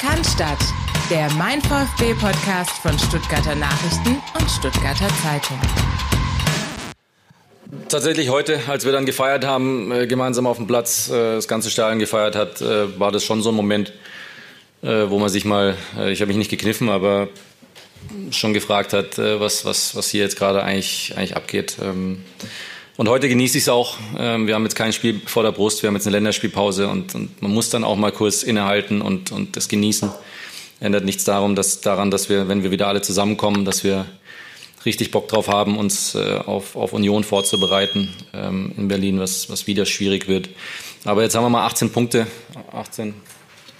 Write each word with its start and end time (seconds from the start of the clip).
Cannstatt, 0.00 0.56
der 1.10 1.30
Mein 1.32 1.60
VfB 1.60 2.14
Podcast 2.14 2.70
von 2.80 2.98
Stuttgarter 2.98 3.54
Nachrichten 3.54 4.16
und 4.32 4.50
Stuttgarter 4.50 5.08
Zeitung. 5.22 5.60
Tatsächlich 7.90 8.30
heute, 8.30 8.60
als 8.66 8.86
wir 8.86 8.92
dann 8.92 9.04
gefeiert 9.04 9.44
haben, 9.44 9.92
äh, 9.92 10.06
gemeinsam 10.06 10.46
auf 10.46 10.56
dem 10.56 10.66
Platz, 10.66 11.10
äh, 11.10 11.34
das 11.34 11.48
ganze 11.48 11.68
Stadion 11.68 11.98
gefeiert 11.98 12.34
hat, 12.34 12.62
äh, 12.62 12.98
war 12.98 13.12
das 13.12 13.24
schon 13.24 13.42
so 13.42 13.50
ein 13.50 13.54
Moment, 13.54 13.92
wo 14.80 15.18
man 15.18 15.28
sich 15.28 15.44
mal, 15.44 15.76
ich 16.08 16.22
habe 16.22 16.28
mich 16.28 16.38
nicht 16.38 16.50
gekniffen, 16.50 16.88
aber 16.88 17.28
schon 18.30 18.54
gefragt 18.54 18.94
hat, 18.94 19.18
was, 19.18 19.66
was, 19.66 19.94
was 19.94 20.08
hier 20.08 20.22
jetzt 20.22 20.38
gerade 20.38 20.62
eigentlich, 20.62 21.12
eigentlich 21.14 21.36
abgeht. 21.36 21.76
Und 22.96 23.08
heute 23.08 23.28
genieße 23.28 23.58
ich 23.58 23.64
es 23.64 23.68
auch. 23.68 23.96
Ähm, 24.18 24.46
wir 24.46 24.54
haben 24.54 24.64
jetzt 24.64 24.74
kein 24.74 24.92
Spiel 24.92 25.20
vor 25.24 25.42
der 25.42 25.52
Brust, 25.52 25.82
wir 25.82 25.88
haben 25.88 25.94
jetzt 25.94 26.06
eine 26.06 26.16
Länderspielpause 26.16 26.88
und, 26.88 27.14
und 27.14 27.40
man 27.40 27.52
muss 27.52 27.70
dann 27.70 27.84
auch 27.84 27.96
mal 27.96 28.12
kurz 28.12 28.42
innehalten 28.42 29.00
und, 29.00 29.32
und 29.32 29.56
das 29.56 29.68
genießen. 29.68 30.10
Ändert 30.80 31.04
nichts 31.04 31.24
darum, 31.24 31.54
dass, 31.54 31.80
daran, 31.80 32.10
dass 32.10 32.28
wir, 32.28 32.48
wenn 32.48 32.62
wir 32.62 32.70
wieder 32.70 32.88
alle 32.88 33.02
zusammenkommen, 33.02 33.64
dass 33.64 33.84
wir 33.84 34.06
richtig 34.84 35.10
Bock 35.10 35.28
drauf 35.28 35.48
haben, 35.48 35.76
uns 35.76 36.14
äh, 36.14 36.40
auf, 36.44 36.76
auf 36.76 36.92
Union 36.92 37.24
vorzubereiten 37.24 38.14
ähm, 38.32 38.72
in 38.76 38.88
Berlin, 38.88 39.20
was, 39.20 39.50
was 39.50 39.66
wieder 39.66 39.84
schwierig 39.86 40.26
wird. 40.28 40.48
Aber 41.04 41.22
jetzt 41.22 41.34
haben 41.34 41.44
wir 41.44 41.50
mal 41.50 41.66
18 41.66 41.90
Punkte, 41.90 42.26
18 42.72 43.14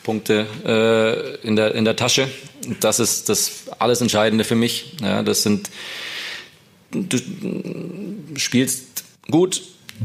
Punkte 0.02 0.46
äh, 0.64 1.46
in, 1.46 1.56
der, 1.56 1.74
in 1.74 1.84
der 1.84 1.96
Tasche. 1.96 2.28
Das 2.80 3.00
ist 3.00 3.28
das 3.28 3.64
alles 3.78 4.00
Entscheidende 4.00 4.44
für 4.44 4.54
mich. 4.54 4.96
Ja, 5.02 5.22
das 5.22 5.42
sind, 5.42 5.70
du 6.92 7.18
spielst 8.36 9.04
gut 9.30 9.62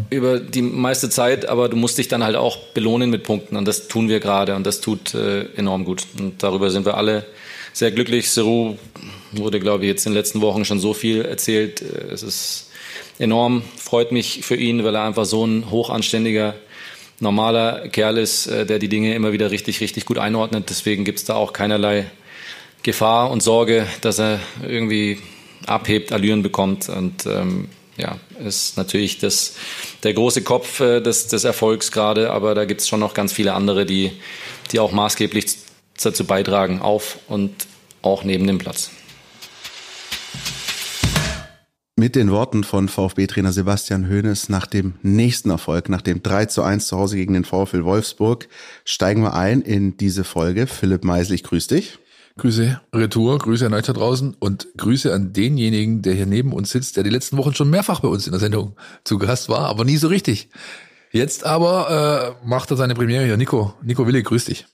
über 0.10 0.40
die 0.40 0.62
meiste 0.62 1.10
Zeit, 1.10 1.48
aber 1.48 1.70
du 1.70 1.78
musst 1.78 1.98
dich 1.98 2.08
dann 2.08 2.24
halt 2.24 2.36
auch 2.36 2.58
belohnen 2.74 3.10
mit 3.10 3.24
Punkten 3.24 3.56
und 3.56 3.66
das 3.66 3.88
tun 3.88 4.10
wir 4.10 4.20
gerade 4.20 4.56
und 4.56 4.66
das 4.66 4.82
tut 4.82 5.14
äh, 5.14 5.46
enorm 5.56 5.86
gut. 5.86 6.06
Und 6.20 6.44
darüber 6.44 6.70
sind 6.70 6.86
wir 6.86 6.98
alle 6.98 7.26
sehr 7.74 7.92
glücklich. 7.92 8.30
Seru 8.30 8.78
wurde, 9.32 9.60
glaube 9.60 9.84
ich, 9.84 9.90
jetzt 9.90 10.06
in 10.06 10.12
den 10.12 10.18
letzten 10.18 10.42
Wochen 10.42 10.66
schon 10.66 10.80
so 10.80 10.94
viel 10.94 11.24
erzählt. 11.24 11.82
Äh, 11.82 12.14
es 12.14 12.24
ist 12.24 12.72
enorm, 13.20 13.64
freut 13.78 14.12
mich 14.12 14.42
für 14.44 14.56
ihn, 14.56 14.84
weil 14.84 14.96
er 14.96 15.04
einfach 15.04 15.26
so 15.26 15.46
ein 15.46 15.70
hochanständiger, 15.72 16.56
normaler 17.22 17.88
Kerl 17.88 18.18
ist, 18.18 18.48
äh, 18.48 18.66
der 18.66 18.80
die 18.80 18.90
Dinge 18.90 19.16
immer 19.16 19.32
wieder 19.32 19.52
richtig, 19.52 19.80
richtig 19.80 20.06
gut 20.06 20.18
einordnet. 20.18 20.70
Deswegen 20.70 21.06
gibt 21.06 21.20
es 21.20 21.26
da 21.26 21.36
auch 21.36 21.54
keinerlei 21.54 22.06
Gefahr 22.84 23.32
und 23.32 23.42
Sorge, 23.42 23.88
dass 24.02 24.20
er 24.20 24.40
irgendwie 24.68 25.20
abhebt, 25.68 26.12
Allüren 26.12 26.44
bekommt. 26.44 26.90
Und 26.90 27.26
ähm, 27.26 27.70
ja, 27.98 28.18
ist 28.44 28.78
natürlich 28.78 29.20
das, 29.20 29.56
der 30.04 30.14
große 30.14 30.42
Kopf 30.44 30.80
äh, 30.80 31.02
des, 31.02 31.28
des 31.28 31.44
Erfolgs 31.44 31.92
gerade, 31.92 32.32
aber 32.32 32.56
da 32.56 32.66
gibt 32.66 32.82
es 32.82 32.88
schon 32.88 33.00
noch 33.00 33.14
ganz 33.14 33.34
viele 33.34 33.54
andere, 33.54 33.86
die, 33.86 34.12
die 34.72 34.80
auch 34.80 34.92
maßgeblich 34.92 35.58
dazu 36.02 36.26
beitragen, 36.26 36.82
auf 36.82 37.20
und 37.28 37.54
auch 38.02 38.24
neben 38.24 38.48
dem 38.48 38.58
Platz. 38.58 38.92
Mit 41.98 42.18
den 42.18 42.30
Worten 42.30 42.66
von 42.66 42.90
VfB-Trainer 42.90 43.54
Sebastian 43.54 44.10
Hoeneß 44.10 44.50
nach 44.50 44.68
dem 44.68 44.96
nächsten 45.02 45.50
Erfolg, 45.50 45.88
nach 45.88 46.02
dem 46.02 46.22
3 46.22 46.48
zu 46.48 46.62
1 46.62 46.88
zu 46.88 46.98
Hause 46.98 47.16
gegen 47.16 47.34
den 47.34 47.46
VfL 47.46 47.86
Wolfsburg, 47.86 48.50
steigen 48.84 49.22
wir 49.22 49.34
ein 49.34 49.62
in 49.62 49.96
diese 49.96 50.26
Folge. 50.26 50.68
Philipp 50.68 51.06
Meisel, 51.06 51.36
ich 51.36 51.44
grüße 51.44 51.74
dich. 51.74 52.00
Grüße 52.38 52.82
Retour, 52.94 53.38
Grüße 53.38 53.66
an 53.66 53.74
euch 53.74 53.86
da 53.86 53.94
draußen 53.94 54.34
und 54.34 54.68
Grüße 54.76 55.14
an 55.14 55.32
denjenigen, 55.32 56.02
der 56.02 56.16
hier 56.16 56.26
neben 56.26 56.52
uns 56.52 56.70
sitzt, 56.70 56.98
der 56.98 57.04
die 57.04 57.10
letzten 57.10 57.38
Wochen 57.38 57.54
schon 57.54 57.70
mehrfach 57.70 58.02
bei 58.02 58.10
uns 58.10 58.28
in 58.28 58.32
der 58.32 58.42
Sendung 58.42 58.76
zu 59.06 59.18
Gast 59.18 59.48
war, 59.48 59.70
aber 59.70 59.86
nie 59.86 59.96
so 59.96 60.10
richtig. 60.10 60.50
Jetzt 61.14 61.46
aber 61.46 62.36
äh, 62.44 62.46
macht 62.46 62.72
er 62.72 62.78
seine 62.78 62.94
Premiere 62.94 63.24
hier. 63.24 63.38
Nico, 63.38 63.74
Nico 63.82 64.06
Willi, 64.06 64.22
grüß 64.22 64.46
dich. 64.46 64.66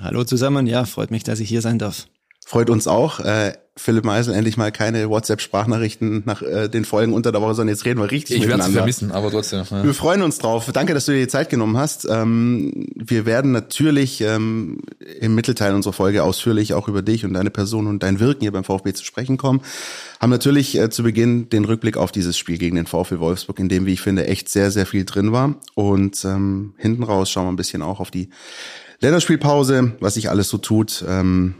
Hallo 0.00 0.22
zusammen, 0.22 0.68
ja, 0.68 0.84
freut 0.84 1.10
mich, 1.10 1.24
dass 1.24 1.40
ich 1.40 1.48
hier 1.48 1.60
sein 1.60 1.80
darf. 1.80 2.06
Freut 2.48 2.70
uns 2.70 2.88
auch. 2.88 3.20
Äh, 3.20 3.52
Philipp 3.76 4.06
Meisel, 4.06 4.32
endlich 4.32 4.56
mal 4.56 4.72
keine 4.72 5.10
WhatsApp-Sprachnachrichten 5.10 6.22
nach 6.24 6.40
äh, 6.40 6.68
den 6.68 6.86
Folgen 6.86 7.12
unter 7.12 7.30
der 7.30 7.42
Woche, 7.42 7.52
sondern 7.52 7.74
jetzt 7.74 7.84
reden 7.84 8.00
wir 8.00 8.10
richtig 8.10 8.36
ich 8.36 8.46
miteinander. 8.46 8.68
Ich 8.68 8.74
werde 8.74 8.90
vermissen, 8.90 9.12
aber 9.12 9.30
trotzdem. 9.30 9.64
Ja. 9.70 9.84
Wir 9.84 9.92
freuen 9.92 10.22
uns 10.22 10.38
drauf. 10.38 10.70
Danke, 10.72 10.94
dass 10.94 11.04
du 11.04 11.12
dir 11.12 11.18
die 11.18 11.28
Zeit 11.28 11.50
genommen 11.50 11.76
hast. 11.76 12.06
Ähm, 12.08 12.86
wir 12.94 13.26
werden 13.26 13.52
natürlich 13.52 14.22
ähm, 14.22 14.80
im 15.20 15.34
Mittelteil 15.34 15.74
unserer 15.74 15.92
Folge 15.92 16.24
ausführlich 16.24 16.72
auch 16.72 16.88
über 16.88 17.02
dich 17.02 17.26
und 17.26 17.34
deine 17.34 17.50
Person 17.50 17.86
und 17.86 18.02
dein 18.02 18.18
Wirken 18.18 18.40
hier 18.40 18.52
beim 18.52 18.64
VfB 18.64 18.94
zu 18.94 19.04
sprechen 19.04 19.36
kommen. 19.36 19.60
Haben 20.18 20.30
natürlich 20.30 20.74
äh, 20.78 20.88
zu 20.88 21.02
Beginn 21.02 21.50
den 21.50 21.66
Rückblick 21.66 21.98
auf 21.98 22.12
dieses 22.12 22.38
Spiel 22.38 22.56
gegen 22.56 22.76
den 22.76 22.86
VfB 22.86 23.18
Wolfsburg, 23.18 23.58
in 23.58 23.68
dem, 23.68 23.84
wie 23.84 23.92
ich 23.92 24.00
finde, 24.00 24.26
echt 24.26 24.48
sehr, 24.48 24.70
sehr 24.70 24.86
viel 24.86 25.04
drin 25.04 25.32
war. 25.32 25.56
Und 25.74 26.24
ähm, 26.24 26.72
hinten 26.78 27.02
raus 27.02 27.30
schauen 27.30 27.44
wir 27.44 27.52
ein 27.52 27.56
bisschen 27.56 27.82
auch 27.82 28.00
auf 28.00 28.10
die 28.10 28.30
Länderspielpause, 29.00 29.92
was 30.00 30.14
sich 30.14 30.30
alles 30.30 30.48
so 30.48 30.56
tut. 30.56 31.04
Ähm, 31.06 31.54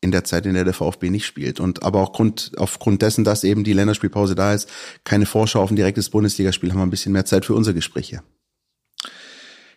in 0.00 0.10
der 0.10 0.24
Zeit, 0.24 0.46
in 0.46 0.54
der 0.54 0.64
der 0.64 0.74
VfB 0.74 1.10
nicht 1.10 1.26
spielt. 1.26 1.60
Und 1.60 1.82
aber 1.82 2.00
auch 2.00 2.12
Grund, 2.12 2.52
aufgrund 2.56 3.02
dessen, 3.02 3.24
dass 3.24 3.44
eben 3.44 3.64
die 3.64 3.72
Länderspielpause 3.72 4.34
da 4.34 4.52
ist, 4.52 4.68
keine 5.04 5.26
Vorschau 5.26 5.62
auf 5.62 5.70
ein 5.70 5.76
direktes 5.76 6.10
Bundesligaspiel, 6.10 6.70
haben 6.70 6.78
wir 6.78 6.86
ein 6.86 6.90
bisschen 6.90 7.12
mehr 7.12 7.24
Zeit 7.24 7.44
für 7.44 7.54
unser 7.54 7.72
Gespräch 7.72 8.08
hier. 8.08 8.22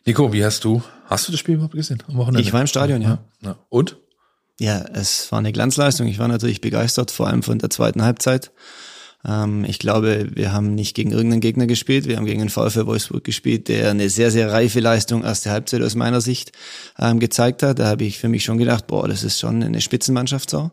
Nico, 0.05 0.31
wie 0.33 0.43
hast 0.43 0.63
du, 0.63 0.81
hast 1.05 1.27
du 1.27 1.31
das 1.31 1.39
Spiel 1.39 1.55
überhaupt 1.55 1.75
gesehen? 1.75 2.01
Am 2.07 2.17
Wochenende? 2.17 2.41
Ich 2.41 2.53
war 2.53 2.61
im 2.61 2.67
Stadion, 2.67 3.01
ja. 3.01 3.19
ja. 3.41 3.57
Und? 3.69 3.97
Ja, 4.59 4.81
es 4.93 5.31
war 5.31 5.39
eine 5.39 5.53
Glanzleistung. 5.53 6.07
Ich 6.07 6.19
war 6.19 6.27
natürlich 6.27 6.61
begeistert, 6.61 7.11
vor 7.11 7.27
allem 7.27 7.43
von 7.43 7.59
der 7.59 7.69
zweiten 7.69 8.03
Halbzeit. 8.03 8.51
Ähm, 9.27 9.65
ich 9.65 9.79
glaube, 9.79 10.29
wir 10.33 10.53
haben 10.53 10.75
nicht 10.75 10.95
gegen 10.95 11.11
irgendeinen 11.11 11.41
Gegner 11.41 11.67
gespielt. 11.67 12.07
Wir 12.07 12.17
haben 12.17 12.25
gegen 12.25 12.39
den 12.39 12.49
VfL 12.49 12.85
Wolfsburg 12.85 13.23
gespielt, 13.23 13.67
der 13.67 13.89
eine 13.91 14.09
sehr, 14.09 14.31
sehr 14.31 14.51
reife 14.51 14.79
Leistung 14.79 15.23
erste 15.23 15.51
Halbzeit 15.51 15.81
aus 15.81 15.95
meiner 15.95 16.21
Sicht 16.21 16.51
ähm, 16.97 17.19
gezeigt 17.19 17.63
hat. 17.63 17.79
Da 17.79 17.87
habe 17.87 18.05
ich 18.05 18.17
für 18.17 18.29
mich 18.29 18.43
schon 18.43 18.57
gedacht, 18.57 18.87
boah, 18.87 19.07
das 19.07 19.23
ist 19.23 19.39
schon 19.39 19.61
eine 19.61 19.81
Spitzenmannschaft 19.81 20.49
so. 20.49 20.71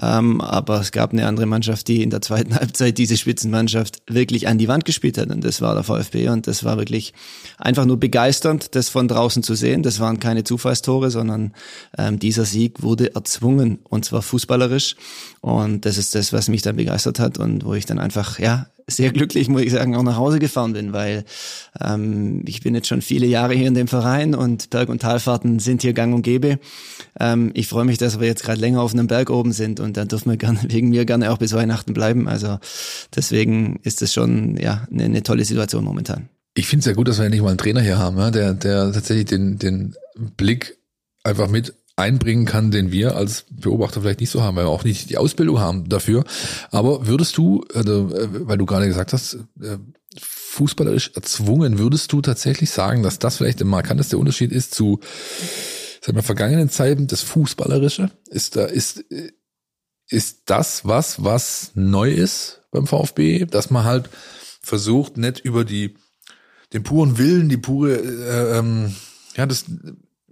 Ähm, 0.00 0.40
aber 0.40 0.80
es 0.80 0.90
gab 0.92 1.12
eine 1.12 1.26
andere 1.26 1.46
Mannschaft, 1.46 1.88
die 1.88 2.02
in 2.02 2.10
der 2.10 2.22
zweiten 2.22 2.54
Halbzeit 2.58 2.98
diese 2.98 3.16
Spitzenmannschaft 3.16 4.02
wirklich 4.06 4.48
an 4.48 4.58
die 4.58 4.68
Wand 4.68 4.84
gespielt 4.84 5.18
hat. 5.18 5.30
Und 5.30 5.44
das 5.44 5.60
war 5.60 5.74
der 5.74 5.82
VfB. 5.82 6.28
Und 6.28 6.46
das 6.46 6.64
war 6.64 6.78
wirklich 6.78 7.12
einfach 7.58 7.84
nur 7.84 7.98
begeisternd, 7.98 8.74
das 8.74 8.88
von 8.88 9.08
draußen 9.08 9.42
zu 9.42 9.54
sehen. 9.54 9.82
Das 9.82 9.98
waren 10.00 10.20
keine 10.20 10.44
Zufallstore, 10.44 11.10
sondern 11.10 11.52
ähm, 11.98 12.18
dieser 12.18 12.44
Sieg 12.44 12.82
wurde 12.82 13.14
erzwungen 13.14 13.80
und 13.88 14.04
zwar 14.04 14.22
fußballerisch. 14.22 14.96
Und 15.40 15.84
das 15.84 15.98
ist 15.98 16.14
das, 16.14 16.32
was 16.32 16.48
mich 16.48 16.62
dann 16.62 16.76
begeistert 16.76 17.18
hat 17.18 17.38
und 17.38 17.64
wo 17.64 17.71
ich 17.78 17.86
dann 17.86 17.98
einfach, 17.98 18.38
ja, 18.38 18.66
sehr 18.86 19.12
glücklich, 19.12 19.48
muss 19.48 19.62
ich 19.62 19.72
sagen, 19.72 19.96
auch 19.96 20.02
nach 20.02 20.16
Hause 20.16 20.38
gefahren 20.38 20.72
bin, 20.72 20.92
weil 20.92 21.24
ähm, 21.80 22.42
ich 22.46 22.62
bin 22.62 22.74
jetzt 22.74 22.88
schon 22.88 23.02
viele 23.02 23.26
Jahre 23.26 23.54
hier 23.54 23.68
in 23.68 23.74
dem 23.74 23.88
Verein 23.88 24.34
und 24.34 24.70
Berg- 24.70 24.88
und 24.88 25.02
Talfahrten 25.02 25.58
sind 25.58 25.82
hier 25.82 25.92
gang 25.92 26.14
und 26.14 26.22
gäbe. 26.22 26.58
Ähm, 27.18 27.50
ich 27.54 27.68
freue 27.68 27.84
mich, 27.84 27.98
dass 27.98 28.20
wir 28.20 28.26
jetzt 28.26 28.44
gerade 28.44 28.60
länger 28.60 28.80
auf 28.80 28.92
einem 28.92 29.06
Berg 29.06 29.30
oben 29.30 29.52
sind 29.52 29.80
und 29.80 29.96
dann 29.96 30.08
dürfen 30.08 30.30
wir 30.30 30.36
gerne, 30.36 30.58
wegen 30.68 30.90
mir 30.90 31.04
gerne 31.04 31.30
auch 31.30 31.38
bis 31.38 31.52
Weihnachten 31.52 31.94
bleiben. 31.94 32.28
Also 32.28 32.58
deswegen 33.14 33.80
ist 33.82 34.02
das 34.02 34.12
schon 34.12 34.56
ja 34.56 34.86
eine, 34.90 35.04
eine 35.04 35.22
tolle 35.22 35.44
Situation 35.44 35.84
momentan. 35.84 36.28
Ich 36.54 36.66
finde 36.66 36.80
es 36.80 36.86
ja 36.86 36.92
gut, 36.92 37.08
dass 37.08 37.18
wir 37.18 37.24
endlich 37.24 37.42
mal 37.42 37.48
einen 37.48 37.58
Trainer 37.58 37.80
hier 37.80 37.98
haben, 37.98 38.18
ja, 38.18 38.30
der, 38.30 38.54
der 38.54 38.92
tatsächlich 38.92 39.26
den, 39.26 39.58
den 39.58 39.94
Blick 40.36 40.76
einfach 41.24 41.48
mit 41.48 41.74
einbringen 42.02 42.44
kann, 42.44 42.70
den 42.70 42.92
wir 42.92 43.16
als 43.16 43.46
Beobachter 43.50 44.02
vielleicht 44.02 44.20
nicht 44.20 44.30
so 44.30 44.42
haben, 44.42 44.56
weil 44.56 44.66
wir 44.66 44.70
auch 44.70 44.84
nicht 44.84 45.10
die 45.10 45.18
Ausbildung 45.18 45.60
haben 45.60 45.88
dafür. 45.88 46.24
Aber 46.70 47.06
würdest 47.06 47.36
du, 47.36 47.64
also, 47.74 48.10
äh, 48.14 48.28
weil 48.48 48.58
du 48.58 48.66
gerade 48.66 48.86
gesagt 48.86 49.12
hast, 49.12 49.38
äh, 49.60 49.78
fußballerisch 50.18 51.12
erzwungen, 51.14 51.78
würdest 51.78 52.12
du 52.12 52.20
tatsächlich 52.20 52.70
sagen, 52.70 53.02
dass 53.02 53.18
das 53.18 53.38
vielleicht 53.38 53.60
der 53.60 53.66
markanteste 53.66 54.18
Unterschied 54.18 54.52
ist 54.52 54.74
zu 54.74 55.00
sag 56.02 56.14
mal, 56.14 56.22
vergangenen 56.22 56.68
Zeiten, 56.68 57.06
das 57.06 57.22
Fußballerische? 57.22 58.10
Ist 58.28 58.56
da, 58.56 58.64
ist, 58.64 59.04
ist 60.08 60.42
das 60.46 60.84
was, 60.84 61.24
was 61.24 61.70
neu 61.74 62.10
ist 62.10 62.62
beim 62.70 62.86
VfB, 62.86 63.46
dass 63.46 63.70
man 63.70 63.84
halt 63.84 64.10
versucht, 64.62 65.16
nicht 65.16 65.40
über 65.40 65.64
die, 65.64 65.94
den 66.72 66.82
puren 66.82 67.18
Willen, 67.18 67.48
die 67.48 67.56
pure, 67.56 67.96
äh, 67.96 68.58
ähm, 68.58 68.94
ja, 69.36 69.46
das 69.46 69.64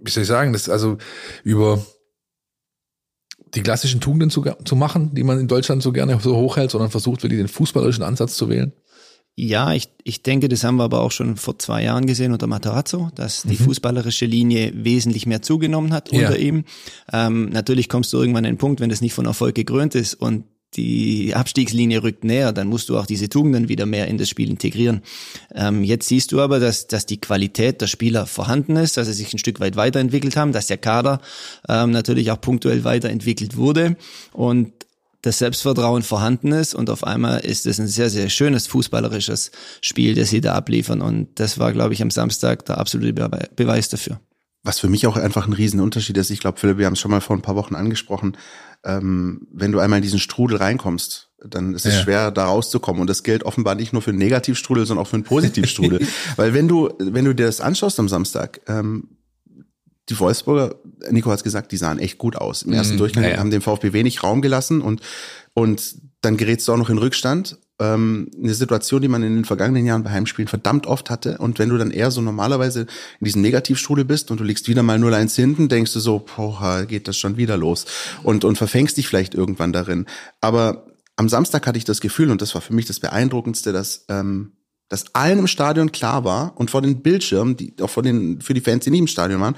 wie 0.01 0.11
soll 0.11 0.23
ich 0.23 0.27
sagen, 0.27 0.53
das 0.53 0.69
also 0.69 0.97
über 1.43 1.85
die 3.53 3.61
klassischen 3.61 4.01
Tugenden 4.01 4.29
zu, 4.29 4.43
zu 4.65 4.75
machen, 4.75 5.13
die 5.13 5.23
man 5.23 5.39
in 5.39 5.47
Deutschland 5.47 5.83
so 5.83 5.91
gerne 5.91 6.19
so 6.21 6.35
hochhält, 6.35 6.71
sondern 6.71 6.89
versucht 6.89 7.23
wirklich 7.23 7.39
den 7.39 7.47
fußballerischen 7.47 8.03
Ansatz 8.03 8.35
zu 8.35 8.49
wählen? 8.49 8.73
Ja, 9.35 9.73
ich, 9.73 9.89
ich 10.03 10.23
denke, 10.23 10.49
das 10.49 10.63
haben 10.63 10.75
wir 10.75 10.83
aber 10.83 11.01
auch 11.01 11.11
schon 11.11 11.37
vor 11.37 11.57
zwei 11.57 11.83
Jahren 11.83 12.05
gesehen 12.05 12.33
unter 12.33 12.47
Matarazzo, 12.47 13.09
dass 13.15 13.43
die 13.43 13.57
mhm. 13.59 13.65
fußballerische 13.65 14.25
Linie 14.25 14.71
wesentlich 14.75 15.25
mehr 15.25 15.41
zugenommen 15.41 15.93
hat 15.93 16.09
unter 16.09 16.37
ja. 16.37 16.45
ihm. 16.45 16.65
Ähm, 17.11 17.49
natürlich 17.49 17.87
kommst 17.87 18.11
du 18.11 18.17
irgendwann 18.17 18.45
an 18.45 18.51
den 18.51 18.57
Punkt, 18.57 18.81
wenn 18.81 18.89
das 18.89 19.01
nicht 19.01 19.13
von 19.13 19.25
Erfolg 19.25 19.55
gekrönt 19.55 19.95
ist 19.95 20.15
und 20.15 20.43
die 20.75 21.33
Abstiegslinie 21.35 22.01
rückt 22.01 22.23
näher, 22.23 22.53
dann 22.53 22.67
musst 22.67 22.89
du 22.89 22.97
auch 22.97 23.05
diese 23.05 23.29
Tugenden 23.29 23.67
wieder 23.67 23.85
mehr 23.85 24.07
in 24.07 24.17
das 24.17 24.29
Spiel 24.29 24.49
integrieren. 24.49 25.01
Ähm, 25.53 25.83
jetzt 25.83 26.07
siehst 26.07 26.31
du 26.31 26.41
aber, 26.41 26.59
dass, 26.59 26.87
dass 26.87 27.05
die 27.05 27.19
Qualität 27.19 27.81
der 27.81 27.87
Spieler 27.87 28.25
vorhanden 28.25 28.77
ist, 28.77 28.97
dass 28.97 29.07
sie 29.07 29.13
sich 29.13 29.33
ein 29.33 29.37
Stück 29.39 29.59
weit 29.59 29.75
weiterentwickelt 29.75 30.37
haben, 30.37 30.53
dass 30.53 30.67
der 30.67 30.77
Kader 30.77 31.21
ähm, 31.67 31.91
natürlich 31.91 32.31
auch 32.31 32.39
punktuell 32.39 32.83
weiterentwickelt 32.83 33.57
wurde 33.57 33.97
und 34.31 34.71
das 35.21 35.37
Selbstvertrauen 35.37 36.01
vorhanden 36.01 36.51
ist 36.51 36.73
und 36.73 36.89
auf 36.89 37.03
einmal 37.03 37.41
ist 37.41 37.65
es 37.67 37.79
ein 37.79 37.87
sehr, 37.87 38.09
sehr 38.09 38.29
schönes 38.29 38.65
fußballerisches 38.67 39.51
Spiel, 39.81 40.15
das 40.15 40.29
sie 40.29 40.41
da 40.41 40.53
abliefern 40.53 41.01
und 41.01 41.39
das 41.39 41.59
war, 41.59 41.73
glaube 41.73 41.93
ich, 41.93 42.01
am 42.01 42.09
Samstag 42.09 42.65
der 42.65 42.79
absolute 42.79 43.13
Beweis 43.55 43.89
dafür. 43.89 44.19
was 44.63 44.79
für 44.79 44.89
mich 44.89 45.07
auch 45.07 45.17
einfach 45.17 45.47
ein 45.47 45.53
Riesenunterschied 45.53 46.17
ist. 46.17 46.29
Ich 46.29 46.39
glaube, 46.39 46.59
Philipp, 46.59 46.77
wir 46.77 46.85
haben 46.85 46.93
es 46.93 46.99
schon 46.99 47.11
mal 47.11 47.21
vor 47.21 47.35
ein 47.35 47.41
paar 47.41 47.55
Wochen 47.55 47.75
angesprochen. 47.75 48.37
Ähm, 48.83 49.47
wenn 49.51 49.71
du 49.71 49.79
einmal 49.79 49.97
in 49.97 50.03
diesen 50.03 50.19
Strudel 50.19 50.57
reinkommst, 50.57 51.29
dann 51.43 51.73
ist 51.73 51.85
es 51.85 51.95
ja. 51.95 52.01
schwer, 52.01 52.31
da 52.31 52.45
rauszukommen. 52.45 53.01
Und 53.01 53.09
das 53.09 53.23
gilt 53.23 53.43
offenbar 53.43 53.75
nicht 53.75 53.93
nur 53.93 54.01
für 54.01 54.11
einen 54.11 54.19
Negativstrudel, 54.19 54.85
sondern 54.85 55.05
auch 55.05 55.09
für 55.09 55.15
einen 55.15 55.23
Positivstrudel. 55.23 56.05
Weil 56.35 56.53
wenn 56.53 56.67
du, 56.67 56.89
wenn 56.99 57.25
du 57.25 57.33
dir 57.33 57.45
das 57.45 57.61
anschaust 57.61 57.99
am 57.99 58.09
Samstag, 58.09 58.61
ähm, 58.67 59.09
die 60.09 60.19
Wolfsburger, 60.19 60.75
Nico 61.09 61.29
hat 61.29 61.37
es 61.37 61.43
gesagt, 61.43 61.71
die 61.71 61.77
sahen 61.77 61.99
echt 61.99 62.17
gut 62.17 62.35
aus. 62.35 62.63
Im 62.63 62.73
ersten 62.73 62.95
mhm, 62.95 62.99
Durchgang 62.99 63.23
ja. 63.23 63.37
haben 63.37 63.51
dem 63.51 63.61
VfB 63.61 63.93
wenig 63.93 64.23
Raum 64.23 64.41
gelassen 64.41 64.81
und, 64.81 65.01
und 65.53 65.95
dann 66.21 66.37
gerätst 66.37 66.67
du 66.67 66.73
auch 66.73 66.77
noch 66.77 66.89
in 66.89 66.97
Rückstand 66.97 67.57
ähm, 67.81 68.29
eine 68.37 68.53
Situation, 68.53 69.01
die 69.01 69.07
man 69.07 69.23
in 69.23 69.35
den 69.35 69.45
vergangenen 69.45 69.85
Jahren 69.85 70.03
bei 70.03 70.11
Heimspielen 70.11 70.47
verdammt 70.47 70.85
oft 70.85 71.09
hatte. 71.09 71.39
Und 71.39 71.57
wenn 71.57 71.69
du 71.69 71.77
dann 71.77 71.89
eher 71.89 72.11
so 72.11 72.21
normalerweise 72.21 72.81
in 72.81 73.25
diesem 73.25 73.41
Negativstrudel 73.41 74.05
bist 74.05 74.29
und 74.29 74.39
du 74.39 74.43
liegst 74.43 74.67
wieder 74.67 74.83
mal 74.83 74.99
0-1 74.99 75.35
hinten, 75.35 75.67
denkst 75.67 75.91
du 75.93 75.99
so, 75.99 76.19
boah, 76.19 76.85
geht 76.87 77.07
das 77.07 77.17
schon 77.17 77.37
wieder 77.37 77.57
los. 77.57 77.85
Und, 78.21 78.45
und 78.45 78.57
verfängst 78.57 78.97
dich 78.97 79.07
vielleicht 79.07 79.33
irgendwann 79.33 79.73
darin. 79.73 80.05
Aber 80.41 80.85
am 81.15 81.27
Samstag 81.27 81.65
hatte 81.65 81.79
ich 81.79 81.85
das 81.85 82.01
Gefühl, 82.01 82.29
und 82.29 82.41
das 82.41 82.53
war 82.53 82.61
für 82.61 82.73
mich 82.73 82.85
das 82.85 82.99
Beeindruckendste, 82.99 83.73
dass, 83.73 84.05
ähm, 84.09 84.53
dass 84.87 85.15
allen 85.15 85.39
im 85.39 85.47
Stadion 85.47 85.91
klar 85.91 86.23
war 86.23 86.53
und 86.55 86.69
vor 86.69 86.83
den 86.83 87.01
Bildschirmen, 87.01 87.57
die, 87.57 87.73
auch 87.81 87.89
vor 87.89 88.03
den, 88.03 88.41
für 88.41 88.53
die 88.53 88.61
Fans, 88.61 88.83
die 88.83 88.91
nicht 88.91 88.99
im 88.99 89.07
Stadion 89.07 89.41
waren, 89.41 89.55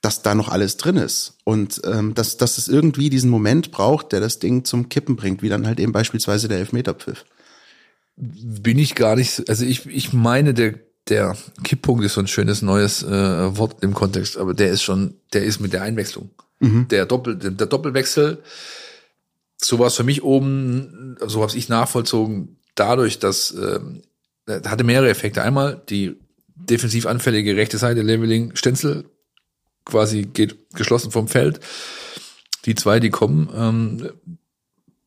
dass 0.00 0.22
da 0.22 0.34
noch 0.34 0.48
alles 0.48 0.76
drin 0.76 0.96
ist 0.96 1.38
und 1.44 1.80
ähm, 1.84 2.14
dass, 2.14 2.36
dass 2.36 2.58
es 2.58 2.68
irgendwie 2.68 3.10
diesen 3.10 3.30
Moment 3.30 3.70
braucht, 3.70 4.12
der 4.12 4.20
das 4.20 4.38
Ding 4.38 4.64
zum 4.64 4.88
Kippen 4.88 5.16
bringt, 5.16 5.42
wie 5.42 5.48
dann 5.48 5.66
halt 5.66 5.80
eben 5.80 5.92
beispielsweise 5.92 6.48
der 6.48 6.58
Elfmeterpfiff. 6.58 7.24
Bin 8.16 8.78
ich 8.78 8.94
gar 8.94 9.16
nicht, 9.16 9.48
also 9.48 9.64
ich, 9.64 9.86
ich 9.86 10.12
meine, 10.12 10.54
der, 10.54 10.74
der 11.08 11.36
Kipppunkt 11.64 12.04
ist 12.04 12.14
so 12.14 12.20
ein 12.20 12.28
schönes 12.28 12.62
neues 12.62 13.02
äh, 13.02 13.58
Wort 13.58 13.82
im 13.82 13.94
Kontext, 13.94 14.36
aber 14.36 14.54
der 14.54 14.70
ist 14.70 14.82
schon, 14.82 15.14
der 15.32 15.44
ist 15.44 15.60
mit 15.60 15.72
der 15.72 15.82
Einwechslung. 15.82 16.30
Mhm. 16.60 16.88
Der, 16.88 17.06
Doppel, 17.06 17.36
der 17.36 17.66
Doppelwechsel, 17.66 18.42
so 19.58 19.78
war 19.78 19.88
es 19.88 19.96
für 19.96 20.04
mich 20.04 20.22
oben, 20.22 21.16
so 21.26 21.42
habe 21.42 21.56
ich 21.56 21.68
nachvollzogen, 21.68 22.58
dadurch, 22.74 23.18
dass 23.18 23.52
äh, 23.52 23.80
hatte 24.48 24.84
mehrere 24.84 25.10
Effekte. 25.10 25.42
Einmal 25.42 25.82
die 25.88 26.16
defensiv 26.54 27.06
anfällige 27.06 27.56
rechte 27.56 27.78
Seite, 27.78 28.02
Leveling, 28.02 28.54
Stenzel 28.54 29.04
quasi 29.86 30.22
geht 30.24 30.74
geschlossen 30.74 31.10
vom 31.10 31.28
Feld. 31.28 31.60
Die 32.66 32.74
zwei, 32.74 33.00
die 33.00 33.10
kommen, 33.10 33.48
ähm, 33.56 34.10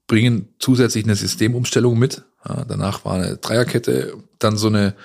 bringen 0.08 0.50
zusätzlich 0.58 1.04
eine 1.04 1.16
Systemumstellung 1.16 2.00
mit. 2.00 2.24
Ja, 2.48 2.66
danach 2.68 3.06
war 3.06 3.14
eine 3.14 3.38
Dreierkette, 3.38 4.18
dann 4.40 4.58
so 4.58 4.68
eine 4.68 4.96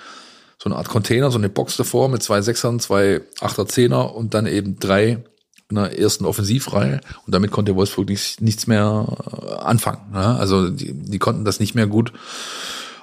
so 0.57 0.69
eine 0.69 0.77
Art 0.77 0.89
Container, 0.89 1.29
so 1.29 1.37
eine 1.37 1.49
Box 1.49 1.77
davor 1.77 2.09
mit 2.09 2.23
zwei 2.23 2.41
Sechsern, 2.41 2.79
zwei 2.79 3.21
Achter, 3.39 3.67
Zehner 3.67 4.15
und 4.15 4.33
dann 4.33 4.47
eben 4.47 4.79
drei 4.79 5.23
in 5.69 5.75
der 5.75 5.99
ersten 5.99 6.25
Offensivreihe. 6.25 7.01
Und 7.25 7.35
damit 7.35 7.51
konnte 7.51 7.75
Wolfsburg 7.75 8.07
nichts, 8.09 8.39
nichts 8.39 8.65
mehr 8.65 9.05
äh, 9.41 9.53
anfangen. 9.55 10.13
Ja, 10.13 10.37
also 10.37 10.69
die, 10.69 10.93
die 10.93 11.19
konnten 11.19 11.45
das 11.45 11.59
nicht 11.59 11.75
mehr 11.75 11.87
gut 11.87 12.13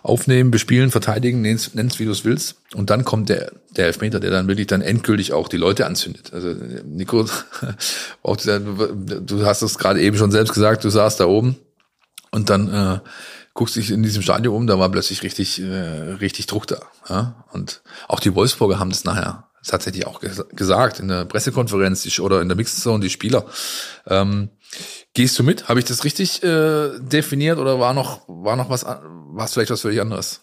aufnehmen, 0.02 0.50
bespielen, 0.50 0.90
verteidigen, 0.90 1.40
nennst, 1.40 1.75
nennst 1.75 1.99
wie 2.00 2.04
du 2.04 2.10
es 2.10 2.25
willst. 2.25 2.56
Und 2.75 2.90
dann 2.90 3.04
kommt 3.04 3.28
der, 3.28 3.52
der 3.70 3.87
Elfmeter, 3.87 4.20
der 4.20 4.31
dann 4.31 4.49
wirklich 4.49 4.66
dann 4.66 4.82
endgültig 4.82 5.32
auch 5.32 5.49
die 5.49 5.56
Leute 5.56 5.87
anzündet. 5.87 6.32
Also 6.32 6.54
Nico, 6.84 7.26
auch 8.22 8.37
dieser, 8.37 8.60
du 8.60 9.46
hast 9.46 9.62
es 9.62 9.78
gerade 9.78 10.00
eben 10.00 10.16
schon 10.16 10.32
selbst 10.32 10.52
gesagt, 10.52 10.84
du 10.84 10.90
saßt 10.90 11.20
da 11.20 11.26
oben 11.26 11.56
und 12.32 12.50
dann 12.50 12.69
äh, 12.72 12.99
guckst 13.54 13.76
dich 13.76 13.90
in 13.90 14.02
diesem 14.02 14.22
Stadion 14.22 14.54
um, 14.54 14.66
da 14.66 14.78
war 14.78 14.90
plötzlich 14.90 15.22
richtig, 15.22 15.60
äh, 15.60 16.14
richtig 16.20 16.46
Druck 16.46 16.66
da. 16.66 16.81
Ja? 17.08 17.44
Und 17.52 17.82
auch 18.08 18.20
die 18.20 18.34
Wolfsburger 18.34 18.78
haben 18.78 18.90
das 18.90 19.04
nachher 19.04 19.49
tatsächlich 19.64 20.06
auch 20.06 20.20
gesagt 20.20 20.99
in 20.99 21.08
der 21.08 21.25
Pressekonferenz 21.25 22.19
oder 22.19 22.40
in 22.40 22.49
der 22.49 22.56
Mixed 22.56 22.81
Zone, 22.81 23.00
die 23.00 23.10
Spieler. 23.10 23.46
Ähm, 24.06 24.50
Gehst 25.14 25.38
du 25.38 25.42
mit? 25.42 25.69
Habe 25.69 25.80
ich 25.80 25.84
das 25.84 26.04
richtig 26.04 26.42
äh, 26.42 26.90
definiert 26.98 27.58
oder 27.58 27.78
war 27.78 27.94
noch 27.94 28.22
war 28.26 28.56
noch 28.56 28.70
was 28.70 28.84
was 28.84 29.52
vielleicht 29.52 29.70
was 29.70 29.82
völlig 29.82 30.00
anderes? 30.00 30.42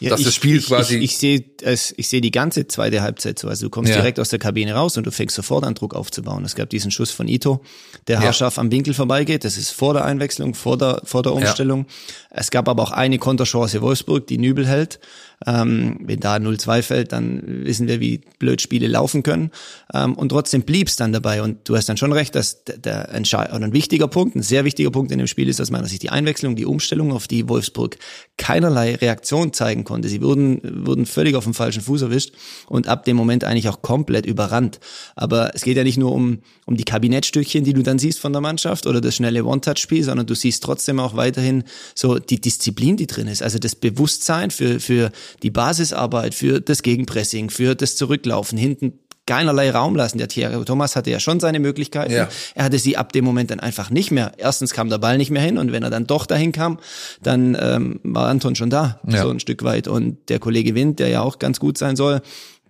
Ja, 0.00 0.10
dass 0.10 0.20
ich, 0.20 0.26
das 0.26 0.34
Spiel 0.34 0.60
quasi. 0.60 0.96
Ich, 0.96 1.04
ich, 1.04 1.10
ich 1.12 1.18
sehe 1.18 1.44
es, 1.62 1.94
ich 1.96 2.08
sehe 2.08 2.20
die 2.20 2.30
ganze 2.30 2.66
zweite 2.66 3.02
Halbzeit 3.02 3.38
so. 3.38 3.48
Also 3.48 3.66
du 3.66 3.70
kommst 3.70 3.90
ja. 3.90 3.96
direkt 3.96 4.18
aus 4.18 4.28
der 4.28 4.38
Kabine 4.38 4.74
raus 4.74 4.96
und 4.96 5.06
du 5.06 5.10
fängst 5.10 5.36
sofort 5.36 5.64
an 5.64 5.74
Druck 5.74 5.94
aufzubauen. 5.94 6.44
Es 6.44 6.54
gab 6.54 6.68
diesen 6.70 6.90
Schuss 6.90 7.10
von 7.10 7.28
Ito, 7.28 7.62
der 8.08 8.20
haarscharf 8.20 8.56
ja. 8.56 8.60
am 8.60 8.70
Winkel 8.70 8.94
vorbeigeht. 8.94 9.44
Das 9.44 9.56
ist 9.56 9.70
vor 9.70 9.94
der 9.94 10.04
Einwechslung, 10.04 10.54
vor 10.54 10.76
der 10.76 11.00
vor 11.04 11.22
der 11.22 11.32
Umstellung. 11.32 11.86
Es 12.30 12.50
gab 12.50 12.68
aber 12.68 12.82
auch 12.82 12.90
eine 12.90 13.18
Konterchance 13.18 13.80
Wolfsburg, 13.80 14.26
die 14.26 14.38
Nübel 14.38 14.66
hält. 14.66 15.00
Ähm, 15.46 15.98
wenn 16.00 16.20
da 16.20 16.36
0-2 16.36 16.82
fällt, 16.82 17.12
dann 17.12 17.42
wissen 17.64 17.88
wir, 17.88 18.00
wie 18.00 18.20
blöd 18.38 18.60
Spiele 18.60 18.86
laufen 18.86 19.22
können. 19.22 19.50
Ähm, 19.92 20.14
und 20.14 20.30
trotzdem 20.30 20.62
blieb 20.62 20.88
es 20.88 20.96
dann 20.96 21.12
dabei. 21.12 21.42
Und 21.42 21.68
du 21.68 21.76
hast 21.76 21.88
dann 21.88 21.96
schon 21.96 22.12
recht, 22.12 22.34
dass 22.34 22.64
der, 22.64 22.78
der 22.78 23.10
ein 23.10 23.72
wichtiger 23.72 24.08
Punkt, 24.08 24.36
ein 24.36 24.42
sehr 24.42 24.64
wichtiger 24.64 24.90
Punkt 24.90 25.12
in 25.12 25.18
dem 25.18 25.26
Spiel 25.26 25.48
ist 25.48 25.60
aus 25.60 25.70
meiner 25.70 25.86
Sicht 25.86 26.02
die 26.02 26.10
Einwechslung, 26.10 26.56
die 26.56 26.66
Umstellung, 26.66 27.12
auf 27.12 27.28
die 27.28 27.48
Wolfsburg 27.48 27.96
keinerlei 28.36 28.94
Reaktion 28.96 29.52
zeigen 29.52 29.84
konnte. 29.84 30.08
Sie 30.08 30.22
wurden, 30.22 30.86
wurden 30.86 31.06
völlig 31.06 31.36
auf 31.36 31.44
dem 31.44 31.54
falschen 31.54 31.82
Fuß 31.82 32.02
erwischt 32.02 32.32
und 32.68 32.88
ab 32.88 33.04
dem 33.04 33.16
Moment 33.16 33.44
eigentlich 33.44 33.68
auch 33.68 33.82
komplett 33.82 34.26
überrannt. 34.26 34.80
Aber 35.16 35.54
es 35.54 35.62
geht 35.62 35.76
ja 35.76 35.84
nicht 35.84 35.98
nur 35.98 36.12
um, 36.12 36.38
um 36.66 36.76
die 36.76 36.84
Kabinettstückchen, 36.84 37.64
die 37.64 37.72
du 37.72 37.82
dann 37.82 37.98
siehst 37.98 38.20
von 38.20 38.32
der 38.32 38.40
Mannschaft 38.40 38.86
oder 38.86 39.00
das 39.00 39.14
schnelle 39.14 39.44
One-Touch-Spiel, 39.44 40.04
sondern 40.04 40.26
du 40.26 40.34
siehst 40.34 40.62
trotzdem 40.62 41.00
auch 41.00 41.16
weiterhin 41.16 41.64
so 41.94 42.18
die 42.18 42.40
Disziplin, 42.40 42.96
die 42.96 43.06
drin 43.06 43.28
ist. 43.28 43.42
Also 43.42 43.58
das 43.58 43.74
Bewusstsein 43.74 44.50
für, 44.50 44.80
für 44.80 45.12
die 45.42 45.50
Basisarbeit, 45.50 46.34
für 46.34 46.60
das 46.60 46.82
Gegenpressing, 46.82 47.50
für 47.50 47.74
das 47.74 47.96
Zurücklaufen, 47.96 48.58
hinten 48.58 48.98
keinerlei 49.26 49.70
Raum 49.70 49.96
lassen. 49.96 50.18
Der 50.18 50.28
Thierry 50.28 50.62
Thomas 50.64 50.96
hatte 50.96 51.10
ja 51.10 51.18
schon 51.18 51.40
seine 51.40 51.58
Möglichkeiten. 51.58 52.12
Ja. 52.12 52.28
Er 52.54 52.64
hatte 52.64 52.78
sie 52.78 52.96
ab 52.96 53.12
dem 53.12 53.24
Moment 53.24 53.50
dann 53.50 53.60
einfach 53.60 53.90
nicht 53.90 54.10
mehr. 54.10 54.32
Erstens 54.36 54.72
kam 54.72 54.90
der 54.90 54.98
Ball 54.98 55.16
nicht 55.16 55.30
mehr 55.30 55.42
hin 55.42 55.58
und 55.58 55.72
wenn 55.72 55.82
er 55.82 55.90
dann 55.90 56.06
doch 56.06 56.26
dahin 56.26 56.52
kam, 56.52 56.78
dann 57.22 57.56
ähm, 57.58 58.00
war 58.02 58.28
Anton 58.28 58.54
schon 58.54 58.70
da, 58.70 59.00
ja. 59.08 59.22
so 59.22 59.30
ein 59.30 59.40
Stück 59.40 59.62
weit. 59.62 59.88
Und 59.88 60.28
der 60.28 60.38
Kollege 60.38 60.74
Wind, 60.74 60.98
der 60.98 61.08
ja 61.08 61.22
auch 61.22 61.38
ganz 61.38 61.58
gut 61.58 61.78
sein 61.78 61.96
soll, 61.96 62.20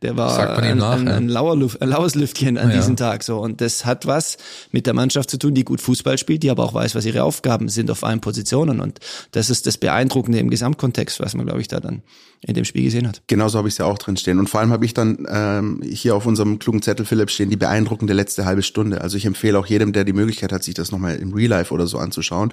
der 0.05 0.17
war 0.19 0.59
ein, 0.59 0.77
nach, 0.77 0.93
ein, 0.93 1.09
ein, 1.09 1.29
Luft, 1.29 1.81
ein 1.81 1.89
laues 1.89 2.15
Lüftchen 2.15 2.59
an 2.59 2.69
ja. 2.69 2.77
diesem 2.77 2.97
Tag 2.97 3.23
so 3.23 3.39
und 3.39 3.63
das 3.63 3.87
hat 3.87 4.07
was 4.07 4.37
mit 4.71 4.87
der 4.87 4.93
Mannschaft 4.93 5.31
zu 5.31 5.39
tun, 5.39 5.55
die 5.55 5.65
gut 5.65 5.81
Fußball 5.81 6.19
spielt, 6.19 6.43
die 6.43 6.51
aber 6.51 6.63
auch 6.63 6.75
weiß, 6.75 6.95
was 6.95 7.07
ihre 7.07 7.23
Aufgaben 7.23 7.71
sind 7.71 7.91
auf 7.91 8.05
allen 8.05 8.21
Positionen 8.21 8.81
und 8.81 9.01
das 9.33 9.49
ist 9.49 9.67
das 9.67 9.79
Beeindruckende 9.79 10.39
im 10.39 10.51
Gesamtkontext, 10.51 11.21
was 11.21 11.35
man 11.35 11.47
glaube 11.47 11.63
ich 11.63 11.69
da 11.69 11.81
dann 11.81 12.03
in 12.43 12.53
dem 12.53 12.67
Spiel 12.67 12.85
gesehen 12.85 13.09
hat. 13.09 13.23
Genauso 13.27 13.57
habe 13.57 13.69
ich 13.69 13.75
es 13.75 13.79
ja 13.79 13.87
auch 13.87 13.97
drin 13.97 14.19
stehen 14.19 14.39
und 14.39 14.51
vor 14.51 14.61
allem 14.61 14.71
habe 14.71 14.85
ich 14.85 14.93
dann 14.93 15.27
ähm, 15.29 15.81
hier 15.83 16.15
auf 16.15 16.27
unserem 16.27 16.59
klugen 16.59 16.83
Zettel 16.83 17.07
Philipp 17.07 17.31
stehen 17.31 17.49
die 17.49 17.57
beeindruckende 17.57 18.13
letzte 18.13 18.45
halbe 18.45 18.63
Stunde. 18.63 19.01
Also 19.01 19.17
ich 19.17 19.25
empfehle 19.25 19.59
auch 19.59 19.67
jedem, 19.67 19.95
der 19.95 20.05
die 20.05 20.13
Möglichkeit 20.13 20.53
hat, 20.53 20.63
sich 20.63 20.75
das 20.75 20.93
nochmal 20.93 21.17
im 21.17 21.33
Real 21.33 21.49
Life 21.49 21.73
oder 21.73 21.87
so 21.87 21.97
anzuschauen. 21.97 22.53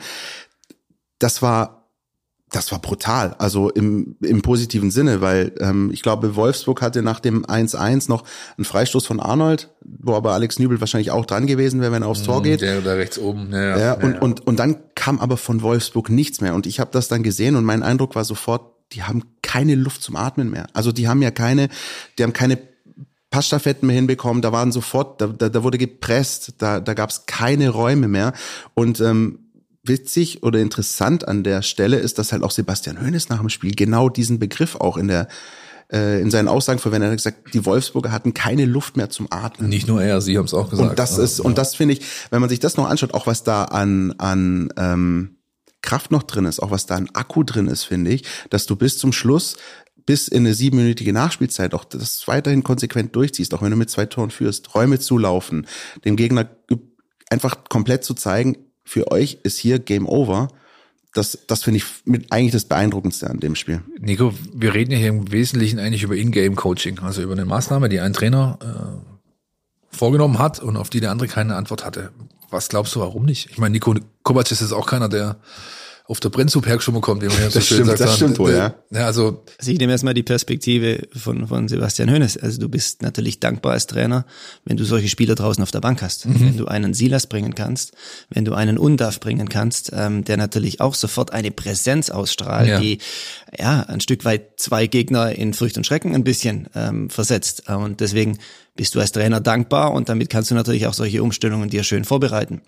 Das 1.20 1.42
war 1.42 1.81
das 2.52 2.72
war 2.72 2.80
brutal, 2.80 3.34
also 3.38 3.70
im, 3.70 4.18
im 4.22 4.42
positiven 4.42 4.92
Sinne, 4.92 5.22
weil 5.22 5.54
ähm, 5.60 5.90
ich 5.94 6.02
glaube, 6.02 6.36
Wolfsburg 6.36 6.82
hatte 6.82 7.02
nach 7.02 7.22
dem 7.22 7.46
1-1 7.46 8.10
noch 8.10 8.26
einen 8.58 8.66
Freistoß 8.66 9.06
von 9.06 9.22
Arnold, 9.22 9.70
wo 9.82 10.16
aber 10.16 10.34
Alex 10.34 10.60
Nübel 10.60 10.82
wahrscheinlich 10.82 11.12
auch 11.12 11.26
dran 11.26 11.48
gewesen 11.48 11.80
wäre, 11.80 11.94
wenn 11.94 12.04
er 12.04 12.10
aufs 12.10 12.24
Tor 12.24 12.40
mhm, 12.40 12.44
geht. 12.44 12.62
Der 12.62 12.82
da 12.82 12.94
rechts 12.94 13.18
oben. 13.18 13.52
Ja, 13.52 13.62
ja, 13.62 13.80
ja, 13.80 13.94
und, 13.94 14.14
ja. 14.14 14.20
Und, 14.20 14.46
und 14.46 14.60
dann 14.60 14.78
kam 14.96 15.20
aber 15.20 15.38
von 15.38 15.62
Wolfsburg 15.62 16.10
nichts 16.10 16.42
mehr. 16.42 16.54
Und 16.54 16.68
ich 16.68 16.82
habe 16.82 16.92
das 16.92 17.08
dann 17.08 17.24
gesehen 17.24 17.56
und 17.56 17.64
mein 17.64 17.84
Eindruck 17.84 18.16
war 18.16 18.26
sofort, 18.26 18.64
die 18.92 19.04
haben 19.04 19.24
keine 19.42 19.76
Luft 19.76 20.04
zum 20.04 20.18
Atmen 20.18 20.50
mehr. 20.50 20.68
Also 20.74 20.92
die 20.92 21.08
haben 21.08 21.22
ja 21.22 21.32
keine, 21.32 21.70
die 22.18 22.24
haben 22.24 22.34
keine 22.34 22.58
Passstaffetten 23.30 23.88
mehr 23.88 23.96
hinbekommen, 23.96 24.42
da 24.42 24.52
waren 24.52 24.74
sofort, 24.74 25.22
da, 25.22 25.28
da, 25.28 25.48
da 25.48 25.64
wurde 25.64 25.78
gepresst, 25.78 26.56
da, 26.58 26.82
da 26.82 26.94
gab 26.94 27.12
es 27.12 27.26
keine 27.28 27.70
Räume 27.70 28.10
mehr. 28.10 28.34
Und 28.74 29.00
ähm, 29.00 29.40
witzig 29.84 30.44
oder 30.44 30.60
interessant 30.60 31.28
an 31.28 31.44
der 31.44 31.62
Stelle 31.62 31.98
ist, 31.98 32.20
dass 32.20 32.32
halt 32.32 32.44
auch 32.44 32.52
Sebastian 32.52 33.02
Hoeneß 33.02 33.30
nach 33.30 33.40
dem 33.40 33.50
Spiel 33.50 33.74
genau 33.74 34.10
diesen 34.10 34.40
Begriff 34.40 34.76
auch 34.76 34.98
in 34.98 35.08
der 35.08 35.28
äh, 35.92 36.22
in 36.22 36.32
seinen 36.32 36.48
Aussagen 36.48 36.80
verwendet. 36.80 37.08
Er 37.08 37.12
hat 37.12 37.18
gesagt, 37.18 37.54
die 37.54 37.66
Wolfsburger 37.66 38.12
hatten 38.12 38.34
keine 38.34 38.66
Luft 38.66 38.96
mehr 38.96 39.10
zum 39.10 39.28
Atmen. 39.32 39.70
Nicht 39.70 39.88
nur 39.88 40.02
er, 40.02 40.22
sie 40.22 40.38
haben 40.38 40.46
es 40.46 40.54
auch 40.54 40.70
gesagt. 40.70 40.92
Und 40.92 41.00
das 41.00 41.18
ist 41.18 41.40
ja. 41.40 41.46
und 41.46 41.58
das 41.58 41.76
finde 41.76 41.96
ich, 41.96 42.02
wenn 42.30 42.42
man 42.42 42.50
sich 42.50 42.60
das 42.60 42.78
noch 42.78 42.90
anschaut, 42.90 43.14
auch 43.14 43.28
was 43.28 43.44
da 43.44 43.66
an 43.66 44.14
an 44.18 44.72
ähm, 44.78 45.38
Kraft 45.82 46.12
noch 46.12 46.24
drin 46.24 46.46
ist, 46.46 46.62
auch 46.62 46.72
was 46.72 46.86
da 46.86 46.96
an 46.96 47.10
Akku 47.14 47.44
drin 47.44 47.68
ist, 47.68 47.84
finde 47.84 48.12
ich, 48.12 48.24
dass 48.50 48.68
du 48.68 48.76
bis 48.76 48.98
zum 48.98 49.12
Schluss 49.12 49.58
bis 50.06 50.28
in 50.28 50.46
eine 50.46 50.54
siebenminütige 50.54 51.14
Nachspielzeit 51.14 51.74
auch 51.74 51.84
das 51.84 52.28
weiterhin 52.28 52.64
konsequent 52.64 53.16
durchziehst, 53.16 53.54
auch 53.54 53.62
wenn 53.62 53.72
du 53.72 53.78
mit 53.78 53.90
zwei 53.90 54.06
Toren 54.06 54.32
führst, 54.32 54.74
Räume 54.74 55.00
zulaufen, 55.00 55.68
dem 56.06 56.16
Gegner 56.16 56.50
einfach 57.30 57.64
komplett 57.70 58.04
zu 58.04 58.14
zeigen, 58.14 58.58
für 58.84 59.12
euch 59.12 59.40
ist 59.44 59.58
hier 59.58 59.80
Game 59.80 60.08
Over. 60.08 60.50
Das, 61.14 61.38
das 61.48 61.64
finde 61.64 61.78
ich 61.78 61.86
mit 62.06 62.32
eigentlich 62.32 62.54
das 62.54 62.66
Beeindruckendste 62.66 63.30
an 63.30 63.40
dem 63.40 63.56
Spiel. 63.56 63.82
Nico, 64.00 64.34
wir 64.54 64.74
reden 64.74 64.92
ja 64.92 64.98
hier 64.98 65.10
im 65.10 65.32
Wesentlichen 65.32 65.78
eigentlich 65.78 66.04
über 66.04 66.16
In-Game-Coaching, 66.16 67.00
also 67.00 67.22
über 67.22 67.34
eine 67.34 67.46
Maßnahme, 67.46 67.90
die 67.90 68.00
ein 68.00 68.14
Trainer 68.14 68.58
äh, 68.62 69.96
vorgenommen 69.96 70.40
hat 70.40 70.60
und 70.60 70.78
auf 70.78 70.90
die 70.90 71.02
der 71.02 71.12
andere 71.12 71.28
keine 71.28 71.56
Antwort 71.56 71.86
hatte. 71.86 72.12
Was 72.50 72.70
glaubst 72.70 72.96
du, 72.96 73.02
warum 73.02 73.26
nicht? 73.26 73.50
Ich 73.52 73.58
meine, 73.58 73.74
Nico 73.74 73.94
Kovac 74.24 74.52
ist 74.52 74.62
jetzt 74.62 74.74
auch 74.74 74.88
keiner, 74.88 75.10
der 75.10 75.38
auf 76.06 76.20
der 76.20 76.30
Brennsuperk 76.30 76.82
schon 76.84 77.00
kommt, 77.00 77.22
wie 77.22 77.28
man 77.28 77.38
ja 77.40 77.50
so 77.50 77.60
Das 77.60 77.68
schön 77.68 77.78
stimmt, 77.78 77.88
sagt. 77.90 78.00
das 78.02 78.16
stimmt 78.18 78.40
wohl, 78.40 78.52
ja. 78.52 78.76
ja. 78.92 79.06
Also, 79.06 79.44
Also 79.60 79.72
ich 79.72 79.78
nehme 79.78 79.92
erstmal 79.94 80.14
die 80.14 80.24
Perspektive 80.24 81.08
von, 81.16 81.48
von 81.48 81.68
Sebastian 81.70 82.12
Hoeneß. 82.12 82.38
Also 82.38 82.60
du 82.60 82.68
bist 82.68 83.02
natürlich 83.02 83.40
dankbar 83.40 83.74
als 83.74 83.88
Trainer, 83.88 84.26
wenn 84.66 84.76
du 84.78 84.84
solche 84.84 85.08
Spieler 85.08 85.36
draußen 85.36 85.64
auf 85.64 85.72
der 85.72 85.80
Bank 85.80 86.02
hast. 86.02 86.26
Mhm. 86.26 86.40
Wenn 86.42 86.58
du 86.58 86.66
einen 86.66 86.94
Silas 86.94 87.28
bringen 87.28 87.56
kannst, 87.56 87.94
wenn 88.30 88.44
du 88.44 88.54
einen 88.54 88.78
Undaf 88.78 89.20
bringen 89.22 89.48
kannst, 89.48 89.92
ähm, 89.94 90.24
der 90.26 90.36
natürlich 90.38 90.82
auch 90.82 90.96
sofort 90.96 91.32
eine 91.32 91.52
Präsenz 91.52 92.10
ausstrahlt, 92.10 92.68
Ja. 92.68 92.80
die 92.80 92.98
ja 93.58 93.82
ein 93.84 94.02
Stück 94.02 94.26
weit 94.26 94.60
zwei 94.60 94.88
Gegner 94.88 95.32
in 95.34 95.54
Furcht 95.54 95.78
und 95.78 95.86
Schrecken 95.86 96.14
ein 96.16 96.24
bisschen 96.24 96.68
ähm, 96.76 97.10
versetzt. 97.10 97.70
Und 97.70 98.00
deswegen 98.02 98.38
bist 98.76 98.96
du 98.96 99.00
als 99.00 99.12
Trainer 99.12 99.40
dankbar 99.40 99.94
und 99.94 100.10
damit 100.10 100.30
kannst 100.30 100.50
du 100.52 100.56
natürlich 100.56 100.88
auch 100.88 100.94
solche 100.94 101.22
Umstellungen 101.22 101.70
dir 101.70 101.84
schön 101.84 102.06
vorbereiten. 102.06 102.62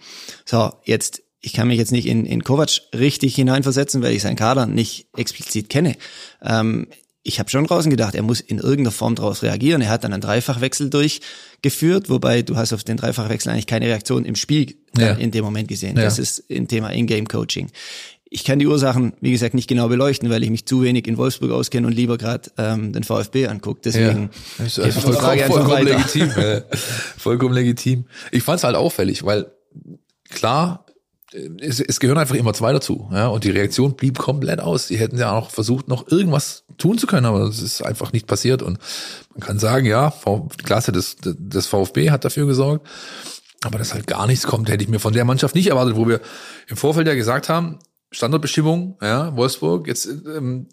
So, 0.45 0.71
jetzt 0.83 1.22
ich 1.45 1.51
kann 1.53 1.67
mich 1.67 1.77
jetzt 1.77 1.91
nicht 1.91 2.07
in, 2.07 2.25
in 2.25 2.43
Kovac 2.43 2.69
richtig 2.95 3.35
hineinversetzen, 3.35 4.01
weil 4.01 4.13
ich 4.15 4.21
seinen 4.21 4.37
Kader 4.37 4.65
nicht 4.65 5.07
explizit 5.15 5.69
kenne. 5.69 5.95
Ähm, 6.41 6.87
ich 7.21 7.39
habe 7.39 7.49
schon 7.49 7.65
draußen 7.65 7.89
gedacht, 7.91 8.15
er 8.15 8.23
muss 8.23 8.39
in 8.39 8.59
irgendeiner 8.59 8.91
Form 8.91 9.15
daraus 9.15 9.43
reagieren. 9.43 9.81
Er 9.81 9.89
hat 9.89 10.03
dann 10.05 10.13
einen 10.13 10.21
Dreifachwechsel 10.21 10.89
durchgeführt, 10.89 12.09
wobei 12.09 12.41
du 12.43 12.55
hast 12.55 12.71
auf 12.71 12.85
den 12.85 12.95
Dreifachwechsel 12.95 13.51
eigentlich 13.51 13.67
keine 13.67 13.87
Reaktion 13.87 14.23
im 14.25 14.35
Spiel 14.35 14.75
Ja. 14.97 15.13
in 15.13 15.31
dem 15.31 15.43
Moment 15.43 15.67
gesehen. 15.67 15.97
Ja. 15.97 16.03
Das 16.03 16.17
ist 16.17 16.43
ein 16.49 16.67
Thema 16.69 16.89
In-Game-Coaching. 16.91 17.69
Ich 18.29 18.45
kann 18.45 18.57
die 18.59 18.65
Ursachen, 18.67 19.13
wie 19.21 19.31
gesagt, 19.31 19.53
nicht 19.53 19.67
genau 19.67 19.89
beleuchten, 19.89 20.29
weil 20.29 20.43
ich 20.43 20.49
mich 20.49 20.65
zu 20.65 20.81
wenig 20.81 21.07
in 21.07 21.17
Wolfsburg 21.17 21.51
auskenne 21.51 21.85
und 21.87 21.93
lieber 21.93 22.17
gerade 22.17 22.49
ähm, 22.57 22.93
den 22.93 23.03
VfB 23.03 23.47
angucke. 23.47 23.81
Deswegen 23.83 24.29
ja. 24.59 24.65
Ist 24.65 24.77
die 24.77 24.91
vollkommen, 24.91 25.15
Frage 25.17 25.43
vollkommen 25.43 25.69
weiter. 25.71 25.97
legitim. 25.97 26.29
äh, 26.37 26.61
vollkommen 27.17 27.53
legitim. 27.53 28.05
Ich 28.31 28.43
fand 28.43 28.57
es 28.59 28.63
halt 28.63 28.75
auffällig, 28.75 29.23
weil 29.23 29.51
klar, 30.29 30.85
es, 31.59 31.79
es 31.79 31.99
gehören 31.99 32.17
einfach 32.17 32.35
immer 32.35 32.53
zwei 32.53 32.71
dazu. 32.73 33.09
Ja, 33.11 33.27
und 33.27 33.43
die 33.43 33.49
Reaktion 33.51 33.95
blieb 33.95 34.17
komplett 34.17 34.59
aus. 34.59 34.87
Die 34.87 34.97
hätten 34.97 35.17
ja 35.17 35.31
auch 35.31 35.49
versucht, 35.49 35.87
noch 35.87 36.09
irgendwas 36.09 36.65
tun 36.77 36.97
zu 36.97 37.07
können, 37.07 37.25
aber 37.25 37.39
das 37.39 37.61
ist 37.61 37.81
einfach 37.81 38.13
nicht 38.13 38.27
passiert. 38.27 38.61
Und 38.61 38.79
man 39.31 39.39
kann 39.39 39.59
sagen, 39.59 39.85
ja, 39.85 40.11
V- 40.11 40.49
Klasse 40.63 40.91
des, 40.91 41.17
des 41.23 41.67
VfB 41.67 42.11
hat 42.11 42.25
dafür 42.25 42.45
gesorgt. 42.45 42.87
Aber 43.63 43.77
dass 43.77 43.93
halt 43.93 44.07
gar 44.07 44.27
nichts 44.27 44.45
kommt, 44.45 44.69
hätte 44.69 44.83
ich 44.83 44.89
mir 44.89 44.99
von 44.99 45.13
der 45.13 45.25
Mannschaft 45.25 45.55
nicht 45.55 45.67
erwartet, 45.67 45.95
wo 45.95 46.07
wir 46.07 46.19
im 46.67 46.77
Vorfeld 46.77 47.07
ja 47.07 47.15
gesagt 47.15 47.47
haben, 47.49 47.79
Standortbestimmung, 48.11 48.97
ja, 49.01 49.35
Wolfsburg, 49.35 49.87
jetzt, 49.87 50.05
ähm, 50.05 50.67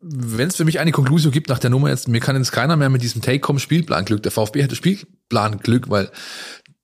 wenn 0.00 0.48
es 0.48 0.56
für 0.56 0.64
mich 0.64 0.78
eine 0.78 0.92
Konklusion 0.92 1.32
gibt 1.32 1.48
nach 1.48 1.58
der 1.58 1.70
Nummer 1.70 1.88
jetzt, 1.88 2.08
mir 2.08 2.20
kann 2.20 2.36
jetzt 2.36 2.52
keiner 2.52 2.76
mehr 2.76 2.90
mit 2.90 3.02
diesem 3.02 3.22
Take 3.22 3.38
kommen 3.40 3.60
Spielplanglück. 3.60 4.22
Der 4.22 4.32
VfB 4.32 4.62
hatte 4.62 4.74
Spielplanglück, 4.74 5.88
weil 5.90 6.10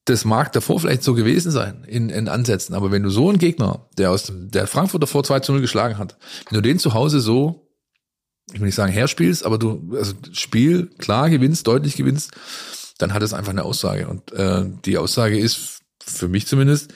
das 0.09 0.25
mag 0.25 0.53
davor 0.53 0.81
vielleicht 0.81 1.03
so 1.03 1.15
gewesen 1.15 1.51
sein 1.51 1.85
in, 1.87 2.09
in 2.09 2.29
Ansätzen, 2.29 2.75
aber 2.75 2.91
wenn 2.91 3.03
du 3.03 3.11
so 3.11 3.29
einen 3.29 3.39
Gegner, 3.39 3.89
der 3.99 4.11
aus 4.11 4.25
dem, 4.25 4.51
der 4.51 4.67
Frankfurt 4.67 5.03
davor 5.03 5.25
2 5.25 5.41
zu 5.41 5.53
0 5.53 5.61
geschlagen 5.61 5.99
hat, 5.99 6.17
wenn 6.49 6.57
du 6.57 6.63
den 6.63 6.79
zu 6.79 6.95
Hause 6.95 7.21
so, 7.21 7.69
ich 8.53 8.61
will 8.61 8.67
nicht 8.67 8.75
sagen 8.75 8.93
herspielst, 8.93 9.45
aber 9.45 9.59
du, 9.59 9.95
also 9.95 10.15
Spiel 10.33 10.87
klar 10.99 11.29
gewinnst, 11.29 11.67
deutlich 11.67 11.97
gewinnst, 11.97 12.33
dann 12.99 13.13
hat 13.13 13.23
es 13.23 13.35
einfach 13.35 13.53
eine 13.53 13.65
Aussage. 13.65 14.09
Und 14.09 14.33
äh, 14.33 14.65
die 14.85 14.99
Aussage 14.99 15.39
ist, 15.39 15.81
für 16.03 16.29
mich 16.29 16.47
zumindest, 16.47 16.93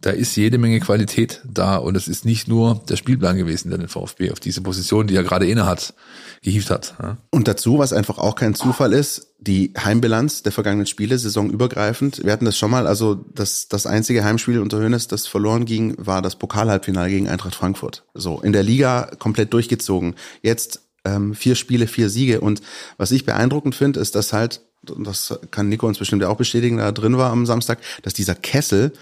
da 0.00 0.10
ist 0.10 0.36
jede 0.36 0.58
Menge 0.58 0.78
Qualität 0.78 1.42
da 1.44 1.76
und 1.76 1.96
es 1.96 2.06
ist 2.06 2.24
nicht 2.24 2.46
nur 2.46 2.82
der 2.88 2.96
Spielplan 2.96 3.36
gewesen, 3.36 3.70
der 3.70 3.78
den 3.78 3.88
VfB 3.88 4.30
auf 4.30 4.38
diese 4.38 4.60
Position, 4.60 5.08
die 5.08 5.16
er 5.16 5.24
gerade 5.24 5.48
inne 5.48 5.66
hat, 5.66 5.94
gehievt 6.42 6.70
hat. 6.70 6.94
Und 7.30 7.48
dazu, 7.48 7.78
was 7.78 7.92
einfach 7.92 8.18
auch 8.18 8.36
kein 8.36 8.54
Zufall 8.54 8.92
ist, 8.92 9.34
die 9.40 9.72
Heimbilanz 9.76 10.42
der 10.42 10.52
vergangenen 10.52 10.86
Spiele, 10.86 11.18
saisonübergreifend. 11.18 12.24
Wir 12.24 12.32
hatten 12.32 12.44
das 12.44 12.56
schon 12.56 12.70
mal, 12.70 12.86
also 12.86 13.14
das, 13.34 13.68
das 13.68 13.86
einzige 13.86 14.24
Heimspiel 14.24 14.60
unter 14.60 14.78
Hönes, 14.78 15.08
das 15.08 15.26
verloren 15.26 15.64
ging, 15.64 15.94
war 15.98 16.22
das 16.22 16.36
Pokalhalbfinale 16.36 17.10
gegen 17.10 17.28
Eintracht 17.28 17.54
Frankfurt. 17.54 18.04
So, 18.14 18.40
in 18.40 18.52
der 18.52 18.62
Liga 18.62 19.10
komplett 19.18 19.52
durchgezogen. 19.52 20.14
Jetzt 20.42 20.82
ähm, 21.04 21.34
vier 21.34 21.54
Spiele, 21.54 21.86
vier 21.86 22.10
Siege. 22.10 22.40
Und 22.40 22.62
was 22.96 23.10
ich 23.10 23.24
beeindruckend 23.24 23.74
finde, 23.74 24.00
ist, 24.00 24.14
dass 24.14 24.32
halt, 24.32 24.60
das 24.82 25.38
kann 25.50 25.68
Nico 25.68 25.86
uns 25.86 25.98
bestimmt 25.98 26.22
ja 26.22 26.28
auch 26.28 26.36
bestätigen, 26.36 26.78
da 26.78 26.92
drin 26.92 27.16
war 27.16 27.30
am 27.30 27.46
Samstag, 27.46 27.78
dass 28.02 28.14
dieser 28.14 28.34
Kessel, 28.34 28.92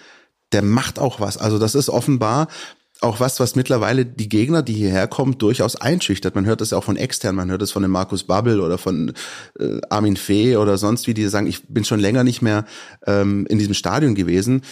der 0.53 0.63
macht 0.63 0.99
auch 0.99 1.21
was. 1.21 1.37
Also 1.39 1.59
das 1.59 1.75
ist 1.75 1.89
offenbar 1.89 2.49
auch 3.01 3.21
was, 3.21 3.41
was 3.41 3.57
mittlerweile 3.57 4.07
die 4.07 4.29
Gegner, 4.29 4.63
die 4.63 4.73
hierher 4.73 5.07
kommen, 5.07 5.39
durchaus 5.39 5.77
einschüchtert. 5.77 6.35
Man 6.35 6.47
hört 6.47 6.61
das 6.61 6.71
ja 6.71 6.79
auch 6.79 6.85
von 6.85 6.97
extern, 6.97 7.35
man 7.35 7.51
hört 7.51 7.63
das 7.63 7.71
von 7.71 7.83
dem 7.83 7.91
Markus 7.91 8.25
Babbel 8.25 8.61
oder 8.61 8.79
von 8.79 9.13
äh, 9.59 9.81
Armin 9.91 10.17
Fee 10.17 10.57
oder 10.57 10.79
sonst 10.79 11.07
wie, 11.07 11.15
die 11.15 11.27
sagen, 11.29 11.47
ich 11.47 11.69
bin 11.69 11.85
schon 11.85 12.01
länger 12.01 12.25
nicht 12.25 12.41
mehr 12.41 12.65
ähm, 13.07 13.47
in 13.49 13.59
diesem 13.59 13.75
Stadion 13.75 14.15
gewesen. 14.15 14.63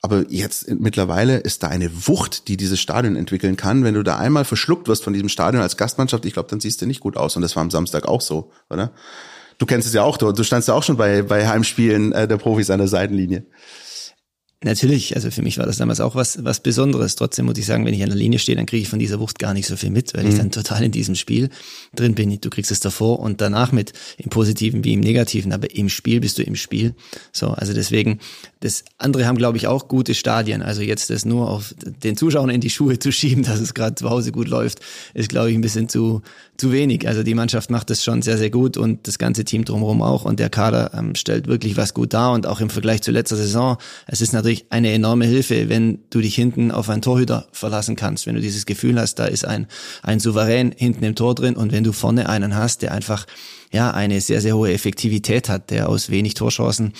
Aber 0.00 0.24
jetzt 0.28 0.70
mittlerweile 0.70 1.38
ist 1.38 1.62
da 1.62 1.68
eine 1.68 1.90
Wucht, 2.06 2.46
die 2.48 2.56
dieses 2.56 2.78
Stadion 2.80 3.16
entwickeln 3.16 3.56
kann. 3.56 3.82
Wenn 3.82 3.94
du 3.94 4.04
da 4.04 4.16
einmal 4.16 4.44
verschluckt 4.44 4.86
wirst 4.86 5.02
von 5.02 5.12
diesem 5.12 5.28
Stadion 5.28 5.62
als 5.62 5.76
Gastmannschaft, 5.76 6.24
ich 6.24 6.34
glaube, 6.34 6.48
dann 6.48 6.60
siehst 6.60 6.80
du 6.80 6.86
nicht 6.86 7.00
gut 7.00 7.16
aus. 7.16 7.34
Und 7.34 7.42
das 7.42 7.56
war 7.56 7.62
am 7.62 7.70
Samstag 7.70 8.06
auch 8.06 8.20
so, 8.20 8.52
oder? 8.70 8.92
Du 9.58 9.66
kennst 9.66 9.88
es 9.88 9.94
ja 9.94 10.04
auch, 10.04 10.16
du, 10.16 10.30
du 10.30 10.44
standst 10.44 10.68
ja 10.68 10.74
auch 10.74 10.84
schon 10.84 10.96
bei, 10.96 11.22
bei 11.22 11.48
Heimspielen 11.48 12.12
äh, 12.12 12.28
der 12.28 12.36
Profis 12.36 12.70
an 12.70 12.78
der 12.78 12.86
Seitenlinie. 12.86 13.44
Natürlich, 14.64 15.14
also 15.14 15.30
für 15.30 15.42
mich 15.42 15.56
war 15.58 15.66
das 15.66 15.76
damals 15.76 16.00
auch 16.00 16.16
was, 16.16 16.44
was 16.44 16.58
Besonderes. 16.58 17.14
Trotzdem 17.14 17.46
muss 17.46 17.56
ich 17.58 17.66
sagen, 17.66 17.86
wenn 17.86 17.94
ich 17.94 18.02
an 18.02 18.08
der 18.08 18.18
Linie 18.18 18.40
stehe, 18.40 18.56
dann 18.56 18.66
kriege 18.66 18.82
ich 18.82 18.88
von 18.88 18.98
dieser 18.98 19.20
Wucht 19.20 19.38
gar 19.38 19.54
nicht 19.54 19.68
so 19.68 19.76
viel 19.76 19.90
mit, 19.90 20.14
weil 20.14 20.26
ich 20.26 20.34
dann 20.34 20.50
total 20.50 20.82
in 20.82 20.90
diesem 20.90 21.14
Spiel 21.14 21.48
drin 21.94 22.16
bin. 22.16 22.40
Du 22.40 22.50
kriegst 22.50 22.72
es 22.72 22.80
davor 22.80 23.20
und 23.20 23.40
danach 23.40 23.70
mit, 23.70 23.92
im 24.16 24.30
Positiven 24.30 24.82
wie 24.82 24.94
im 24.94 25.00
Negativen, 25.00 25.52
aber 25.52 25.72
im 25.76 25.88
Spiel 25.88 26.18
bist 26.18 26.38
du 26.38 26.42
im 26.42 26.56
Spiel. 26.56 26.96
So, 27.32 27.50
also 27.50 27.72
deswegen, 27.72 28.18
das 28.58 28.84
andere 28.98 29.26
haben, 29.26 29.38
glaube 29.38 29.58
ich, 29.58 29.68
auch 29.68 29.86
gute 29.86 30.14
Stadien. 30.14 30.60
Also 30.62 30.82
jetzt 30.82 31.08
das 31.10 31.24
nur 31.24 31.48
auf 31.48 31.72
den 31.78 32.16
Zuschauern 32.16 32.50
in 32.50 32.60
die 32.60 32.70
Schuhe 32.70 32.98
zu 32.98 33.12
schieben, 33.12 33.42
dass 33.44 33.60
es 33.60 33.74
gerade 33.74 33.94
zu 33.94 34.10
Hause 34.10 34.32
gut 34.32 34.48
läuft, 34.48 34.80
ist, 35.14 35.28
glaube 35.28 35.50
ich, 35.50 35.56
ein 35.56 35.60
bisschen 35.60 35.88
zu, 35.88 36.22
zu 36.56 36.72
wenig. 36.72 37.06
Also 37.06 37.22
die 37.22 37.34
Mannschaft 37.34 37.70
macht 37.70 37.90
das 37.90 38.02
schon 38.02 38.22
sehr, 38.22 38.36
sehr 38.36 38.50
gut 38.50 38.76
und 38.76 39.06
das 39.06 39.18
ganze 39.18 39.44
Team 39.44 39.64
drumherum 39.64 40.02
auch 40.02 40.24
und 40.24 40.40
der 40.40 40.50
Kader 40.50 40.90
ähm, 40.94 41.14
stellt 41.14 41.46
wirklich 41.46 41.76
was 41.76 41.94
gut 41.94 42.12
dar 42.12 42.32
und 42.32 42.48
auch 42.48 42.60
im 42.60 42.70
Vergleich 42.70 43.02
zu 43.02 43.12
letzter 43.12 43.36
Saison, 43.36 43.76
es 44.08 44.20
ist 44.20 44.32
natürlich 44.32 44.47
eine 44.70 44.92
enorme 44.92 45.26
Hilfe, 45.26 45.68
wenn 45.68 46.00
du 46.10 46.20
dich 46.20 46.34
hinten 46.34 46.70
auf 46.70 46.88
einen 46.88 47.02
Torhüter 47.02 47.48
verlassen 47.52 47.96
kannst, 47.96 48.26
wenn 48.26 48.34
du 48.34 48.40
dieses 48.40 48.66
Gefühl 48.66 48.98
hast, 48.98 49.16
da 49.16 49.26
ist 49.26 49.44
ein, 49.44 49.66
ein 50.02 50.20
Souverän 50.20 50.72
hinten 50.76 51.04
im 51.04 51.14
Tor 51.14 51.34
drin 51.34 51.56
und 51.56 51.72
wenn 51.72 51.84
du 51.84 51.92
vorne 51.92 52.28
einen 52.28 52.54
hast, 52.54 52.82
der 52.82 52.92
einfach 52.92 53.26
ja 53.72 53.90
eine 53.90 54.20
sehr, 54.20 54.40
sehr 54.40 54.56
hohe 54.56 54.72
Effektivität 54.72 55.48
hat, 55.48 55.70
der 55.70 55.88
aus 55.88 56.10
wenig 56.10 56.34
Torchancen 56.34 56.92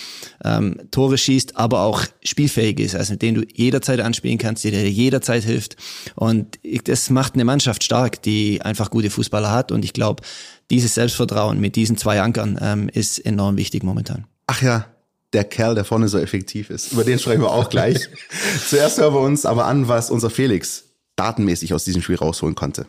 ähm, 0.43 0.77
Tore 0.91 1.17
schießt, 1.17 1.57
aber 1.57 1.81
auch 1.81 2.03
spielfähig 2.23 2.79
ist, 2.79 2.95
also 2.95 3.13
mit 3.13 3.21
dem 3.21 3.35
du 3.35 3.43
jederzeit 3.53 3.99
anspielen 3.99 4.37
kannst, 4.37 4.63
der 4.63 4.71
dir 4.71 4.89
jederzeit 4.89 5.43
hilft. 5.43 5.77
Und 6.15 6.59
das 6.85 7.09
macht 7.09 7.33
eine 7.33 7.45
Mannschaft 7.45 7.83
stark, 7.83 8.21
die 8.21 8.61
einfach 8.61 8.91
gute 8.91 9.09
Fußballer 9.09 9.51
hat. 9.51 9.71
Und 9.71 9.83
ich 9.83 9.93
glaube, 9.93 10.23
dieses 10.69 10.93
Selbstvertrauen 10.93 11.59
mit 11.59 11.75
diesen 11.75 11.97
zwei 11.97 12.21
Ankern 12.21 12.59
ähm, 12.61 12.89
ist 12.89 13.19
enorm 13.19 13.57
wichtig 13.57 13.83
momentan. 13.83 14.25
Ach 14.47 14.61
ja, 14.61 14.85
der 15.33 15.43
Kerl, 15.43 15.75
der 15.75 15.85
vorne 15.85 16.07
so 16.07 16.17
effektiv 16.17 16.69
ist. 16.69 16.91
Über 16.91 17.03
den 17.03 17.19
sprechen 17.19 17.41
wir 17.41 17.51
auch 17.51 17.69
gleich. 17.69 18.09
Zuerst 18.67 18.97
hören 18.97 19.13
wir 19.13 19.21
uns 19.21 19.45
aber 19.45 19.65
an, 19.65 19.87
was 19.87 20.09
unser 20.09 20.29
Felix 20.29 20.85
datenmäßig 21.15 21.73
aus 21.73 21.83
diesem 21.83 22.01
Spiel 22.01 22.15
rausholen 22.15 22.55
konnte. 22.55 22.87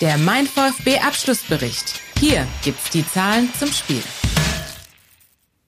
Der 0.00 0.18
Mein 0.18 0.46
VfB 0.46 0.98
Abschlussbericht. 0.98 2.00
Hier 2.18 2.46
gibt's 2.62 2.90
die 2.90 3.06
Zahlen 3.06 3.48
zum 3.58 3.70
Spiel. 3.72 4.02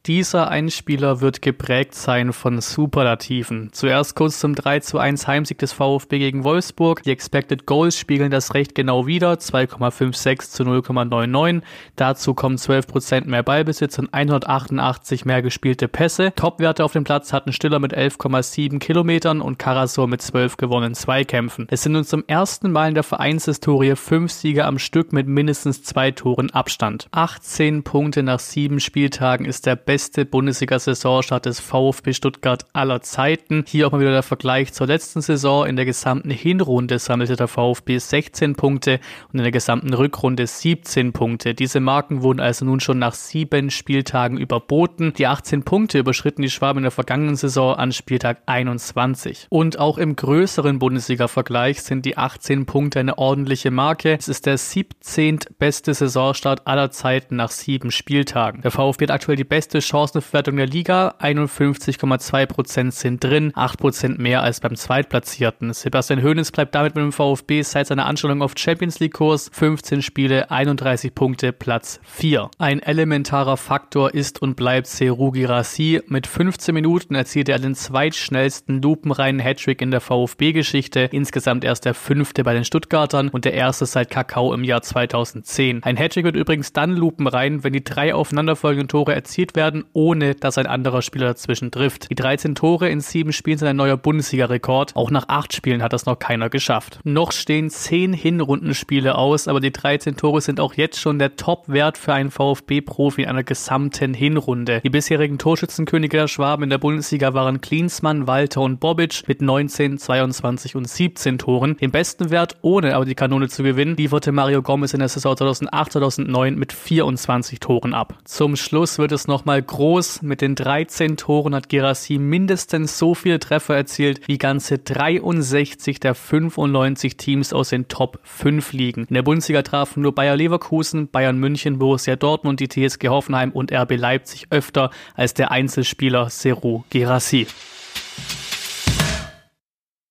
Dieser 0.08 0.48
Einspieler 0.48 1.20
wird 1.20 1.42
geprägt 1.42 1.94
sein 1.94 2.32
von 2.32 2.62
Superlativen. 2.62 3.68
Zuerst 3.72 4.16
kurz 4.16 4.40
zum 4.40 4.54
3 4.54 4.80
zu 4.80 4.96
1 4.96 5.26
Heimsieg 5.26 5.58
des 5.58 5.74
VfB 5.74 6.18
gegen 6.18 6.44
Wolfsburg. 6.44 7.02
Die 7.02 7.10
Expected 7.10 7.66
Goals 7.66 7.98
spiegeln 7.98 8.30
das 8.30 8.54
recht 8.54 8.74
genau 8.74 9.06
wider, 9.06 9.34
2,56 9.34 10.38
zu 10.48 10.62
0,99. 10.62 11.60
Dazu 11.96 12.32
kommen 12.32 12.56
12% 12.56 13.26
mehr 13.26 13.42
Ballbesitz 13.42 13.98
und 13.98 14.14
188 14.14 15.26
mehr 15.26 15.42
gespielte 15.42 15.88
Pässe. 15.88 16.32
Topwerte 16.34 16.86
auf 16.86 16.92
dem 16.92 17.04
Platz 17.04 17.34
hatten 17.34 17.52
Stiller 17.52 17.78
mit 17.78 17.94
11,7 17.94 18.78
Kilometern 18.78 19.42
und 19.42 19.58
Karasor 19.58 20.08
mit 20.08 20.22
12 20.22 20.56
gewonnenen 20.56 20.94
Zweikämpfen. 20.94 21.66
Es 21.70 21.82
sind 21.82 21.96
uns 21.96 22.08
zum 22.08 22.24
ersten 22.26 22.72
Mal 22.72 22.88
in 22.88 22.94
der 22.94 23.02
Vereinshistorie 23.02 23.94
fünf 23.94 24.32
Siege 24.32 24.64
am 24.64 24.78
Stück 24.78 25.12
mit 25.12 25.26
mindestens 25.28 25.82
zwei 25.82 26.12
Toren 26.12 26.48
Abstand. 26.48 27.08
18 27.10 27.82
Punkte 27.82 28.22
nach 28.22 28.40
sieben 28.40 28.80
Spieltagen 28.80 29.44
ist 29.44 29.66
der 29.66 29.76
beste 29.76 29.97
Bundesliga-Saisonstart 29.98 31.46
des 31.46 31.60
VfB 31.60 32.12
Stuttgart 32.12 32.64
aller 32.72 33.02
Zeiten. 33.02 33.64
Hier 33.66 33.86
auch 33.86 33.92
mal 33.92 34.00
wieder 34.00 34.12
der 34.12 34.22
Vergleich 34.22 34.72
zur 34.72 34.86
letzten 34.86 35.20
Saison. 35.20 35.66
In 35.66 35.76
der 35.76 35.84
gesamten 35.84 36.30
Hinrunde 36.30 36.98
sammelte 36.98 37.36
der 37.36 37.48
VfB 37.48 37.98
16 37.98 38.54
Punkte 38.54 39.00
und 39.32 39.38
in 39.38 39.42
der 39.42 39.52
gesamten 39.52 39.92
Rückrunde 39.94 40.46
17 40.46 41.12
Punkte. 41.12 41.54
Diese 41.54 41.80
Marken 41.80 42.22
wurden 42.22 42.40
also 42.40 42.64
nun 42.64 42.80
schon 42.80 42.98
nach 42.98 43.14
sieben 43.14 43.70
Spieltagen 43.70 44.38
überboten. 44.38 45.12
Die 45.14 45.26
18 45.26 45.64
Punkte 45.64 45.98
überschritten 45.98 46.42
die 46.42 46.50
Schwaben 46.50 46.78
in 46.78 46.84
der 46.84 46.90
vergangenen 46.90 47.36
Saison 47.36 47.74
an 47.74 47.92
Spieltag 47.92 48.42
21. 48.46 49.46
Und 49.50 49.78
auch 49.78 49.98
im 49.98 50.16
größeren 50.16 50.78
Bundesliga-Vergleich 50.78 51.82
sind 51.82 52.04
die 52.04 52.16
18 52.16 52.66
Punkte 52.66 53.00
eine 53.00 53.18
ordentliche 53.18 53.70
Marke. 53.70 54.16
Es 54.16 54.28
ist 54.28 54.46
der 54.46 54.58
17. 54.58 55.40
beste 55.58 55.94
Saisonstart 55.94 56.66
aller 56.66 56.90
Zeiten 56.90 57.36
nach 57.36 57.50
sieben 57.50 57.90
Spieltagen. 57.90 58.62
Der 58.62 58.70
VfB 58.70 59.04
hat 59.04 59.10
aktuell 59.10 59.36
die 59.36 59.44
beste 59.44 59.80
Chancenverwertung 59.88 60.56
der 60.56 60.66
Liga. 60.66 61.14
51,2 61.20 62.46
Prozent 62.46 62.94
sind 62.94 63.24
drin, 63.24 63.52
8 63.54 63.78
Prozent 63.78 64.18
mehr 64.18 64.42
als 64.42 64.60
beim 64.60 64.76
Zweitplatzierten. 64.76 65.72
Sebastian 65.72 66.22
Hoeneß 66.22 66.52
bleibt 66.52 66.74
damit 66.74 66.94
mit 66.94 67.02
dem 67.02 67.12
VfB 67.12 67.62
seit 67.62 67.86
seiner 67.86 68.06
Anstellung 68.06 68.42
auf 68.42 68.52
Champions 68.56 69.00
League 69.00 69.14
Kurs. 69.14 69.50
15 69.52 70.02
Spiele, 70.02 70.50
31 70.50 71.14
Punkte, 71.14 71.52
Platz 71.52 72.00
4. 72.04 72.50
Ein 72.58 72.80
elementarer 72.80 73.56
Faktor 73.56 74.14
ist 74.14 74.42
und 74.42 74.56
bleibt 74.56 74.86
Seru 74.86 75.30
Girassi. 75.30 76.02
Mit 76.06 76.26
15 76.26 76.74
Minuten 76.74 77.14
erzielte 77.14 77.52
er 77.52 77.58
den 77.58 77.74
zweitschnellsten 77.74 78.82
lupenreinen 78.82 79.40
Hattrick 79.40 79.80
in 79.80 79.90
der 79.90 80.00
VfB-Geschichte. 80.00 81.08
Insgesamt 81.12 81.64
erst 81.64 81.84
der 81.84 81.94
fünfte 81.94 82.44
bei 82.44 82.52
den 82.52 82.64
Stuttgartern 82.64 83.28
und 83.28 83.44
der 83.44 83.54
erste 83.54 83.86
seit 83.86 84.10
Kakao 84.10 84.52
im 84.52 84.64
Jahr 84.64 84.82
2010. 84.82 85.82
Ein 85.82 85.96
Hattrick 85.96 86.24
wird 86.24 86.36
übrigens 86.36 86.72
dann 86.72 86.94
lupenrein, 86.94 87.64
wenn 87.64 87.72
die 87.72 87.84
drei 87.84 88.14
aufeinanderfolgenden 88.14 88.88
Tore 88.88 89.14
erzielt 89.14 89.56
werden, 89.56 89.67
ohne 89.92 90.34
dass 90.34 90.58
ein 90.58 90.66
anderer 90.66 91.02
Spieler 91.02 91.26
dazwischen 91.26 91.70
trifft. 91.70 92.10
Die 92.10 92.14
13 92.14 92.54
Tore 92.54 92.88
in 92.88 93.00
sieben 93.00 93.32
Spielen 93.32 93.58
sind 93.58 93.68
ein 93.68 93.76
neuer 93.76 93.96
Bundesliga-Rekord. 93.96 94.96
Auch 94.96 95.10
nach 95.10 95.28
acht 95.28 95.54
Spielen 95.54 95.82
hat 95.82 95.92
das 95.92 96.06
noch 96.06 96.18
keiner 96.18 96.50
geschafft. 96.50 97.00
Noch 97.04 97.32
stehen 97.32 97.70
zehn 97.70 98.12
Hinrundenspiele 98.12 99.16
aus, 99.16 99.48
aber 99.48 99.60
die 99.60 99.72
13 99.72 100.16
Tore 100.16 100.40
sind 100.40 100.60
auch 100.60 100.74
jetzt 100.74 101.00
schon 101.00 101.18
der 101.18 101.36
Top-Wert 101.36 101.98
für 101.98 102.12
einen 102.12 102.30
VfB-Profi 102.30 103.22
in 103.22 103.28
einer 103.28 103.44
gesamten 103.44 104.14
Hinrunde. 104.14 104.80
Die 104.82 104.90
bisherigen 104.90 105.38
Torschützenkönige 105.38 106.16
der 106.16 106.28
Schwaben 106.28 106.64
in 106.64 106.70
der 106.70 106.78
Bundesliga 106.78 107.34
waren 107.34 107.60
Klinsmann, 107.60 108.26
Walter 108.26 108.62
und 108.62 108.80
Bobic 108.80 109.24
mit 109.26 109.42
19, 109.42 109.98
22 109.98 110.76
und 110.76 110.88
17 110.88 111.38
Toren. 111.38 111.76
Den 111.76 111.90
besten 111.90 112.30
Wert, 112.30 112.56
ohne 112.62 112.94
aber 112.96 113.04
die 113.04 113.14
Kanone 113.14 113.48
zu 113.48 113.62
gewinnen, 113.62 113.96
lieferte 113.96 114.32
Mario 114.32 114.62
Gomez 114.62 114.94
in 114.94 115.00
der 115.00 115.08
Saison 115.08 115.36
2008, 115.36 115.92
2009 115.92 116.54
mit 116.56 116.72
24 116.72 117.60
Toren 117.60 117.94
ab. 117.94 118.18
Zum 118.24 118.56
Schluss 118.56 118.98
wird 118.98 119.12
es 119.12 119.26
nochmal 119.28 119.57
groß. 119.62 120.22
Mit 120.22 120.40
den 120.40 120.54
13 120.54 121.16
Toren 121.16 121.54
hat 121.54 121.68
Gerassi 121.68 122.18
mindestens 122.18 122.98
so 122.98 123.14
viele 123.14 123.38
Treffer 123.38 123.76
erzielt 123.76 124.26
wie 124.26 124.38
ganze 124.38 124.78
63 124.78 126.00
der 126.00 126.14
95 126.14 127.16
Teams 127.16 127.52
aus 127.52 127.70
den 127.70 127.88
Top 127.88 128.20
5 128.24 128.72
Ligen. 128.72 129.06
In 129.06 129.14
der 129.14 129.22
Bundesliga 129.22 129.62
trafen 129.62 130.02
nur 130.02 130.14
Bayer 130.14 130.36
Leverkusen, 130.36 131.08
Bayern 131.08 131.38
München, 131.38 131.78
Borussia 131.78 132.16
Dortmund, 132.16 132.60
die 132.60 132.68
TSG 132.68 133.08
Hoffenheim 133.08 133.52
und 133.52 133.72
RB 133.72 133.96
Leipzig 133.96 134.46
öfter 134.50 134.90
als 135.14 135.34
der 135.34 135.50
Einzelspieler 135.50 136.30
Seru 136.30 136.84
Gerassi. 136.90 137.46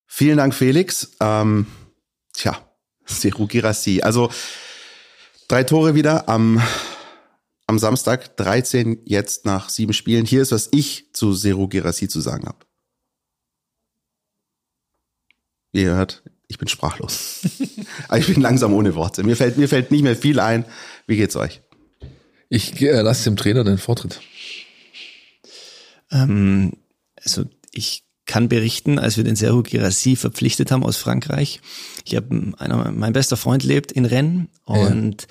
Vielen 0.06 0.38
Dank, 0.38 0.56
Felix. 0.56 1.16
Ähm, 1.20 1.68
tja, 2.34 2.58
Seru 3.06 3.48
Girassi. 3.48 4.02
Also 4.02 4.30
drei 5.48 5.64
Tore 5.64 5.96
wieder 5.96 6.28
am, 6.28 6.62
am 7.68 7.78
Samstag, 7.78 8.38
13 8.38 9.02
jetzt 9.06 9.46
nach 9.46 9.70
sieben 9.70 9.94
Spielen. 9.94 10.26
Hier 10.26 10.42
ist, 10.42 10.52
was 10.52 10.70
ich 10.72 11.14
zu 11.14 11.34
Seru 11.34 11.68
Girassi 11.68 12.08
zu 12.08 12.22
sagen 12.22 12.48
habe. 12.48 12.66
Wie 15.74 15.84
ihr 15.84 15.94
hört, 15.94 16.24
ich 16.48 16.58
bin 16.58 16.70
sprachlos. 16.70 17.42
ich 18.18 18.28
bin 18.28 18.42
langsam 18.42 18.74
ohne 18.74 18.96
Worte. 18.96 19.24
Mir 19.24 19.36
fällt, 19.36 19.58
mir 19.58 19.68
fällt 19.68 19.92
nicht 19.92 20.02
mehr 20.02 20.16
viel 20.16 20.40
ein. 20.40 20.66
Wie 21.06 21.18
geht's 21.18 21.36
euch? 21.36 21.62
Ich 22.50 22.82
äh, 22.82 23.02
lasse 23.02 23.26
dem 23.26 23.36
Trainer 23.36 23.66
den 23.66 23.78
Vortritt. 23.78 24.22
Ähm, 26.10 26.72
also 27.22 27.44
ich 27.74 28.06
kann 28.26 28.48
berichten, 28.48 28.98
als 28.98 29.18
wir 29.18 29.26
den 29.26 29.36
Serhu 29.36 29.62
Girassi 29.62 30.16
verpflichtet 30.16 30.72
haben 30.72 30.84
aus 30.84 30.96
Frankreich. 30.96 31.60
Ich 32.06 32.16
habe 32.16 32.54
einer, 32.58 32.92
mein 32.92 33.14
bester 33.14 33.36
Freund 33.36 33.64
lebt 33.64 33.92
in 33.92 34.06
Rennes 34.06 34.48
und 34.64 35.24
ja. 35.24 35.28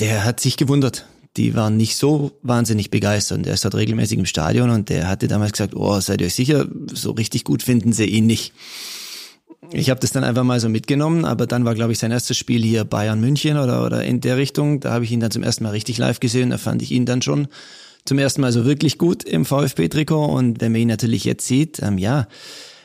der 0.00 0.24
hat 0.24 0.40
sich 0.40 0.56
gewundert. 0.56 1.06
Die 1.36 1.54
waren 1.54 1.76
nicht 1.76 1.96
so 1.96 2.32
wahnsinnig 2.42 2.90
begeistert. 2.90 3.38
Und 3.38 3.46
Der 3.46 3.54
ist 3.54 3.64
dort 3.64 3.74
regelmäßig 3.74 4.18
im 4.18 4.26
Stadion 4.26 4.70
und 4.70 4.88
der 4.88 5.08
hatte 5.08 5.28
damals 5.28 5.52
gesagt, 5.52 5.74
oh, 5.74 5.98
seid 6.00 6.20
ihr 6.20 6.28
euch 6.28 6.34
sicher, 6.34 6.66
so 6.92 7.12
richtig 7.12 7.44
gut 7.44 7.62
finden 7.62 7.92
sie 7.92 8.04
ihn 8.04 8.26
nicht. 8.26 8.52
Ich 9.72 9.90
habe 9.90 10.00
das 10.00 10.12
dann 10.12 10.24
einfach 10.24 10.44
mal 10.44 10.60
so 10.60 10.68
mitgenommen, 10.68 11.24
aber 11.24 11.46
dann 11.46 11.64
war, 11.64 11.74
glaube 11.74 11.92
ich, 11.92 11.98
sein 11.98 12.12
erstes 12.12 12.36
Spiel 12.36 12.62
hier 12.62 12.84
Bayern 12.84 13.20
München 13.20 13.58
oder, 13.58 13.84
oder 13.84 14.04
in 14.04 14.20
der 14.20 14.36
Richtung. 14.36 14.80
Da 14.80 14.92
habe 14.92 15.04
ich 15.04 15.10
ihn 15.10 15.20
dann 15.20 15.30
zum 15.30 15.42
ersten 15.42 15.64
Mal 15.64 15.70
richtig 15.70 15.98
live 15.98 16.20
gesehen. 16.20 16.50
Da 16.50 16.58
fand 16.58 16.82
ich 16.82 16.92
ihn 16.92 17.06
dann 17.06 17.22
schon 17.22 17.48
zum 18.04 18.18
ersten 18.18 18.40
Mal 18.40 18.52
so 18.52 18.64
wirklich 18.64 18.98
gut 18.98 19.24
im 19.24 19.44
VfB-Trikot. 19.44 20.26
Und 20.26 20.60
wenn 20.60 20.72
man 20.72 20.82
ihn 20.82 20.88
natürlich 20.88 21.24
jetzt 21.24 21.46
sieht, 21.46 21.80
ähm, 21.82 21.98
ja, 21.98 22.28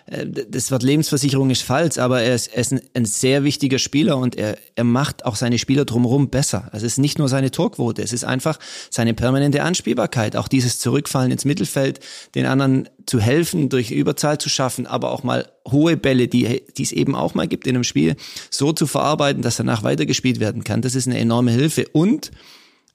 das 0.09 0.71
Wort 0.71 0.81
Lebensversicherung 0.81 1.49
ist 1.49 1.61
falsch, 1.61 1.97
aber 1.97 2.21
er 2.21 2.33
ist, 2.33 2.47
er 2.47 2.61
ist 2.61 2.73
ein, 2.73 2.81
ein, 2.95 3.05
sehr 3.05 3.43
wichtiger 3.43 3.77
Spieler 3.77 4.17
und 4.17 4.35
er, 4.35 4.57
er 4.75 4.83
macht 4.83 5.25
auch 5.25 5.35
seine 5.35 5.59
Spieler 5.59 5.85
drumherum 5.85 6.29
besser. 6.29 6.69
Also 6.71 6.85
es 6.85 6.93
ist 6.93 6.97
nicht 6.97 7.19
nur 7.19 7.29
seine 7.29 7.51
Torquote, 7.51 8.01
es 8.01 8.11
ist 8.11 8.23
einfach 8.23 8.57
seine 8.89 9.13
permanente 9.13 9.61
Anspielbarkeit, 9.61 10.35
auch 10.35 10.47
dieses 10.47 10.79
Zurückfallen 10.79 11.31
ins 11.31 11.45
Mittelfeld, 11.45 11.99
den 12.33 12.45
anderen 12.47 12.89
zu 13.05 13.19
helfen, 13.19 13.69
durch 13.69 13.91
Überzahl 13.91 14.39
zu 14.39 14.49
schaffen, 14.49 14.87
aber 14.87 15.11
auch 15.11 15.23
mal 15.23 15.47
hohe 15.67 15.95
Bälle, 15.95 16.27
die, 16.27 16.63
die 16.77 16.83
es 16.83 16.91
eben 16.91 17.15
auch 17.15 17.35
mal 17.35 17.47
gibt 17.47 17.67
in 17.67 17.75
einem 17.75 17.83
Spiel, 17.83 18.15
so 18.49 18.73
zu 18.73 18.87
verarbeiten, 18.87 19.43
dass 19.43 19.57
danach 19.57 19.83
weitergespielt 19.83 20.39
werden 20.39 20.63
kann. 20.63 20.81
Das 20.81 20.95
ist 20.95 21.07
eine 21.07 21.19
enorme 21.19 21.51
Hilfe 21.51 21.85
und 21.91 22.31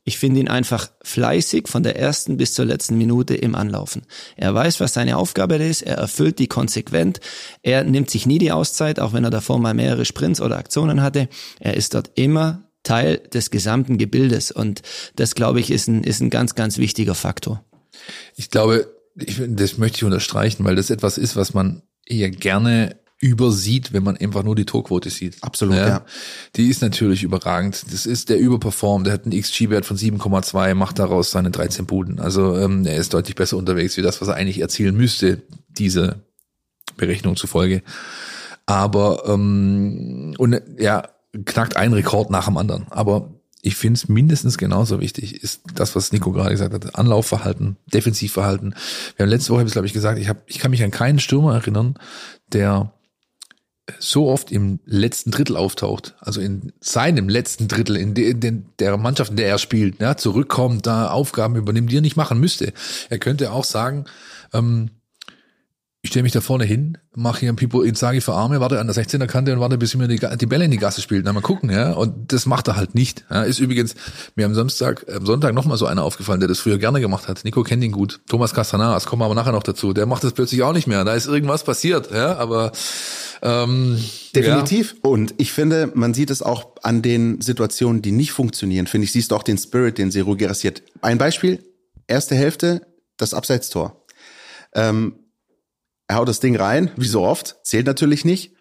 ich 0.04 0.18
finde 0.18 0.40
ihn 0.40 0.48
einfach 0.48 0.90
fleißig 1.02 1.66
von 1.66 1.82
der 1.82 1.98
ersten 1.98 2.36
bis 2.36 2.52
zur 2.52 2.66
letzten 2.66 2.98
Minute 2.98 3.34
im 3.34 3.54
Anlaufen. 3.54 4.02
Er 4.36 4.54
weiß, 4.54 4.80
was 4.80 4.92
seine 4.92 5.16
Aufgabe 5.16 5.56
ist, 5.56 5.82
er 5.82 5.96
erfüllt 5.96 6.38
die 6.38 6.46
konsequent, 6.46 7.20
er 7.62 7.84
nimmt 7.84 8.10
sich 8.10 8.26
nie 8.26 8.38
die 8.38 8.52
Auszeit, 8.52 9.00
auch 9.00 9.14
wenn 9.14 9.24
er 9.24 9.30
davor 9.30 9.58
mal 9.58 9.74
mehrere 9.74 10.04
Sprints 10.04 10.40
oder 10.40 10.58
Aktionen 10.58 11.02
hatte. 11.02 11.28
Er 11.58 11.74
ist 11.74 11.94
dort 11.94 12.10
immer 12.14 12.70
Teil 12.82 13.16
des 13.32 13.50
gesamten 13.50 13.96
Gebildes 13.96 14.50
und 14.50 14.82
das, 15.16 15.34
glaube 15.34 15.60
ich, 15.60 15.70
ist 15.70 15.88
ein, 15.88 16.04
ist 16.04 16.20
ein 16.20 16.30
ganz, 16.30 16.54
ganz 16.54 16.76
wichtiger 16.76 17.14
Faktor. 17.14 17.64
Ich 18.36 18.50
glaube, 18.50 18.92
ich, 19.16 19.40
das 19.48 19.78
möchte 19.78 19.96
ich 19.96 20.04
unterstreichen, 20.04 20.64
weil 20.64 20.76
das 20.76 20.90
etwas 20.90 21.16
ist, 21.16 21.34
was 21.34 21.54
man 21.54 21.82
eher 22.06 22.30
gerne 22.30 22.96
übersieht, 23.20 23.92
wenn 23.92 24.02
man 24.02 24.16
einfach 24.16 24.42
nur 24.42 24.54
die 24.54 24.64
Torquote 24.64 25.08
sieht. 25.08 25.42
Absolut, 25.42 25.76
ja. 25.76 25.88
ja. 25.88 26.04
Die 26.56 26.68
ist 26.68 26.82
natürlich 26.82 27.22
überragend. 27.22 27.84
Das 27.90 28.06
ist 28.06 28.28
der 28.28 28.38
Überperform, 28.38 29.04
der 29.04 29.14
hat 29.14 29.24
einen 29.24 29.40
XG-Wert 29.40 29.86
von 29.86 29.96
7,2, 29.96 30.74
macht 30.74 30.98
daraus 30.98 31.30
seine 31.30 31.50
13 31.50 31.86
Buden. 31.86 32.20
Also 32.20 32.56
ähm, 32.58 32.84
er 32.86 32.96
ist 32.96 33.14
deutlich 33.14 33.36
besser 33.36 33.56
unterwegs 33.56 33.96
wie 33.96 34.02
das, 34.02 34.20
was 34.20 34.28
er 34.28 34.34
eigentlich 34.34 34.60
erzielen 34.60 34.96
müsste, 34.96 35.42
diese 35.68 36.22
Berechnung 36.96 37.36
zufolge. 37.36 37.82
Aber 38.66 39.24
ähm, 39.26 40.34
und 40.38 40.60
ja, 40.78 41.08
knackt 41.44 41.76
einen 41.76 41.94
Rekord 41.94 42.30
nach 42.30 42.46
dem 42.46 42.56
anderen. 42.56 42.86
Aber 42.90 43.30
ich 43.62 43.76
finde 43.76 43.96
es 43.96 44.08
mindestens 44.08 44.58
genauso 44.58 45.00
wichtig, 45.00 45.42
ist 45.42 45.62
das, 45.74 45.96
was 45.96 46.12
Nico 46.12 46.32
gerade 46.32 46.50
gesagt 46.50 46.74
hat, 46.74 46.96
Anlaufverhalten, 46.96 47.76
Defensivverhalten. 47.92 48.74
Wir 49.16 49.24
haben 49.24 49.30
letzte 49.30 49.54
Woche, 49.54 49.64
glaube 49.64 49.86
ich, 49.86 49.94
gesagt, 49.94 50.18
ich, 50.18 50.28
hab, 50.28 50.42
ich 50.46 50.58
kann 50.58 50.70
mich 50.70 50.84
an 50.84 50.90
keinen 50.90 51.18
Stürmer 51.18 51.54
erinnern, 51.54 51.94
der 52.52 52.92
so 53.98 54.28
oft 54.28 54.50
im 54.50 54.80
letzten 54.86 55.30
Drittel 55.30 55.56
auftaucht, 55.56 56.14
also 56.20 56.40
in 56.40 56.72
seinem 56.80 57.28
letzten 57.28 57.68
Drittel, 57.68 57.96
in, 57.96 58.14
de, 58.14 58.30
in 58.30 58.66
der 58.78 58.96
Mannschaft, 58.96 59.30
in 59.30 59.36
der 59.36 59.48
er 59.48 59.58
spielt, 59.58 60.00
ja, 60.00 60.16
zurückkommt, 60.16 60.86
da 60.86 61.10
Aufgaben 61.10 61.56
übernimmt, 61.56 61.92
die 61.92 61.98
er 61.98 62.02
nicht 62.02 62.16
machen 62.16 62.40
müsste. 62.40 62.72
Er 63.10 63.18
könnte 63.18 63.52
auch 63.52 63.64
sagen, 63.64 64.06
ähm, 64.52 64.90
ich 66.04 66.10
stelle 66.10 66.24
mich 66.24 66.32
da 66.32 66.42
vorne 66.42 66.64
hin, 66.64 66.98
mache 67.14 67.40
hier 67.40 67.48
ein 67.48 67.56
Pipo 67.56 67.80
Inzaghi 67.80 68.20
für 68.20 68.34
Arme, 68.34 68.60
warte 68.60 68.78
an 68.78 68.86
der 68.86 68.94
16er 68.94 69.26
Kante 69.26 69.54
und 69.54 69.60
warte, 69.60 69.78
bis 69.78 69.94
mir 69.94 70.06
die, 70.06 70.20
die 70.36 70.46
Bälle 70.46 70.66
in 70.66 70.70
die 70.70 70.76
Gasse 70.76 71.00
spielt. 71.00 71.24
Na, 71.24 71.32
mal 71.32 71.40
gucken, 71.40 71.70
ja. 71.70 71.92
Und 71.92 72.30
das 72.30 72.44
macht 72.44 72.68
er 72.68 72.76
halt 72.76 72.94
nicht. 72.94 73.24
Ja, 73.30 73.42
ist 73.42 73.58
übrigens 73.58 73.94
mir 74.36 74.44
am 74.44 74.54
Samstag, 74.54 75.06
am 75.10 75.24
Sonntag 75.24 75.54
nochmal 75.54 75.78
so 75.78 75.86
einer 75.86 76.02
aufgefallen, 76.02 76.40
der 76.40 76.48
das 76.50 76.60
früher 76.60 76.76
gerne 76.76 77.00
gemacht 77.00 77.26
hat. 77.26 77.42
Nico 77.44 77.62
kennt 77.62 77.82
ihn 77.82 77.90
gut. 77.90 78.20
Thomas 78.28 78.52
Castanaras, 78.52 79.06
kommen 79.06 79.22
wir 79.22 79.24
aber 79.24 79.34
nachher 79.34 79.52
noch 79.52 79.62
dazu. 79.62 79.94
Der 79.94 80.04
macht 80.04 80.22
das 80.24 80.34
plötzlich 80.34 80.62
auch 80.62 80.74
nicht 80.74 80.86
mehr. 80.86 81.06
Da 81.06 81.14
ist 81.14 81.26
irgendwas 81.26 81.64
passiert, 81.64 82.10
ja, 82.10 82.36
aber 82.36 82.72
ähm, 83.40 83.98
Definitiv. 84.36 84.96
Ja. 85.02 85.10
Und 85.10 85.32
ich 85.38 85.52
finde, 85.52 85.90
man 85.94 86.12
sieht 86.12 86.28
es 86.28 86.42
auch 86.42 86.72
an 86.82 87.00
den 87.00 87.40
Situationen, 87.40 88.02
die 88.02 88.12
nicht 88.12 88.32
funktionieren. 88.32 88.86
Finde 88.86 89.06
ich, 89.06 89.12
siehst 89.12 89.30
du 89.30 89.36
auch 89.36 89.42
den 89.42 89.56
Spirit, 89.56 89.96
den 89.96 90.10
Seru 90.10 90.36
Gerasiert. 90.36 90.82
Ein 91.00 91.16
Beispiel, 91.16 91.64
erste 92.06 92.34
Hälfte, 92.34 92.86
das 93.16 93.32
Abseitstor. 93.32 94.04
Ähm, 94.74 95.14
er 96.06 96.16
haut 96.16 96.28
das 96.28 96.40
Ding 96.40 96.56
rein, 96.56 96.90
wie 96.96 97.06
so 97.06 97.22
oft, 97.22 97.56
zählt 97.64 97.86
natürlich 97.86 98.24
nicht, 98.24 98.52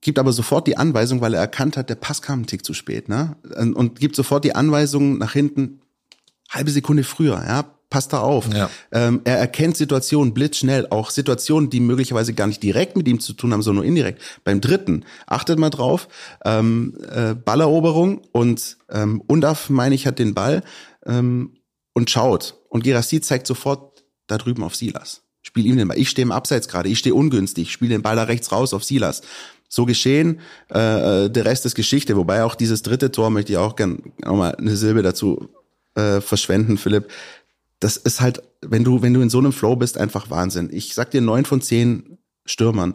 gibt 0.00 0.18
aber 0.18 0.32
sofort 0.32 0.66
die 0.66 0.76
Anweisung, 0.76 1.20
weil 1.20 1.34
er 1.34 1.40
erkannt 1.40 1.76
hat, 1.76 1.90
der 1.90 1.94
Pass 1.96 2.22
kam 2.22 2.40
einen 2.40 2.46
Tick 2.46 2.64
zu 2.64 2.74
spät, 2.74 3.08
ne? 3.08 3.36
Und 3.74 3.98
gibt 3.98 4.16
sofort 4.16 4.44
die 4.44 4.54
Anweisung 4.54 5.18
nach 5.18 5.32
hinten, 5.32 5.80
halbe 6.50 6.70
Sekunde 6.70 7.02
früher, 7.02 7.42
ja, 7.46 7.64
passt 7.90 8.12
da 8.12 8.20
auf. 8.20 8.52
Ja. 8.52 8.70
Ähm, 8.92 9.22
er 9.24 9.38
erkennt 9.38 9.76
Situationen 9.76 10.34
blitzschnell, 10.34 10.88
auch 10.90 11.10
Situationen, 11.10 11.70
die 11.70 11.80
möglicherweise 11.80 12.34
gar 12.34 12.46
nicht 12.46 12.62
direkt 12.62 12.96
mit 12.96 13.08
ihm 13.08 13.20
zu 13.20 13.32
tun 13.32 13.52
haben, 13.52 13.62
sondern 13.62 13.84
nur 13.84 13.88
indirekt. 13.88 14.20
Beim 14.44 14.60
dritten, 14.60 15.04
achtet 15.26 15.58
mal 15.58 15.70
drauf, 15.70 16.08
ähm, 16.44 16.96
äh, 17.10 17.34
Balleroberung 17.34 18.22
und 18.32 18.76
ähm, 18.90 19.22
Undaf, 19.26 19.70
meine 19.70 19.94
ich, 19.94 20.06
hat 20.06 20.18
den 20.18 20.34
Ball 20.34 20.62
ähm, 21.04 21.56
und 21.94 22.10
schaut. 22.10 22.60
Und 22.68 22.84
Gerassi 22.84 23.20
zeigt 23.20 23.46
sofort 23.46 24.04
da 24.26 24.38
drüben 24.38 24.62
auf 24.62 24.74
Silas 24.74 25.25
spiel 25.46 25.64
ihm 25.64 25.76
den 25.76 25.86
Ball. 25.86 25.98
Ich 25.98 26.10
stehe 26.10 26.24
im 26.24 26.32
Abseits 26.32 26.66
gerade, 26.66 26.88
ich 26.88 26.98
stehe 26.98 27.14
ungünstig, 27.14 27.70
spiele 27.70 27.90
den 27.90 28.02
Ball 28.02 28.16
da 28.16 28.24
rechts 28.24 28.50
raus 28.50 28.74
auf 28.74 28.82
Silas. 28.82 29.22
So 29.68 29.86
geschehen, 29.86 30.40
äh, 30.74 31.24
äh, 31.26 31.30
der 31.30 31.44
Rest 31.44 31.66
ist 31.66 31.76
Geschichte. 31.76 32.16
Wobei 32.16 32.42
auch 32.42 32.56
dieses 32.56 32.82
dritte 32.82 33.12
Tor 33.12 33.30
möchte 33.30 33.52
ich 33.52 33.58
auch 33.58 33.76
gern 33.76 34.12
nochmal 34.24 34.56
eine 34.56 34.76
Silbe 34.76 35.02
dazu 35.02 35.48
äh, 35.94 36.20
verschwenden, 36.20 36.78
Philipp. 36.78 37.08
das 37.80 37.96
ist 37.96 38.20
halt, 38.20 38.42
wenn 38.60 38.84
du, 38.84 39.02
wenn 39.02 39.14
du 39.14 39.20
in 39.20 39.30
so 39.30 39.38
einem 39.38 39.52
Flow 39.52 39.76
bist, 39.76 39.98
einfach 39.98 40.30
Wahnsinn. 40.30 40.68
Ich 40.72 40.94
sag 40.94 41.10
dir 41.12 41.20
neun 41.20 41.44
von 41.44 41.60
zehn 41.60 42.18
Stürmern. 42.44 42.94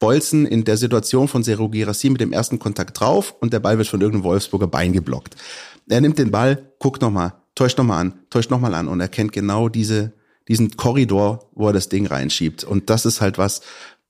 Bolzen 0.00 0.46
in 0.46 0.64
der 0.64 0.76
Situation 0.76 1.28
von 1.28 1.44
Seru 1.44 1.68
Girassi 1.68 2.10
mit 2.10 2.20
dem 2.20 2.32
ersten 2.32 2.58
Kontakt 2.58 2.98
drauf 2.98 3.36
und 3.40 3.52
der 3.52 3.60
Ball 3.60 3.78
wird 3.78 3.86
von 3.86 4.00
irgendeinem 4.00 4.24
Wolfsburger 4.24 4.66
Bein 4.66 4.92
geblockt. 4.92 5.36
Er 5.88 6.00
nimmt 6.00 6.18
den 6.18 6.32
Ball, 6.32 6.72
guckt 6.80 7.00
nochmal, 7.02 7.34
täuscht 7.54 7.78
nochmal 7.78 8.00
an, 8.00 8.14
täuscht 8.28 8.50
nochmal 8.50 8.74
an 8.74 8.88
und 8.88 9.00
er 9.00 9.08
kennt 9.08 9.32
genau 9.32 9.68
diese, 9.68 10.12
diesen 10.48 10.76
Korridor, 10.76 11.48
wo 11.54 11.68
er 11.68 11.72
das 11.72 11.88
Ding 11.88 12.06
reinschiebt. 12.06 12.64
Und 12.64 12.90
das 12.90 13.06
ist 13.06 13.20
halt 13.20 13.38
was, 13.38 13.62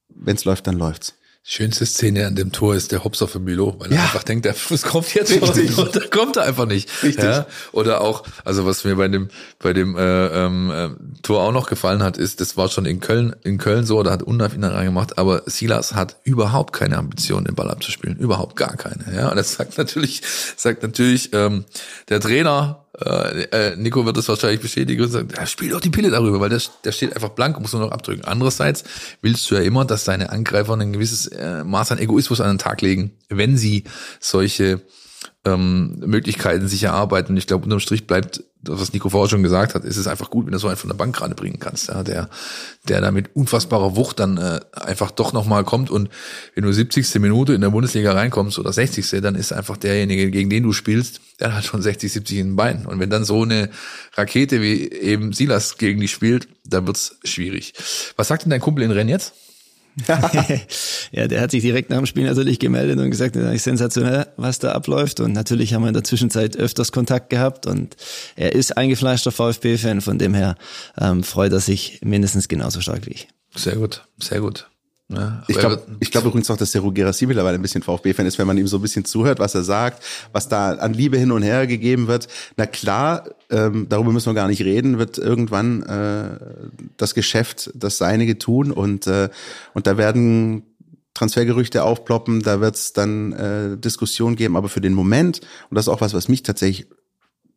wenn 0.08 0.36
es 0.36 0.44
läuft, 0.44 0.66
dann 0.66 0.78
läuft's. 0.78 1.14
Schönste 1.44 1.86
Szene 1.86 2.28
an 2.28 2.36
dem 2.36 2.52
Tor 2.52 2.76
ist 2.76 2.92
der 2.92 3.02
Hopser 3.02 3.26
für 3.26 3.40
Milo, 3.40 3.74
weil 3.80 3.90
ja. 3.90 3.96
er 3.96 4.02
einfach 4.04 4.22
denkt, 4.22 4.44
der 4.44 4.54
Fuß 4.54 4.82
kommt 4.82 5.12
jetzt 5.12 5.32
Richtig. 5.32 5.74
schon 5.74 5.86
und 5.86 5.96
da 5.96 6.06
kommt 6.06 6.36
er 6.36 6.44
einfach 6.44 6.66
nicht. 6.66 6.88
Richtig. 7.02 7.24
Ja? 7.24 7.46
Oder 7.72 8.00
auch, 8.00 8.22
also 8.44 8.64
was 8.64 8.84
mir 8.84 8.94
bei 8.94 9.08
dem 9.08 9.28
bei 9.58 9.72
dem 9.72 9.96
äh, 9.96 10.26
ähm, 10.28 10.70
äh, 10.70 10.90
Tor 11.22 11.42
auch 11.42 11.50
noch 11.50 11.68
gefallen 11.68 12.00
hat, 12.04 12.16
ist, 12.16 12.40
das 12.40 12.56
war 12.56 12.68
schon 12.68 12.84
in 12.84 13.00
Köln 13.00 13.34
in 13.42 13.58
Köln 13.58 13.84
so, 13.84 14.00
da 14.04 14.12
hat 14.12 14.22
Undav 14.22 14.54
ihn 14.54 14.62
reingemacht, 14.62 15.18
aber 15.18 15.42
Silas 15.46 15.96
hat 15.96 16.16
überhaupt 16.22 16.74
keine 16.74 16.96
Ambition, 16.96 17.44
den 17.44 17.56
Ball 17.56 17.72
abzuspielen, 17.72 18.18
überhaupt 18.18 18.54
gar 18.54 18.76
keine. 18.76 19.12
Ja, 19.12 19.28
und 19.28 19.36
das 19.36 19.54
sagt 19.54 19.76
natürlich 19.78 20.22
sagt 20.56 20.84
natürlich 20.84 21.30
ähm, 21.32 21.64
der 22.08 22.20
Trainer 22.20 22.81
äh, 23.00 23.42
äh, 23.44 23.76
Nico 23.76 24.04
wird 24.04 24.16
das 24.16 24.28
wahrscheinlich 24.28 24.60
bestätigen 24.60 25.02
und 25.02 25.10
sagen, 25.10 25.28
ja, 25.34 25.46
spiel 25.46 25.70
doch 25.70 25.80
die 25.80 25.90
Pille 25.90 26.10
darüber, 26.10 26.40
weil 26.40 26.50
der, 26.50 26.60
der 26.84 26.92
steht 26.92 27.14
einfach 27.14 27.30
blank 27.30 27.56
und 27.56 27.62
muss 27.62 27.72
nur 27.72 27.82
noch 27.82 27.90
abdrücken. 27.92 28.24
Andererseits 28.24 28.84
willst 29.22 29.50
du 29.50 29.54
ja 29.54 29.62
immer, 29.62 29.84
dass 29.84 30.04
deine 30.04 30.30
Angreifer 30.30 30.74
ein 30.74 30.92
gewisses 30.92 31.26
äh, 31.28 31.64
Maß 31.64 31.92
an 31.92 31.98
Egoismus 31.98 32.40
an 32.40 32.48
den 32.48 32.58
Tag 32.58 32.82
legen, 32.82 33.12
wenn 33.28 33.56
sie 33.56 33.84
solche 34.20 34.82
ähm, 35.44 35.98
Möglichkeiten 35.98 36.68
sich 36.68 36.84
erarbeiten. 36.84 37.32
Und 37.32 37.36
ich 37.36 37.46
glaube, 37.46 37.64
unterm 37.64 37.80
Strich 37.80 38.06
bleibt, 38.06 38.44
was 38.62 38.92
Nico 38.92 39.08
vorher 39.08 39.28
schon 39.28 39.42
gesagt 39.42 39.74
hat, 39.74 39.84
ist 39.84 39.96
es 39.96 40.06
einfach 40.06 40.30
gut, 40.30 40.46
wenn 40.46 40.52
du 40.52 40.58
so 40.58 40.68
einen 40.68 40.76
von 40.76 40.88
der 40.88 40.96
Bank 40.96 41.16
gerade 41.16 41.34
bringen 41.34 41.58
kannst, 41.58 41.88
ja, 41.88 42.04
der, 42.04 42.28
der 42.88 43.00
da 43.00 43.10
mit 43.10 43.34
unfassbarer 43.34 43.96
Wucht 43.96 44.20
dann 44.20 44.36
äh, 44.36 44.60
einfach 44.72 45.10
doch 45.10 45.32
nochmal 45.32 45.64
kommt. 45.64 45.90
Und 45.90 46.10
wenn 46.54 46.62
du 46.62 46.72
70. 46.72 47.12
Minute 47.16 47.54
in 47.54 47.60
der 47.60 47.70
Bundesliga 47.70 48.12
reinkommst 48.12 48.58
oder 48.60 48.72
60. 48.72 49.20
dann 49.20 49.34
ist 49.34 49.52
einfach 49.52 49.76
derjenige, 49.76 50.30
gegen 50.30 50.48
den 50.48 50.62
du 50.62 50.72
spielst, 50.72 51.20
der 51.40 51.56
hat 51.56 51.64
schon 51.64 51.82
60, 51.82 52.12
70 52.12 52.38
in 52.38 52.46
den 52.48 52.56
Beinen. 52.56 52.86
Und 52.86 53.00
wenn 53.00 53.10
dann 53.10 53.24
so 53.24 53.42
eine 53.42 53.68
Rakete 54.14 54.62
wie 54.62 54.92
eben 54.92 55.32
Silas 55.32 55.76
gegen 55.76 56.00
dich 56.00 56.12
spielt, 56.12 56.46
dann 56.64 56.86
wird's 56.86 57.16
schwierig. 57.24 57.74
Was 58.16 58.28
sagt 58.28 58.44
denn 58.44 58.50
dein 58.50 58.60
Kumpel 58.60 58.84
in 58.84 58.92
Rennes 58.92 59.10
jetzt? 59.10 59.41
ja, 61.12 61.28
der 61.28 61.40
hat 61.40 61.50
sich 61.50 61.62
direkt 61.62 61.90
nach 61.90 61.98
dem 61.98 62.06
Spiel 62.06 62.24
natürlich 62.24 62.58
gemeldet 62.58 62.98
und 62.98 63.10
gesagt, 63.10 63.36
das 63.36 63.54
ist 63.54 63.64
sensationell, 63.64 64.26
was 64.36 64.58
da 64.58 64.72
abläuft. 64.72 65.20
Und 65.20 65.32
natürlich 65.32 65.74
haben 65.74 65.82
wir 65.82 65.88
in 65.88 65.94
der 65.94 66.04
Zwischenzeit 66.04 66.56
öfters 66.56 66.92
Kontakt 66.92 67.30
gehabt 67.30 67.66
und 67.66 67.96
er 68.36 68.54
ist 68.54 68.76
eingefleischter 68.76 69.32
VfB-Fan, 69.32 70.00
von 70.00 70.18
dem 70.18 70.34
her 70.34 70.56
ähm, 70.98 71.22
freut 71.22 71.52
er 71.52 71.60
sich 71.60 72.00
mindestens 72.02 72.48
genauso 72.48 72.80
stark 72.80 73.06
wie 73.06 73.12
ich. 73.12 73.28
Sehr 73.54 73.76
gut, 73.76 74.06
sehr 74.18 74.40
gut. 74.40 74.71
Ja, 75.14 75.42
ich 75.48 75.58
glaube 75.58 75.82
glaub 76.00 76.24
übrigens 76.24 76.50
auch, 76.50 76.56
dass 76.56 76.72
der 76.72 76.82
Gerassi 76.82 77.26
mittlerweile 77.26 77.56
ein 77.56 77.62
bisschen 77.62 77.82
VfB-Fan 77.82 78.26
ist, 78.26 78.38
wenn 78.38 78.46
man 78.46 78.58
ihm 78.58 78.66
so 78.66 78.78
ein 78.78 78.82
bisschen 78.82 79.04
zuhört, 79.04 79.38
was 79.38 79.54
er 79.54 79.62
sagt, 79.62 80.02
was 80.32 80.48
da 80.48 80.72
an 80.74 80.94
Liebe 80.94 81.18
hin 81.18 81.32
und 81.32 81.42
her 81.42 81.66
gegeben 81.66 82.06
wird. 82.06 82.28
Na 82.56 82.66
klar, 82.66 83.24
ähm, 83.50 83.86
darüber 83.88 84.12
müssen 84.12 84.26
wir 84.26 84.34
gar 84.34 84.48
nicht 84.48 84.62
reden, 84.62 84.98
wird 84.98 85.18
irgendwann 85.18 85.82
äh, 85.82 86.38
das 86.96 87.14
Geschäft 87.14 87.70
das 87.74 87.98
Seinige 87.98 88.38
tun 88.38 88.70
und, 88.70 89.06
äh, 89.06 89.28
und 89.74 89.86
da 89.86 89.96
werden 89.96 90.64
Transfergerüchte 91.14 91.84
aufploppen, 91.84 92.42
da 92.42 92.60
wird 92.60 92.76
es 92.76 92.92
dann 92.92 93.32
äh, 93.32 93.76
Diskussionen 93.76 94.36
geben, 94.36 94.56
aber 94.56 94.68
für 94.68 94.80
den 94.80 94.94
Moment, 94.94 95.40
und 95.68 95.74
das 95.74 95.86
ist 95.86 95.88
auch 95.88 96.00
was, 96.00 96.14
was 96.14 96.28
mich 96.28 96.42
tatsächlich 96.42 96.86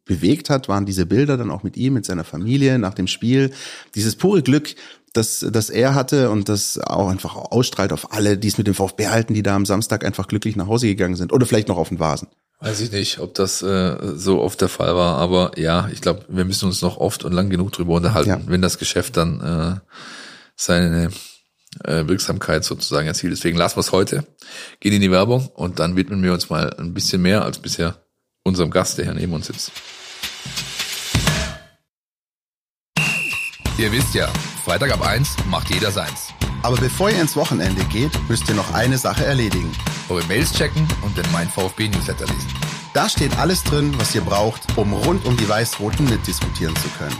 bewegt 0.05 0.49
hat, 0.49 0.69
waren 0.69 0.85
diese 0.85 1.05
Bilder 1.05 1.37
dann 1.37 1.51
auch 1.51 1.63
mit 1.63 1.77
ihm, 1.77 1.93
mit 1.93 2.05
seiner 2.05 2.23
Familie 2.23 2.77
nach 2.79 2.93
dem 2.93 3.07
Spiel. 3.07 3.51
Dieses 3.95 4.15
pure 4.15 4.43
Glück, 4.43 4.75
das, 5.17 5.45
das 5.49 5.69
er 5.69 5.95
hatte 5.95 6.29
und 6.29 6.49
das 6.49 6.77
auch 6.79 7.09
einfach 7.09 7.35
ausstrahlt 7.35 7.93
auf 7.93 8.11
alle, 8.13 8.37
die 8.37 8.47
es 8.47 8.57
mit 8.57 8.67
dem 8.67 8.73
VfB 8.73 9.07
halten, 9.07 9.33
die 9.33 9.43
da 9.43 9.55
am 9.55 9.65
Samstag 9.65 10.03
einfach 10.05 10.27
glücklich 10.27 10.55
nach 10.55 10.67
Hause 10.67 10.87
gegangen 10.87 11.15
sind 11.15 11.31
oder 11.31 11.45
vielleicht 11.45 11.67
noch 11.67 11.77
auf 11.77 11.89
den 11.89 11.99
Vasen. 11.99 12.27
Weiß 12.59 12.79
ich 12.81 12.91
nicht, 12.91 13.19
ob 13.19 13.33
das 13.33 13.61
äh, 13.61 13.97
so 14.15 14.41
oft 14.41 14.61
der 14.61 14.69
Fall 14.69 14.95
war, 14.95 15.17
aber 15.17 15.51
ja, 15.57 15.89
ich 15.91 16.01
glaube, 16.01 16.25
wir 16.29 16.45
müssen 16.45 16.65
uns 16.65 16.81
noch 16.81 16.97
oft 16.97 17.25
und 17.25 17.33
lang 17.33 17.49
genug 17.49 17.71
drüber 17.73 17.95
unterhalten, 17.95 18.29
ja. 18.29 18.41
wenn 18.45 18.61
das 18.61 18.77
Geschäft 18.77 19.17
dann 19.17 19.41
äh, 19.41 19.79
seine 20.55 21.09
äh, 21.83 22.07
Wirksamkeit 22.07 22.63
sozusagen 22.63 23.07
erzielt. 23.07 23.33
Deswegen 23.33 23.57
lassen 23.57 23.75
wir 23.75 23.81
es 23.81 23.91
heute, 23.91 24.25
gehen 24.79 24.93
in 24.93 25.01
die 25.01 25.11
Werbung 25.11 25.47
und 25.53 25.79
dann 25.79 25.95
widmen 25.95 26.23
wir 26.23 26.33
uns 26.33 26.49
mal 26.49 26.73
ein 26.77 26.93
bisschen 26.93 27.21
mehr 27.21 27.43
als 27.43 27.59
bisher 27.59 27.97
unserem 28.43 28.71
Gast, 28.71 28.97
der 28.97 29.05
hier 29.05 29.13
neben 29.13 29.33
uns 29.33 29.47
sitzt. 29.47 29.71
Ihr 33.77 33.91
wisst 33.91 34.13
ja, 34.13 34.31
Freitag 34.65 34.91
ab 34.93 35.05
1 35.05 35.35
macht 35.51 35.69
jeder 35.69 35.91
seins. 35.91 36.33
Aber 36.63 36.75
bevor 36.77 37.11
ihr 37.11 37.21
ins 37.21 37.35
Wochenende 37.35 37.83
geht, 37.83 38.09
müsst 38.27 38.49
ihr 38.49 38.55
noch 38.55 38.73
eine 38.73 38.97
Sache 38.97 39.23
erledigen. 39.23 39.71
Eure 40.09 40.25
Mails 40.25 40.51
checken 40.53 40.87
und 41.03 41.15
den 41.15 41.31
Mein 41.31 41.47
VfB 41.47 41.87
Newsletter 41.87 42.25
lesen. 42.25 42.51
Da 42.91 43.07
steht 43.07 43.37
alles 43.37 43.61
drin, 43.61 43.93
was 43.99 44.15
ihr 44.15 44.21
braucht, 44.21 44.75
um 44.75 44.91
rund 44.91 45.23
um 45.25 45.37
die 45.37 45.47
Weiß-Roten 45.47 46.05
mitdiskutieren 46.05 46.75
zu 46.77 46.87
können. 46.97 47.15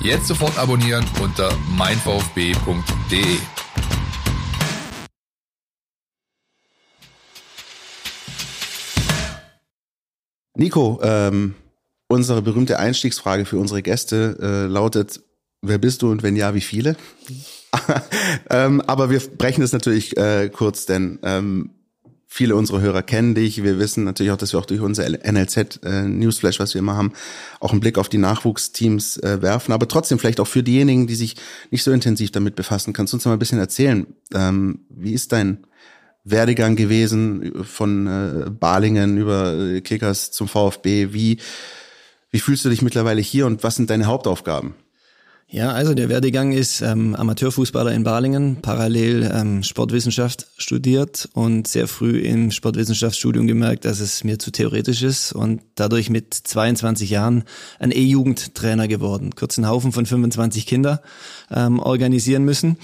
Jetzt 0.00 0.26
sofort 0.26 0.58
abonnieren 0.58 1.06
unter 1.22 1.56
meinvfb.de. 1.68 3.38
Nico, 10.56 10.98
ähm, 11.04 11.54
unsere 12.08 12.42
berühmte 12.42 12.80
Einstiegsfrage 12.80 13.44
für 13.44 13.58
unsere 13.58 13.82
Gäste 13.82 14.36
äh, 14.42 14.66
lautet, 14.66 15.20
Wer 15.62 15.78
bist 15.78 16.02
du 16.02 16.10
und 16.10 16.22
wenn 16.22 16.36
ja, 16.36 16.54
wie 16.54 16.60
viele? 16.60 16.96
ähm, 18.50 18.80
aber 18.82 19.10
wir 19.10 19.20
brechen 19.20 19.60
das 19.60 19.72
natürlich 19.72 20.16
äh, 20.16 20.50
kurz, 20.52 20.86
denn 20.86 21.18
ähm, 21.22 21.70
viele 22.26 22.54
unserer 22.54 22.80
Hörer 22.80 23.02
kennen 23.02 23.34
dich. 23.34 23.62
Wir 23.64 23.78
wissen 23.78 24.04
natürlich 24.04 24.32
auch, 24.32 24.36
dass 24.36 24.52
wir 24.52 24.60
auch 24.60 24.66
durch 24.66 24.80
unser 24.80 25.08
NLZ 25.08 25.80
äh, 25.82 26.02
Newsflash, 26.02 26.60
was 26.60 26.74
wir 26.74 26.78
immer 26.78 26.96
haben, 26.96 27.12
auch 27.58 27.72
einen 27.72 27.80
Blick 27.80 27.98
auf 27.98 28.08
die 28.08 28.18
Nachwuchsteams 28.18 29.16
äh, 29.18 29.42
werfen. 29.42 29.72
Aber 29.72 29.88
trotzdem 29.88 30.18
vielleicht 30.18 30.38
auch 30.38 30.46
für 30.46 30.62
diejenigen, 30.62 31.06
die 31.06 31.16
sich 31.16 31.36
nicht 31.70 31.82
so 31.82 31.90
intensiv 31.90 32.30
damit 32.30 32.54
befassen, 32.54 32.92
kannst 32.92 33.12
du 33.12 33.16
uns 33.16 33.24
mal 33.24 33.32
ein 33.32 33.38
bisschen 33.38 33.58
erzählen, 33.58 34.06
ähm, 34.34 34.86
wie 34.90 35.12
ist 35.12 35.32
dein 35.32 35.66
Werdegang 36.24 36.76
gewesen 36.76 37.64
von 37.64 38.06
äh, 38.06 38.50
Balingen 38.50 39.16
über 39.16 39.54
äh, 39.54 39.80
Kickers 39.80 40.30
zum 40.30 40.46
VfB? 40.46 41.12
Wie 41.12 41.38
wie 42.30 42.40
fühlst 42.40 42.64
du 42.64 42.68
dich 42.68 42.82
mittlerweile 42.82 43.22
hier 43.22 43.46
und 43.46 43.64
was 43.64 43.76
sind 43.76 43.88
deine 43.88 44.06
Hauptaufgaben? 44.06 44.74
Ja, 45.50 45.72
also 45.72 45.94
der 45.94 46.10
Werdegang 46.10 46.52
ist 46.52 46.82
ähm, 46.82 47.14
Amateurfußballer 47.14 47.92
in 47.94 48.04
Balingen, 48.04 48.56
parallel 48.60 49.30
ähm, 49.32 49.62
Sportwissenschaft 49.62 50.46
studiert 50.58 51.26
und 51.32 51.66
sehr 51.66 51.88
früh 51.88 52.18
im 52.18 52.50
Sportwissenschaftsstudium 52.50 53.46
gemerkt, 53.46 53.86
dass 53.86 54.00
es 54.00 54.24
mir 54.24 54.38
zu 54.38 54.50
theoretisch 54.50 55.02
ist 55.02 55.32
und 55.32 55.62
dadurch 55.74 56.10
mit 56.10 56.34
22 56.34 57.08
Jahren 57.08 57.44
ein 57.78 57.92
E-Jugendtrainer 57.92 58.88
geworden. 58.88 59.34
Kurzen 59.36 59.66
Haufen 59.66 59.92
von 59.92 60.04
25 60.04 60.66
Kinder 60.66 61.00
ähm, 61.50 61.78
organisieren 61.78 62.44
müssen, 62.44 62.76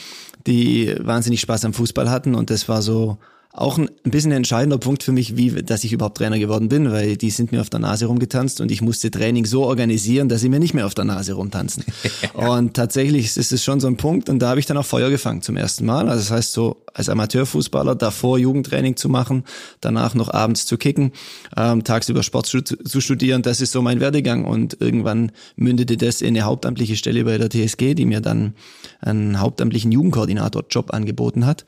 die 0.46 0.94
wahnsinnig 0.98 1.42
Spaß 1.42 1.66
am 1.66 1.74
Fußball 1.74 2.10
hatten 2.10 2.34
und 2.34 2.48
das 2.48 2.66
war 2.66 2.80
so 2.80 3.18
auch 3.56 3.78
ein 3.78 3.88
bisschen 4.02 4.32
ein 4.32 4.38
entscheidender 4.38 4.78
Punkt 4.78 5.04
für 5.04 5.12
mich, 5.12 5.36
wie, 5.36 5.62
dass 5.62 5.84
ich 5.84 5.92
überhaupt 5.92 6.18
Trainer 6.18 6.40
geworden 6.40 6.68
bin, 6.68 6.90
weil 6.90 7.16
die 7.16 7.30
sind 7.30 7.52
mir 7.52 7.60
auf 7.60 7.70
der 7.70 7.78
Nase 7.78 8.06
rumgetanzt 8.06 8.60
und 8.60 8.72
ich 8.72 8.82
musste 8.82 9.12
Training 9.12 9.46
so 9.46 9.62
organisieren, 9.64 10.28
dass 10.28 10.40
sie 10.40 10.48
mir 10.48 10.58
nicht 10.58 10.74
mehr 10.74 10.86
auf 10.86 10.94
der 10.94 11.04
Nase 11.04 11.34
rumtanzen. 11.34 11.84
und 12.34 12.74
tatsächlich 12.74 13.36
ist 13.36 13.52
es 13.52 13.62
schon 13.62 13.78
so 13.78 13.86
ein 13.86 13.96
Punkt 13.96 14.28
und 14.28 14.40
da 14.40 14.48
habe 14.48 14.58
ich 14.58 14.66
dann 14.66 14.76
auch 14.76 14.84
Feuer 14.84 15.08
gefangen 15.08 15.40
zum 15.40 15.56
ersten 15.56 15.86
Mal. 15.86 16.08
Also 16.08 16.18
das 16.18 16.30
heißt 16.32 16.52
so, 16.52 16.82
als 16.94 17.08
Amateurfußballer 17.08 17.94
davor 17.94 18.38
Jugendtraining 18.38 18.96
zu 18.96 19.08
machen, 19.08 19.44
danach 19.80 20.14
noch 20.14 20.34
abends 20.34 20.66
zu 20.66 20.76
kicken, 20.76 21.12
ähm, 21.56 21.84
tagsüber 21.84 22.24
Sport 22.24 22.46
zu, 22.46 22.60
zu 22.60 23.00
studieren, 23.00 23.42
das 23.42 23.60
ist 23.60 23.70
so 23.70 23.82
mein 23.82 24.00
Werdegang 24.00 24.46
und 24.46 24.80
irgendwann 24.80 25.30
mündete 25.54 25.96
das 25.96 26.22
in 26.22 26.28
eine 26.28 26.42
hauptamtliche 26.42 26.96
Stelle 26.96 27.24
bei 27.24 27.38
der 27.38 27.50
TSG, 27.50 27.94
die 27.94 28.04
mir 28.04 28.20
dann 28.20 28.54
einen 29.00 29.38
hauptamtlichen 29.40 29.92
Jugendkoordinator-Job 29.92 30.92
angeboten 30.92 31.46
hat 31.46 31.64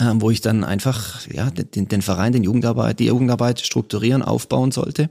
ähm, 0.00 0.20
wo 0.20 0.30
ich 0.30 0.40
dann 0.40 0.64
einfach 0.64 1.26
ja 1.28 1.50
den, 1.50 1.88
den 1.88 2.02
Verein, 2.02 2.32
den 2.32 2.44
Jugendarbeit, 2.44 2.98
die 2.98 3.06
Jugendarbeit 3.06 3.60
strukturieren, 3.60 4.22
aufbauen 4.22 4.70
sollte. 4.70 5.10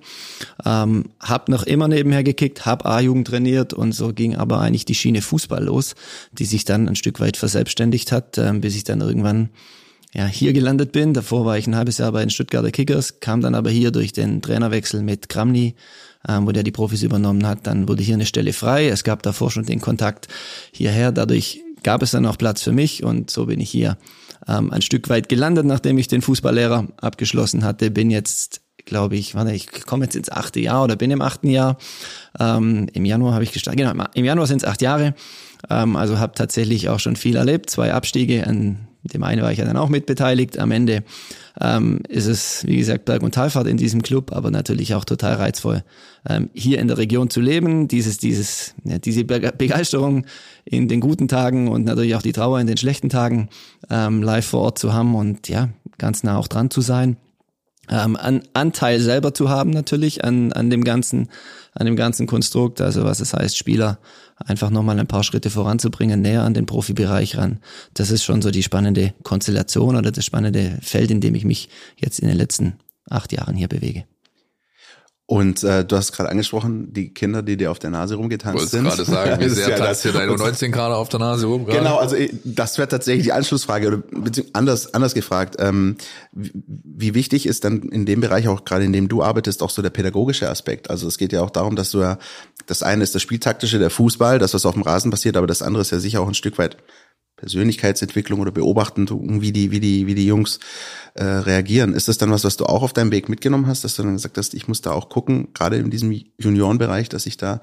Ähm, 0.63 1.05
hab 1.19 1.49
noch 1.49 1.63
immer 1.63 1.87
nebenher 1.87 2.23
gekickt, 2.23 2.65
hab 2.65 2.85
A-Jugend 2.85 3.27
trainiert 3.27 3.73
und 3.73 3.93
so 3.93 4.13
ging 4.13 4.35
aber 4.35 4.59
eigentlich 4.59 4.85
die 4.85 4.95
Schiene 4.95 5.21
Fußball 5.21 5.63
los, 5.63 5.95
die 6.33 6.45
sich 6.45 6.65
dann 6.65 6.87
ein 6.87 6.95
Stück 6.95 7.19
weit 7.19 7.37
verselbstständigt 7.37 8.11
hat, 8.11 8.37
ähm, 8.37 8.61
bis 8.61 8.75
ich 8.75 8.83
dann 8.83 9.01
irgendwann 9.01 9.49
ja, 10.13 10.27
hier 10.27 10.53
gelandet 10.53 10.91
bin. 10.91 11.13
Davor 11.13 11.45
war 11.45 11.57
ich 11.57 11.67
ein 11.67 11.75
halbes 11.75 11.97
Jahr 11.97 12.11
bei 12.11 12.21
den 12.21 12.29
Stuttgarter 12.29 12.71
Kickers, 12.71 13.19
kam 13.19 13.41
dann 13.41 13.55
aber 13.55 13.69
hier 13.69 13.91
durch 13.91 14.13
den 14.13 14.41
Trainerwechsel 14.41 15.01
mit 15.01 15.29
Kramny, 15.29 15.75
ähm, 16.27 16.45
wo 16.45 16.51
der 16.51 16.63
die 16.63 16.71
Profis 16.71 17.03
übernommen 17.03 17.45
hat. 17.45 17.67
Dann 17.67 17.89
wurde 17.89 18.03
hier 18.03 18.15
eine 18.15 18.25
Stelle 18.25 18.53
frei. 18.53 18.87
Es 18.87 19.03
gab 19.03 19.23
davor 19.23 19.51
schon 19.51 19.65
den 19.65 19.81
Kontakt 19.81 20.27
hierher. 20.71 21.11
Dadurch 21.11 21.61
gab 21.83 22.01
es 22.01 22.11
dann 22.11 22.25
auch 22.25 22.37
Platz 22.37 22.63
für 22.63 22.71
mich 22.71 23.03
und 23.03 23.29
so 23.29 23.45
bin 23.47 23.59
ich 23.59 23.69
hier 23.69 23.97
ähm, 24.47 24.71
ein 24.71 24.81
Stück 24.81 25.09
weit 25.09 25.29
gelandet, 25.29 25.65
nachdem 25.65 25.97
ich 25.97 26.07
den 26.07 26.21
Fußballlehrer 26.21 26.87
abgeschlossen 26.97 27.63
hatte, 27.63 27.91
bin 27.91 28.11
jetzt 28.11 28.61
glaube 28.85 29.15
ich, 29.15 29.35
warte, 29.35 29.51
ich 29.51 29.69
komme 29.85 30.05
jetzt 30.05 30.15
ins 30.15 30.31
achte 30.31 30.59
Jahr 30.59 30.83
oder 30.83 30.95
bin 30.95 31.11
im 31.11 31.21
achten 31.21 31.49
Jahr. 31.49 31.77
Ähm, 32.39 32.87
Im 32.93 33.05
Januar 33.05 33.33
habe 33.33 33.43
ich 33.43 33.51
gestartet, 33.51 33.79
genau, 33.79 34.05
im 34.13 34.25
Januar 34.25 34.47
sind 34.47 34.63
es 34.63 34.67
acht 34.67 34.81
Jahre. 34.81 35.15
Ähm, 35.69 35.95
also 35.95 36.19
habe 36.19 36.33
tatsächlich 36.35 36.89
auch 36.89 36.99
schon 36.99 37.15
viel 37.15 37.35
erlebt, 37.35 37.69
zwei 37.69 37.93
Abstiege, 37.93 38.45
an 38.47 38.87
dem 39.13 39.23
einen 39.23 39.41
war 39.41 39.51
ich 39.51 39.59
ja 39.59 39.65
dann 39.65 39.77
auch 39.77 39.89
mitbeteiligt. 39.89 40.57
Am 40.57 40.71
Ende 40.71 41.03
ähm, 41.61 42.01
ist 42.09 42.25
es, 42.25 42.65
wie 42.65 42.77
gesagt, 42.77 43.05
Berg- 43.05 43.21
und 43.21 43.35
Talfahrt 43.35 43.67
in 43.67 43.77
diesem 43.77 44.01
Club, 44.01 44.31
aber 44.31 44.51
natürlich 44.51 44.95
auch 44.95 45.05
total 45.05 45.35
reizvoll, 45.35 45.83
ähm, 46.27 46.49
hier 46.53 46.79
in 46.79 46.87
der 46.87 46.97
Region 46.97 47.29
zu 47.29 47.39
leben, 47.39 47.87
dieses, 47.87 48.17
dieses, 48.17 48.73
ja, 48.83 48.97
diese 48.97 49.23
Begeisterung 49.23 50.25
in 50.65 50.87
den 50.87 51.01
guten 51.01 51.27
Tagen 51.27 51.67
und 51.67 51.85
natürlich 51.85 52.15
auch 52.15 52.23
die 52.23 52.33
Trauer 52.33 52.59
in 52.59 52.67
den 52.67 52.77
schlechten 52.77 53.09
Tagen 53.09 53.49
ähm, 53.89 54.23
live 54.23 54.45
vor 54.45 54.61
Ort 54.61 54.79
zu 54.79 54.93
haben 54.93 55.13
und 55.15 55.47
ja, 55.47 55.69
ganz 55.97 56.23
nah 56.23 56.37
auch 56.37 56.47
dran 56.47 56.71
zu 56.71 56.81
sein 56.81 57.17
ähm, 57.89 58.15
an 58.15 58.43
Anteil 58.53 58.99
selber 58.99 59.33
zu 59.33 59.49
haben 59.49 59.69
natürlich 59.69 60.23
an, 60.23 60.53
an 60.53 60.69
dem 60.69 60.83
ganzen 60.83 61.29
an 61.75 61.85
dem 61.85 61.97
ganzen 61.97 62.25
Konstrukt, 62.25 62.79
also 62.79 63.03
was 63.03 63.19
es 63.19 63.33
heißt, 63.33 63.57
Spieler 63.57 63.99
einfach 64.37 64.69
nochmal 64.69 64.97
ein 64.97 65.07
paar 65.07 65.23
Schritte 65.23 65.49
voranzubringen, 65.49 66.21
näher 66.21 66.43
an 66.43 66.53
den 66.53 66.65
Profibereich 66.65 67.37
ran. 67.37 67.59
Das 67.93 68.11
ist 68.11 68.23
schon 68.23 68.41
so 68.41 68.49
die 68.49 68.63
spannende 68.63 69.13
Konstellation 69.23 69.97
oder 69.97 70.11
das 70.11 70.25
spannende 70.25 70.77
Feld, 70.81 71.11
in 71.11 71.19
dem 71.19 71.35
ich 71.35 71.43
mich 71.43 71.69
jetzt 71.97 72.19
in 72.19 72.29
den 72.29 72.37
letzten 72.37 72.77
acht 73.09 73.33
Jahren 73.33 73.55
hier 73.55 73.67
bewege. 73.67 74.05
Und 75.27 75.63
äh, 75.63 75.83
du 75.83 75.97
hast 75.97 76.11
gerade 76.11 76.29
angesprochen, 76.29 76.93
die 76.93 77.11
Kinder, 77.11 77.41
die 77.41 77.57
dir 77.57 77.71
auf 77.71 77.79
der 77.79 77.89
Nase 77.89 78.13
rumgetanzt 78.13 78.69
sind. 78.69 78.85
Ich 78.85 78.93
gerade 78.93 79.05
sagen, 79.05 79.41
wie 79.43 79.49
sehr 79.49 79.69
ja 79.69 79.75
tanzt 79.75 80.05
dir 80.05 80.11
deine 80.11 80.31
19 80.37 80.71
gerade 80.71 80.95
auf 80.95 81.09
der 81.09 81.19
Nase 81.19 81.47
rum? 81.47 81.65
Gerade? 81.65 81.79
Genau, 81.79 81.97
also 81.97 82.15
das 82.43 82.77
wäre 82.77 82.87
tatsächlich 82.87 83.23
die 83.23 83.31
Anschlussfrage 83.31 83.87
oder 83.87 83.97
beziehungsweise 83.97 84.53
anders, 84.53 84.93
anders 84.93 85.15
gefragt. 85.15 85.55
Ähm, 85.57 85.95
wie, 86.31 86.51
wie 86.83 87.13
wichtig 87.15 87.47
ist 87.47 87.63
dann 87.63 87.81
in 87.89 88.05
dem 88.05 88.21
Bereich 88.21 88.47
auch 88.47 88.65
gerade 88.65 88.85
in 88.85 88.93
dem 88.93 89.07
du 89.07 89.23
arbeitest 89.23 89.63
auch 89.63 89.71
so 89.71 89.81
der 89.81 89.89
pädagogische 89.89 90.47
Aspekt? 90.47 90.91
Also 90.91 91.07
es 91.07 91.17
geht 91.17 91.33
ja 91.33 91.41
auch 91.41 91.49
darum, 91.49 91.75
dass 91.75 91.89
du 91.89 92.01
ja 92.01 92.19
das 92.67 92.83
eine 92.83 93.03
ist 93.03 93.15
das 93.15 93.21
Spieltaktische, 93.21 93.79
der 93.79 93.89
Fußball, 93.89 94.39
das 94.39 94.53
was 94.53 94.65
auf 94.65 94.73
dem 94.73 94.83
Rasen 94.83 95.11
passiert, 95.11 95.37
aber 95.37 95.47
das 95.47 95.61
andere 95.61 95.81
ist 95.81 95.91
ja 95.91 95.99
sicher 95.99 96.21
auch 96.21 96.27
ein 96.27 96.33
Stück 96.33 96.57
weit 96.57 96.77
Persönlichkeitsentwicklung 97.37 98.39
oder 98.39 98.51
beobachten, 98.51 99.07
wie 99.41 99.51
die, 99.51 99.71
wie 99.71 99.79
die, 99.79 100.07
wie 100.07 100.15
die 100.15 100.25
Jungs 100.25 100.59
äh, 101.15 101.23
reagieren. 101.23 101.93
Ist 101.93 102.07
das 102.07 102.17
dann 102.17 102.31
was, 102.31 102.43
was 102.43 102.57
du 102.57 102.65
auch 102.65 102.83
auf 102.83 102.93
deinem 102.93 103.11
Weg 103.11 103.29
mitgenommen 103.29 103.67
hast, 103.67 103.83
dass 103.83 103.95
du 103.95 104.03
dann 104.03 104.13
gesagt 104.13 104.37
hast, 104.37 104.53
ich 104.53 104.67
muss 104.67 104.81
da 104.81 104.91
auch 104.91 105.09
gucken, 105.09 105.49
gerade 105.53 105.77
in 105.77 105.89
diesem 105.89 106.11
Juniorenbereich, 106.37 107.09
dass 107.09 107.25
ich 107.25 107.37
da 107.37 107.61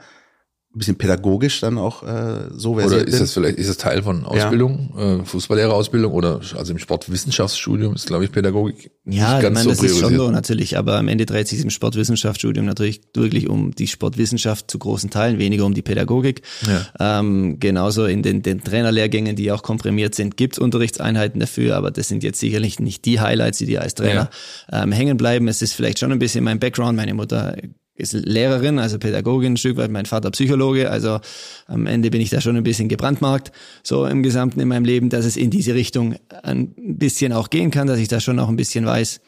ein 0.74 0.78
bisschen 0.78 0.96
pädagogisch 0.96 1.60
dann 1.60 1.76
auch 1.76 2.02
äh, 2.02 2.48
so 2.54 2.74
versiert 2.74 3.02
Oder 3.02 3.08
ist 3.08 3.20
das 3.20 3.34
vielleicht, 3.34 3.58
ist 3.58 3.68
das 3.68 3.76
Teil 3.76 4.02
von 4.02 4.24
Ausbildung, 4.24 4.94
ja. 4.96 5.16
äh, 5.16 5.24
Fußballlehrerausbildung 5.24 6.12
oder 6.12 6.40
also 6.56 6.72
im 6.72 6.78
Sportwissenschaftsstudium 6.78 7.94
ist, 7.94 8.06
glaube 8.06 8.24
ich, 8.24 8.32
Pädagogik 8.32 8.90
nicht 9.04 9.18
ja, 9.18 9.40
ganz 9.40 9.60
ich 9.60 9.64
meine, 9.66 9.76
so 9.76 9.82
das 9.82 9.92
ist 9.92 9.98
schon 9.98 10.16
so 10.16 10.30
natürlich, 10.30 10.78
aber 10.78 10.96
am 10.96 11.08
Ende 11.08 11.26
dreht 11.26 11.46
sich 11.46 11.60
im 11.60 11.68
Sportwissenschaftsstudium 11.68 12.64
natürlich 12.64 13.02
wirklich 13.14 13.50
um 13.50 13.72
die 13.72 13.86
Sportwissenschaft 13.86 14.70
zu 14.70 14.78
großen 14.78 15.10
Teilen, 15.10 15.38
weniger 15.38 15.66
um 15.66 15.74
die 15.74 15.82
Pädagogik. 15.82 16.40
Ja. 16.66 17.18
Ähm, 17.20 17.58
genauso 17.60 18.06
in 18.06 18.22
den, 18.22 18.42
den 18.42 18.64
Trainerlehrgängen, 18.64 19.36
die 19.36 19.52
auch 19.52 19.62
komprimiert 19.62 20.14
sind, 20.14 20.38
gibt 20.38 20.54
es 20.54 20.58
Unterrichtseinheiten 20.58 21.38
dafür, 21.38 21.76
aber 21.76 21.90
das 21.90 22.08
sind 22.08 22.22
jetzt 22.22 22.40
sicherlich 22.40 22.80
nicht 22.80 23.04
die 23.04 23.20
Highlights, 23.20 23.58
die 23.58 23.66
dir 23.66 23.82
als 23.82 23.94
Trainer 23.94 24.30
ja. 24.70 24.84
ähm, 24.84 24.92
hängen 24.92 25.18
bleiben. 25.18 25.48
Es 25.48 25.60
ist 25.60 25.74
vielleicht 25.74 25.98
schon 25.98 26.12
ein 26.12 26.18
bisschen 26.18 26.44
mein 26.44 26.60
Background. 26.60 26.96
Meine 26.96 27.12
Mutter 27.12 27.56
ist 27.94 28.12
Lehrerin, 28.12 28.78
also 28.78 28.98
Pädagogin 28.98 29.52
ein 29.52 29.56
Stück 29.56 29.76
weit, 29.76 29.90
mein 29.90 30.06
Vater 30.06 30.30
Psychologe, 30.30 30.90
also 30.90 31.20
am 31.66 31.86
Ende 31.86 32.10
bin 32.10 32.20
ich 32.20 32.30
da 32.30 32.40
schon 32.40 32.56
ein 32.56 32.62
bisschen 32.62 32.88
gebrandmarkt, 32.88 33.52
so 33.82 34.06
im 34.06 34.22
Gesamten 34.22 34.60
in 34.60 34.68
meinem 34.68 34.84
Leben, 34.84 35.10
dass 35.10 35.24
es 35.24 35.36
in 35.36 35.50
diese 35.50 35.74
Richtung 35.74 36.16
ein 36.42 36.74
bisschen 36.76 37.32
auch 37.32 37.50
gehen 37.50 37.70
kann, 37.70 37.86
dass 37.86 37.98
ich 37.98 38.08
da 38.08 38.20
schon 38.20 38.38
auch 38.38 38.48
ein 38.48 38.56
bisschen 38.56 38.86
weiß 38.86 39.20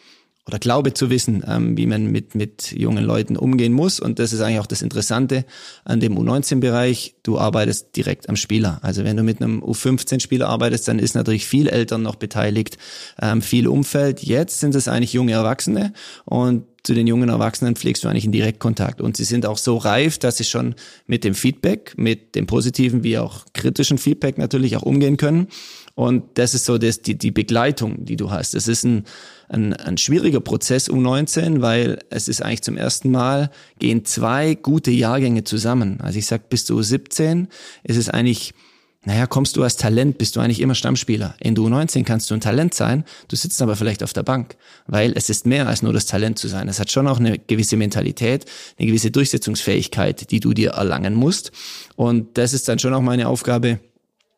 oder 0.47 0.59
glaube 0.59 0.93
zu 0.93 1.09
wissen, 1.09 1.43
ähm, 1.47 1.77
wie 1.77 1.87
man 1.87 2.11
mit, 2.11 2.35
mit 2.35 2.73
jungen 2.73 3.05
Leuten 3.05 3.37
umgehen 3.37 3.73
muss. 3.73 3.99
Und 3.99 4.19
das 4.19 4.33
ist 4.33 4.41
eigentlich 4.41 4.61
auch 4.61 4.67
das 4.67 4.83
Interessante 4.83 5.47
an 5.85 6.01
dem 6.01 6.19
U19-Bereich. 6.19 7.17
Du 7.23 7.39
arbeitest 7.39 7.97
direkt 7.97 8.29
am 8.29 8.37
Spieler. 8.37 8.79
Also 8.83 9.05
wenn 9.05 9.17
du 9.17 9.23
mit 9.23 9.41
einem 9.41 9.63
U15-Spieler 9.63 10.47
arbeitest, 10.47 10.87
dann 10.89 10.99
ist 10.99 11.15
natürlich 11.15 11.47
viel 11.47 11.69
Eltern 11.69 12.03
noch 12.03 12.17
beteiligt, 12.17 12.77
ähm, 13.21 13.41
viel 13.41 13.67
Umfeld. 13.67 14.23
Jetzt 14.23 14.61
sind 14.61 14.75
es 14.75 14.87
eigentlich 14.87 15.15
junge 15.15 15.33
Erwachsene 15.33 15.95
und 16.27 16.65
zu 16.85 16.95
den 16.95 17.07
jungen 17.07 17.31
Erwachsenen 17.31 17.77
pflegst 17.77 18.05
du 18.05 18.09
eigentlich 18.09 18.27
in 18.27 18.33
Direktkontakt. 18.33 19.01
Und 19.01 19.17
sie 19.17 19.25
sind 19.25 19.47
auch 19.47 19.57
so 19.57 19.79
reif, 19.79 20.19
dass 20.19 20.37
sie 20.37 20.45
schon 20.45 20.75
mit 21.07 21.25
dem 21.25 21.35
Feedback, 21.35 21.95
mit 21.97 22.35
dem 22.35 22.47
positiven 22.47 23.03
wie 23.03 23.19
auch 23.19 23.47
kritischen 23.55 23.97
Feedback 23.97 24.37
natürlich 24.37 24.77
auch 24.77 24.83
umgehen 24.83 25.17
können. 25.17 25.49
Und 25.95 26.25
das 26.35 26.55
ist 26.55 26.67
so 26.67 26.77
das, 26.77 27.01
die, 27.01 27.17
die 27.17 27.31
Begleitung, 27.31 28.05
die 28.05 28.17
du 28.17 28.31
hast. 28.31 28.55
Es 28.55 28.69
ist 28.69 28.85
ein, 28.85 29.05
ein, 29.49 29.73
ein 29.73 29.97
schwieriger 29.97 30.41
Prozess 30.41 30.91
U19, 30.91 31.63
weil 31.63 32.01
es 32.11 32.29
ist 32.29 32.43
eigentlich 32.43 32.63
zum 32.63 32.77
ersten 32.77 33.11
Mal, 33.11 33.51
gehen 33.79 34.05
zwei 34.05 34.55
gute 34.55 34.91
Jahrgänge 34.91 35.45
zusammen. 35.45 36.01
Also 36.03 36.19
ich 36.19 36.27
sag, 36.27 36.51
bis 36.51 36.67
zu 36.67 36.79
U17 36.79 37.47
ist 37.85 37.97
es 37.97 38.11
eigentlich 38.11 38.53
naja, 39.05 39.27
kommst 39.27 39.57
du 39.57 39.63
als 39.63 39.77
Talent, 39.77 40.19
bist 40.19 40.37
du 40.37 40.41
eigentlich 40.41 40.61
immer 40.61 40.75
Stammspieler. 40.75 41.35
In 41.41 41.55
du 41.55 41.69
19 41.69 42.05
kannst 42.05 42.31
du 42.31 42.35
ein 42.35 42.41
Talent 42.41 42.75
sein, 42.75 43.05
du 43.29 43.37
sitzt 43.37 43.61
aber 43.61 43.77
vielleicht 43.77 44.03
auf 44.03 44.13
der 44.13 44.23
Bank, 44.23 44.57
weil 44.87 45.13
es 45.15 45.29
ist 45.29 45.47
mehr 45.47 45.69
als 45.69 45.83
nur 45.83 45.93
das 45.93 46.07
Talent 46.07 46.39
zu 46.39 46.49
sein. 46.49 46.69
Es 46.69 46.81
hat 46.81 46.91
schon 46.91 47.07
auch 47.07 47.19
eine 47.19 47.39
gewisse 47.39 47.77
Mentalität, 47.77 48.47
eine 48.79 48.87
gewisse 48.87 49.11
Durchsetzungsfähigkeit, 49.11 50.31
die 50.31 50.41
du 50.41 50.55
dir 50.55 50.71
erlangen 50.71 51.15
musst. 51.15 51.53
Und 51.97 52.39
das 52.39 52.53
ist 52.55 52.69
dann 52.69 52.79
schon 52.79 52.95
auch 52.95 53.03
meine 53.03 53.29
Aufgabe, 53.29 53.81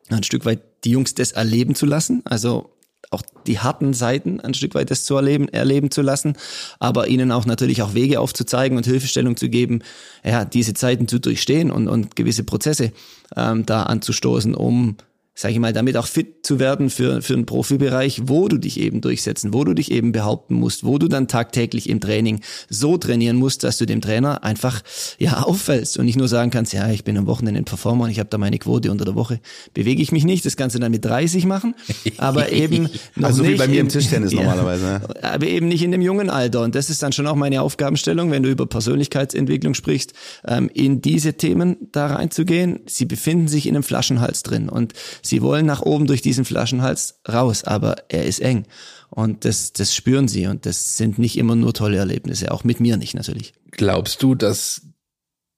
ein 0.09 0.23
Stück 0.23 0.45
weit 0.45 0.61
die 0.83 0.91
Jungs 0.91 1.13
das 1.15 1.31
erleben 1.31 1.75
zu 1.75 1.85
lassen. 1.85 2.21
Also 2.25 2.69
auch 3.09 3.21
die 3.45 3.59
harten 3.59 3.93
Seiten 3.93 4.41
ein 4.41 4.53
Stück 4.53 4.75
weit 4.75 4.91
das 4.91 5.05
zu 5.05 5.15
erleben, 5.15 5.47
erleben 5.47 5.91
zu 5.91 6.01
lassen, 6.01 6.35
aber 6.79 7.07
ihnen 7.07 7.31
auch 7.31 7.45
natürlich 7.45 7.81
auch 7.81 7.93
Wege 7.93 8.19
aufzuzeigen 8.19 8.77
und 8.77 8.85
Hilfestellung 8.85 9.37
zu 9.37 9.49
geben, 9.49 9.81
ja, 10.23 10.43
diese 10.43 10.73
Zeiten 10.73 11.07
zu 11.07 11.19
durchstehen 11.19 11.71
und, 11.71 11.87
und 11.87 12.15
gewisse 12.15 12.43
Prozesse 12.43 12.91
ähm, 13.35 13.65
da 13.65 13.83
anzustoßen, 13.83 14.55
um 14.55 14.97
sage 15.37 15.53
ich 15.53 15.59
mal, 15.59 15.71
damit 15.71 15.95
auch 15.97 16.07
fit 16.07 16.43
zu 16.43 16.59
werden 16.59 16.89
für, 16.89 17.21
für 17.21 17.35
einen 17.35 17.45
Profibereich, 17.45 18.21
wo 18.23 18.47
du 18.47 18.57
dich 18.57 18.79
eben 18.79 19.01
durchsetzen, 19.01 19.53
wo 19.53 19.63
du 19.63 19.75
dich 19.75 19.91
eben 19.91 20.11
behaupten 20.11 20.55
musst, 20.55 20.83
wo 20.83 20.97
du 20.97 21.07
dann 21.07 21.27
tagtäglich 21.27 21.89
im 21.89 22.01
Training 22.01 22.41
so 22.69 22.97
trainieren 22.97 23.37
musst, 23.37 23.63
dass 23.63 23.77
du 23.77 23.85
dem 23.85 24.01
Trainer 24.01 24.43
einfach 24.43 24.81
ja 25.19 25.43
auffällst 25.43 25.99
und 25.99 26.05
nicht 26.05 26.17
nur 26.17 26.27
sagen 26.27 26.49
kannst, 26.49 26.73
ja, 26.73 26.89
ich 26.89 27.03
bin 27.03 27.15
am 27.19 27.27
Wochenende 27.27 27.61
ein 27.61 27.65
Performer 27.65 28.05
und 28.05 28.09
ich 28.09 28.17
habe 28.17 28.29
da 28.31 28.39
meine 28.39 28.57
Quote 28.57 28.89
unter 28.89 29.05
der 29.05 29.13
Woche, 29.13 29.39
bewege 29.75 30.01
ich 30.01 30.11
mich 30.11 30.25
nicht, 30.25 30.43
das 30.43 30.57
kannst 30.57 30.75
du 30.75 30.79
dann 30.79 30.91
mit 30.91 31.05
30 31.05 31.45
machen, 31.45 31.75
aber 32.17 32.51
eben 32.51 32.89
noch 33.15 33.27
also 33.27 33.43
nicht 33.43 33.53
wie 33.53 33.57
bei 33.57 33.67
mir 33.67 33.81
im 33.81 33.89
Tischtennis 33.89 34.31
ja, 34.33 34.41
normalerweise. 34.41 35.01
Aber 35.21 35.45
eben 35.45 35.67
nicht 35.67 35.83
in 35.83 35.91
dem 35.91 36.01
jungen 36.01 36.31
Alter 36.31 36.63
und 36.63 36.73
das 36.73 36.89
ist 36.89 37.03
dann 37.03 37.11
schon 37.11 37.27
auch 37.27 37.35
meine 37.35 37.61
Aufgabenstellung, 37.61 38.31
wenn 38.31 38.41
du 38.41 38.49
über 38.49 38.65
Persönlichkeitsentwicklung 38.65 39.75
sprichst, 39.75 40.13
ähm, 40.47 40.67
in 40.73 40.99
diese 41.03 41.35
Themen 41.35 41.77
da 41.91 42.07
reinzugehen. 42.07 42.79
Sie 42.87 43.05
befinden 43.05 43.47
sich 43.47 43.67
in 43.67 43.75
einem 43.75 43.83
Flaschenhals 43.83 44.41
drin 44.41 44.67
und 44.67 44.93
Sie 45.27 45.41
wollen 45.41 45.65
nach 45.65 45.81
oben 45.81 46.07
durch 46.07 46.21
diesen 46.21 46.45
Flaschenhals 46.45 47.19
raus, 47.27 47.63
aber 47.63 47.95
er 48.09 48.25
ist 48.25 48.39
eng. 48.39 48.65
Und 49.09 49.45
das, 49.45 49.73
das 49.73 49.95
spüren 49.95 50.27
sie 50.27 50.47
und 50.47 50.65
das 50.65 50.97
sind 50.97 51.17
nicht 51.17 51.37
immer 51.37 51.55
nur 51.55 51.73
tolle 51.73 51.97
Erlebnisse, 51.97 52.51
auch 52.51 52.63
mit 52.63 52.79
mir 52.79 52.97
nicht 52.97 53.13
natürlich. 53.13 53.53
Glaubst 53.71 54.21
du, 54.21 54.35
dass 54.35 54.81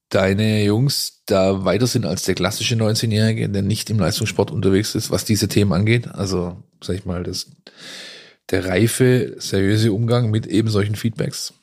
deine 0.09 0.63
Jungs 0.63 1.23
da 1.25 1.65
weiter 1.65 1.87
sind 1.87 2.05
als 2.05 2.23
der 2.23 2.35
klassische 2.35 2.75
19-Jährige, 2.75 3.49
der 3.49 3.61
nicht 3.61 3.89
im 3.89 3.99
Leistungssport 3.99 4.51
unterwegs 4.51 4.95
ist, 4.95 5.11
was 5.11 5.25
diese 5.25 5.47
Themen 5.47 5.73
angeht? 5.73 6.07
Also, 6.07 6.63
sag 6.83 6.95
ich 6.95 7.05
mal, 7.05 7.23
das, 7.23 7.47
der 8.49 8.65
reife, 8.65 9.35
seriöse 9.37 9.93
Umgang 9.93 10.31
mit 10.31 10.47
eben 10.47 10.69
solchen 10.69 10.95
Feedbacks? 10.95 11.53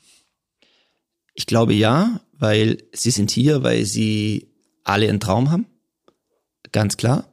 Ich 1.33 1.45
glaube 1.45 1.73
ja, 1.73 2.21
weil 2.39 2.77
sie 2.93 3.11
sind 3.11 3.31
hier, 3.31 3.63
weil 3.63 3.85
sie 3.85 4.47
alle 4.83 5.09
einen 5.09 5.19
Traum 5.19 5.51
haben. 5.51 5.65
Ganz 6.71 6.97
klar. 6.97 7.29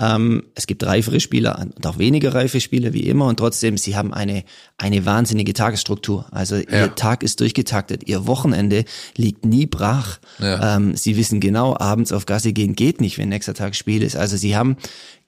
Ähm, 0.00 0.44
es 0.54 0.66
gibt 0.66 0.84
reifere 0.84 1.20
Spieler 1.20 1.58
und 1.58 1.86
auch 1.86 1.98
weniger 1.98 2.34
reife 2.34 2.60
Spieler 2.60 2.92
wie 2.92 3.06
immer 3.06 3.26
und 3.26 3.36
trotzdem, 3.36 3.76
sie 3.76 3.96
haben 3.96 4.12
eine, 4.12 4.44
eine 4.78 5.04
wahnsinnige 5.04 5.52
Tagesstruktur. 5.52 6.26
Also 6.30 6.56
ja. 6.56 6.62
ihr 6.70 6.94
Tag 6.94 7.22
ist 7.22 7.40
durchgetaktet, 7.40 8.08
ihr 8.08 8.26
Wochenende 8.26 8.84
liegt 9.16 9.44
nie 9.44 9.66
brach. 9.66 10.18
Ja. 10.38 10.76
Ähm, 10.76 10.96
sie 10.96 11.16
wissen 11.16 11.40
genau, 11.40 11.76
abends 11.78 12.12
auf 12.12 12.26
Gasse 12.26 12.52
gehen 12.52 12.74
geht 12.74 13.00
nicht, 13.00 13.18
wenn 13.18 13.28
nächster 13.28 13.54
Tag 13.54 13.74
Spiel 13.76 14.02
ist. 14.02 14.16
Also 14.16 14.36
sie 14.36 14.56
haben 14.56 14.76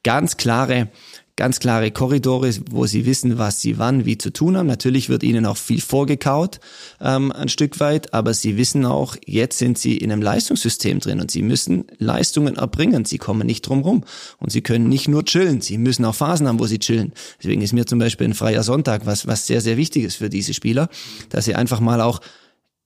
ganz 0.02 0.36
klare 0.36 0.88
ganz 1.36 1.58
klare 1.58 1.90
Korridore, 1.90 2.52
wo 2.70 2.86
sie 2.86 3.06
wissen, 3.06 3.38
was 3.38 3.60
sie 3.60 3.78
wann, 3.78 4.04
wie 4.04 4.18
zu 4.18 4.32
tun 4.32 4.56
haben. 4.56 4.66
Natürlich 4.66 5.08
wird 5.08 5.22
ihnen 5.22 5.46
auch 5.46 5.56
viel 5.56 5.80
vorgekaut, 5.80 6.60
ähm, 7.00 7.32
ein 7.32 7.48
Stück 7.48 7.80
weit, 7.80 8.14
aber 8.14 8.34
sie 8.34 8.56
wissen 8.56 8.86
auch, 8.86 9.16
jetzt 9.26 9.58
sind 9.58 9.76
sie 9.76 9.96
in 9.96 10.12
einem 10.12 10.22
Leistungssystem 10.22 11.00
drin 11.00 11.20
und 11.20 11.30
sie 11.30 11.42
müssen 11.42 11.86
Leistungen 11.98 12.56
erbringen. 12.56 13.04
Sie 13.04 13.18
kommen 13.18 13.46
nicht 13.46 13.62
drum 13.62 13.80
rum 13.80 14.04
und 14.38 14.52
sie 14.52 14.62
können 14.62 14.88
nicht 14.88 15.08
nur 15.08 15.24
chillen. 15.24 15.60
Sie 15.60 15.78
müssen 15.78 16.04
auch 16.04 16.14
Phasen 16.14 16.46
haben, 16.46 16.60
wo 16.60 16.66
sie 16.66 16.78
chillen. 16.78 17.12
Deswegen 17.38 17.62
ist 17.62 17.72
mir 17.72 17.86
zum 17.86 17.98
Beispiel 17.98 18.28
ein 18.28 18.34
freier 18.34 18.62
Sonntag 18.62 19.06
was, 19.06 19.26
was 19.26 19.46
sehr, 19.46 19.60
sehr 19.60 19.76
wichtig 19.76 20.04
ist 20.04 20.16
für 20.16 20.30
diese 20.30 20.54
Spieler, 20.54 20.88
dass 21.30 21.46
sie 21.46 21.54
einfach 21.54 21.80
mal 21.80 22.00
auch 22.00 22.20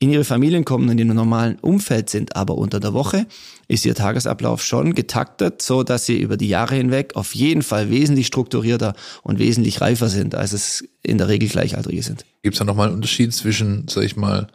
in 0.01 0.11
ihre 0.11 0.25
Familien 0.25 0.65
kommen 0.65 0.89
und 0.89 0.99
in 0.99 1.09
einem 1.09 1.17
normalen 1.17 1.59
Umfeld 1.59 2.09
sind, 2.09 2.37
aber 2.37 2.57
unter 2.57 2.79
der 2.79 2.95
Woche 2.95 3.27
ist 3.69 3.85
ihr 3.85 3.95
Tagesablauf 3.95 4.63
schon 4.63 4.95
getaktet, 4.95 5.61
so 5.61 5.83
dass 5.83 6.07
sie 6.07 6.19
über 6.21 6.39
die 6.39 6.49
Jahre 6.49 6.75
hinweg 6.75 7.15
auf 7.15 7.35
jeden 7.35 7.63
Fall 7.63 7.91
wesentlich 7.91 8.27
strukturierter 8.27 8.95
und 9.23 9.39
wesentlich 9.39 9.83
reifer 9.83 10.09
sind, 10.09 10.35
als 10.35 10.53
es 10.53 10.89
in 11.03 11.19
der 11.19 11.29
Regel 11.29 11.49
Gleichaltrige 11.49 12.03
sind. 12.03 12.25
Gibt 12.43 12.55
es 12.55 12.59
da 12.59 12.65
nochmal 12.65 12.87
einen 12.87 12.97
Unterschied 12.97 13.35
zwischen, 13.35 13.87
sag 13.89 14.05
ich 14.05 14.17
mal, 14.17 14.49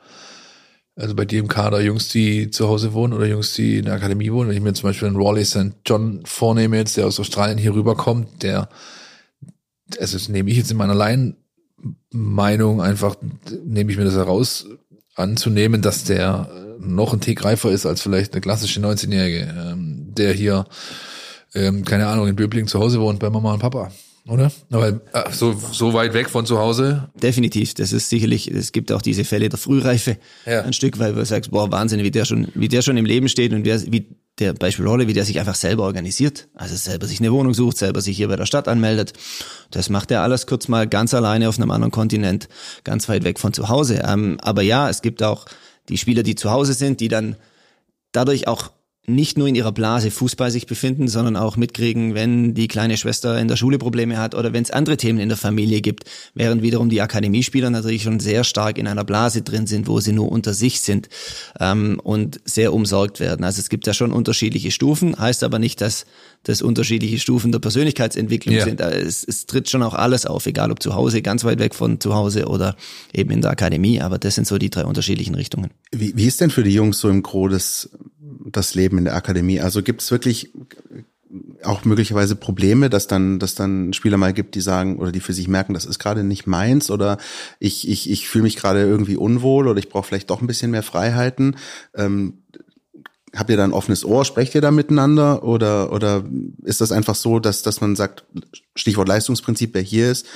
also 0.95 1.15
bei 1.15 1.26
dir 1.26 1.39
im 1.39 1.47
Kader 1.47 1.82
Jungs, 1.82 2.10
die 2.10 2.49
zu 2.49 2.67
Hause 2.67 2.93
wohnen 2.93 3.13
oder 3.13 3.26
Jungs, 3.26 3.54
die 3.54 3.78
in 3.78 3.86
der 3.86 3.95
Akademie 3.95 4.32
wohnen? 4.32 4.49
Wenn 4.49 4.58
ich 4.58 4.63
mir 4.63 4.73
zum 4.73 4.89
Beispiel 4.89 5.08
einen 5.08 5.21
Raleigh 5.21 5.45
St. 5.45 5.73
John 5.86 6.21
vornehme 6.26 6.78
jetzt, 6.78 6.97
der 6.97 7.08
aus 7.08 7.19
Australien 7.19 7.58
hier 7.58 7.73
rüberkommt, 7.73 8.43
der, 8.43 8.69
also 9.99 10.17
das 10.17 10.30
nehme 10.30 10.49
ich 10.49 10.58
jetzt 10.58 10.71
in 10.71 10.78
meiner 10.78 10.95
Laien-Meinung 10.95 12.82
einfach, 12.82 13.15
nehme 13.63 13.91
ich 13.91 13.97
mir 13.97 14.06
das 14.06 14.15
heraus, 14.15 14.67
anzunehmen, 15.15 15.82
dass 15.82 16.04
der 16.04 16.49
noch 16.80 17.13
ein 17.13 17.21
Tick 17.21 17.43
reifer 17.43 17.71
ist 17.71 17.86
als 17.86 18.02
vielleicht 18.02 18.34
eine 18.34 18.41
klassische 18.41 18.80
19-Jährige, 18.80 19.54
ähm, 19.58 20.13
der 20.15 20.34
hier, 20.34 20.65
ähm, 21.54 21.86
keine 21.86 22.08
Ahnung, 22.08 22.28
in 22.28 22.36
Böbling 22.36 22.67
zu 22.67 22.80
Hause 22.80 22.99
wohnt 22.99 23.19
bei 23.19 23.30
Mama 23.30 23.54
und 23.54 23.60
Papa. 23.60 23.91
Oder? 24.27 24.51
Aber 24.71 24.88
äh, 24.88 25.31
so, 25.31 25.53
so 25.71 25.93
weit 25.93 26.13
weg 26.13 26.29
von 26.29 26.45
zu 26.45 26.57
Hause. 26.57 27.09
Definitiv. 27.21 27.73
Das 27.73 27.91
ist 27.91 28.09
sicherlich, 28.09 28.49
es 28.49 28.71
gibt 28.71 28.91
auch 28.91 29.01
diese 29.01 29.25
Fälle 29.25 29.49
der 29.49 29.59
Frühreife. 29.59 30.17
Ja. 30.45 30.62
Ein 30.62 30.71
Stück, 30.71 30.97
weil 30.97 31.13
du 31.13 31.25
sagst, 31.25 31.51
boah, 31.51 31.71
Wahnsinn, 31.71 32.03
wie 32.03 32.12
der 32.12 32.23
schon, 32.23 32.47
wie 32.53 32.69
der 32.69 32.81
schon 32.81 32.95
im 32.95 33.05
Leben 33.05 33.27
steht 33.27 33.51
und 33.51 33.65
wer, 33.65 33.81
wie 33.91 34.15
der 34.39 34.53
Beispiel 34.53 34.88
Rolle, 34.88 35.07
wie 35.07 35.13
der 35.13 35.25
sich 35.25 35.39
einfach 35.39 35.55
selber 35.55 35.83
organisiert. 35.83 36.47
Also 36.55 36.75
selber 36.75 37.05
sich 37.05 37.19
eine 37.19 37.33
Wohnung 37.33 37.53
sucht, 37.53 37.77
selber 37.77 37.99
sich 37.99 38.15
hier 38.15 38.29
bei 38.29 38.38
der 38.38 38.45
Stadt 38.45 38.69
anmeldet. 38.69 39.13
Das 39.71 39.89
macht 39.89 40.09
er 40.09 40.21
alles 40.21 40.47
kurz 40.47 40.69
mal 40.69 40.88
ganz 40.88 41.13
alleine 41.13 41.49
auf 41.49 41.57
einem 41.57 41.71
anderen 41.71 41.91
Kontinent, 41.91 42.47
ganz 42.86 43.09
weit 43.09 43.25
weg 43.25 43.39
von 43.39 43.51
zu 43.51 43.67
Hause. 43.67 44.03
Ähm, 44.07 44.38
aber 44.41 44.62
ja, 44.62 44.89
es 44.89 45.01
gibt 45.01 45.21
auch 45.21 45.45
die 45.89 45.97
Spieler, 45.97 46.23
die 46.23 46.36
zu 46.36 46.49
Hause 46.49 46.73
sind, 46.73 47.01
die 47.01 47.09
dann 47.09 47.36
dadurch 48.13 48.47
auch 48.47 48.71
nicht 49.05 49.37
nur 49.37 49.47
in 49.49 49.55
ihrer 49.55 49.73
Blase 49.73 50.11
Fußball 50.11 50.49
sich 50.49 50.65
befinden, 50.65 51.09
sondern 51.09 51.35
auch 51.35 51.57
mitkriegen, 51.57 52.13
wenn 52.15 52.53
die 52.53 52.69
kleine 52.69 52.95
Schwester 52.95 53.37
in 53.37 53.49
der 53.49 53.57
Schule 53.57 53.77
Probleme 53.77 54.17
hat 54.17 54.33
oder 54.33 54.53
wenn 54.53 54.63
es 54.63 54.71
andere 54.71 54.95
Themen 54.95 55.19
in 55.19 55.27
der 55.27 55.37
Familie 55.37 55.81
gibt, 55.81 56.05
während 56.35 56.61
wiederum 56.61 56.89
die 56.89 57.01
Akademiespieler 57.01 57.69
natürlich 57.69 58.03
schon 58.03 58.21
sehr 58.21 58.45
stark 58.45 58.77
in 58.77 58.87
einer 58.87 59.03
Blase 59.03 59.41
drin 59.41 59.67
sind, 59.67 59.87
wo 59.87 59.99
sie 59.99 60.13
nur 60.13 60.31
unter 60.31 60.53
sich 60.53 60.79
sind 60.79 61.09
ähm, 61.59 61.99
und 62.01 62.39
sehr 62.45 62.73
umsorgt 62.73 63.19
werden. 63.19 63.43
Also 63.43 63.59
es 63.59 63.67
gibt 63.67 63.87
ja 63.87 63.93
schon 63.93 64.13
unterschiedliche 64.13 64.71
Stufen, 64.71 65.19
heißt 65.19 65.43
aber 65.43 65.59
nicht, 65.59 65.81
dass 65.81 66.05
das 66.43 66.61
unterschiedliche 66.61 67.19
Stufen 67.19 67.51
der 67.51 67.59
Persönlichkeitsentwicklung 67.59 68.55
Ja. 68.55 68.63
sind. 68.63 68.81
Also 68.81 68.99
Es, 68.99 69.23
es 69.27 69.45
tritt 69.47 69.69
schon 69.69 69.83
auch 69.83 69.93
alles 69.95 70.25
auf, 70.25 70.45
egal 70.45 70.71
ob 70.71 70.81
zu 70.81 70.95
Hause, 70.95 71.21
ganz 71.21 71.43
weit 71.43 71.59
weg 71.59 71.75
von 71.75 71.99
zu 71.99 72.15
Hause 72.15 72.45
oder 72.47 72.75
eben 73.13 73.31
in 73.31 73.41
der 73.41 73.51
Akademie, 73.51 73.99
aber 74.01 74.17
das 74.17 74.35
sind 74.35 74.47
so 74.47 74.57
die 74.57 74.69
drei 74.69 74.85
unterschiedlichen 74.85 75.35
Richtungen. 75.35 75.71
Wie, 75.91 76.15
wie 76.15 76.25
ist 76.25 76.39
denn 76.39 76.49
für 76.51 76.63
die 76.63 76.73
Jungs 76.73 76.99
so 76.99 77.09
im 77.09 77.21
Gro 77.21 77.47
das, 77.49 77.89
das 78.45 78.75
Leben 78.75 78.97
in 78.97 79.05
der 79.05 79.15
Akademie? 79.15 79.59
Also 79.59 79.81
gibt 79.81 80.01
es 80.01 80.12
wirklich 80.12 80.51
auch 81.63 81.83
möglicherweise 81.86 82.36
Probleme, 82.36 82.89
dass 82.89 83.07
dann, 83.07 83.39
dass 83.39 83.55
dann 83.55 83.93
Spieler 83.93 84.17
mal 84.17 84.33
gibt, 84.33 84.55
die 84.55 84.62
sagen 84.62 84.97
oder 84.97 85.12
die 85.12 85.19
für 85.19 85.33
sich 85.33 85.47
merken, 85.47 85.73
das 85.73 85.86
ist 85.86 85.99
gerade 85.99 86.23
nicht 86.23 86.45
meins 86.45 86.91
oder 86.91 87.17
ich, 87.59 87.88
ich, 87.89 88.09
ich 88.09 88.27
fühle 88.27 88.43
mich 88.43 88.55
gerade 88.55 88.81
irgendwie 88.81 89.17
unwohl 89.17 89.67
oder 89.67 89.79
ich 89.79 89.89
brauche 89.89 90.07
vielleicht 90.07 90.29
doch 90.29 90.41
ein 90.41 90.47
bisschen 90.47 90.71
mehr 90.71 90.83
Freiheiten. 90.83 91.55
Ähm, 91.95 92.43
habt 93.36 93.49
ihr 93.49 93.57
da 93.57 93.63
ein 93.63 93.73
offenes 93.73 94.05
Ohr? 94.05 94.25
Sprecht 94.25 94.53
ihr 94.53 94.62
da 94.62 94.69
miteinander? 94.69 95.43
Oder, 95.43 95.91
oder 95.91 96.23
ist 96.63 96.81
das 96.81 96.91
einfach 96.91 97.15
so, 97.15 97.39
dass, 97.39 97.63
dass 97.63 97.81
man 97.81 97.95
sagt, 97.95 98.25
Stichwort 98.75 99.07
Leistungsprinzip, 99.07 99.73
wer 99.73 99.81
hier 99.81 100.12
ist, 100.12 100.27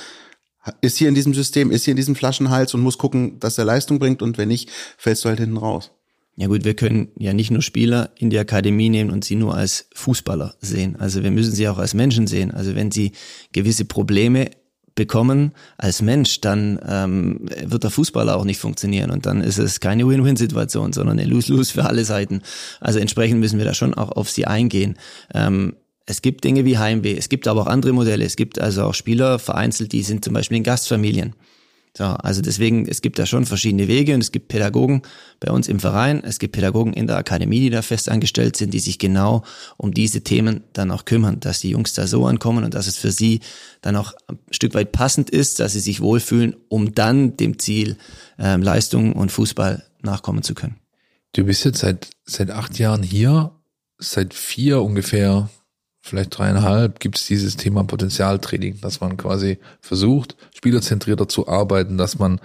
ist 0.80 0.98
hier 0.98 1.08
in 1.08 1.14
diesem 1.14 1.34
System, 1.34 1.70
ist 1.70 1.84
hier 1.84 1.92
in 1.92 1.96
diesem 1.96 2.16
Flaschenhals 2.16 2.74
und 2.74 2.80
muss 2.80 2.98
gucken, 2.98 3.38
dass 3.38 3.56
er 3.56 3.64
Leistung 3.64 3.98
bringt 4.00 4.20
und 4.20 4.36
wenn 4.36 4.48
nicht, 4.48 4.70
fällst 4.96 5.24
du 5.24 5.28
halt 5.28 5.38
hinten 5.38 5.56
raus. 5.56 5.92
Ja 6.40 6.46
gut, 6.46 6.64
wir 6.64 6.74
können 6.74 7.08
ja 7.18 7.32
nicht 7.32 7.50
nur 7.50 7.62
Spieler 7.62 8.10
in 8.16 8.30
die 8.30 8.38
Akademie 8.38 8.90
nehmen 8.90 9.10
und 9.10 9.24
sie 9.24 9.34
nur 9.34 9.56
als 9.56 9.88
Fußballer 9.92 10.54
sehen. 10.60 10.94
Also 10.94 11.24
wir 11.24 11.32
müssen 11.32 11.52
sie 11.52 11.68
auch 11.68 11.78
als 11.78 11.94
Menschen 11.94 12.28
sehen. 12.28 12.52
Also 12.52 12.76
wenn 12.76 12.92
sie 12.92 13.10
gewisse 13.50 13.84
Probleme 13.84 14.52
bekommen 14.94 15.50
als 15.78 16.00
Mensch, 16.00 16.40
dann 16.40 16.78
ähm, 16.86 17.40
wird 17.64 17.82
der 17.82 17.90
Fußballer 17.90 18.36
auch 18.36 18.44
nicht 18.44 18.60
funktionieren 18.60 19.10
und 19.10 19.26
dann 19.26 19.40
ist 19.40 19.58
es 19.58 19.80
keine 19.80 20.06
Win-Win-Situation, 20.06 20.92
sondern 20.92 21.18
eine 21.18 21.28
Lose-Lose 21.28 21.72
für 21.72 21.86
alle 21.86 22.04
Seiten. 22.04 22.42
Also 22.80 23.00
entsprechend 23.00 23.40
müssen 23.40 23.58
wir 23.58 23.64
da 23.64 23.74
schon 23.74 23.94
auch 23.94 24.12
auf 24.12 24.30
sie 24.30 24.46
eingehen. 24.46 24.96
Ähm, 25.34 25.74
es 26.06 26.22
gibt 26.22 26.44
Dinge 26.44 26.64
wie 26.64 26.78
Heimweh, 26.78 27.16
es 27.16 27.28
gibt 27.28 27.48
aber 27.48 27.62
auch 27.62 27.66
andere 27.66 27.92
Modelle. 27.92 28.24
Es 28.24 28.36
gibt 28.36 28.60
also 28.60 28.84
auch 28.84 28.94
Spieler 28.94 29.40
vereinzelt, 29.40 29.90
die 29.90 30.04
sind 30.04 30.24
zum 30.24 30.34
Beispiel 30.34 30.58
in 30.58 30.62
Gastfamilien. 30.62 31.34
So, 31.98 32.04
also 32.04 32.42
deswegen, 32.42 32.86
es 32.86 33.02
gibt 33.02 33.18
da 33.18 33.26
schon 33.26 33.44
verschiedene 33.44 33.88
Wege 33.88 34.14
und 34.14 34.20
es 34.20 34.30
gibt 34.30 34.46
Pädagogen 34.46 35.02
bei 35.40 35.50
uns 35.50 35.66
im 35.66 35.80
Verein, 35.80 36.22
es 36.22 36.38
gibt 36.38 36.54
Pädagogen 36.54 36.92
in 36.92 37.08
der 37.08 37.16
Akademie, 37.16 37.58
die 37.58 37.70
da 37.70 37.82
fest 37.82 38.08
angestellt 38.08 38.54
sind, 38.54 38.72
die 38.72 38.78
sich 38.78 39.00
genau 39.00 39.42
um 39.78 39.92
diese 39.92 40.20
Themen 40.20 40.62
dann 40.74 40.92
auch 40.92 41.06
kümmern, 41.06 41.40
dass 41.40 41.58
die 41.58 41.70
Jungs 41.70 41.94
da 41.94 42.06
so 42.06 42.24
ankommen 42.24 42.62
und 42.62 42.74
dass 42.74 42.86
es 42.86 42.98
für 42.98 43.10
sie 43.10 43.40
dann 43.80 43.96
auch 43.96 44.12
ein 44.28 44.38
Stück 44.52 44.74
weit 44.74 44.92
passend 44.92 45.28
ist, 45.28 45.58
dass 45.58 45.72
sie 45.72 45.80
sich 45.80 46.00
wohlfühlen, 46.00 46.54
um 46.68 46.94
dann 46.94 47.36
dem 47.36 47.58
Ziel 47.58 47.96
ähm, 48.38 48.62
Leistung 48.62 49.14
und 49.14 49.32
Fußball 49.32 49.82
nachkommen 50.00 50.44
zu 50.44 50.54
können. 50.54 50.76
Du 51.32 51.46
bist 51.46 51.64
jetzt 51.64 51.80
seit, 51.80 52.10
seit 52.26 52.52
acht 52.52 52.78
Jahren 52.78 53.02
hier, 53.02 53.50
seit 53.98 54.34
vier 54.34 54.82
ungefähr, 54.82 55.50
vielleicht 56.08 56.36
dreieinhalb, 56.36 57.00
gibt 57.00 57.18
es 57.18 57.26
dieses 57.26 57.56
Thema 57.56 57.84
Potenzialtraining, 57.84 58.80
dass 58.80 59.00
man 59.00 59.16
quasi 59.16 59.58
versucht, 59.80 60.36
spielerzentrierter 60.54 61.28
zu 61.28 61.48
arbeiten, 61.48 61.98
dass 61.98 62.18
man 62.18 62.40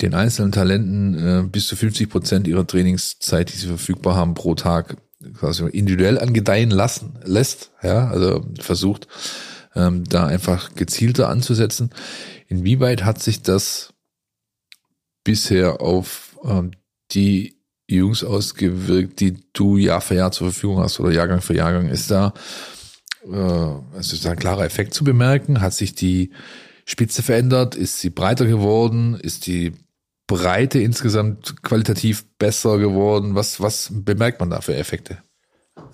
den 0.00 0.14
einzelnen 0.14 0.52
Talenten 0.52 1.14
äh, 1.14 1.42
bis 1.42 1.66
zu 1.66 1.76
50 1.76 2.08
Prozent 2.08 2.48
ihrer 2.48 2.66
Trainingszeit, 2.66 3.52
die 3.52 3.56
sie 3.56 3.66
verfügbar 3.66 4.16
haben 4.16 4.34
pro 4.34 4.54
Tag, 4.54 4.96
quasi 5.34 5.64
individuell 5.66 6.18
angedeihen 6.18 6.70
lassen 6.70 7.18
lässt, 7.24 7.70
ja, 7.82 8.08
also 8.08 8.44
versucht, 8.60 9.06
ähm, 9.74 10.04
da 10.04 10.26
einfach 10.26 10.74
gezielter 10.74 11.28
anzusetzen. 11.28 11.90
Inwieweit 12.48 13.04
hat 13.04 13.22
sich 13.22 13.42
das 13.42 13.92
bisher 15.24 15.80
auf 15.80 16.36
ähm, 16.44 16.72
die 17.12 17.62
Jungs 17.88 18.24
ausgewirkt, 18.24 19.20
die 19.20 19.36
du 19.52 19.76
Jahr 19.76 20.00
für 20.00 20.14
Jahr 20.14 20.32
zur 20.32 20.50
Verfügung 20.50 20.78
hast 20.78 20.98
oder 21.00 21.12
Jahrgang 21.12 21.40
für 21.40 21.54
Jahrgang? 21.54 21.88
Ist 21.88 22.10
da, 22.10 22.32
äh, 23.24 23.36
also 23.96 24.14
ist 24.14 24.24
da 24.24 24.30
ein 24.30 24.38
klarer 24.38 24.64
Effekt 24.64 24.94
zu 24.94 25.04
bemerken? 25.04 25.60
Hat 25.60 25.74
sich 25.74 25.94
die 25.94 26.30
Spitze 26.84 27.22
verändert? 27.22 27.74
Ist 27.74 28.00
sie 28.00 28.10
breiter 28.10 28.46
geworden? 28.46 29.14
Ist 29.14 29.46
die 29.46 29.72
Breite 30.26 30.80
insgesamt 30.80 31.62
qualitativ 31.62 32.24
besser 32.38 32.78
geworden? 32.78 33.34
Was, 33.34 33.60
was 33.60 33.90
bemerkt 33.92 34.40
man 34.40 34.50
da 34.50 34.60
für 34.60 34.74
Effekte? 34.74 35.18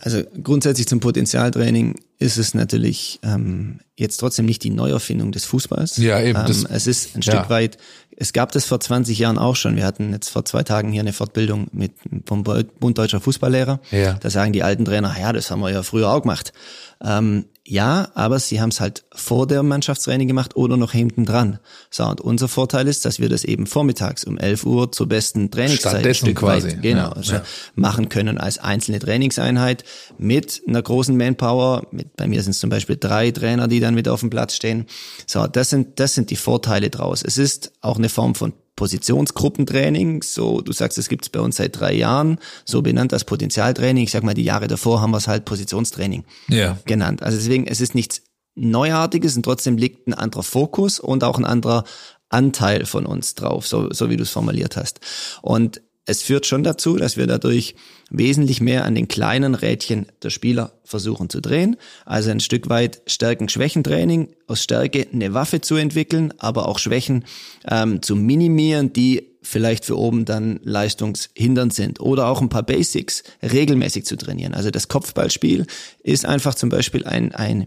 Also 0.00 0.22
grundsätzlich 0.42 0.86
zum 0.86 1.00
Potenzialtraining 1.00 1.96
ist 2.18 2.36
es 2.36 2.54
natürlich 2.54 3.20
ähm, 3.22 3.80
jetzt 3.96 4.18
trotzdem 4.18 4.46
nicht 4.46 4.62
die 4.64 4.70
Neuerfindung 4.70 5.32
des 5.32 5.44
Fußballs. 5.44 5.96
Ja, 5.98 6.20
eben, 6.20 6.38
Ähm, 6.38 6.66
es 6.70 6.86
ist 6.86 7.16
ein 7.16 7.20
ja. 7.22 7.32
Stück 7.32 7.50
weit, 7.50 7.78
es 8.20 8.32
gab 8.32 8.50
das 8.50 8.64
vor 8.64 8.80
20 8.80 9.16
Jahren 9.16 9.38
auch 9.38 9.54
schon. 9.54 9.76
Wir 9.76 9.86
hatten 9.86 10.12
jetzt 10.12 10.28
vor 10.30 10.44
zwei 10.44 10.64
Tagen 10.64 10.90
hier 10.90 11.02
eine 11.02 11.12
Fortbildung 11.12 11.68
mit 11.70 11.92
vom 12.26 12.42
Bund 12.42 12.98
Deutscher 12.98 13.20
Fußballlehrer. 13.20 13.78
Ja. 13.92 14.14
Da 14.14 14.28
sagen 14.28 14.52
die 14.52 14.64
alten 14.64 14.84
Trainer, 14.84 15.14
ja, 15.18 15.32
das 15.32 15.52
haben 15.52 15.60
wir 15.60 15.70
ja 15.70 15.84
früher 15.84 16.10
auch 16.10 16.22
gemacht. 16.22 16.52
Ähm, 17.00 17.44
ja, 17.70 18.08
aber 18.14 18.38
sie 18.38 18.62
haben 18.62 18.70
es 18.70 18.80
halt 18.80 19.04
vor 19.14 19.46
der 19.46 19.62
Mannschaftstraining 19.62 20.26
gemacht 20.26 20.56
oder 20.56 20.78
noch 20.78 20.92
hinten 20.92 21.26
dran. 21.26 21.58
So, 21.90 22.04
und 22.06 22.22
unser 22.22 22.48
Vorteil 22.48 22.88
ist, 22.88 23.04
dass 23.04 23.20
wir 23.20 23.28
das 23.28 23.44
eben 23.44 23.66
vormittags 23.66 24.24
um 24.24 24.38
11 24.38 24.64
Uhr 24.64 24.90
zur 24.90 25.06
besten 25.06 25.50
Trainingszeit 25.50 25.92
Stattdessen 25.92 26.34
quasi, 26.34 26.68
weit, 26.68 26.82
genau, 26.82 27.02
ja, 27.02 27.12
also 27.12 27.34
ja. 27.34 27.42
machen 27.74 28.08
können 28.08 28.38
als 28.38 28.56
einzelne 28.56 29.00
Trainingseinheit 29.00 29.84
mit 30.16 30.62
einer 30.66 30.80
großen 30.80 31.14
Manpower. 31.14 31.86
Mit, 31.90 32.16
bei 32.16 32.26
mir 32.26 32.42
sind 32.42 32.52
es 32.52 32.58
zum 32.58 32.70
Beispiel 32.70 32.96
drei 32.98 33.30
Trainer, 33.32 33.68
die 33.68 33.80
dann 33.80 33.94
mit 33.94 34.08
auf 34.08 34.20
dem 34.20 34.30
Platz 34.30 34.54
stehen. 34.54 34.86
So, 35.26 35.46
das 35.46 35.68
sind, 35.68 36.00
das 36.00 36.14
sind 36.14 36.30
die 36.30 36.36
Vorteile 36.36 36.88
draus. 36.88 37.22
Es 37.22 37.36
ist 37.36 37.72
auch 37.82 37.98
eine 37.98 38.07
Form 38.08 38.34
von 38.34 38.52
Positionsgruppentraining. 38.76 40.22
So, 40.22 40.60
du 40.60 40.72
sagst, 40.72 40.98
es 40.98 41.08
gibt's 41.08 41.28
bei 41.28 41.40
uns 41.40 41.56
seit 41.56 41.78
drei 41.78 41.94
Jahren, 41.94 42.38
so 42.64 42.82
benannt 42.82 43.12
als 43.12 43.24
Potenzialtraining. 43.24 44.04
Ich 44.04 44.10
sag 44.12 44.22
mal, 44.22 44.34
die 44.34 44.44
Jahre 44.44 44.68
davor 44.68 45.00
haben 45.00 45.10
wir 45.10 45.18
es 45.18 45.28
halt 45.28 45.44
Positionstraining 45.44 46.24
Ja. 46.48 46.78
genannt. 46.84 47.22
Also 47.22 47.36
deswegen, 47.38 47.66
es 47.66 47.80
ist 47.80 47.94
nichts 47.94 48.22
Neuartiges 48.54 49.36
und 49.36 49.42
trotzdem 49.44 49.76
liegt 49.76 50.08
ein 50.08 50.14
anderer 50.14 50.42
Fokus 50.42 50.98
und 50.98 51.22
auch 51.24 51.38
ein 51.38 51.44
anderer 51.44 51.84
Anteil 52.28 52.86
von 52.86 53.06
uns 53.06 53.34
drauf, 53.34 53.66
so, 53.66 53.92
so 53.92 54.10
wie 54.10 54.16
du 54.16 54.22
es 54.24 54.30
formuliert 54.30 54.76
hast. 54.76 55.00
Und 55.42 55.80
es 56.08 56.22
führt 56.22 56.46
schon 56.46 56.64
dazu, 56.64 56.96
dass 56.96 57.18
wir 57.18 57.26
dadurch 57.26 57.74
wesentlich 58.08 58.62
mehr 58.62 58.86
an 58.86 58.94
den 58.94 59.08
kleinen 59.08 59.54
Rädchen 59.54 60.06
der 60.22 60.30
Spieler 60.30 60.72
versuchen 60.82 61.28
zu 61.28 61.42
drehen. 61.42 61.76
Also 62.06 62.30
ein 62.30 62.40
Stück 62.40 62.70
weit 62.70 63.02
Stärken-Schwächen-Training, 63.06 64.28
aus 64.46 64.62
Stärke 64.62 65.06
eine 65.12 65.34
Waffe 65.34 65.60
zu 65.60 65.76
entwickeln, 65.76 66.32
aber 66.38 66.66
auch 66.66 66.78
Schwächen 66.78 67.26
ähm, 67.70 68.00
zu 68.00 68.16
minimieren, 68.16 68.94
die 68.94 69.28
vielleicht 69.42 69.84
für 69.84 69.98
oben 69.98 70.24
dann 70.24 70.60
leistungshindernd 70.62 71.74
sind. 71.74 72.00
Oder 72.00 72.28
auch 72.28 72.40
ein 72.40 72.48
paar 72.48 72.62
Basics 72.62 73.22
regelmäßig 73.42 74.06
zu 74.06 74.16
trainieren. 74.16 74.54
Also 74.54 74.70
das 74.70 74.88
Kopfballspiel 74.88 75.66
ist 76.02 76.24
einfach 76.24 76.54
zum 76.54 76.70
Beispiel 76.70 77.04
ein, 77.04 77.34
ein 77.34 77.66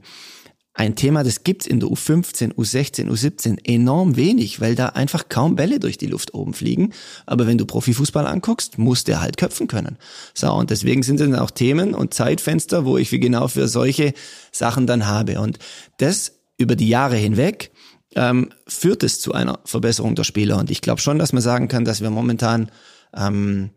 ein 0.74 0.95
Thema, 0.95 1.24
das 1.24 1.43
gibt's 1.43 1.67
in 1.67 1.82
der 1.82 1.89
U15, 1.89 2.53
U16, 2.53 3.09
U17 3.09 3.57
enorm 3.65 4.15
wenig, 4.15 4.61
weil 4.61 4.76
da 4.76 4.88
einfach 4.88 5.28
kaum 5.28 5.57
Bälle 5.57 5.80
durch 5.80 5.97
die 5.97 6.07
Luft 6.07 6.34
oben 6.34 6.53
fliegen. 6.53 6.93
Aber 7.26 7.45
wenn 7.45 7.57
du 7.57 7.65
Profifußball 7.65 8.26
anguckst, 8.26 8.78
muss 8.78 9.03
der 9.03 9.19
halt 9.19 9.36
köpfen 9.36 9.67
können. 9.67 9.97
So, 10.34 10.51
und 10.53 10.69
deswegen 10.69 11.03
sind 11.03 11.19
dann 11.19 11.36
auch 11.36 11.51
Themen 11.51 11.93
und 11.93 12.13
Zeitfenster, 12.13 12.86
wo 12.86 12.97
ich 12.97 13.09
für 13.09 13.19
genau 13.19 13.49
für 13.49 13.67
solche 13.67 14.13
Sachen 14.51 14.88
dann 14.88 15.07
habe. 15.07 15.41
Und 15.41 15.59
das 15.97 16.39
über 16.57 16.78
die 16.78 16.88
Jahre 16.88 17.17
hinweg 17.17 17.72
ähm, 18.15 18.49
führt 18.65 19.03
es 19.03 19.19
zu 19.19 19.34
einer 19.34 19.59
Verbesserung 19.65 20.15
der 20.15 20.24
Spieler. 20.24 20.57
Und 20.57 20.72
ich 20.72 20.82
glaube 20.82 21.01
schon, 21.01 21.19
dass 21.19 21.34
man 21.34 21.41
sagen 21.41 21.67
kann, 21.67 21.84
dass 21.84 22.01
wir 22.01 22.09
momentan 22.09 22.72
ähm, 23.13 23.72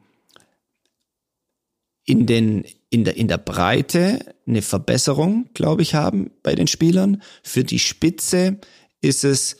in 2.04 2.26
den 2.26 2.64
in 2.94 3.02
der 3.02 3.16
in 3.16 3.26
der 3.26 3.38
Breite 3.38 4.20
eine 4.46 4.62
Verbesserung, 4.62 5.46
glaube 5.52 5.82
ich, 5.82 5.96
haben 5.96 6.30
bei 6.44 6.54
den 6.54 6.68
Spielern. 6.68 7.22
Für 7.42 7.64
die 7.64 7.80
Spitze 7.80 8.58
ist 9.00 9.24
es, 9.24 9.56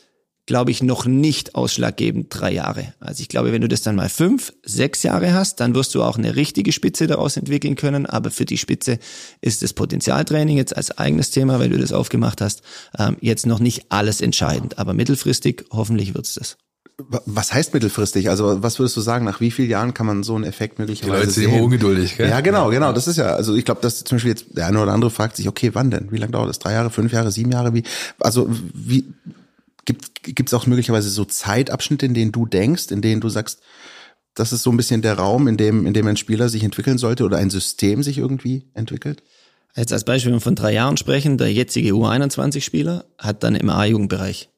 glaube 0.46 0.70
ich, 0.70 0.84
noch 0.84 1.04
nicht 1.04 1.56
ausschlaggebend 1.56 2.28
drei 2.30 2.52
Jahre. 2.52 2.94
Also 3.00 3.22
ich 3.22 3.28
glaube, 3.28 3.50
wenn 3.50 3.60
du 3.60 3.66
das 3.66 3.82
dann 3.82 3.96
mal 3.96 4.08
fünf, 4.08 4.52
sechs 4.64 5.02
Jahre 5.02 5.34
hast, 5.34 5.58
dann 5.58 5.74
wirst 5.74 5.96
du 5.96 6.04
auch 6.04 6.16
eine 6.16 6.36
richtige 6.36 6.70
Spitze 6.70 7.08
daraus 7.08 7.36
entwickeln 7.36 7.74
können. 7.74 8.06
Aber 8.06 8.30
für 8.30 8.44
die 8.44 8.58
Spitze 8.58 9.00
ist 9.40 9.62
das 9.62 9.72
Potenzialtraining 9.72 10.56
jetzt 10.56 10.76
als 10.76 10.96
eigenes 10.96 11.32
Thema, 11.32 11.58
weil 11.58 11.70
du 11.70 11.78
das 11.78 11.90
aufgemacht 11.90 12.40
hast, 12.40 12.62
ähm, 12.96 13.16
jetzt 13.20 13.46
noch 13.46 13.58
nicht 13.58 13.86
alles 13.88 14.20
entscheidend. 14.20 14.78
Aber 14.78 14.94
mittelfristig 14.94 15.64
hoffentlich 15.72 16.14
wird's 16.14 16.34
das. 16.34 16.56
Was 16.96 17.52
heißt 17.52 17.74
mittelfristig? 17.74 18.30
Also 18.30 18.62
was 18.62 18.78
würdest 18.78 18.96
du 18.96 19.00
sagen, 19.00 19.24
nach 19.24 19.40
wie 19.40 19.50
vielen 19.50 19.68
Jahren 19.68 19.94
kann 19.94 20.06
man 20.06 20.22
so 20.22 20.36
einen 20.36 20.44
Effekt 20.44 20.78
Die 20.78 20.82
möglicherweise 20.82 21.14
Leute 21.20 21.30
sind 21.30 21.44
sehen? 21.44 21.54
immer 21.54 21.64
ungeduldig, 21.64 22.16
gell? 22.16 22.28
Ja, 22.28 22.40
genau, 22.40 22.70
genau. 22.70 22.92
Das 22.92 23.08
ist 23.08 23.16
ja, 23.16 23.34
also 23.34 23.54
ich 23.56 23.64
glaube, 23.64 23.80
dass 23.80 24.04
zum 24.04 24.16
Beispiel 24.16 24.30
jetzt 24.30 24.56
der 24.56 24.66
eine 24.66 24.80
oder 24.80 24.92
andere 24.92 25.10
fragt 25.10 25.36
sich, 25.36 25.48
okay, 25.48 25.70
wann 25.74 25.90
denn? 25.90 26.12
Wie 26.12 26.18
lange 26.18 26.32
dauert 26.32 26.48
das? 26.48 26.60
Drei 26.60 26.72
Jahre, 26.72 26.90
fünf 26.90 27.12
Jahre, 27.12 27.32
sieben 27.32 27.50
Jahre? 27.50 27.74
Wie? 27.74 27.82
Also 28.20 28.48
wie 28.48 29.12
gibt 29.86 30.22
gibt 30.22 30.48
es 30.48 30.54
auch 30.54 30.66
möglicherweise 30.66 31.10
so 31.10 31.24
Zeitabschnitte, 31.24 32.06
in 32.06 32.14
denen 32.14 32.30
du 32.30 32.46
denkst, 32.46 32.92
in 32.92 33.02
denen 33.02 33.20
du 33.20 33.28
sagst, 33.28 33.60
das 34.34 34.52
ist 34.52 34.62
so 34.62 34.70
ein 34.70 34.76
bisschen 34.76 35.02
der 35.02 35.14
Raum, 35.14 35.48
in 35.48 35.56
dem 35.56 35.86
in 35.86 35.94
dem 35.94 36.06
ein 36.06 36.16
Spieler 36.16 36.48
sich 36.48 36.62
entwickeln 36.62 36.98
sollte 36.98 37.24
oder 37.24 37.38
ein 37.38 37.50
System 37.50 38.04
sich 38.04 38.18
irgendwie 38.18 38.66
entwickelt? 38.74 39.22
Jetzt 39.76 39.92
als 39.92 40.04
Beispiel, 40.04 40.30
wenn 40.30 40.36
wir 40.38 40.42
von 40.42 40.54
drei 40.54 40.72
Jahren 40.72 40.96
sprechen, 40.96 41.38
der 41.38 41.52
jetzige 41.52 41.90
U21-Spieler 41.90 43.04
hat 43.18 43.42
dann 43.42 43.56
im 43.56 43.68
A-Jugendbereich 43.68 44.48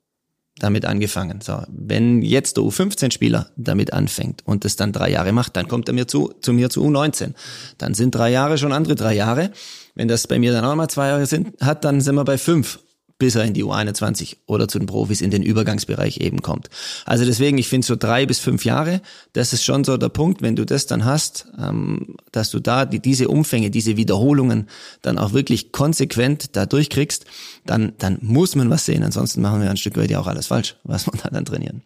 damit 0.58 0.84
angefangen. 0.86 1.40
So, 1.40 1.62
wenn 1.68 2.22
jetzt 2.22 2.56
der 2.56 2.64
U15-Spieler 2.64 3.50
damit 3.56 3.92
anfängt 3.92 4.42
und 4.46 4.64
das 4.64 4.76
dann 4.76 4.92
drei 4.92 5.10
Jahre 5.10 5.32
macht, 5.32 5.56
dann 5.56 5.68
kommt 5.68 5.88
er 5.88 5.94
mir 5.94 6.08
zu, 6.08 6.32
zu 6.40 6.52
mir 6.52 6.70
zu 6.70 6.82
U19. 6.82 7.34
Dann 7.78 7.94
sind 7.94 8.14
drei 8.14 8.30
Jahre 8.30 8.56
schon 8.56 8.72
andere 8.72 8.94
drei 8.94 9.14
Jahre. 9.14 9.50
Wenn 9.94 10.08
das 10.08 10.26
bei 10.26 10.38
mir 10.38 10.52
dann 10.52 10.64
auch 10.64 10.74
mal 10.74 10.88
zwei 10.88 11.08
Jahre 11.08 11.26
sind, 11.26 11.60
hat, 11.60 11.84
dann 11.84 12.00
sind 12.00 12.14
wir 12.14 12.24
bei 12.24 12.38
fünf 12.38 12.78
bis 13.18 13.34
er 13.34 13.44
in 13.44 13.54
die 13.54 13.64
U21 13.64 14.36
oder 14.46 14.68
zu 14.68 14.78
den 14.78 14.86
Profis 14.86 15.20
in 15.20 15.30
den 15.30 15.42
Übergangsbereich 15.42 16.18
eben 16.18 16.42
kommt. 16.42 16.68
Also 17.06 17.24
deswegen, 17.24 17.56
ich 17.56 17.68
finde 17.68 17.86
so 17.86 17.96
drei 17.96 18.26
bis 18.26 18.38
fünf 18.38 18.64
Jahre, 18.64 19.00
das 19.32 19.52
ist 19.52 19.64
schon 19.64 19.84
so 19.84 19.96
der 19.96 20.10
Punkt, 20.10 20.42
wenn 20.42 20.56
du 20.56 20.66
das 20.66 20.86
dann 20.86 21.04
hast, 21.04 21.46
ähm, 21.58 22.16
dass 22.32 22.50
du 22.50 22.60
da 22.60 22.84
die, 22.84 23.00
diese 23.00 23.28
Umfänge, 23.28 23.70
diese 23.70 23.96
Wiederholungen 23.96 24.68
dann 25.02 25.18
auch 25.18 25.32
wirklich 25.32 25.72
konsequent 25.72 26.56
da 26.56 26.66
durchkriegst, 26.66 27.24
dann, 27.64 27.94
dann 27.98 28.18
muss 28.20 28.54
man 28.54 28.68
was 28.68 28.84
sehen, 28.84 29.02
ansonsten 29.02 29.40
machen 29.40 29.62
wir 29.62 29.70
ein 29.70 29.76
Stück 29.78 29.96
weit 29.96 30.10
ja 30.10 30.20
auch 30.20 30.26
alles 30.26 30.48
falsch, 30.48 30.76
was 30.84 31.06
man 31.06 31.18
da 31.22 31.30
dann 31.30 31.44
trainieren. 31.44 31.82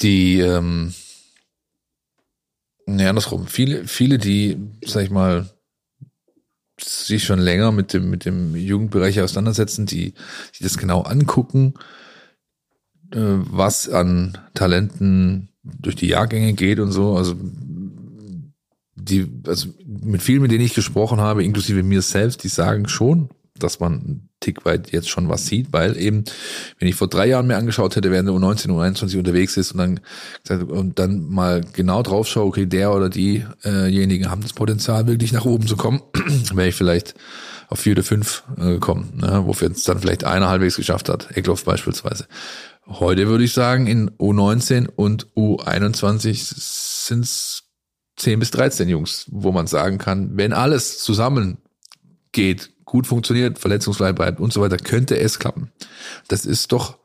Die, 0.00 0.40
ähm, 0.40 0.94
nee, 2.86 3.06
andersrum. 3.06 3.46
Viele, 3.46 3.86
viele, 3.86 4.18
die, 4.18 4.56
sag 4.84 5.04
ich 5.04 5.10
mal, 5.10 5.48
sich 6.84 7.24
schon 7.24 7.38
länger 7.38 7.72
mit 7.72 7.92
dem, 7.92 8.10
mit 8.10 8.24
dem 8.24 8.56
Jugendbereich 8.56 9.20
auseinandersetzen, 9.20 9.86
die, 9.86 10.14
die 10.58 10.62
das 10.62 10.78
genau 10.78 11.02
angucken, 11.02 11.74
äh, 13.12 13.18
was 13.18 13.88
an 13.88 14.38
Talenten 14.54 15.48
durch 15.62 15.96
die 15.96 16.08
Jahrgänge 16.08 16.54
geht 16.54 16.80
und 16.80 16.92
so. 16.92 17.16
Also 17.16 17.34
die, 18.94 19.28
also 19.46 19.68
mit 19.86 20.22
vielen, 20.22 20.42
mit 20.42 20.50
denen 20.50 20.64
ich 20.64 20.74
gesprochen 20.74 21.20
habe, 21.20 21.44
inklusive 21.44 21.82
mir 21.82 22.02
selbst, 22.02 22.44
die 22.44 22.48
sagen 22.48 22.88
schon, 22.88 23.30
dass 23.58 23.80
man 23.80 24.29
Tick 24.40 24.64
weit 24.64 24.90
jetzt 24.90 25.08
schon 25.08 25.28
was 25.28 25.46
sieht, 25.46 25.72
weil 25.72 25.96
eben, 25.98 26.24
wenn 26.78 26.88
ich 26.88 26.94
vor 26.94 27.08
drei 27.08 27.26
Jahren 27.26 27.46
mir 27.46 27.56
angeschaut 27.56 27.94
hätte, 27.94 28.10
während 28.10 28.28
der 28.28 28.34
U19, 28.34 28.68
U21 28.70 29.18
unterwegs 29.18 29.56
ist 29.58 29.72
und 29.72 30.00
dann, 30.44 30.62
und 30.62 30.98
dann 30.98 31.28
mal 31.28 31.60
genau 31.72 32.02
drauf 32.02 32.26
schaue, 32.26 32.46
okay, 32.46 32.66
der 32.66 32.92
oder 32.92 33.10
diejenigen 33.10 34.30
haben 34.30 34.42
das 34.42 34.54
Potenzial, 34.54 35.06
wirklich 35.06 35.32
nach 35.32 35.44
oben 35.44 35.66
zu 35.66 35.76
kommen, 35.76 36.02
wäre 36.54 36.68
ich 36.68 36.74
vielleicht 36.74 37.14
auf 37.68 37.80
vier 37.80 37.92
oder 37.92 38.02
fünf 38.02 38.42
äh, 38.58 38.72
gekommen, 38.72 39.12
ne, 39.20 39.42
wofür 39.44 39.70
es 39.70 39.84
dann 39.84 40.00
vielleicht 40.00 40.24
einer 40.24 40.48
halbwegs 40.48 40.76
geschafft 40.76 41.08
hat, 41.08 41.36
Eckloff 41.36 41.64
beispielsweise. 41.64 42.26
Heute 42.86 43.28
würde 43.28 43.44
ich 43.44 43.52
sagen, 43.52 43.86
in 43.86 44.10
U19 44.10 44.88
und 44.88 45.28
U21 45.36 46.52
sind 47.06 47.24
es 47.24 47.62
10 48.16 48.40
bis 48.40 48.50
13 48.50 48.88
Jungs, 48.88 49.26
wo 49.28 49.52
man 49.52 49.66
sagen 49.66 49.98
kann, 49.98 50.36
wenn 50.36 50.52
alles 50.52 50.98
zusammen 50.98 51.58
geht, 52.32 52.70
gut 52.90 53.06
funktioniert, 53.06 53.58
verletzungsfrei 53.60 54.12
bleibt 54.12 54.40
und 54.40 54.52
so 54.52 54.60
weiter, 54.60 54.76
könnte 54.76 55.16
es 55.16 55.38
klappen. 55.38 55.70
Das 56.26 56.44
ist 56.44 56.72
doch 56.72 56.98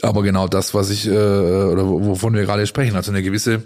aber 0.00 0.22
genau 0.22 0.46
das, 0.46 0.74
was 0.74 0.90
ich, 0.90 1.06
äh, 1.06 1.10
oder 1.10 1.86
wovon 1.86 2.34
wir 2.34 2.42
gerade 2.44 2.66
sprechen, 2.66 2.94
also 2.94 3.10
eine 3.10 3.22
gewisse 3.22 3.62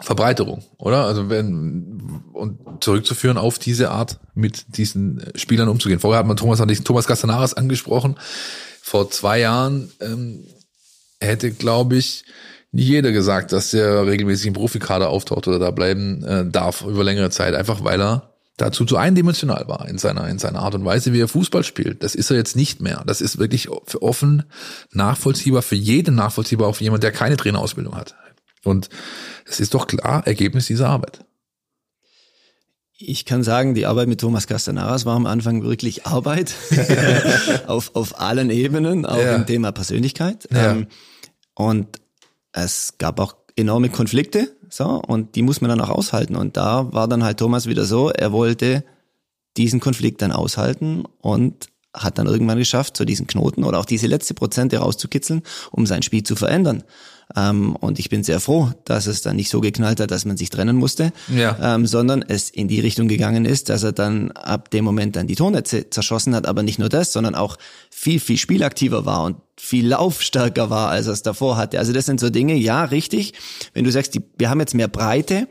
Verbreiterung, 0.00 0.62
oder? 0.78 1.04
Also 1.04 1.28
wenn, 1.28 2.22
und 2.32 2.84
zurückzuführen 2.84 3.38
auf 3.38 3.58
diese 3.58 3.90
Art, 3.90 4.20
mit 4.34 4.76
diesen 4.76 5.24
Spielern 5.34 5.68
umzugehen. 5.68 5.98
Vorher 5.98 6.20
hat 6.20 6.26
man 6.26 6.36
Thomas, 6.36 6.60
ich 6.60 6.84
Thomas 6.84 7.06
Castanaras 7.06 7.54
angesprochen. 7.54 8.16
Vor 8.82 9.10
zwei 9.10 9.40
Jahren 9.40 9.90
ähm, 10.00 10.44
hätte, 11.20 11.50
glaube 11.50 11.96
ich, 11.96 12.24
nicht 12.70 12.88
jeder 12.88 13.10
gesagt, 13.10 13.50
dass 13.50 13.70
der 13.70 14.06
regelmäßig 14.06 14.46
im 14.46 14.52
Profikader 14.52 15.08
auftaucht 15.08 15.48
oder 15.48 15.58
da 15.58 15.72
bleiben 15.72 16.22
äh, 16.22 16.44
darf 16.46 16.82
über 16.82 17.02
längere 17.02 17.30
Zeit, 17.30 17.54
einfach 17.54 17.82
weil 17.82 18.00
er 18.00 18.35
dazu 18.56 18.84
zu 18.84 18.96
eindimensional 18.96 19.68
war 19.68 19.86
in 19.88 19.98
seiner, 19.98 20.28
in 20.28 20.38
seiner 20.38 20.60
Art 20.60 20.74
und 20.74 20.84
Weise, 20.84 21.12
wie 21.12 21.20
er 21.20 21.28
Fußball 21.28 21.62
spielt. 21.64 22.02
Das 22.02 22.14
ist 22.14 22.30
er 22.30 22.36
jetzt 22.36 22.56
nicht 22.56 22.80
mehr. 22.80 23.02
Das 23.06 23.20
ist 23.20 23.38
wirklich 23.38 23.68
für 23.84 24.02
offen 24.02 24.44
nachvollziehbar, 24.92 25.62
für 25.62 25.74
jeden 25.76 26.14
nachvollziehbar, 26.14 26.68
auch 26.68 26.76
für 26.76 26.84
jemand, 26.84 27.02
der 27.02 27.12
keine 27.12 27.36
Trainerausbildung 27.36 27.94
hat. 27.94 28.14
Und 28.64 28.88
es 29.44 29.60
ist 29.60 29.74
doch 29.74 29.86
klar 29.86 30.26
Ergebnis 30.26 30.66
dieser 30.66 30.88
Arbeit. 30.88 31.20
Ich 32.98 33.26
kann 33.26 33.42
sagen, 33.42 33.74
die 33.74 33.84
Arbeit 33.84 34.08
mit 34.08 34.20
Thomas 34.22 34.46
Castanaras 34.46 35.04
war 35.04 35.16
am 35.16 35.26
Anfang 35.26 35.62
wirklich 35.62 36.06
Arbeit 36.06 36.54
auf, 37.66 37.94
auf 37.94 38.18
allen 38.20 38.48
Ebenen, 38.50 39.04
auch 39.04 39.18
Ja. 39.18 39.36
im 39.36 39.44
Thema 39.46 39.70
Persönlichkeit. 39.72 40.48
Ja. 40.50 40.72
Ähm, 40.72 40.86
und 41.54 42.00
es 42.52 42.94
gab 42.98 43.20
auch 43.20 43.36
enorme 43.54 43.90
Konflikte, 43.90 44.55
so, 44.76 45.00
und 45.06 45.36
die 45.36 45.42
muss 45.42 45.62
man 45.62 45.70
dann 45.70 45.80
auch 45.80 45.88
aushalten. 45.88 46.36
Und 46.36 46.58
da 46.58 46.92
war 46.92 47.08
dann 47.08 47.24
halt 47.24 47.38
Thomas 47.38 47.66
wieder 47.66 47.86
so, 47.86 48.10
er 48.10 48.30
wollte 48.30 48.84
diesen 49.56 49.80
Konflikt 49.80 50.20
dann 50.20 50.32
aushalten 50.32 51.04
und 51.22 51.68
hat 51.94 52.18
dann 52.18 52.26
irgendwann 52.26 52.58
geschafft, 52.58 52.94
so 52.94 53.06
diesen 53.06 53.26
Knoten 53.26 53.64
oder 53.64 53.78
auch 53.78 53.86
diese 53.86 54.06
letzte 54.06 54.34
Prozente 54.34 54.76
rauszukitzeln, 54.76 55.42
um 55.70 55.86
sein 55.86 56.02
Spiel 56.02 56.24
zu 56.24 56.36
verändern. 56.36 56.82
Ähm, 57.34 57.74
und 57.76 57.98
ich 57.98 58.08
bin 58.08 58.22
sehr 58.22 58.38
froh, 58.38 58.70
dass 58.84 59.06
es 59.06 59.20
dann 59.22 59.34
nicht 59.36 59.50
so 59.50 59.60
geknallt 59.60 59.98
hat, 59.98 60.10
dass 60.12 60.24
man 60.24 60.36
sich 60.36 60.48
trennen 60.50 60.76
musste, 60.76 61.12
Ja. 61.34 61.74
ähm, 61.74 61.86
sondern 61.86 62.22
es 62.22 62.50
in 62.50 62.68
die 62.68 62.78
Richtung 62.80 63.08
gegangen 63.08 63.44
ist, 63.44 63.68
dass 63.68 63.82
er 63.82 63.92
dann 63.92 64.30
ab 64.32 64.70
dem 64.70 64.84
Moment 64.84 65.16
dann 65.16 65.26
die 65.26 65.34
Tornetze 65.34 65.90
zerschossen 65.90 66.34
hat, 66.36 66.46
aber 66.46 66.62
nicht 66.62 66.78
nur 66.78 66.88
das, 66.88 67.12
sondern 67.12 67.34
auch 67.34 67.56
viel, 67.90 68.20
viel 68.20 68.38
spielaktiver 68.38 69.06
war 69.06 69.24
und 69.24 69.36
viel 69.58 69.88
laufstärker 69.88 70.70
war, 70.70 70.90
als 70.90 71.06
er 71.08 71.14
es 71.14 71.22
davor 71.22 71.56
hatte. 71.56 71.78
Also 71.80 71.92
das 71.92 72.06
sind 72.06 72.20
so 72.20 72.30
Dinge, 72.30 72.54
ja, 72.54 72.84
richtig. 72.84 73.32
Wenn 73.74 73.84
du 73.84 73.90
sagst, 73.90 74.14
die, 74.14 74.22
wir 74.38 74.48
haben 74.48 74.60
jetzt 74.60 74.74
mehr 74.74 74.88
Breite, 74.88 75.48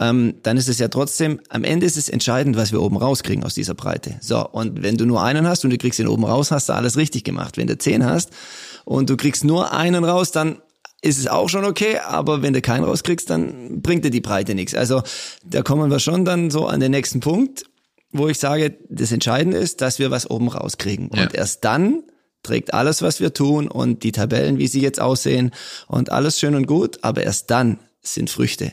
ähm, 0.00 0.34
dann 0.44 0.56
ist 0.56 0.68
es 0.68 0.78
ja 0.78 0.86
trotzdem, 0.86 1.40
am 1.48 1.64
Ende 1.64 1.84
ist 1.84 1.96
es 1.96 2.08
entscheidend, 2.08 2.56
was 2.56 2.70
wir 2.70 2.80
oben 2.80 2.96
rauskriegen 2.96 3.42
aus 3.42 3.54
dieser 3.54 3.74
Breite. 3.74 4.16
So, 4.20 4.46
und 4.48 4.82
wenn 4.82 4.96
du 4.96 5.04
nur 5.06 5.22
einen 5.22 5.48
hast 5.48 5.64
und 5.64 5.70
du 5.70 5.78
kriegst 5.78 5.98
ihn 5.98 6.06
oben 6.06 6.24
raus, 6.24 6.52
hast 6.52 6.68
du 6.68 6.74
alles 6.74 6.96
richtig 6.96 7.24
gemacht. 7.24 7.56
Wenn 7.56 7.66
du 7.66 7.76
zehn 7.76 8.04
hast 8.06 8.30
und 8.84 9.10
du 9.10 9.16
kriegst 9.16 9.42
nur 9.42 9.72
einen 9.72 10.04
raus, 10.04 10.30
dann 10.30 10.58
ist 11.00 11.18
es 11.18 11.28
auch 11.28 11.48
schon 11.48 11.64
okay, 11.64 11.98
aber 11.98 12.42
wenn 12.42 12.52
du 12.52 12.60
keinen 12.60 12.84
rauskriegst, 12.84 13.30
dann 13.30 13.80
bringt 13.82 14.04
dir 14.04 14.10
die 14.10 14.20
Breite 14.20 14.54
nichts. 14.54 14.74
Also 14.74 15.02
da 15.44 15.62
kommen 15.62 15.90
wir 15.90 16.00
schon 16.00 16.24
dann 16.24 16.50
so 16.50 16.66
an 16.66 16.80
den 16.80 16.90
nächsten 16.90 17.20
Punkt, 17.20 17.64
wo 18.10 18.28
ich 18.28 18.38
sage, 18.38 18.78
das 18.88 19.12
Entscheidende 19.12 19.58
ist, 19.58 19.80
dass 19.80 19.98
wir 19.98 20.10
was 20.10 20.28
oben 20.28 20.48
rauskriegen. 20.48 21.10
Ja. 21.14 21.22
Und 21.22 21.34
erst 21.34 21.64
dann 21.64 22.02
trägt 22.42 22.74
alles, 22.74 23.02
was 23.02 23.20
wir 23.20 23.32
tun 23.32 23.68
und 23.68 24.02
die 24.02 24.12
Tabellen, 24.12 24.58
wie 24.58 24.66
sie 24.66 24.80
jetzt 24.80 25.00
aussehen 25.00 25.52
und 25.86 26.10
alles 26.10 26.38
schön 26.38 26.54
und 26.54 26.66
gut, 26.66 26.98
aber 27.02 27.22
erst 27.22 27.50
dann 27.50 27.78
sind 28.00 28.30
Früchte. 28.30 28.72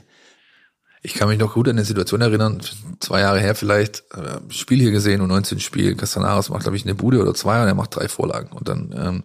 Ich 1.02 1.14
kann 1.14 1.28
mich 1.28 1.38
noch 1.38 1.54
gut 1.54 1.68
an 1.68 1.76
eine 1.76 1.86
Situation 1.86 2.22
erinnern, 2.22 2.62
zwei 3.00 3.20
Jahre 3.20 3.40
her 3.40 3.54
vielleicht, 3.54 4.06
äh, 4.16 4.52
Spiel 4.52 4.80
hier 4.80 4.90
gesehen 4.90 5.22
und 5.22 5.28
19 5.28 5.60
Spiel, 5.60 5.96
Castanaras 5.96 6.50
macht, 6.50 6.64
glaube 6.64 6.78
ich, 6.78 6.84
eine 6.84 6.96
Bude 6.96 7.22
oder 7.22 7.36
zwei 7.36 7.62
und 7.62 7.68
er 7.68 7.76
macht 7.76 7.96
drei 7.96 8.08
Vorlagen. 8.08 8.52
Und 8.52 8.68
dann 8.68 8.96
ähm, 8.98 9.24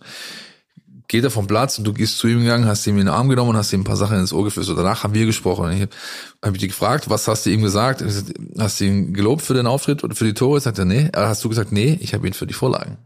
geht 1.10 1.24
er 1.24 1.30
vom 1.30 1.48
Platz 1.48 1.76
und 1.76 1.84
du 1.84 1.92
gehst 1.92 2.18
zu 2.18 2.28
ihm 2.28 2.38
gegangen, 2.38 2.66
hast 2.66 2.86
ihm 2.86 2.94
in 2.94 3.06
den 3.06 3.08
Arm 3.08 3.28
genommen 3.28 3.50
und 3.50 3.56
hast 3.56 3.72
ihm 3.72 3.80
ein 3.80 3.84
paar 3.84 3.96
Sachen 3.96 4.16
ins 4.20 4.32
Ohr 4.32 4.44
geflüstert. 4.44 4.78
Danach 4.78 5.02
haben 5.02 5.12
wir 5.12 5.26
gesprochen. 5.26 5.64
Und 5.64 5.72
ich 5.72 5.80
habe 5.80 5.90
hab 6.40 6.54
ich 6.54 6.60
dich 6.60 6.68
gefragt, 6.68 7.10
was 7.10 7.26
hast 7.26 7.46
du 7.46 7.50
ihm 7.50 7.62
gesagt? 7.62 8.04
Hast 8.56 8.78
du 8.78 8.84
ihn 8.84 9.12
gelobt 9.12 9.42
für 9.42 9.54
den 9.54 9.66
Auftritt 9.66 10.04
oder 10.04 10.14
für 10.14 10.24
die 10.24 10.34
Tore? 10.34 10.60
Sagt 10.60 10.78
er, 10.78 10.84
nee. 10.84 11.10
Hast 11.12 11.42
du 11.42 11.48
gesagt, 11.48 11.72
nee, 11.72 11.98
ich 12.00 12.14
habe 12.14 12.28
ihn 12.28 12.32
für 12.32 12.46
die 12.46 12.54
Vorlagen 12.54 12.96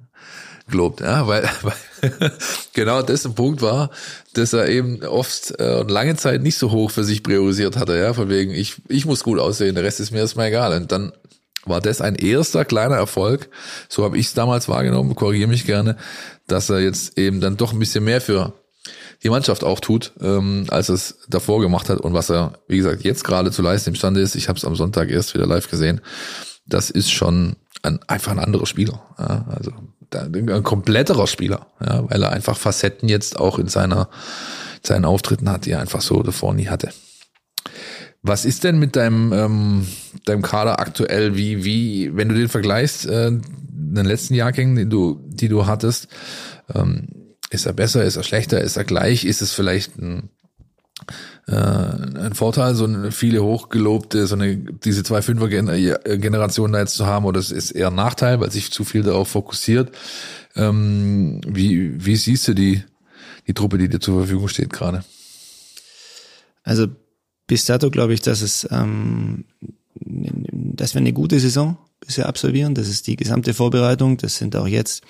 gelobt, 0.68 1.00
ja, 1.00 1.26
weil, 1.26 1.48
weil 1.62 2.32
genau 2.74 3.02
das 3.02 3.24
ein 3.24 3.34
Punkt 3.34 3.62
war, 3.62 3.90
dass 4.34 4.52
er 4.52 4.68
eben 4.68 5.02
oft 5.02 5.58
äh, 5.58 5.82
lange 5.82 6.16
Zeit 6.16 6.42
nicht 6.42 6.58
so 6.58 6.70
hoch 6.70 6.90
für 6.90 7.04
sich 7.04 7.22
priorisiert 7.22 7.76
hatte, 7.76 7.96
ja, 7.96 8.12
von 8.12 8.28
wegen, 8.28 8.52
ich, 8.52 8.76
ich 8.88 9.06
muss 9.06 9.24
gut 9.24 9.38
aussehen, 9.38 9.74
der 9.74 9.84
Rest 9.84 10.00
ist 10.00 10.10
mir 10.10 10.18
erstmal 10.18 10.48
egal. 10.48 10.74
Und 10.74 10.92
dann 10.92 11.12
war 11.66 11.80
das 11.80 12.00
ein 12.00 12.14
erster 12.14 12.64
kleiner 12.64 12.96
Erfolg, 12.96 13.48
so 13.88 14.04
habe 14.04 14.18
ich 14.18 14.26
es 14.26 14.34
damals 14.34 14.68
wahrgenommen, 14.68 15.14
korrigiere 15.14 15.48
mich 15.48 15.66
gerne, 15.66 15.96
dass 16.46 16.70
er 16.70 16.80
jetzt 16.80 17.18
eben 17.18 17.40
dann 17.40 17.56
doch 17.56 17.72
ein 17.72 17.78
bisschen 17.78 18.04
mehr 18.04 18.20
für 18.20 18.52
die 19.22 19.30
Mannschaft 19.30 19.64
auch 19.64 19.80
tut, 19.80 20.12
ähm, 20.20 20.66
als 20.68 20.88
es 20.88 21.18
davor 21.28 21.60
gemacht 21.60 21.88
hat 21.88 22.00
und 22.00 22.12
was 22.12 22.30
er, 22.30 22.58
wie 22.68 22.76
gesagt, 22.76 23.02
jetzt 23.04 23.24
gerade 23.24 23.50
zu 23.50 23.62
leisten 23.62 23.90
imstande 23.90 24.20
ist. 24.20 24.34
Ich 24.34 24.48
habe 24.48 24.58
es 24.58 24.64
am 24.64 24.76
Sonntag 24.76 25.10
erst 25.10 25.34
wieder 25.34 25.46
live 25.46 25.70
gesehen. 25.70 26.00
Das 26.66 26.90
ist 26.90 27.10
schon 27.10 27.56
ein, 27.82 28.00
einfach 28.06 28.32
ein 28.32 28.38
anderer 28.38 28.66
Spieler. 28.66 29.02
Ja, 29.18 29.46
also 29.48 29.72
ein 30.12 30.62
kompletterer 30.62 31.26
Spieler, 31.26 31.66
ja, 31.84 32.08
weil 32.08 32.22
er 32.22 32.30
einfach 32.30 32.56
Facetten 32.56 33.08
jetzt 33.08 33.38
auch 33.38 33.58
in 33.58 33.68
seiner 33.68 34.08
seinen 34.86 35.06
Auftritten 35.06 35.48
hat, 35.48 35.64
die 35.64 35.72
er 35.72 35.80
einfach 35.80 36.02
so 36.02 36.22
davor 36.22 36.54
nie 36.54 36.68
hatte. 36.68 36.90
Was 38.22 38.44
ist 38.44 38.64
denn 38.64 38.78
mit 38.78 38.96
deinem 38.96 39.32
ähm, 39.32 39.86
deinem 40.24 40.42
Kader 40.42 40.78
aktuell? 40.78 41.36
Wie 41.36 41.64
wie 41.64 42.14
wenn 42.14 42.28
du 42.28 42.34
den 42.34 42.48
vergleichst 42.48 43.06
äh, 43.06 43.32
den 43.94 44.06
letzten 44.06 44.34
Jahrgängen, 44.34 44.76
die 44.76 44.88
du 44.88 45.20
die 45.26 45.48
du 45.48 45.66
hattest, 45.66 46.08
ähm, 46.74 47.08
ist 47.50 47.66
er 47.66 47.72
besser? 47.72 48.04
Ist 48.04 48.16
er 48.16 48.22
schlechter? 48.22 48.60
Ist 48.60 48.76
er 48.76 48.84
gleich? 48.84 49.24
Ist 49.24 49.42
es 49.42 49.52
vielleicht 49.52 49.98
ein 49.98 50.30
äh, 51.46 51.52
ein 51.54 52.34
Vorteil, 52.34 52.74
so 52.74 52.84
eine 52.84 53.12
viele 53.12 53.42
hochgelobte, 53.42 54.26
so 54.26 54.34
eine 54.34 54.56
diese 54.56 55.02
zwei 55.02 55.22
Fünfer 55.22 55.48
Generationen 55.48 56.72
da 56.72 56.80
jetzt 56.80 56.94
zu 56.94 57.06
haben, 57.06 57.24
oder 57.26 57.40
es 57.40 57.50
ist 57.50 57.72
eher 57.72 57.88
ein 57.88 57.94
Nachteil, 57.94 58.40
weil 58.40 58.50
sich 58.50 58.70
zu 58.70 58.84
viel 58.84 59.02
darauf 59.02 59.28
fokussiert. 59.28 59.94
Ähm, 60.56 61.40
wie 61.46 62.04
wie 62.04 62.16
siehst 62.16 62.48
du 62.48 62.54
die 62.54 62.82
die 63.46 63.54
Truppe, 63.54 63.78
die 63.78 63.88
dir 63.88 64.00
zur 64.00 64.20
Verfügung 64.20 64.48
steht 64.48 64.72
gerade? 64.72 65.04
Also 66.62 66.86
bis 67.46 67.66
dato 67.66 67.90
glaube 67.90 68.14
ich, 68.14 68.22
dass 68.22 68.40
es 68.40 68.66
ähm, 68.70 69.44
dass 70.00 70.94
wir 70.94 71.00
eine 71.00 71.12
gute 71.12 71.38
Saison 71.40 71.76
bisher 72.06 72.28
absolvieren. 72.28 72.74
Das 72.74 72.88
ist 72.88 73.06
die 73.06 73.16
gesamte 73.16 73.54
Vorbereitung. 73.54 74.16
Das 74.16 74.36
sind 74.36 74.56
auch 74.56 74.66
jetzt 74.66 75.02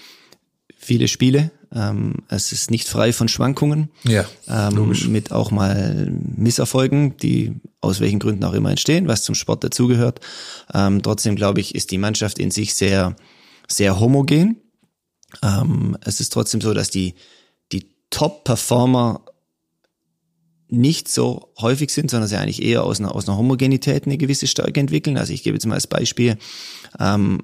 viele 0.77 1.09
Spiele. 1.09 1.51
Ähm, 1.75 2.17
es 2.29 2.53
ist 2.53 2.71
nicht 2.71 2.89
frei 2.89 3.13
von 3.13 3.29
Schwankungen. 3.29 3.91
Ja, 4.05 4.25
ähm, 4.49 4.95
mit 5.09 5.33
auch 5.33 5.51
mal 5.51 6.11
Misserfolgen, 6.37 7.17
die 7.17 7.55
aus 7.81 8.01
welchen 8.01 8.21
Gründen 8.21 8.45
auch 8.45 8.53
immer 8.53 8.71
entstehen, 8.71 9.09
was 9.09 9.25
zum 9.25 9.35
Sport 9.35 9.65
dazugehört. 9.65 10.21
Ähm, 10.73 11.03
trotzdem 11.03 11.37
glaube 11.37 11.61
ich, 11.61 11.75
ist 11.75 11.91
die 11.91 11.99
Mannschaft 11.99 12.39
in 12.39 12.51
sich 12.51 12.75
sehr, 12.75 13.17
sehr 13.69 13.99
homogen. 13.99 14.57
Ähm, 15.43 15.97
es 16.03 16.21
ist 16.21 16.33
trotzdem 16.33 16.61
so, 16.61 16.75
dass 16.75 16.91
die, 16.91 17.15
die 17.73 17.89
Top-Performer 18.11 19.23
nicht 20.69 21.09
so 21.09 21.53
häufig 21.61 21.91
sind, 21.91 22.11
sondern 22.11 22.29
sie 22.29 22.37
eigentlich 22.37 22.63
eher 22.63 22.85
aus 22.85 22.99
einer, 22.99 23.15
aus 23.15 23.29
einer 23.29 23.37
Homogenität 23.37 24.07
eine 24.07 24.19
gewisse 24.19 24.47
Stärke 24.47 24.81
entwickeln. 24.81 25.19
Also 25.19 25.33
ich 25.33 25.43
gebe 25.43 25.57
jetzt 25.57 25.67
mal 25.67 25.75
als 25.75 25.87
Beispiel, 25.87 26.37
ähm, 26.99 27.41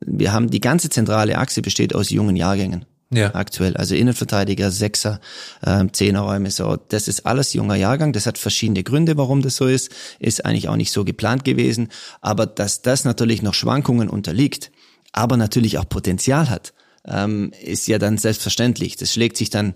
wir 0.00 0.32
haben 0.32 0.50
die 0.50 0.60
ganze 0.60 0.90
zentrale 0.90 1.38
Achse 1.38 1.62
besteht 1.62 1.94
aus 1.94 2.10
jungen 2.10 2.36
Jahrgängen. 2.36 2.84
Ja. 3.12 3.34
Aktuell. 3.34 3.76
Also 3.76 3.94
Innenverteidiger, 3.94 4.70
Sechser, 4.70 5.20
ähm, 5.64 5.92
Zehnerräume, 5.92 6.50
so. 6.50 6.76
Das 6.88 7.06
ist 7.06 7.26
alles 7.26 7.52
junger 7.52 7.76
Jahrgang. 7.76 8.12
Das 8.12 8.26
hat 8.26 8.38
verschiedene 8.38 8.82
Gründe, 8.82 9.16
warum 9.16 9.40
das 9.42 9.56
so 9.56 9.66
ist. 9.66 9.92
Ist 10.18 10.44
eigentlich 10.44 10.68
auch 10.68 10.76
nicht 10.76 10.90
so 10.90 11.04
geplant 11.04 11.44
gewesen. 11.44 11.88
Aber 12.20 12.46
dass 12.46 12.82
das 12.82 13.04
natürlich 13.04 13.42
noch 13.42 13.54
Schwankungen 13.54 14.08
unterliegt, 14.08 14.72
aber 15.12 15.36
natürlich 15.36 15.78
auch 15.78 15.88
Potenzial 15.88 16.50
hat, 16.50 16.72
ähm, 17.06 17.52
ist 17.62 17.86
ja 17.86 17.98
dann 17.98 18.18
selbstverständlich. 18.18 18.96
Das 18.96 19.12
schlägt 19.12 19.36
sich 19.36 19.50
dann 19.50 19.74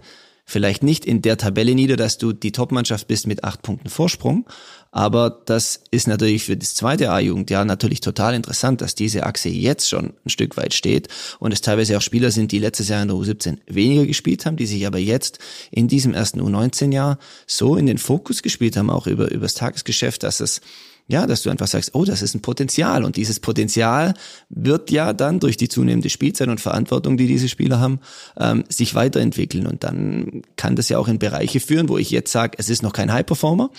vielleicht 0.49 0.83
nicht 0.83 1.05
in 1.05 1.21
der 1.21 1.37
Tabelle 1.37 1.75
nieder, 1.75 1.97
dass 1.97 2.17
du 2.17 2.33
die 2.33 2.53
Topmannschaft 2.53 3.07
bist 3.07 3.27
mit 3.27 3.45
acht 3.45 3.61
Punkten 3.61 3.91
Vorsprung, 3.91 4.47
aber 4.91 5.43
das 5.45 5.83
ist 5.91 6.09
natürlich 6.09 6.45
für 6.45 6.57
das 6.57 6.75
zweite 6.75 7.11
A-Jugendjahr 7.11 7.67
natürlich 7.67 8.01
total 8.01 8.35
interessant, 8.35 8.81
dass 8.81 8.95
diese 8.95 9.25
Achse 9.27 9.51
jetzt 9.51 9.91
schon 9.91 10.15
ein 10.25 10.31
Stück 10.31 10.57
weit 10.57 10.73
steht 10.73 11.09
und 11.39 11.53
es 11.53 11.61
teilweise 11.61 11.99
auch 11.99 12.03
Spieler 12.03 12.31
sind, 12.31 12.51
die 12.51 12.59
letztes 12.59 12.89
Jahr 12.89 13.03
in 13.03 13.09
der 13.09 13.17
U17 13.19 13.59
weniger 13.67 14.07
gespielt 14.07 14.47
haben, 14.47 14.57
die 14.57 14.65
sich 14.65 14.87
aber 14.87 14.99
jetzt 14.99 15.39
in 15.71 15.87
diesem 15.87 16.15
ersten 16.15 16.41
U19-Jahr 16.41 17.19
so 17.47 17.77
in 17.77 17.85
den 17.85 17.99
Fokus 17.99 18.43
gespielt 18.43 18.79
haben, 18.79 18.89
auch 18.89 19.07
über, 19.07 19.31
übers 19.31 19.53
Tagesgeschäft, 19.53 20.23
dass 20.23 20.41
es 20.41 20.63
ja, 21.09 21.27
dass 21.27 21.43
du 21.43 21.51
einfach 21.51 21.67
sagst, 21.67 21.95
oh, 21.95 22.05
das 22.05 22.21
ist 22.21 22.35
ein 22.35 22.43
Potenzial. 22.43 23.03
Und 23.03 23.17
dieses 23.17 23.41
Potenzial 23.41 24.13
wird 24.51 24.91
ja 24.91 25.15
dann 25.15 25.41
durch 25.41 25.57
die 25.57 25.69
zunehmende 25.69 26.11
Spielzeit 26.11 26.49
und 26.49 26.61
Verantwortung, 26.61 27.17
die 27.17 27.27
diese 27.27 27.49
Spieler 27.49 27.81
haben, 27.81 28.01
ähm, 28.39 28.65
sich 28.69 28.95
weiterentwickeln. 28.95 29.67
Und 29.67 29.85
dann 29.85 30.43
kann 30.57 30.77
das 30.77 30.91
ja 30.91 30.99
auch 30.99 31.09
in 31.09 31.19
Bereiche 31.19 31.61
führen, 31.61 31.89
wo 31.89 31.97
ich 31.97 32.11
jetzt 32.11 32.31
sage, 32.31 32.59
es 32.59 32.69
ist 32.69 32.83
noch 32.83 32.93
kein 32.93 33.11
High-Performer, 33.11 33.71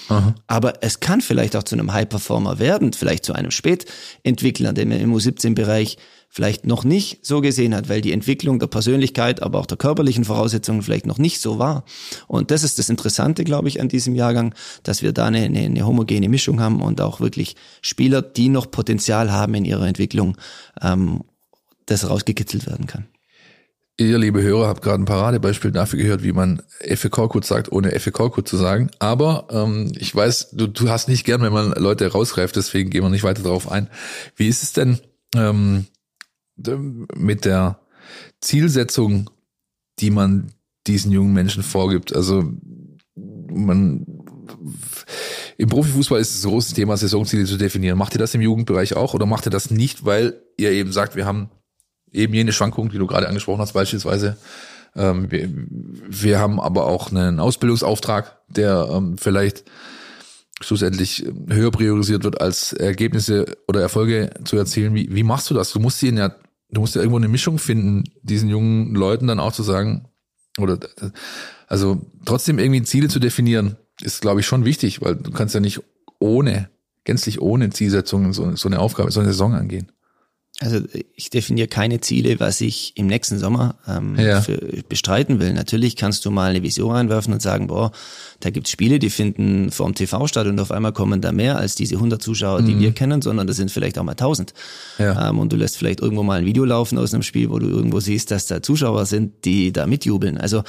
aber 0.47 0.84
es 0.84 0.99
kann 0.99 1.21
vielleicht 1.21 1.55
auch 1.55 1.63
zu 1.63 1.75
einem 1.75 1.93
High-Performer 1.93 2.57
werden, 2.57 2.93
vielleicht 2.93 3.25
zu 3.25 3.34
einem 3.34 3.51
Spätentwickler, 3.51 4.73
der 4.73 4.86
im 4.86 5.13
U17-Bereich 5.13 5.97
vielleicht 6.30 6.67
noch 6.67 6.84
nicht 6.84 7.25
so 7.25 7.41
gesehen 7.41 7.75
hat, 7.75 7.89
weil 7.89 8.01
die 8.01 8.13
Entwicklung 8.13 8.59
der 8.59 8.67
Persönlichkeit, 8.67 9.41
aber 9.41 9.59
auch 9.59 9.65
der 9.65 9.77
körperlichen 9.77 10.23
Voraussetzungen 10.23 10.84
vielleicht 10.84 11.07
noch 11.07 11.17
nicht 11.17 11.41
so 11.41 11.57
war. 11.57 11.84
Und 12.27 12.51
das 12.51 12.63
ist 12.63 12.77
das 12.77 12.89
Interessante, 12.89 13.43
glaube 13.43 13.67
ich, 13.67 13.82
an 13.82 13.89
diesem 13.89 14.13
Jahrgang, 14.13 14.53
dass 14.84 15.01
wir 15.01 15.11
da 15.11 15.25
eine, 15.25 15.39
eine, 15.39 15.59
eine 15.59 15.86
homogene 15.86 16.30
Mischung 16.30 16.61
haben 16.61 16.82
und 16.82 17.01
auch 17.01 17.19
wirklich 17.19 17.55
Spieler, 17.82 18.21
die 18.21 18.49
noch 18.49 18.69
Potenzial 18.69 19.32
haben 19.32 19.55
in 19.55 19.65
ihrer 19.65 19.88
Entwicklung, 19.88 20.38
ähm, 20.82 21.23
das 21.88 22.07
rausgekitzelt 22.07 22.67
werden 22.67 22.86
kann. 22.86 23.07
Ihr, 23.97 24.17
liebe 24.17 24.41
Hörer, 24.41 24.67
habt 24.67 24.82
gerade 24.82 25.03
ein 25.03 25.05
Paradebeispiel 25.05 25.71
dafür 25.71 25.99
gehört, 25.99 26.23
wie 26.23 26.32
man 26.32 26.61
FEK-Code 26.80 27.45
sagt, 27.45 27.71
ohne 27.71 27.91
FEK-Code 27.91 28.45
zu 28.45 28.55
sagen. 28.55 28.91
Aber 28.99 29.47
ähm, 29.51 29.91
ich 29.97 30.15
weiß, 30.15 30.51
du, 30.51 30.67
du 30.67 30.89
hast 30.89 31.09
nicht 31.09 31.25
gern, 31.25 31.41
wenn 31.41 31.51
man 31.51 31.71
Leute 31.71 32.09
rausgreift, 32.09 32.55
deswegen 32.55 32.91
gehen 32.91 33.03
wir 33.03 33.09
nicht 33.09 33.23
weiter 33.23 33.43
darauf 33.43 33.69
ein. 33.69 33.89
Wie 34.38 34.47
ist 34.47 34.63
es 34.63 34.71
denn 34.71 34.99
ähm, 35.36 35.88
mit 37.16 37.45
der 37.45 37.80
Zielsetzung, 38.41 39.30
die 39.99 40.10
man 40.10 40.51
diesen 40.88 41.12
jungen 41.12 41.34
Menschen 41.34 41.64
vorgibt. 41.64 42.16
Also 42.16 42.51
man 43.16 44.05
im 45.57 45.70
Profifußball 45.70 46.20
ist 46.20 46.36
es 46.36 46.45
ein 46.45 46.51
großes 46.51 46.74
Thema, 46.74 46.97
Saisonziele 46.97 47.45
zu 47.45 47.57
definieren. 47.57 47.97
Macht 47.97 48.16
ihr 48.16 48.20
das 48.20 48.34
im 48.34 48.41
Jugendbereich 48.41 48.95
auch 48.95 49.14
oder 49.14 49.26
macht 49.26 49.45
ihr 49.45 49.51
das 49.51 49.72
nicht, 49.72 50.05
weil 50.05 50.41
ihr 50.57 50.72
eben 50.72 50.91
sagt, 50.91 51.16
wir 51.16 51.26
haben 51.26 51.49
eben 52.12 52.34
jene 52.34 52.53
Schwankungen, 52.53 52.91
die 52.91 52.97
du 52.97 53.07
gerade 53.07 53.28
angesprochen 53.28 53.62
hast, 53.62 53.74
beispielsweise. 53.74 54.38
Ähm, 54.95 55.30
wir, 55.30 55.49
wir 55.51 56.39
haben 56.39 56.60
aber 56.60 56.88
auch 56.88 57.12
einen 57.12 57.39
Ausbildungsauftrag, 57.39 58.39
der 58.47 58.89
ähm, 58.91 59.18
vielleicht 59.18 59.66
schlussendlich 60.62 61.26
höher 61.49 61.72
priorisiert 61.72 62.24
wird, 62.24 62.41
als 62.41 62.74
Ergebnisse 62.74 63.57
oder 63.68 63.82
Erfolge 63.82 64.32
zu 64.43 64.57
erzielen. 64.57 64.95
Wie, 64.95 65.14
wie 65.14 65.24
machst 65.24 65.49
du 65.49 65.53
das? 65.53 65.72
Du 65.72 65.80
musst 65.80 66.01
ihnen 66.03 66.18
ja 66.18 66.36
du 66.72 66.82
musst 66.82 66.95
ja 66.95 67.01
irgendwo 67.01 67.17
eine 67.17 67.28
Mischung 67.28 67.59
finden, 67.59 68.03
diesen 68.22 68.49
jungen 68.49 68.93
Leuten 68.93 69.28
dann 69.28 69.39
auch 69.39 69.53
zu 69.53 69.63
sagen, 69.63 70.07
oder 70.57 70.78
also 71.67 72.01
trotzdem 72.26 72.59
irgendwie 72.59 72.84
Ziele 72.84 73.07
zu 73.07 73.20
definieren, 73.20 73.78
ist, 74.01 74.22
glaube 74.22 74.39
ich, 74.39 74.45
schon 74.45 74.65
wichtig, 74.65 75.01
weil 75.01 75.15
du 75.15 75.32
kannst 75.32 75.53
ja 75.53 75.61
nicht 75.61 75.82
ohne, 76.20 76.70
gänzlich 77.03 77.41
ohne 77.41 77.70
Zielsetzungen 77.70 78.34
so, 78.34 78.55
so 78.55 78.70
eine 78.70 78.80
Aufgabe, 78.80 79.11
so 79.11 79.20
eine 79.20 79.30
Saison 79.30 79.53
angehen. 79.53 79.91
Also 80.62 80.82
ich 81.16 81.30
definiere 81.30 81.70
keine 81.70 82.01
Ziele, 82.01 82.41
was 82.41 82.60
ich 82.60 82.91
im 82.95 83.07
nächsten 83.07 83.39
Sommer 83.39 83.76
ähm, 83.88 84.20
ja. 84.20 84.43
bestreiten 84.89 85.39
will. 85.39 85.53
Natürlich 85.53 85.95
kannst 85.95 86.26
du 86.26 86.32
mal 86.32 86.49
eine 86.49 86.64
Vision 86.64 86.91
reinwerfen 86.91 87.32
und 87.32 87.41
sagen, 87.41 87.68
boah, 87.68 87.93
da 88.41 88.49
gibt's 88.49 88.70
Spiele, 88.70 88.99
die 88.99 89.10
finden 89.10 89.72
vorm 89.72 89.95
TV 89.95 90.28
statt 90.28 90.47
und 90.47 90.60
auf 90.60 90.72
einmal 90.72 90.91
kommen 90.91 91.22
da 91.22 91.32
mehr 91.32 91.57
als 91.57 91.76
diese 91.76 91.95
100 91.95 92.22
Zuschauer, 92.22 92.62
die 92.62 92.76
mhm. 92.76 92.80
wir 92.82 92.91
kennen, 92.91 93.22
sondern 93.22 93.47
das 93.47 93.55
sind 93.55 93.72
vielleicht 93.72 93.97
auch 93.97 94.03
mal 94.03 94.12
1000. 94.12 94.53
Ja. 94.97 95.30
Ähm, 95.30 95.39
und 95.39 95.53
du 95.53 95.55
lässt 95.55 95.78
vielleicht 95.78 96.01
irgendwo 96.01 96.24
mal 96.24 96.39
ein 96.39 96.45
Video 96.45 96.66
laufen 96.66 96.97
aus 96.97 97.14
einem 97.14 97.24
Spiel, 97.24 97.49
wo 97.49 97.57
du 97.57 97.68
irgendwo 97.68 98.01
siehst, 98.01 98.30
dass 98.30 98.47
da 98.47 98.62
Zuschauer 98.62 99.05
sind, 99.05 99.45
die 99.45 99.72
da 99.72 99.88
mitjubeln. 99.88 100.38
Also 100.38 100.64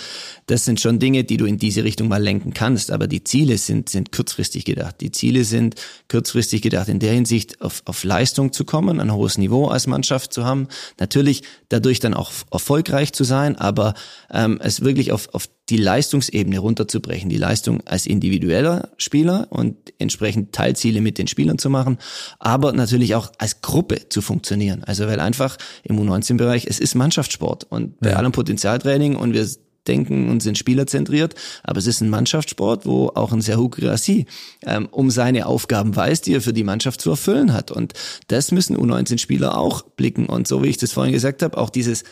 das 0.47 0.65
sind 0.65 0.81
schon 0.81 1.01
Dinge, 1.01 1.25
die 1.25 1.37
du 1.37 1.47
in 1.47 1.59
diese 1.59 1.83
Richtung 1.83 2.07
mal 2.07 2.23
lenken 2.23 2.55
kannst. 2.55 2.93
Aber 2.93 3.09
die 3.09 3.25
Ziele 3.25 3.59
sind, 3.59 3.89
sind 3.89 4.13
kurzfristig 4.13 4.65
gedacht. 4.65 5.01
Die 5.01 5.11
Ziele 5.11 5.43
sind 5.43 5.75
kurzfristig 6.09 6.63
gedacht 6.63 6.89
in 6.89 7.01
der 7.01 7.13
Hinsicht, 7.13 7.61
auf, 7.61 7.83
auf 7.87 8.05
Leistung 8.05 8.53
zu 8.53 8.65
kommen, 8.65 9.01
ein 9.01 9.13
hohes 9.13 9.37
Niveau 9.37 9.67
als 9.81 9.87
Mannschaft 9.87 10.33
zu 10.33 10.45
haben. 10.45 10.69
Natürlich 10.99 11.43
dadurch 11.69 12.01
dann 12.01 12.15
auch 12.15 12.33
erfolgreich 12.51 13.13
zu 13.13 13.25
sein, 13.25 13.57
aber 13.57 13.95
ähm, 14.31 14.61
es 14.63 14.83
wirklich 14.83 15.13
auf, 15.13 15.35
auf 15.35 15.49
die 15.71 15.77
Leistungsebene 15.77 16.59
runterzubrechen, 16.59 17.31
die 17.31 17.39
Leistung 17.39 17.81
als 17.87 18.07
individueller 18.07 18.91
Spieler 18.99 19.47
und 19.51 19.77
entsprechend 19.99 20.53
Teilziele 20.53 21.01
mit 21.01 21.17
den 21.17 21.29
Spielern 21.29 21.59
zu 21.59 21.71
machen, 21.71 21.99
aber 22.39 22.73
natürlich 22.73 23.15
auch 23.15 23.31
als 23.39 23.63
Gruppe 23.63 24.09
zu 24.09 24.21
funktionieren. 24.21 24.85
Also 24.85 25.07
weil 25.07 25.21
einfach 25.21 25.57
im 25.85 25.99
U19-Bereich, 25.99 26.67
es 26.67 26.81
ist 26.81 26.95
Mannschaftssport 26.95 27.65
und 27.65 27.99
bei 28.01 28.11
ja. 28.11 28.17
allem 28.17 28.33
Potenzialtraining 28.33 29.17
und 29.17 29.33
wir 29.33 29.49
denken 29.91 30.31
und 30.31 30.43
sind 30.43 30.57
spielerzentriert, 30.57 31.35
aber 31.63 31.79
es 31.79 31.87
ist 31.87 32.01
ein 32.01 32.11
Mannschaftssport, 32.11 32.87
wo 32.87 33.09
auch 33.15 33.33
ein 33.33 33.41
Serhou 33.41 33.69
Girassi 33.69 34.27
ähm, 34.65 34.89
um 34.91 35.11
seine 35.11 35.47
Aufgaben 35.47 35.95
weiß, 35.95 36.23
die 36.23 36.35
er 36.35 36.41
für 36.41 36.53
die 36.53 36.65
Mannschaft 36.65 37.01
zu 37.01 37.11
erfüllen 37.11 37.53
hat. 37.53 37.71
Und 37.71 37.95
das 38.29 38.53
müssen 38.53 38.77
U19-Spieler 38.77 39.59
auch 39.59 39.83
blicken. 39.83 40.27
Und 40.27 40.47
so 40.47 40.63
wie 40.63 40.69
ich 40.69 40.79
das 40.79 40.93
vorhin 40.93 41.13
gesagt 41.13 41.43
habe, 41.43 41.59
auch 41.59 41.71
dieses 41.71 42.05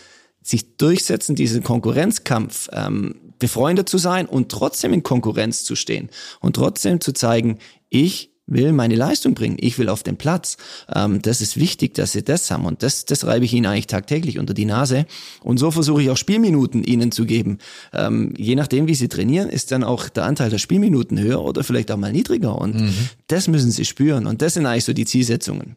sich 0.43 0.77
durchsetzen, 0.77 1.37
diesen 1.37 1.63
Konkurrenzkampf, 1.63 2.69
ähm, 2.73 3.15
befreundet 3.39 3.89
zu 3.89 3.99
sein 3.99 4.27
und 4.27 4.51
trotzdem 4.51 4.93
in 4.93 5.03
Konkurrenz 5.03 5.63
zu 5.63 5.77
stehen 5.77 6.11
und 6.41 6.57
trotzdem 6.57 7.01
zu 7.01 7.13
zeigen, 7.13 7.59
ich 7.89 8.33
will 8.49 8.73
meine 8.73 8.97
Leistung 8.97 9.35
bringen, 9.35 9.57
ich 9.61 9.79
will 9.79 9.89
auf 9.89 10.03
den 10.03 10.17
Platz. 10.17 10.57
Ähm, 10.93 11.23
das 11.23 11.41
ist 11.41 11.57
wichtig, 11.57 11.95
dass 11.95 12.13
sie 12.13 12.25
das 12.25 12.51
haben 12.51 12.65
und 12.65 12.83
das, 12.83 13.05
das 13.05 13.27
reibe 13.27 13.45
ich 13.45 13.53
ihnen 13.53 13.67
eigentlich 13.67 13.87
tagtäglich 13.87 14.39
unter 14.39 14.55
die 14.55 14.65
Nase 14.65 15.07
und 15.43 15.59
so 15.59 15.71
versuche 15.71 16.03
ich 16.03 16.11
auch 16.11 16.17
Spielminuten 16.17 16.83
ihnen 16.83 17.13
zu 17.13 17.25
geben. 17.25 17.59
Ähm, 17.93 18.35
je 18.37 18.57
nachdem, 18.57 18.89
wie 18.89 18.95
sie 18.95 19.09
trainieren, 19.09 19.49
ist 19.49 19.71
dann 19.71 19.85
auch 19.85 20.09
der 20.09 20.25
Anteil 20.25 20.51
der 20.51 20.59
Spielminuten 20.59 21.21
höher 21.21 21.43
oder 21.43 21.63
vielleicht 21.63 21.91
auch 21.91 21.97
mal 21.97 22.13
niedriger 22.13 22.59
und 22.59 22.75
mhm. 22.81 22.95
das 23.29 23.49
müssen 23.49 23.71
sie 23.71 23.85
spüren 23.85 24.27
und 24.27 24.43
das 24.43 24.55
sind 24.55 24.67
eigentlich 24.67 24.85
so 24.85 24.93
die 24.93 25.05
Zielsetzungen. 25.07 25.77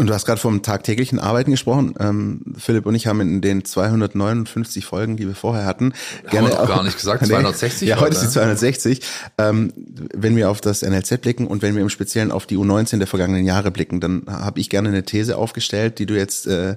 Und 0.00 0.06
du 0.06 0.14
hast 0.14 0.24
gerade 0.24 0.40
vom 0.40 0.62
tagtäglichen 0.62 1.18
Arbeiten 1.18 1.50
gesprochen. 1.50 1.94
Ähm, 2.00 2.40
Philipp 2.56 2.86
und 2.86 2.94
ich 2.94 3.06
haben 3.06 3.20
in 3.20 3.42
den 3.42 3.66
259 3.66 4.86
Folgen, 4.86 5.18
die 5.18 5.26
wir 5.26 5.34
vorher 5.34 5.66
hatten, 5.66 5.92
haben 6.24 6.30
gerne 6.30 6.58
auch 6.58 6.66
gar 6.66 6.82
nicht 6.82 6.96
gesagt, 6.96 7.26
260. 7.26 7.86
ja, 7.86 8.00
heute 8.00 8.14
ist 8.14 8.22
die 8.22 8.30
260. 8.30 9.02
Ähm, 9.36 9.74
wenn 10.14 10.36
wir 10.36 10.48
auf 10.48 10.62
das 10.62 10.80
NLZ 10.80 11.20
blicken 11.20 11.46
und 11.46 11.60
wenn 11.60 11.74
wir 11.74 11.82
im 11.82 11.90
Speziellen 11.90 12.32
auf 12.32 12.46
die 12.46 12.56
U19 12.56 12.96
der 12.96 13.08
vergangenen 13.08 13.44
Jahre 13.44 13.70
blicken, 13.70 14.00
dann 14.00 14.22
habe 14.26 14.58
ich 14.58 14.70
gerne 14.70 14.88
eine 14.88 15.02
These 15.02 15.36
aufgestellt, 15.36 15.98
die 15.98 16.06
du 16.06 16.16
jetzt 16.16 16.46
äh, 16.46 16.76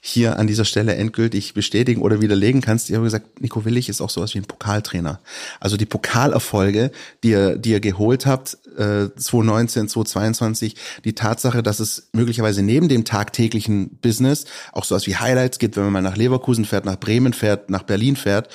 hier 0.00 0.38
an 0.38 0.46
dieser 0.46 0.64
Stelle 0.64 0.94
endgültig 0.94 1.54
bestätigen 1.54 2.02
oder 2.02 2.20
widerlegen 2.20 2.60
kannst. 2.60 2.88
Ich 2.88 2.94
habe 2.94 3.04
gesagt, 3.04 3.40
Nico 3.40 3.64
Willig 3.64 3.88
ist 3.88 4.00
auch 4.00 4.10
sowas 4.10 4.34
wie 4.34 4.38
ein 4.38 4.44
Pokaltrainer. 4.44 5.20
Also 5.58 5.76
die 5.76 5.86
Pokalerfolge, 5.86 6.92
die 7.24 7.30
ihr, 7.30 7.56
die 7.56 7.70
ihr 7.70 7.80
geholt 7.80 8.24
habt, 8.24 8.58
äh, 8.76 9.08
2019, 9.16 9.88
2022, 9.88 10.76
die 11.04 11.14
Tatsache, 11.14 11.62
dass 11.64 11.80
es 11.80 12.08
möglicherweise 12.12 12.62
neben 12.62 12.88
dem 12.88 13.04
tagtäglichen 13.04 13.98
Business 14.00 14.44
auch 14.72 14.84
sowas 14.84 15.06
wie 15.08 15.16
Highlights 15.16 15.58
gibt, 15.58 15.76
wenn 15.76 15.84
man 15.84 15.92
mal 15.92 16.02
nach 16.02 16.16
Leverkusen 16.16 16.64
fährt, 16.64 16.84
nach 16.84 17.00
Bremen 17.00 17.32
fährt, 17.32 17.68
nach 17.68 17.82
Berlin 17.82 18.14
fährt, 18.14 18.48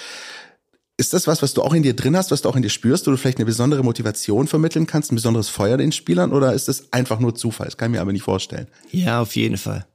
ist 0.95 1.11
das 1.11 1.25
was, 1.25 1.41
was 1.41 1.55
du 1.55 1.63
auch 1.63 1.73
in 1.73 1.81
dir 1.81 1.95
drin 1.95 2.15
hast, 2.15 2.29
was 2.29 2.43
du 2.43 2.49
auch 2.49 2.55
in 2.55 2.61
dir 2.61 2.69
spürst, 2.69 3.07
wo 3.07 3.11
du 3.11 3.17
vielleicht 3.17 3.39
eine 3.39 3.47
besondere 3.47 3.83
Motivation 3.83 4.45
vermitteln 4.47 4.85
kannst, 4.85 5.11
ein 5.11 5.15
besonderes 5.15 5.49
Feuer 5.49 5.75
den 5.75 5.91
Spielern 5.91 6.31
oder 6.31 6.53
ist 6.53 6.67
das 6.67 6.93
einfach 6.93 7.19
nur 7.19 7.33
Zufall? 7.33 7.65
Das 7.65 7.77
kann 7.77 7.89
ich 7.89 7.95
mir 7.95 8.01
aber 8.01 8.11
nicht 8.11 8.21
vorstellen. 8.21 8.67
Ja, 8.91 9.19
auf 9.21 9.35
jeden 9.35 9.57
Fall. 9.57 9.87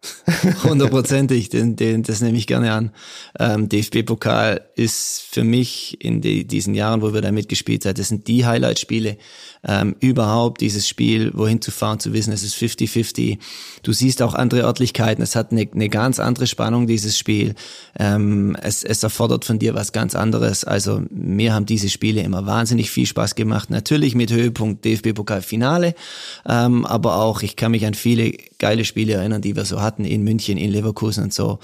Hundertprozentig, 0.65 1.51
den, 1.51 1.77
den, 1.77 2.03
das 2.03 2.21
nehme 2.21 2.37
ich 2.37 2.49
gerne 2.49 2.73
an. 2.73 2.91
Ähm, 3.39 3.69
DFB-Pokal 3.69 4.63
ist 4.75 5.23
für 5.31 5.45
mich 5.45 6.03
in 6.05 6.21
die, 6.21 6.45
diesen 6.45 6.75
Jahren, 6.75 7.01
wo 7.01 7.15
wir 7.15 7.21
da 7.21 7.31
mitgespielt 7.31 7.85
haben, 7.85 7.95
das 7.95 8.09
sind 8.09 8.27
die 8.27 8.45
Highlight-Spiele 8.45 9.19
ähm, 9.67 9.95
überhaupt, 10.01 10.61
dieses 10.61 10.89
Spiel, 10.89 11.31
wohin 11.35 11.63
zu 11.63 11.71
fahren, 11.71 12.01
zu 12.01 12.13
wissen, 12.13 12.33
es 12.33 12.43
ist 12.43 12.57
50-50. 12.57 13.39
Du 13.83 13.93
siehst 13.93 14.21
auch 14.21 14.35
andere 14.35 14.63
Örtlichkeiten, 14.63 15.23
es 15.23 15.37
hat 15.37 15.53
eine, 15.53 15.69
eine 15.73 15.89
ganz 15.89 16.19
andere 16.19 16.49
Spannung, 16.49 16.89
dieses 16.89 17.17
Spiel. 17.17 17.55
Ähm, 17.99 18.57
es, 18.61 18.83
es 18.83 19.03
erfordert 19.03 19.45
von 19.45 19.61
dir 19.61 19.75
was 19.75 19.93
ganz 19.93 20.17
anderes. 20.17 20.65
Also 20.65 20.88
mir 21.11 21.55
haben 21.55 21.67
diese 21.67 21.89
Spiele 21.89 22.23
immer 22.23 22.47
wahnsinnig 22.47 22.91
viel 22.91 23.07
Spaß 23.07 23.35
gemacht. 23.35 23.71
Natürlich 23.71 24.15
mit 24.15 24.33
Höhepunkt 24.33 24.85
DFB-Pokal-Finale, 24.85 25.95
ähm, 26.47 26.85
aber 26.87 27.17
auch, 27.17 27.43
ich 27.43 27.57
kann 27.57 27.73
mich 27.73 27.87
an 27.87 27.95
viele 27.95 28.33
geile 28.59 28.85
Spiele 28.85 29.15
erinnern, 29.15 29.43
die 29.43 29.57
wir 29.57 29.65
so 29.65 29.81
hatten 29.81 30.05
in 30.05 30.25
München, 30.25 30.59
in 30.59 30.71
Leverkusen 30.71 31.25
und 31.25 31.35
so 31.35 31.59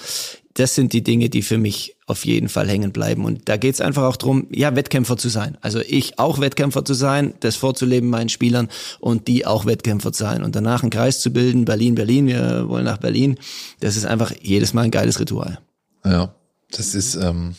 das 0.55 0.77
sind 0.77 0.93
die 0.93 1.03
Dinge, 1.03 1.29
die 1.29 1.43
für 1.43 1.59
mich 1.59 1.97
auf 2.07 2.25
jeden 2.25 2.49
Fall 2.49 2.69
hängen 2.69 2.93
bleiben. 2.93 3.25
Und 3.25 3.49
da 3.49 3.57
geht 3.57 3.75
es 3.75 3.81
einfach 3.81 4.05
auch 4.05 4.17
drum, 4.17 4.47
ja, 4.51 4.75
Wettkämpfer 4.77 5.17
zu 5.17 5.29
sein. 5.29 5.59
Also 5.61 5.81
ich 5.81 6.19
auch 6.21 6.41
Wettkämpfer 6.41 6.85
zu 6.85 6.95
sein, 6.95 7.35
das 7.41 7.57
vorzuleben 7.57 8.09
meinen 8.09 8.29
Spielern 8.29 8.69
und 9.01 9.27
die 9.27 9.47
auch 9.47 9.67
Wettkämpfer 9.67 10.13
zu 10.13 10.23
sein. 10.23 10.45
Und 10.45 10.55
danach 10.55 10.83
einen 10.83 10.91
Kreis 10.91 11.21
zu 11.21 11.33
bilden, 11.33 11.65
Berlin, 11.65 11.97
Berlin, 11.97 12.29
wir 12.29 12.69
wollen 12.69 12.85
nach 12.85 12.99
Berlin. 12.99 13.37
Das 13.81 13.97
ist 13.97 14.07
einfach 14.07 14.33
jedes 14.41 14.75
Mal 14.75 14.83
ein 14.83 14.91
geiles 14.93 15.19
Ritual. 15.19 15.59
Ja, 16.05 16.33
das 16.71 16.95
ist, 16.95 17.17
ähm, 17.17 17.57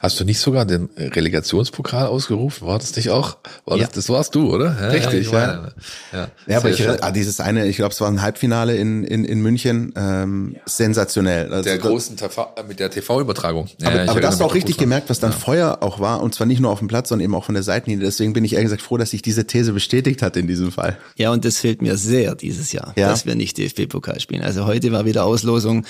Hast 0.00 0.18
du 0.18 0.24
nicht 0.24 0.40
sogar 0.40 0.64
den 0.64 0.88
Relegationspokal 0.96 2.06
ausgerufen? 2.06 2.66
War 2.66 2.78
das 2.78 2.94
nicht 2.96 3.10
auch? 3.10 3.36
War 3.64 3.76
ja. 3.76 3.84
das, 3.84 3.94
das 3.94 4.08
warst 4.08 4.34
du, 4.34 4.52
oder? 4.52 4.76
Ja, 4.80 4.88
Richtig, 4.88 5.30
ja. 5.30 5.38
Ja, 5.40 5.72
ja. 6.12 6.28
ja 6.46 6.58
aber 6.58 6.70
ich, 6.70 6.88
ah, 6.88 7.10
dieses 7.12 7.38
eine, 7.40 7.66
ich 7.66 7.76
glaube, 7.76 7.92
es 7.92 8.00
war 8.00 8.08
ein 8.08 8.20
Halbfinale 8.20 8.76
in, 8.76 9.04
in, 9.04 9.24
in 9.24 9.40
München, 9.40 9.92
ähm, 9.96 10.56
sensationell. 10.66 11.52
Also, 11.52 11.68
der 11.68 11.78
großen 11.78 12.16
TV, 12.16 12.48
mit 12.66 12.80
der 12.80 12.90
TV-Übertragung. 12.90 13.68
aber, 13.84 14.08
aber 14.08 14.20
das 14.20 14.40
auch 14.40 14.54
richtig 14.54 14.78
gemerkt, 14.78 15.10
was 15.10 15.20
dann 15.20 15.32
Feuer 15.32 15.78
auch 15.80 16.00
war, 16.00 16.22
und 16.22 16.34
zwar 16.34 16.48
nicht 16.48 16.60
nur 16.60 16.72
auf 16.72 16.80
dem 16.80 16.88
Platz, 16.88 17.08
sondern 17.10 17.24
eben 17.24 17.34
auch 17.36 17.44
von 17.44 17.54
der 17.54 17.62
Seitenlinie. 17.62 18.04
Deswegen 18.04 18.32
bin 18.32 18.44
ich 18.44 18.54
ehrlich 18.54 18.66
gesagt 18.66 18.82
froh, 18.82 18.96
dass 18.96 19.10
sich 19.10 19.22
diese 19.22 19.46
These 19.46 19.72
bestätigt 19.72 20.22
hat 20.22 20.36
in 20.36 20.48
diesem 20.48 20.72
Fall. 20.72 20.96
Ja, 21.16 21.30
und 21.30 21.44
das 21.44 21.58
fehlt 21.58 21.82
mir 21.82 21.96
sehr 21.96 22.34
dieses 22.34 22.72
Jahr, 22.72 22.94
dass 22.96 23.26
wir 23.26 23.36
nicht 23.36 23.58
DFB-Pokal 23.58 24.18
spielen. 24.18 24.42
Also 24.42 24.66
heute 24.66 24.90
war 24.90 25.04
wieder 25.04 25.24
Auslosung. 25.24 25.84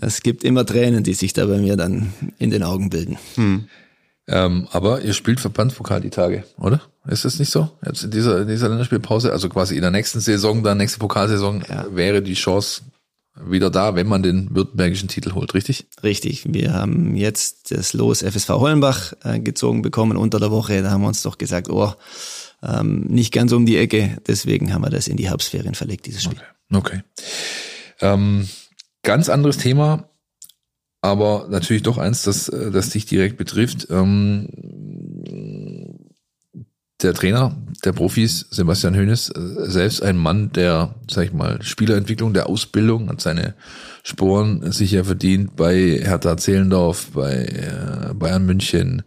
Es 0.00 0.22
gibt 0.22 0.42
immer 0.42 0.66
Tränen, 0.66 1.04
die 1.04 1.14
sich 1.14 1.32
da 1.32 1.46
bei 1.46 1.58
mir 1.58 1.76
dann 1.76 2.12
in 2.38 2.50
den 2.50 2.62
Augen 2.62 2.90
bilden. 2.90 3.18
Hm. 3.36 3.68
Ähm, 4.28 4.68
aber 4.70 5.00
ihr 5.00 5.12
spielt 5.12 5.40
Verbandspokal 5.40 6.00
die 6.00 6.10
Tage, 6.10 6.44
oder? 6.58 6.80
Ist 7.08 7.24
das 7.24 7.38
nicht 7.38 7.50
so? 7.50 7.70
Jetzt 7.84 8.04
in 8.04 8.10
dieser, 8.10 8.42
in 8.42 8.48
dieser 8.48 8.68
Länderspielpause, 8.68 9.32
also 9.32 9.48
quasi 9.48 9.74
in 9.74 9.82
der 9.82 9.90
nächsten 9.90 10.20
Saison, 10.20 10.62
dann 10.62 10.78
nächste 10.78 10.98
Pokalsaison, 10.98 11.64
ja. 11.68 11.86
wäre 11.90 12.22
die 12.22 12.34
Chance 12.34 12.82
wieder 13.42 13.70
da, 13.70 13.94
wenn 13.94 14.06
man 14.06 14.22
den 14.22 14.54
württembergischen 14.54 15.08
Titel 15.08 15.32
holt, 15.32 15.54
richtig? 15.54 15.86
Richtig. 16.02 16.44
Wir 16.46 16.74
haben 16.74 17.16
jetzt 17.16 17.70
das 17.70 17.92
Los 17.92 18.22
FSV 18.22 18.48
Hollenbach 18.50 19.14
äh, 19.24 19.40
gezogen 19.40 19.82
bekommen 19.82 20.16
unter 20.16 20.38
der 20.38 20.50
Woche. 20.50 20.82
Da 20.82 20.90
haben 20.90 21.02
wir 21.02 21.08
uns 21.08 21.22
doch 21.22 21.38
gesagt, 21.38 21.70
oh, 21.70 21.92
ähm, 22.62 23.06
nicht 23.08 23.32
ganz 23.32 23.52
um 23.52 23.66
die 23.66 23.78
Ecke. 23.78 24.18
Deswegen 24.26 24.74
haben 24.74 24.82
wir 24.82 24.90
das 24.90 25.08
in 25.08 25.16
die 25.16 25.28
Herbstferien 25.28 25.74
verlegt, 25.74 26.06
dieses 26.06 26.22
Spiel. 26.22 26.40
Okay. 26.72 27.00
okay. 27.00 27.02
Ähm, 28.00 28.48
ganz 29.02 29.28
anderes 29.28 29.56
Thema 29.56 30.09
aber 31.00 31.46
natürlich 31.50 31.82
doch 31.82 31.98
eins, 31.98 32.22
das, 32.22 32.48
äh, 32.48 32.70
das 32.70 32.90
dich 32.90 33.06
direkt 33.06 33.36
betrifft. 33.36 33.88
Ähm, 33.90 34.48
der 37.02 37.14
Trainer 37.14 37.56
der 37.84 37.92
Profis, 37.92 38.46
Sebastian 38.50 38.94
Hönes, 38.94 39.30
äh, 39.30 39.70
selbst 39.70 40.02
ein 40.02 40.16
Mann 40.16 40.52
der, 40.52 40.94
sag 41.10 41.24
ich 41.24 41.32
mal, 41.32 41.62
Spielerentwicklung, 41.62 42.34
der 42.34 42.48
Ausbildung, 42.48 43.08
hat 43.08 43.20
seine 43.20 43.54
Sporen 44.02 44.70
sicher 44.72 45.04
verdient 45.04 45.56
bei 45.56 46.00
Hertha 46.02 46.36
Zehlendorf, 46.36 47.10
bei 47.14 47.44
äh, 47.44 48.14
Bayern 48.14 48.46
München, 48.46 49.02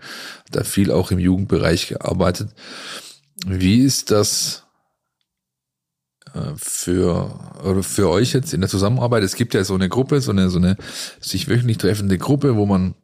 da 0.52 0.64
viel 0.64 0.92
auch 0.92 1.12
im 1.12 1.20
Jugendbereich 1.20 1.90
gearbeitet. 1.90 2.50
Wie 3.46 3.80
ist 3.80 4.12
das 4.12 4.63
für, 6.56 7.40
oder 7.64 7.84
für 7.84 8.10
euch 8.10 8.34
jetzt 8.34 8.54
in 8.54 8.62
der 8.62 8.70
Zusammenarbeit? 8.70 9.24
Es 9.24 9.36
gibt 9.36 9.54
ja 9.54 9.64
so 9.64 9.76
eine 9.76 9.90
Gruppe, 9.90 10.22
so 10.22 10.32
eine, 10.32 10.50
so 10.50 10.58
eine 10.58 10.78
sich 11.20 11.48
wöchentlich 11.48 11.78
treffende 11.78 12.18
Gruppe, 12.18 12.56
wo 12.56 12.66
man 12.66 12.96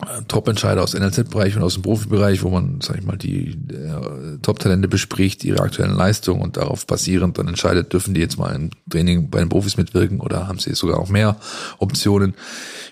äh, 0.00 0.22
Top-Entscheider 0.28 0.82
aus 0.82 0.94
NLZ-Bereich 0.94 1.56
und 1.56 1.62
aus 1.62 1.74
dem 1.74 1.82
Profibereich, 1.82 2.44
wo 2.44 2.50
man, 2.50 2.80
sag 2.80 2.98
ich 2.98 3.04
mal, 3.04 3.16
die 3.16 3.48
äh, 3.48 4.38
Top-Talente 4.42 4.86
bespricht, 4.86 5.42
ihre 5.44 5.60
aktuellen 5.60 5.96
Leistungen 5.96 6.40
und 6.40 6.56
darauf 6.56 6.86
basierend 6.86 7.36
dann 7.38 7.48
entscheidet, 7.48 7.92
dürfen 7.92 8.14
die 8.14 8.20
jetzt 8.20 8.38
mal 8.38 8.54
im 8.54 8.70
Training 8.88 9.28
bei 9.28 9.40
den 9.40 9.48
Profis 9.48 9.76
mitwirken 9.76 10.20
oder 10.20 10.46
haben 10.46 10.60
sie 10.60 10.74
sogar 10.74 11.00
auch 11.00 11.08
mehr 11.08 11.36
Optionen. 11.78 12.34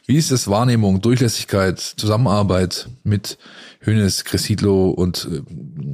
Wie 0.07 0.17
ist 0.17 0.33
das 0.33 0.49
Wahrnehmung, 0.49 1.01
Durchlässigkeit, 1.01 1.79
Zusammenarbeit 1.79 2.89
mit 3.05 3.39
Hönes, 3.81 4.25
Cressidlo 4.25 4.91
und 4.91 5.29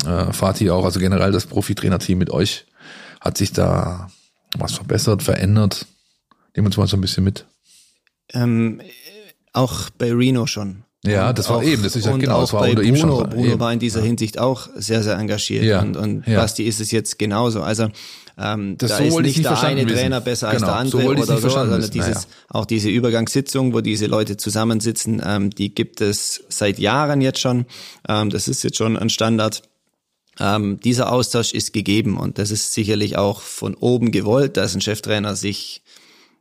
äh, 0.07 0.33
Fatih 0.33 0.71
auch, 0.71 0.87
also 0.87 0.99
generell 0.99 1.33
das 1.33 1.45
Profitrainerteam 1.45 2.17
mit 2.17 2.31
euch? 2.31 2.65
Hat 3.23 3.39
sich 3.39 3.53
da 3.53 4.11
was 4.59 4.73
verbessert, 4.75 5.23
verändert? 5.23 5.87
Nehmen 6.55 6.67
wir 6.67 6.67
uns 6.67 6.77
mal 6.77 6.89
so 6.89 6.97
ein 6.97 7.01
bisschen 7.01 7.23
mit. 7.23 7.47
Ähm, 8.33 8.81
auch 9.53 9.91
bei 9.91 10.13
Reno 10.13 10.47
schon. 10.47 10.83
Ja, 11.05 11.33
das 11.33 11.49
war 11.49 11.59
auch, 11.59 11.63
eben, 11.63 11.83
das 11.83 11.97
ist 11.97 12.07
ja 12.07 12.17
genau, 12.17 12.37
auch 12.37 12.41
das 12.43 12.53
war 12.53 12.61
bei 12.61 12.71
unter 12.71 12.83
Bruno, 12.83 12.95
ihm 12.95 13.01
schon. 13.01 13.31
Bruno 13.31 13.53
eben. 13.53 13.61
war 13.61 13.73
in 13.73 13.79
dieser 13.79 14.03
Hinsicht 14.03 14.39
auch 14.39 14.69
sehr, 14.75 15.03
sehr 15.03 15.17
engagiert 15.17 15.65
ja, 15.65 15.81
und, 15.81 15.97
und 15.97 16.27
ja. 16.27 16.41
Basti 16.41 16.65
ist 16.65 16.81
es 16.81 16.91
jetzt 16.91 17.19
genauso. 17.19 17.63
Also 17.63 17.89
ähm, 18.39 18.77
das 18.79 18.91
da 18.91 18.99
so 18.99 19.05
ist 19.05 19.19
nicht, 19.21 19.37
nicht 19.39 19.45
der 19.45 19.63
eine 19.63 19.87
Trainer 19.87 20.21
besser 20.21 20.51
genau, 20.53 20.67
als 20.67 20.91
der 20.91 21.01
andere 21.01 21.03
so 21.03 21.23
oder 21.23 21.41
so, 21.41 21.49
sondern 21.49 21.91
dieses, 21.91 22.15
naja. 22.15 22.27
auch 22.49 22.65
diese 22.65 22.89
Übergangssitzung, 22.89 23.75
wo 23.75 23.81
diese 23.81 24.07
Leute 24.07 24.37
zusammensitzen, 24.37 25.21
ähm, 25.25 25.51
die 25.51 25.75
gibt 25.75 26.01
es 26.01 26.45
seit 26.49 26.79
Jahren 26.79 27.21
jetzt 27.21 27.41
schon. 27.41 27.67
Ähm, 28.09 28.31
das 28.31 28.49
ist 28.49 28.63
jetzt 28.63 28.77
schon 28.77 28.97
ein 28.97 29.11
Standard. 29.11 29.63
Ähm, 30.43 30.81
dieser 30.81 31.13
Austausch 31.13 31.53
ist 31.53 31.73
gegeben 31.73 32.17
und 32.17 32.39
das 32.39 32.51
ist 32.51 32.75
sicherlich 32.75 33.17
auch 33.17 33.41
von 33.41 33.77
oben 33.77 34.11
gewollt, 34.11 34.57
dass 34.57 34.75
ein 34.75 34.81
Cheftrainer 34.81 35.37
sich 35.37 35.83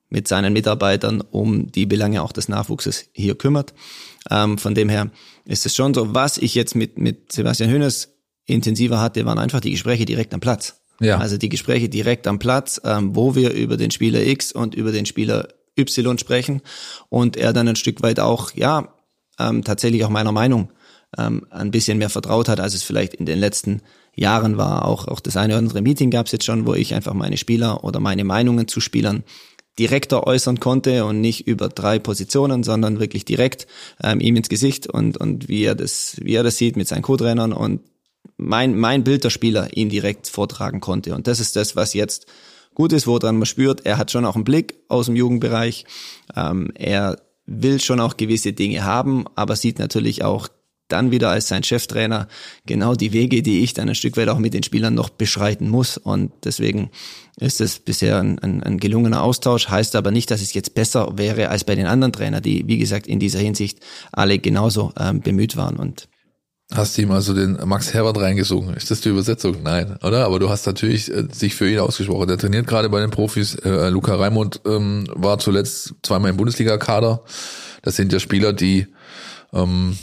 mit 0.09 0.27
seinen 0.27 0.53
Mitarbeitern 0.53 1.21
um 1.21 1.71
die 1.71 1.85
Belange 1.85 2.23
auch 2.23 2.31
des 2.31 2.49
Nachwuchses 2.49 3.09
hier 3.13 3.35
kümmert. 3.35 3.75
Ähm, 4.31 4.57
von 4.57 4.73
dem 4.73 4.89
her 4.89 5.11
ist 5.45 5.67
es 5.67 5.75
schon 5.75 5.93
so, 5.93 6.15
was 6.15 6.39
ich 6.39 6.55
jetzt 6.55 6.75
mit, 6.75 6.97
mit 6.97 7.31
Sebastian 7.31 7.69
Hönes 7.69 8.09
intensiver 8.47 8.99
hatte, 8.99 9.23
waren 9.25 9.37
einfach 9.37 9.59
die 9.59 9.71
Gespräche 9.71 10.05
direkt 10.05 10.33
am 10.33 10.39
Platz. 10.39 10.81
Ja. 10.99 11.19
Also 11.19 11.37
die 11.37 11.49
Gespräche 11.49 11.87
direkt 11.87 12.25
am 12.25 12.39
Platz, 12.39 12.81
ähm, 12.83 13.15
wo 13.15 13.35
wir 13.35 13.53
über 13.53 13.77
den 13.77 13.91
Spieler 13.91 14.25
X 14.25 14.51
und 14.51 14.73
über 14.73 14.91
den 14.91 15.05
Spieler 15.05 15.47
Y 15.77 16.17
sprechen 16.17 16.61
und 17.09 17.37
er 17.37 17.53
dann 17.53 17.67
ein 17.67 17.75
Stück 17.75 18.01
weit 18.01 18.19
auch, 18.19 18.51
ja, 18.55 18.95
ähm, 19.39 19.63
tatsächlich 19.63 20.03
auch 20.05 20.09
meiner 20.09 20.31
Meinung 20.31 20.71
ähm, 21.17 21.45
ein 21.49 21.71
bisschen 21.71 21.97
mehr 21.97 22.09
vertraut 22.09 22.49
hat, 22.49 22.59
als 22.59 22.73
es 22.73 22.83
vielleicht 22.83 23.13
in 23.13 23.25
den 23.25 23.39
letzten 23.39 23.81
Jahren 24.15 24.57
war. 24.57 24.85
Auch, 24.85 25.07
auch 25.07 25.19
das 25.19 25.37
eine 25.37 25.53
oder 25.53 25.59
andere 25.59 25.81
Meeting 25.81 26.11
gab 26.11 26.25
es 26.25 26.31
jetzt 26.31 26.45
schon, 26.45 26.65
wo 26.65 26.73
ich 26.73 26.93
einfach 26.93 27.13
meine 27.13 27.37
Spieler 27.37 27.83
oder 27.83 27.99
meine 27.99 28.23
Meinungen 28.23 28.67
zu 28.67 28.81
Spielern 28.81 29.23
direkter 29.79 30.27
äußern 30.27 30.59
konnte 30.59 31.05
und 31.05 31.21
nicht 31.21 31.47
über 31.47 31.69
drei 31.69 31.97
Positionen, 31.97 32.63
sondern 32.63 32.99
wirklich 32.99 33.25
direkt 33.25 33.67
ähm, 34.03 34.19
ihm 34.19 34.35
ins 34.35 34.49
Gesicht 34.49 34.87
und, 34.87 35.17
und 35.17 35.47
wie 35.47 35.63
er 35.63 35.75
das, 35.75 36.17
wie 36.21 36.35
er 36.35 36.43
das 36.43 36.57
sieht 36.57 36.75
mit 36.75 36.87
seinen 36.87 37.03
Co-Trainern 37.03 37.53
und 37.53 37.81
mein, 38.37 38.77
mein 38.77 39.03
Bild 39.03 39.23
der 39.23 39.29
Spieler 39.29 39.69
ihm 39.75 39.89
direkt 39.89 40.27
vortragen 40.27 40.81
konnte. 40.81 41.15
Und 41.15 41.27
das 41.27 41.39
ist 41.39 41.55
das, 41.55 41.75
was 41.75 41.93
jetzt 41.93 42.25
gut 42.73 42.91
ist, 42.93 43.07
woran 43.07 43.37
man 43.37 43.45
spürt, 43.45 43.85
er 43.85 43.97
hat 43.97 44.11
schon 44.11 44.25
auch 44.25 44.35
einen 44.35 44.43
Blick 44.43 44.75
aus 44.87 45.05
dem 45.05 45.15
Jugendbereich. 45.15 45.85
Ähm, 46.35 46.71
er 46.75 47.17
will 47.45 47.79
schon 47.79 47.99
auch 47.99 48.17
gewisse 48.17 48.53
Dinge 48.53 48.83
haben, 48.83 49.25
aber 49.35 49.55
sieht 49.55 49.79
natürlich 49.79 50.23
auch 50.23 50.47
dann 50.91 51.11
wieder 51.11 51.29
als 51.29 51.47
sein 51.47 51.63
Cheftrainer 51.63 52.27
genau 52.65 52.95
die 52.95 53.13
Wege, 53.13 53.41
die 53.41 53.61
ich 53.61 53.73
dann 53.73 53.89
ein 53.89 53.95
Stück 53.95 54.17
weit 54.17 54.29
auch 54.29 54.37
mit 54.37 54.53
den 54.53 54.63
Spielern 54.63 54.93
noch 54.93 55.09
beschreiten 55.09 55.69
muss. 55.69 55.97
Und 55.97 56.31
deswegen 56.43 56.91
ist 57.37 57.61
es 57.61 57.79
bisher 57.79 58.19
ein, 58.19 58.39
ein, 58.39 58.63
ein 58.63 58.79
gelungener 58.79 59.23
Austausch, 59.23 59.69
heißt 59.69 59.95
aber 59.95 60.11
nicht, 60.11 60.31
dass 60.31 60.41
es 60.41 60.53
jetzt 60.53 60.73
besser 60.73 61.17
wäre 61.17 61.49
als 61.49 61.63
bei 61.63 61.75
den 61.75 61.87
anderen 61.87 62.13
Trainern, 62.13 62.43
die, 62.43 62.67
wie 62.67 62.77
gesagt, 62.77 63.07
in 63.07 63.19
dieser 63.19 63.39
Hinsicht 63.39 63.79
alle 64.11 64.39
genauso 64.39 64.93
ähm, 64.99 65.21
bemüht 65.21 65.57
waren. 65.57 65.77
Und 65.77 66.07
Hast 66.73 66.97
du 66.97 67.01
ihm 67.01 67.11
also 67.11 67.33
den 67.33 67.57
Max 67.65 67.93
Herbert 67.93 68.17
reingesungen? 68.17 68.75
Ist 68.75 68.91
das 68.91 69.01
die 69.01 69.09
Übersetzung? 69.09 69.57
Nein, 69.61 69.97
oder? 70.03 70.25
Aber 70.25 70.39
du 70.39 70.49
hast 70.49 70.65
natürlich 70.65 71.11
äh, 71.11 71.27
sich 71.29 71.53
für 71.53 71.69
ihn 71.69 71.79
ausgesprochen. 71.79 72.29
Der 72.29 72.37
trainiert 72.37 72.65
gerade 72.65 72.87
bei 72.87 73.01
den 73.01 73.09
Profis. 73.09 73.55
Äh, 73.55 73.89
Luca 73.89 74.15
Raimund 74.15 74.61
ähm, 74.65 75.05
war 75.13 75.37
zuletzt 75.37 75.95
zweimal 76.01 76.31
im 76.31 76.37
Bundesliga-Kader. 76.37 77.23
Das 77.81 77.97
sind 77.97 78.13
ja 78.13 78.21
Spieler, 78.21 78.53
die 78.53 78.87
ähm, 79.51 79.97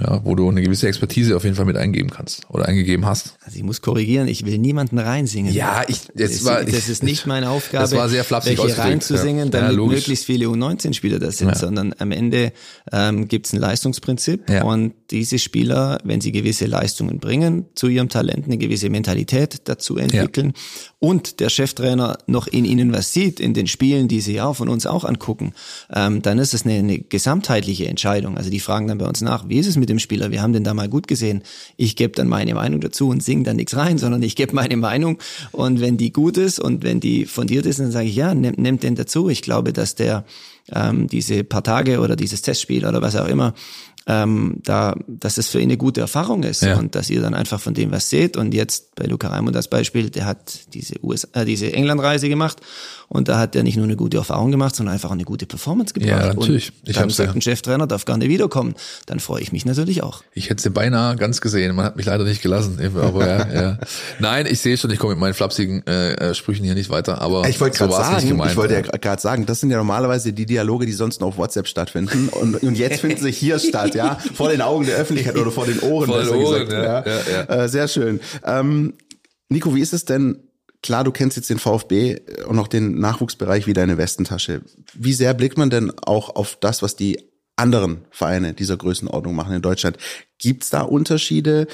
ja, 0.00 0.20
wo 0.24 0.34
du 0.34 0.48
eine 0.48 0.62
gewisse 0.62 0.88
Expertise 0.88 1.36
auf 1.36 1.44
jeden 1.44 1.56
Fall 1.56 1.64
mit 1.64 1.76
eingeben 1.76 2.10
kannst 2.10 2.42
oder 2.48 2.66
eingegeben 2.66 3.06
hast. 3.06 3.36
Also 3.44 3.56
ich 3.56 3.62
muss 3.64 3.80
korrigieren, 3.82 4.28
ich 4.28 4.44
will 4.46 4.58
niemanden 4.58 4.98
reinsingen. 4.98 5.52
Ja, 5.52 5.82
ich 5.86 6.02
das, 6.14 6.44
war 6.44 6.64
das 6.64 6.88
ist 6.88 7.02
nicht 7.02 7.26
meine 7.26 7.50
Aufgabe, 7.50 7.82
das 7.82 7.92
war 7.92 8.08
sehr 8.08 8.24
flapsig 8.24 8.58
welche 8.58 8.78
reinzusingen, 8.78 9.46
ja. 9.46 9.60
damit 9.60 9.76
ja, 9.78 9.84
möglichst 9.86 10.24
viele 10.24 10.46
U19-Spieler 10.46 11.18
da 11.18 11.30
sind, 11.30 11.48
Ja. 11.48 11.54
sondern 11.54 11.94
am 11.98 12.12
Ende 12.12 12.52
ähm, 12.92 13.28
gibt 13.28 13.46
es 13.46 13.52
ein 13.52 13.58
Leistungsprinzip 13.60 14.48
Ja. 14.50 14.64
und 14.64 14.94
diese 15.10 15.38
Spieler, 15.38 15.98
wenn 16.04 16.20
sie 16.20 16.32
gewisse 16.32 16.66
Leistungen 16.66 17.18
bringen, 17.18 17.66
zu 17.74 17.88
ihrem 17.88 18.08
Talent 18.08 18.46
eine 18.46 18.58
gewisse 18.58 18.90
Mentalität 18.90 19.62
dazu 19.64 19.96
entwickeln 19.96 20.52
und 20.98 21.40
der 21.40 21.48
Cheftrainer 21.48 22.18
noch 22.26 22.46
in 22.46 22.64
ihnen 22.64 22.92
was 22.92 23.12
sieht, 23.12 23.40
in 23.40 23.54
den 23.54 23.66
Spielen, 23.66 24.08
die 24.08 24.20
sie 24.20 24.34
ja 24.34 24.52
von 24.52 24.68
uns 24.68 24.86
auch 24.86 25.04
angucken, 25.04 25.52
ähm, 25.92 26.22
dann 26.22 26.38
ist 26.38 26.54
es 26.54 26.64
eine, 26.64 26.74
eine 26.74 26.98
gesamtheitliche 26.98 27.86
Entscheidung. 27.86 28.36
Also 28.36 28.50
die 28.50 28.60
fragen 28.60 28.88
dann 28.88 28.98
bei 28.98 29.06
uns 29.06 29.20
nach, 29.20 29.48
wie 29.48 29.58
ist 29.58 29.66
es 29.66 29.76
mit 29.76 29.87
dem 29.88 29.98
Spieler? 29.98 30.30
Wir 30.30 30.40
haben 30.42 30.52
den 30.52 30.62
da 30.64 30.74
mal 30.74 30.88
gut 30.88 31.08
gesehen. 31.08 31.42
Ich 31.76 31.96
gebe 31.96 32.12
dann 32.14 32.28
meine 32.28 32.54
Meinung 32.54 32.80
dazu 32.80 33.08
und 33.08 33.22
singe 33.22 33.42
dann 33.42 33.56
nichts 33.56 33.76
rein, 33.76 33.98
sondern 33.98 34.22
ich 34.22 34.36
gebe 34.36 34.54
meine 34.54 34.76
Meinung 34.76 35.18
und 35.52 35.80
wenn 35.80 35.96
die 35.96 36.12
gut 36.12 36.36
ist 36.36 36.60
und 36.60 36.84
wenn 36.84 37.00
die 37.00 37.24
fundiert 37.26 37.66
ist, 37.66 37.80
dann 37.80 37.90
sage 37.90 38.06
ich, 38.06 38.14
ja, 38.14 38.34
nimm, 38.34 38.54
nimm 38.56 38.78
den 38.78 38.94
dazu. 38.94 39.28
Ich 39.28 39.42
glaube, 39.42 39.72
dass 39.72 39.94
der 39.96 40.24
ähm, 40.72 41.08
diese 41.08 41.42
paar 41.44 41.64
Tage 41.64 42.00
oder 42.00 42.14
dieses 42.14 42.42
Testspiel 42.42 42.84
oder 42.86 43.00
was 43.02 43.16
auch 43.16 43.26
immer, 43.26 43.54
ähm, 44.06 44.60
da, 44.64 44.96
dass 45.06 45.36
es 45.36 45.48
für 45.48 45.58
ihn 45.60 45.64
eine 45.68 45.76
gute 45.76 46.00
Erfahrung 46.00 46.42
ist 46.42 46.62
Ja. 46.62 46.78
und 46.78 46.94
dass 46.94 47.10
ihr 47.10 47.20
dann 47.20 47.34
einfach 47.34 47.60
von 47.60 47.74
dem 47.74 47.90
was 47.90 48.08
seht. 48.08 48.36
Und 48.38 48.54
jetzt 48.54 48.94
bei 48.94 49.04
Luca 49.04 49.28
Raimund 49.28 49.54
das 49.54 49.68
Beispiel, 49.68 50.08
der 50.08 50.24
hat 50.24 50.60
diese 50.72 50.94
US, 51.02 51.24
äh, 51.32 51.44
diese 51.44 51.72
Englandreise 51.72 52.28
gemacht 52.30 52.58
und 53.08 53.28
da 53.28 53.38
hat 53.38 53.56
er 53.56 53.62
nicht 53.62 53.76
nur 53.76 53.84
eine 53.84 53.96
gute 53.96 54.18
Erfahrung 54.18 54.50
gemacht, 54.50 54.76
sondern 54.76 54.92
einfach 54.94 55.08
auch 55.08 55.14
eine 55.14 55.24
gute 55.24 55.46
Performance 55.46 55.94
gebracht. 55.94 56.10
Ja, 56.10 56.34
natürlich. 56.34 56.70
Und 56.80 56.88
Ich 56.90 56.96
dann 56.96 57.08
sagt 57.10 57.30
ja- 57.30 57.34
ein 57.34 57.40
Cheftrainer, 57.40 57.86
darf 57.86 58.04
gar 58.04 58.16
nicht 58.18 58.28
wiederkommen. 58.28 58.74
Dann 59.06 59.18
freue 59.20 59.40
ich 59.40 59.50
mich 59.52 59.64
natürlich 59.64 60.02
auch. 60.02 60.22
Ich 60.34 60.50
hätte 60.50 60.62
sie 60.62 60.70
beinahe 60.70 61.16
ganz 61.16 61.40
gesehen. 61.40 61.74
Man 61.74 61.84
hat 61.86 61.96
mich 61.96 62.06
leider 62.06 62.24
nicht 62.24 62.42
gelassen. 62.42 62.78
Aber 63.00 63.26
ja, 63.26 63.52
ja. 63.62 63.78
Nein, 64.18 64.46
ich 64.46 64.60
sehe 64.60 64.76
schon, 64.76 64.90
ich 64.90 64.98
komme 64.98 65.14
mit 65.14 65.20
meinen 65.20 65.34
flapsigen 65.34 65.86
äh, 65.86 66.12
äh, 66.30 66.34
Sprüchen 66.34 66.64
hier 66.64 66.74
nicht 66.74 66.90
weiter. 66.90 67.20
Aber 67.22 67.48
Ich 67.48 67.60
wollte 67.60 67.78
so 67.78 67.86
gerade 67.88 68.04
sagen, 68.04 68.28
gemeint. 68.28 68.50
ich 68.50 68.56
wollte 68.56 68.74
ja 68.74 68.80
gerade 68.82 69.22
sagen, 69.22 69.46
das 69.46 69.60
sind 69.60 69.70
ja 69.70 69.78
normalerweise 69.78 70.32
die 70.32 70.44
Dialoge, 70.46 70.84
die 70.86 70.92
sonst 70.92 71.20
nur 71.20 71.28
auf 71.30 71.38
WhatsApp 71.38 71.66
stattfinden 71.66 72.28
und, 72.28 72.62
und 72.62 72.74
jetzt 72.76 73.00
finden 73.00 73.22
sie 73.22 73.32
hier 73.32 73.58
statt, 73.58 73.94
ja, 73.94 74.18
vor 74.34 74.50
den 74.50 74.60
Augen 74.60 74.84
der 74.84 74.96
Öffentlichkeit 74.96 75.36
oder 75.36 75.50
vor 75.50 75.64
den 75.66 75.80
Ohren, 75.80 76.06
Vor 76.08 76.20
den 76.22 76.28
Ohren, 76.28 76.66
gesagt. 76.66 77.06
ja, 77.06 77.44
ja, 77.56 77.64
Äh, 77.64 77.68
sehr 77.68 77.88
schön. 77.88 78.20
Ähm, 78.44 78.94
Nico, 79.48 79.74
wie 79.74 79.80
ist 79.80 79.94
es 79.94 80.04
denn? 80.04 80.42
Klar, 80.82 81.04
du 81.04 81.10
kennst 81.10 81.36
jetzt 81.36 81.50
den 81.50 81.58
VfB 81.58 82.20
und 82.46 82.58
auch 82.58 82.68
den 82.68 82.98
Nachwuchsbereich 82.98 83.66
wie 83.66 83.72
deine 83.72 83.98
Westentasche. 83.98 84.62
Wie 84.94 85.12
sehr 85.12 85.34
blickt 85.34 85.58
man 85.58 85.70
denn 85.70 85.92
auch 85.98 86.36
auf 86.36 86.56
das, 86.60 86.82
was 86.82 86.94
die 86.94 87.18
anderen 87.56 88.02
Vereine 88.10 88.54
dieser 88.54 88.76
Größenordnung 88.76 89.34
machen 89.34 89.54
in 89.54 89.62
Deutschland? 89.62 89.98
Gibt's 90.38 90.70
da 90.70 90.82
Unterschiede? 90.82 91.66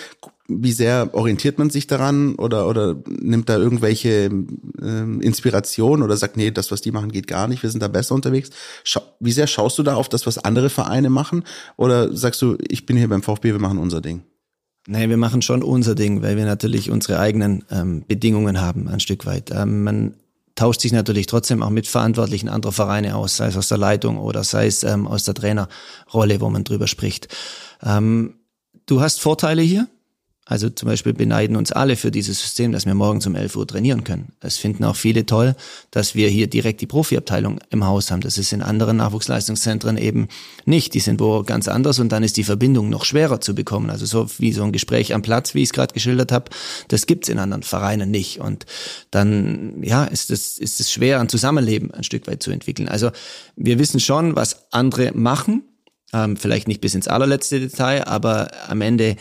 Wie 0.47 0.73
sehr 0.73 1.11
orientiert 1.13 1.59
man 1.59 1.71
sich 1.71 1.87
daran 1.87 2.35
oder, 2.35 2.69
oder 2.69 2.97
nimmt 3.07 3.49
da 3.49 3.57
irgendwelche 3.57 4.25
ähm, 4.25 5.21
Inspiration 5.21 6.03
oder 6.03 6.17
sagt, 6.17 6.37
nee, 6.37 6.51
das, 6.51 6.71
was 6.71 6.83
die 6.83 6.91
machen, 6.91 7.13
geht 7.13 7.27
gar 7.27 7.49
nicht, 7.49 7.63
wir 7.63 7.71
sind 7.71 7.83
da 7.83 7.89
besser 7.89 8.15
unterwegs? 8.15 8.51
Schau, 8.85 9.01
wie 9.21 9.33
sehr 9.33 9.47
schaust 9.47 9.79
du 9.79 9.83
da 9.83 9.95
auf 9.95 10.09
das, 10.09 10.27
was 10.27 10.39
andere 10.39 10.71
Vereine 10.71 11.09
machen? 11.11 11.45
Oder 11.77 12.15
sagst 12.15 12.43
du, 12.43 12.57
ich 12.69 12.85
bin 12.87 12.97
hier 12.97 13.09
beim 13.09 13.23
VfB, 13.23 13.53
wir 13.53 13.61
machen 13.61 13.79
unser 13.79 14.01
Ding? 14.01 14.23
Nee, 14.87 15.09
wir 15.09 15.17
machen 15.17 15.41
schon 15.41 15.63
unser 15.63 15.95
Ding, 15.95 16.23
weil 16.23 16.37
wir 16.37 16.45
natürlich 16.45 16.91
unsere 16.91 17.19
eigenen 17.19 17.65
ähm, 17.71 18.05
Bedingungen 18.07 18.61
haben, 18.61 18.87
ein 18.89 19.01
Stück 19.01 19.25
weit. 19.25 19.51
Ähm, 19.51 19.83
man 19.83 20.15
tauscht 20.55 20.83
sich 20.83 20.93
natürlich 20.93 21.27
trotzdem 21.27 21.63
auch 21.63 21.71
mit 21.71 21.87
Verantwortlichen 21.87 22.49
anderer 22.49 22.73
Vereine 22.73 23.17
aus, 23.17 23.37
sei 23.37 23.47
es 23.47 23.57
aus 23.57 23.69
der 23.69 23.79
Leitung 23.79 24.19
oder 24.19 24.45
sei 24.45 24.67
es 24.67 24.85
ähm, 24.85 25.07
aus 25.07 25.25
der 25.25 25.35
Trainerrolle, 25.35 26.41
wo 26.41 26.51
man 26.51 26.65
drüber 26.65 26.87
spricht. 26.87 27.29
Ähm, 27.83 28.35
du 28.87 29.01
hast 29.01 29.21
Vorteile 29.21 29.63
hier. 29.63 29.89
Also 30.47 30.69
zum 30.69 30.89
Beispiel 30.89 31.15
beneiden 31.15 31.57
uns 31.57 31.73
alle 31.73 31.97
für 31.97 32.11
dieses 32.11 32.39
System, 32.39 32.73
dass 32.73 32.85
wir 32.85 32.95
morgens 32.95 33.27
um 33.27 33.35
11 33.35 33.57
Uhr 33.57 33.67
trainieren 33.67 34.05
können. 34.05 34.33
Es 34.41 34.59
finden 34.59 34.85
auch 34.85 34.97
viele 34.97 35.25
toll, 35.25 35.57
dass 35.91 36.15
wir 36.15 36.29
hier 36.29 36.49
direkt 36.49 36.83
die 36.83 36.87
Profiabteilung 36.87 37.61
im 37.71 37.87
Haus 37.87 38.11
haben. 38.11 38.21
Das 38.21 38.37
ist 38.37 38.53
in 38.53 38.61
anderen 38.61 38.99
Nachwuchsleistungszentren 38.99 39.97
eben 39.97 40.29
nicht. 40.67 40.93
Die 40.93 41.01
sind 41.01 41.19
wo 41.19 41.43
ganz 41.45 41.67
anders 41.67 41.99
und 41.99 42.13
dann 42.13 42.23
ist 42.23 42.37
die 42.37 42.45
Verbindung 42.45 42.91
noch 42.91 43.07
schwerer 43.07 43.41
zu 43.41 43.55
bekommen. 43.55 43.89
Also 43.89 44.05
so 44.05 44.29
wie 44.39 44.53
so 44.53 44.65
ein 44.65 44.73
Gespräch 44.73 45.15
am 45.15 45.23
Platz, 45.23 45.55
wie 45.55 45.63
ich 45.63 45.71
es 45.71 45.73
gerade 45.73 45.95
geschildert 45.95 46.31
habe, 46.31 46.51
das 46.89 47.07
gibt's 47.07 47.31
in 47.31 47.39
anderen 47.39 47.63
Vereinen 47.63 48.11
nicht. 48.11 48.41
Und 48.41 48.67
dann 49.11 49.83
ja 49.83 50.05
ist 50.05 50.31
es 50.31 50.59
ist 50.59 50.79
es 50.79 50.93
schwer, 50.93 51.21
ein 51.21 51.31
Zusammenleben 51.31 51.91
ein 51.91 52.05
Stück 52.05 52.27
weit 52.27 52.43
zu 52.43 52.51
entwickeln. 52.51 52.89
Also 52.89 53.13
wir 53.57 53.79
wissen 53.79 53.99
schon, 53.99 54.37
was 54.37 54.71
andere 54.73 55.13
machen, 55.15 55.63
ähm, 56.13 56.37
vielleicht 56.37 56.69
nicht 56.69 56.83
bis 56.83 56.95
ins 56.95 57.09
allerletzte 57.09 57.61
Detail, 57.61 58.07
aber 58.07 58.51
am 58.69 58.83
Ende 58.83 59.17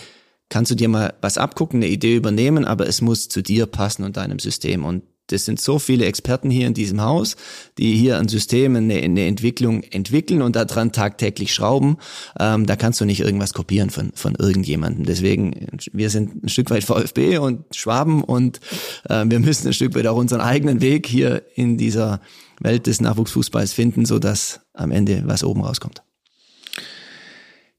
kannst 0.49 0.71
du 0.71 0.75
dir 0.75 0.89
mal 0.89 1.13
was 1.21 1.37
abgucken, 1.37 1.81
eine 1.81 1.91
Idee 1.91 2.15
übernehmen, 2.15 2.65
aber 2.65 2.87
es 2.87 3.01
muss 3.01 3.29
zu 3.29 3.41
dir 3.41 3.65
passen 3.65 4.03
und 4.03 4.17
deinem 4.17 4.39
System. 4.39 4.85
Und 4.85 5.03
das 5.27 5.45
sind 5.45 5.59
so 5.59 5.79
viele 5.79 6.05
Experten 6.05 6.49
hier 6.49 6.67
in 6.67 6.73
diesem 6.73 7.01
Haus, 7.01 7.37
die 7.77 7.95
hier 7.95 8.17
ein 8.17 8.27
System, 8.27 8.75
eine, 8.75 8.95
eine 8.95 9.25
Entwicklung 9.25 9.83
entwickeln 9.83 10.41
und 10.41 10.55
daran 10.55 10.91
tagtäglich 10.91 11.53
schrauben. 11.53 11.97
Ähm, 12.37 12.65
da 12.65 12.75
kannst 12.75 12.99
du 12.99 13.05
nicht 13.05 13.21
irgendwas 13.21 13.53
kopieren 13.53 13.89
von, 13.89 14.11
von 14.15 14.35
irgendjemandem. 14.35 15.05
Deswegen, 15.05 15.67
wir 15.93 16.09
sind 16.09 16.43
ein 16.43 16.49
Stück 16.49 16.69
weit 16.71 16.83
VfB 16.83 17.37
und 17.37 17.63
Schwaben 17.75 18.23
und 18.23 18.59
äh, 19.09 19.23
wir 19.27 19.39
müssen 19.39 19.67
ein 19.67 19.73
Stück 19.73 19.95
weit 19.95 20.07
auch 20.07 20.17
unseren 20.17 20.41
eigenen 20.41 20.81
Weg 20.81 21.07
hier 21.07 21.43
in 21.55 21.77
dieser 21.77 22.19
Welt 22.59 22.87
des 22.87 22.99
Nachwuchsfußballs 22.99 23.73
finden, 23.73 24.05
sodass 24.05 24.61
am 24.73 24.91
Ende 24.91 25.23
was 25.25 25.43
oben 25.43 25.61
rauskommt. 25.61 26.03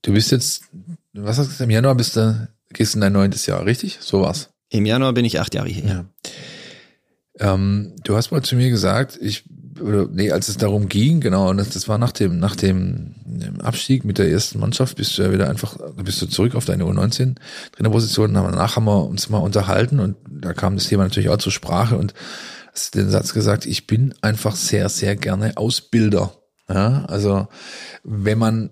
Du 0.03 0.13
bist 0.13 0.33
jetzt, 0.33 0.65
was 1.13 1.39
hast 1.39 1.47
du 1.47 1.51
gesagt, 1.51 1.61
im 1.63 1.71
Januar 1.71 1.95
bist 1.95 2.17
du, 2.17 2.49
gehst 2.75 2.95
in 2.95 3.01
dein 3.01 3.13
neuntes 3.13 3.47
Jahr, 3.47 3.65
richtig? 3.65 3.99
So 4.01 4.21
war's. 4.21 4.51
Im 4.71 4.87
Januar 4.87 5.13
bin 5.13 5.25
ich 5.25 5.41
acht 5.41 5.55
Jahre 5.55 5.69
hier. 5.69 5.85
Ja. 5.85 7.55
Ähm, 7.55 7.95
du 8.05 8.17
hast 8.17 8.31
mal 8.31 8.43
zu 8.43 8.57
mir 8.57 8.71
gesagt, 8.71 9.19
ich, 9.21 9.45
oder, 9.81 10.07
nee, 10.11 10.31
als 10.31 10.49
es 10.49 10.57
darum 10.57 10.89
ging, 10.89 11.21
genau, 11.21 11.51
und 11.51 11.57
das, 11.57 11.71
das 11.71 11.89
war 11.89 11.99
nach 11.99 12.13
dem, 12.13 12.39
nach 12.39 12.57
dem 12.57 13.15
dem 13.25 13.61
Abstieg 13.61 14.05
mit 14.05 14.19
der 14.19 14.31
ersten 14.31 14.59
Mannschaft, 14.59 14.97
bist 14.97 15.17
du 15.19 15.23
ja 15.23 15.33
wieder 15.33 15.49
einfach, 15.49 15.77
bist 15.97 16.21
du 16.23 16.27
zurück 16.27 16.55
auf 16.55 16.65
deine 16.65 16.85
U19 16.85 17.37
Trainerposition, 17.73 18.35
danach 18.35 18.77
haben 18.77 18.85
wir 18.85 19.05
uns 19.05 19.29
mal 19.29 19.39
unterhalten 19.39 20.01
und 20.01 20.17
da 20.29 20.53
kam 20.53 20.77
das 20.77 20.89
Thema 20.89 21.05
natürlich 21.05 21.29
auch 21.29 21.39
zur 21.39 21.53
Sprache 21.53 21.97
und 21.97 22.15
hast 22.73 22.95
den 22.95 23.11
Satz 23.11 23.33
gesagt, 23.33 23.67
ich 23.67 23.87
bin 23.87 24.15
einfach 24.21 24.57
sehr, 24.57 24.89
sehr 24.89 25.17
gerne 25.17 25.57
Ausbilder. 25.57 26.33
Ja, 26.69 27.05
also, 27.07 27.47
wenn 28.05 28.39
man 28.39 28.71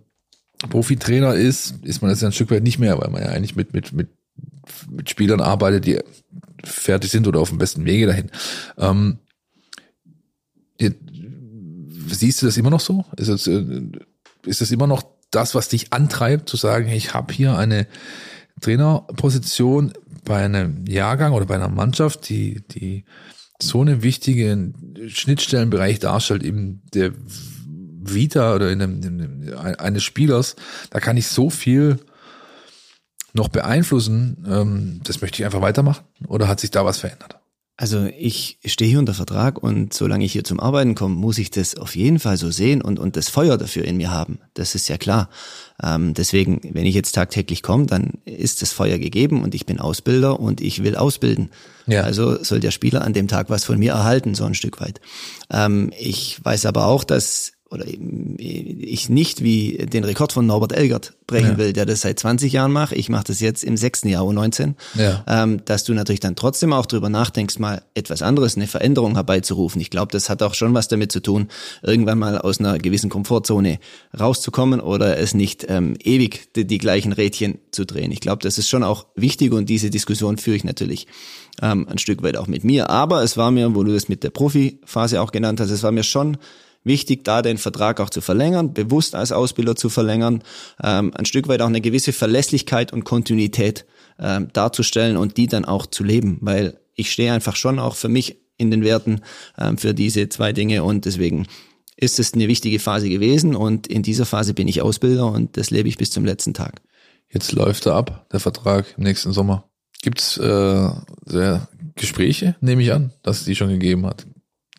Profitrainer 0.68 1.34
ist, 1.34 1.74
ist 1.82 2.02
man 2.02 2.10
das 2.10 2.20
ja 2.20 2.28
ein 2.28 2.32
Stück 2.32 2.50
weit 2.50 2.62
nicht 2.62 2.78
mehr, 2.78 2.98
weil 2.98 3.10
man 3.10 3.22
ja 3.22 3.28
eigentlich 3.28 3.56
mit, 3.56 3.72
mit, 3.72 3.92
mit, 3.92 4.08
mit 4.90 5.10
Spielern 5.10 5.40
arbeitet, 5.40 5.86
die 5.86 6.00
fertig 6.64 7.10
sind 7.10 7.26
oder 7.26 7.40
auf 7.40 7.48
dem 7.48 7.58
besten 7.58 7.84
Wege 7.84 8.06
dahin. 8.06 8.30
Ähm, 8.78 9.18
siehst 12.08 12.42
du 12.42 12.46
das 12.46 12.56
immer 12.56 12.70
noch 12.70 12.80
so? 12.80 13.04
Ist 13.16 13.28
das, 13.28 13.46
äh, 13.46 13.82
ist 14.44 14.60
das 14.60 14.70
immer 14.70 14.86
noch 14.86 15.04
das, 15.30 15.54
was 15.54 15.68
dich 15.68 15.92
antreibt, 15.92 16.48
zu 16.48 16.56
sagen, 16.56 16.88
ich 16.88 17.14
habe 17.14 17.32
hier 17.32 17.56
eine 17.56 17.86
Trainerposition 18.60 19.92
bei 20.24 20.44
einem 20.44 20.86
Jahrgang 20.86 21.32
oder 21.32 21.46
bei 21.46 21.56
einer 21.56 21.68
Mannschaft, 21.68 22.28
die, 22.28 22.62
die 22.68 23.04
so 23.60 23.80
einen 23.80 24.02
wichtigen 24.02 25.08
Schnittstellenbereich 25.08 25.98
darstellt, 25.98 26.42
eben 26.42 26.82
der 26.94 27.12
Vita 28.02 28.54
oder 28.54 28.70
in 28.70 28.82
einem, 28.82 29.02
in 29.02 29.20
einem, 29.20 29.76
eines 29.78 30.02
Spielers, 30.02 30.56
da 30.90 31.00
kann 31.00 31.16
ich 31.16 31.28
so 31.28 31.50
viel 31.50 31.98
noch 33.34 33.48
beeinflussen, 33.48 34.44
ähm, 34.48 35.00
das 35.04 35.20
möchte 35.20 35.40
ich 35.40 35.44
einfach 35.44 35.62
weitermachen? 35.62 36.04
Oder 36.26 36.48
hat 36.48 36.60
sich 36.60 36.70
da 36.70 36.84
was 36.84 36.98
verändert? 36.98 37.38
Also 37.78 38.06
ich 38.16 38.58
stehe 38.66 38.90
hier 38.90 38.98
unter 38.98 39.14
Vertrag 39.14 39.60
und 39.60 39.94
solange 39.94 40.24
ich 40.24 40.32
hier 40.32 40.44
zum 40.44 40.60
Arbeiten 40.60 40.94
komme, 40.94 41.14
muss 41.14 41.38
ich 41.38 41.50
das 41.50 41.74
auf 41.74 41.96
jeden 41.96 42.18
Fall 42.18 42.36
so 42.36 42.50
sehen 42.50 42.82
und, 42.82 42.98
und 42.98 43.16
das 43.16 43.30
Feuer 43.30 43.56
dafür 43.56 43.84
in 43.84 43.96
mir 43.96 44.10
haben. 44.10 44.38
Das 44.54 44.74
ist 44.74 44.88
ja 44.88 44.98
klar. 44.98 45.30
Ähm, 45.82 46.12
deswegen, 46.12 46.60
wenn 46.74 46.84
ich 46.84 46.94
jetzt 46.94 47.12
tagtäglich 47.12 47.62
komme, 47.62 47.86
dann 47.86 48.18
ist 48.24 48.60
das 48.60 48.72
Feuer 48.72 48.98
gegeben 48.98 49.42
und 49.42 49.54
ich 49.54 49.64
bin 49.64 49.80
Ausbilder 49.80 50.38
und 50.38 50.60
ich 50.60 50.84
will 50.84 50.96
ausbilden. 50.96 51.50
Ja. 51.86 52.02
Also 52.02 52.44
soll 52.44 52.60
der 52.60 52.70
Spieler 52.70 53.02
an 53.02 53.14
dem 53.14 53.26
Tag 53.26 53.48
was 53.48 53.64
von 53.64 53.78
mir 53.78 53.92
erhalten, 53.92 54.34
so 54.34 54.44
ein 54.44 54.54
Stück 54.54 54.80
weit. 54.80 55.00
Ähm, 55.50 55.90
ich 55.98 56.44
weiß 56.44 56.66
aber 56.66 56.86
auch, 56.86 57.04
dass 57.04 57.54
oder 57.72 57.86
ich 57.86 59.08
nicht 59.08 59.42
wie 59.42 59.78
den 59.90 60.04
Rekord 60.04 60.32
von 60.32 60.46
Norbert 60.46 60.72
Elgert 60.72 61.14
brechen 61.26 61.52
Ja. 61.52 61.58
will, 61.58 61.72
der 61.72 61.86
das 61.86 62.02
seit 62.02 62.18
20 62.18 62.52
Jahren 62.52 62.70
macht. 62.72 62.92
Ich 62.92 63.08
mache 63.08 63.24
das 63.24 63.40
jetzt 63.40 63.64
im 63.64 63.76
sechsten 63.78 64.08
Jahr 64.08 64.24
U19. 64.24 64.74
Ja. 64.94 65.24
Ähm, 65.26 65.62
dass 65.64 65.84
du 65.84 65.94
natürlich 65.94 66.20
dann 66.20 66.36
trotzdem 66.36 66.72
auch 66.74 66.84
drüber 66.84 67.08
nachdenkst, 67.08 67.58
mal 67.58 67.82
etwas 67.94 68.20
anderes, 68.20 68.56
eine 68.56 68.66
Veränderung 68.66 69.14
herbeizurufen. 69.14 69.80
Ich 69.80 69.88
glaube, 69.90 70.12
das 70.12 70.28
hat 70.28 70.42
auch 70.42 70.54
schon 70.54 70.74
was 70.74 70.88
damit 70.88 71.12
zu 71.12 71.20
tun, 71.20 71.48
irgendwann 71.82 72.18
mal 72.18 72.36
aus 72.38 72.60
einer 72.60 72.78
gewissen 72.78 73.08
Komfortzone 73.08 73.78
rauszukommen 74.18 74.80
oder 74.80 75.18
es 75.18 75.32
nicht 75.34 75.66
ähm, 75.68 75.96
ewig 76.02 76.52
die, 76.54 76.66
die 76.66 76.78
gleichen 76.78 77.12
Rädchen 77.12 77.58
zu 77.70 77.86
drehen. 77.86 78.12
Ich 78.12 78.20
glaube, 78.20 78.42
das 78.42 78.58
ist 78.58 78.68
schon 78.68 78.82
auch 78.82 79.06
wichtig 79.16 79.52
und 79.52 79.70
diese 79.70 79.88
Diskussion 79.88 80.36
führe 80.36 80.56
ich 80.56 80.64
natürlich 80.64 81.06
ähm, 81.62 81.88
ein 81.88 81.98
Stück 81.98 82.22
weit 82.22 82.36
auch 82.36 82.46
mit 82.46 82.64
mir. 82.64 82.90
Aber 82.90 83.22
es 83.22 83.36
war 83.38 83.50
mir, 83.50 83.74
wo 83.74 83.82
du 83.82 83.92
das 83.92 84.08
mit 84.08 84.22
der 84.24 84.30
Profiphase 84.30 85.22
auch 85.22 85.32
genannt 85.32 85.60
hast, 85.60 85.70
es 85.70 85.82
war 85.82 85.92
mir 85.92 86.02
schon 86.04 86.36
wichtig, 86.84 87.24
da 87.24 87.42
den 87.42 87.58
Vertrag 87.58 88.00
auch 88.00 88.10
zu 88.10 88.20
verlängern, 88.20 88.74
bewusst 88.74 89.14
als 89.14 89.32
Ausbilder 89.32 89.76
zu 89.76 89.88
verlängern, 89.88 90.42
ähm, 90.82 91.12
ein 91.14 91.24
Stück 91.24 91.48
weit 91.48 91.62
auch 91.62 91.66
eine 91.66 91.80
gewisse 91.80 92.12
Verlässlichkeit 92.12 92.92
und 92.92 93.04
Kontinuität 93.04 93.84
ähm, 94.18 94.48
darzustellen 94.52 95.16
und 95.16 95.36
die 95.36 95.46
dann 95.46 95.64
auch 95.64 95.86
zu 95.86 96.04
leben, 96.04 96.38
weil 96.40 96.78
ich 96.94 97.10
stehe 97.10 97.32
einfach 97.32 97.56
schon 97.56 97.78
auch 97.78 97.96
für 97.96 98.08
mich 98.08 98.40
in 98.58 98.70
den 98.70 98.84
Werten 98.84 99.20
ähm, 99.58 99.78
für 99.78 99.94
diese 99.94 100.28
zwei 100.28 100.52
Dinge 100.52 100.84
und 100.84 101.04
deswegen 101.04 101.46
ist 101.96 102.18
es 102.18 102.34
eine 102.34 102.48
wichtige 102.48 102.78
Phase 102.78 103.08
gewesen 103.08 103.54
und 103.54 103.86
in 103.86 104.02
dieser 104.02 104.26
Phase 104.26 104.54
bin 104.54 104.68
ich 104.68 104.82
Ausbilder 104.82 105.26
und 105.26 105.56
das 105.56 105.70
lebe 105.70 105.88
ich 105.88 105.98
bis 105.98 106.10
zum 106.10 106.24
letzten 106.24 106.54
Tag. 106.54 106.82
Jetzt 107.30 107.52
läuft 107.52 107.86
er 107.86 107.94
ab, 107.94 108.26
der 108.32 108.40
Vertrag 108.40 108.94
im 108.96 109.04
nächsten 109.04 109.32
Sommer. 109.32 109.70
Gibt's 110.02 110.36
äh, 110.36 110.90
sehr 111.24 111.68
Gespräche, 111.94 112.56
nehme 112.60 112.82
ich 112.82 112.92
an, 112.92 113.12
dass 113.22 113.40
es 113.40 113.44
die 113.44 113.54
schon 113.54 113.68
gegeben 113.68 114.04
hat? 114.06 114.26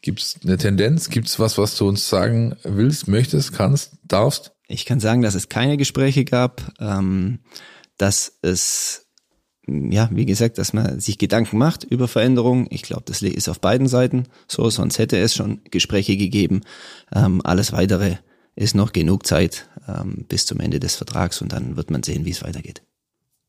Gibt's 0.03 0.35
eine 0.43 0.57
Tendenz? 0.57 1.09
Gibt's 1.09 1.39
was, 1.39 1.57
was 1.57 1.77
du 1.77 1.87
uns 1.87 2.09
sagen 2.09 2.57
willst, 2.63 3.07
möchtest, 3.07 3.53
kannst, 3.53 3.93
darfst? 4.03 4.51
Ich 4.67 4.85
kann 4.85 4.99
sagen, 4.99 5.21
dass 5.21 5.33
es 5.33 5.47
keine 5.47 5.77
Gespräche 5.77 6.25
gab, 6.25 6.73
ähm, 6.81 7.39
dass 7.97 8.37
es, 8.41 9.07
ja, 9.65 10.09
wie 10.11 10.25
gesagt, 10.25 10.57
dass 10.57 10.73
man 10.73 10.99
sich 10.99 11.17
Gedanken 11.17 11.57
macht 11.57 11.85
über 11.85 12.09
Veränderungen. 12.09 12.67
Ich 12.69 12.81
glaube, 12.81 13.03
das 13.05 13.21
ist 13.21 13.47
auf 13.47 13.61
beiden 13.61 13.87
Seiten 13.87 14.25
so, 14.45 14.69
sonst 14.69 14.99
hätte 14.99 15.17
es 15.17 15.35
schon 15.35 15.61
Gespräche 15.71 16.17
gegeben. 16.17 16.63
Ähm, 17.15 17.39
alles 17.45 17.71
weitere 17.71 18.17
ist 18.57 18.75
noch 18.75 18.91
genug 18.91 19.25
Zeit 19.25 19.69
ähm, 19.87 20.25
bis 20.27 20.45
zum 20.45 20.59
Ende 20.59 20.81
des 20.81 20.97
Vertrags 20.97 21.41
und 21.41 21.53
dann 21.53 21.77
wird 21.77 21.91
man 21.91 22.03
sehen, 22.03 22.25
wie 22.25 22.31
es 22.31 22.43
weitergeht. 22.43 22.83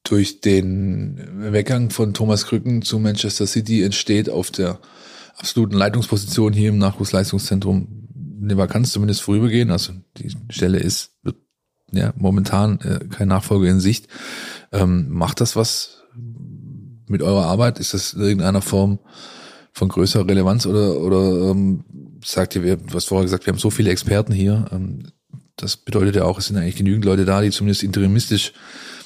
Durch 0.05 0.41
den 0.41 1.53
Weggang 1.53 1.91
von 1.91 2.15
Thomas 2.15 2.47
Krücken 2.47 2.83
zu 2.83 3.01
Manchester 3.01 3.49
City 3.49 3.83
entsteht 3.83 4.31
auf 4.31 4.53
der 4.53 4.79
absoluten 5.37 5.77
Leitungsposition 5.77 6.53
hier 6.53 6.71
im 6.71 6.79
Nachwuchsleistungszentrum 6.79 8.05
eine 8.43 8.57
Vakanz 8.57 8.93
zumindest 8.93 9.23
vorübergehen. 9.23 9.71
Also 9.71 9.93
die 10.19 10.35
Stelle 10.51 10.79
ist 10.79 11.13
wird, 11.23 11.37
ja 11.93 12.13
momentan 12.17 12.81
äh, 12.81 13.01
kein 13.09 13.29
Nachfolger 13.29 13.71
in 13.71 13.81
Sicht. 13.81 14.09
Ähm, 14.73 15.09
macht 15.09 15.41
das 15.41 15.57
was 15.57 16.03
mit 17.09 17.23
eurer 17.23 17.47
Arbeit? 17.47 17.79
Ist 17.79 17.95
das 17.95 18.13
in 18.15 18.23
irgendeiner 18.23 18.63
Form 18.63 18.99
von 19.73 19.89
größerer 19.89 20.29
Relevanz 20.29 20.67
oder 20.67 20.99
oder 21.01 21.51
ähm, 21.51 21.85
sagt 22.25 22.57
ihr, 22.57 22.63
wir, 22.63 22.79
hast 22.93 23.09
vorher 23.09 23.25
gesagt, 23.25 23.47
wir 23.47 23.53
haben 23.53 23.59
so 23.59 23.71
viele 23.71 23.91
Experten 23.91 24.33
hier. 24.33 24.67
Ähm, 24.73 25.11
das 25.57 25.77
bedeutet 25.77 26.17
ja 26.17 26.25
auch, 26.25 26.39
es 26.39 26.47
sind 26.47 26.57
eigentlich 26.57 26.77
genügend 26.77 27.05
Leute 27.05 27.25
da, 27.25 27.41
die 27.41 27.51
zumindest 27.51 27.83
interimistisch 27.83 28.53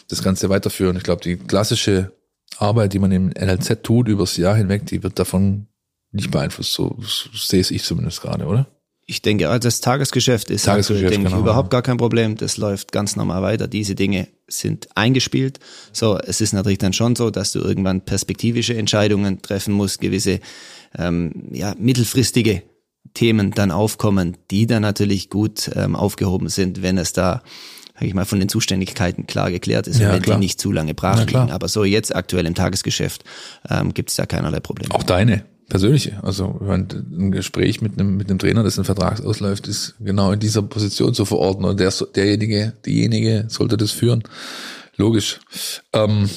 das 0.09 0.23
Ganze 0.23 0.49
weiterführen. 0.49 0.97
Ich 0.97 1.03
glaube, 1.03 1.23
die 1.23 1.37
klassische 1.37 2.13
Arbeit, 2.57 2.93
die 2.93 2.99
man 2.99 3.13
im 3.13 3.29
NLZ 3.29 3.83
tut 3.83 4.09
übers 4.09 4.37
Jahr 4.37 4.57
hinweg, 4.57 4.87
die 4.87 5.03
wird 5.03 5.19
davon 5.19 5.69
nicht 6.13 6.31
beeinflusst. 6.31 6.73
So, 6.73 6.97
so 7.01 7.31
sehe 7.35 7.61
es 7.61 7.71
ich 7.71 7.83
zumindest 7.85 8.21
gerade, 8.21 8.47
oder? 8.47 8.67
Ich 9.11 9.23
denke, 9.23 9.49
also 9.49 9.67
das 9.67 9.81
Tagesgeschäft 9.81 10.51
ist 10.51 10.65
Tagesgeschäft, 10.65 11.07
aktuell, 11.07 11.11
denke 11.11 11.29
ich, 11.29 11.33
genau, 11.33 11.43
überhaupt 11.43 11.69
ja. 11.73 11.79
gar 11.79 11.83
kein 11.83 11.97
Problem. 11.97 12.37
Das 12.37 12.59
läuft 12.59 12.93
ganz 12.93 13.17
normal 13.17 13.41
weiter. 13.43 13.67
Diese 13.67 13.95
Dinge 13.95 14.29
sind 14.49 14.89
eingespielt. 14.95 15.61
So, 15.93 16.19
es 16.19 16.43
ist 16.43 16.53
natürlich 16.53 16.79
dann 16.79 16.93
schon 16.93 17.17
so, 17.17 17.31
dass 17.31 17.53
du 17.53 17.61
irgendwann 17.61 18.03
perspektivische 18.03 18.77
Entscheidungen 18.77 19.41
treffen 19.41 19.73
musst, 19.73 20.03
gewisse 20.03 20.41
ähm, 20.97 21.49
ja, 21.53 21.75
mittelfristige 21.79 22.63
Themen 23.15 23.53
dann 23.53 23.71
aufkommen, 23.71 24.37
die 24.51 24.67
dann 24.67 24.83
natürlich 24.83 25.31
gut 25.31 25.71
ähm, 25.75 25.97
aufgehoben 25.97 26.51
sind, 26.51 26.83
wenn 26.83 26.99
es 26.99 27.15
da 27.15 27.43
sag 27.95 28.07
ich 28.07 28.15
mal, 28.15 28.27
von 28.27 28.39
den 28.39 28.49
Zuständigkeiten 28.49 29.27
klar 29.27 29.51
geklärt 29.51 29.89
ist 29.89 29.99
Ja, 29.99 30.09
und 30.09 30.17
wenn 30.17 30.23
klar. 30.23 30.37
die 30.37 30.45
nicht 30.45 30.61
zu 30.61 30.71
lange 30.71 30.95
brach 30.95 31.27
liegen. 31.27 31.51
Aber 31.51 31.67
so 31.67 31.85
jetzt 31.85 32.15
aktuell 32.15 32.47
im 32.47 32.55
Tagesgeschäft 32.55 33.25
ähm, 33.69 33.93
gibt 33.93 34.11
es 34.11 34.17
da 34.17 34.27
keinerlei 34.27 34.61
Probleme. 34.61 34.95
Auch 34.95 35.03
deine 35.03 35.45
persönliche. 35.69 36.19
Also 36.23 36.61
ein 36.61 37.31
Gespräch 37.31 37.81
mit 37.81 37.99
einem, 37.99 38.17
mit 38.17 38.29
einem 38.29 38.39
Trainer, 38.39 38.63
dessen 38.63 38.85
Vertrag 38.85 39.25
ausläuft, 39.25 39.69
ist 39.69 39.95
genau 40.01 40.33
in 40.33 40.41
dieser 40.41 40.63
Position 40.63 41.15
zu 41.15 41.25
verorten. 41.25 41.65
Und 41.65 41.79
der, 41.79 41.93
derjenige, 42.15 42.73
diejenige 42.85 43.45
sollte 43.49 43.77
das 43.77 43.91
führen. 43.91 44.23
Logisch. 44.97 45.39
Ähm, 45.93 46.29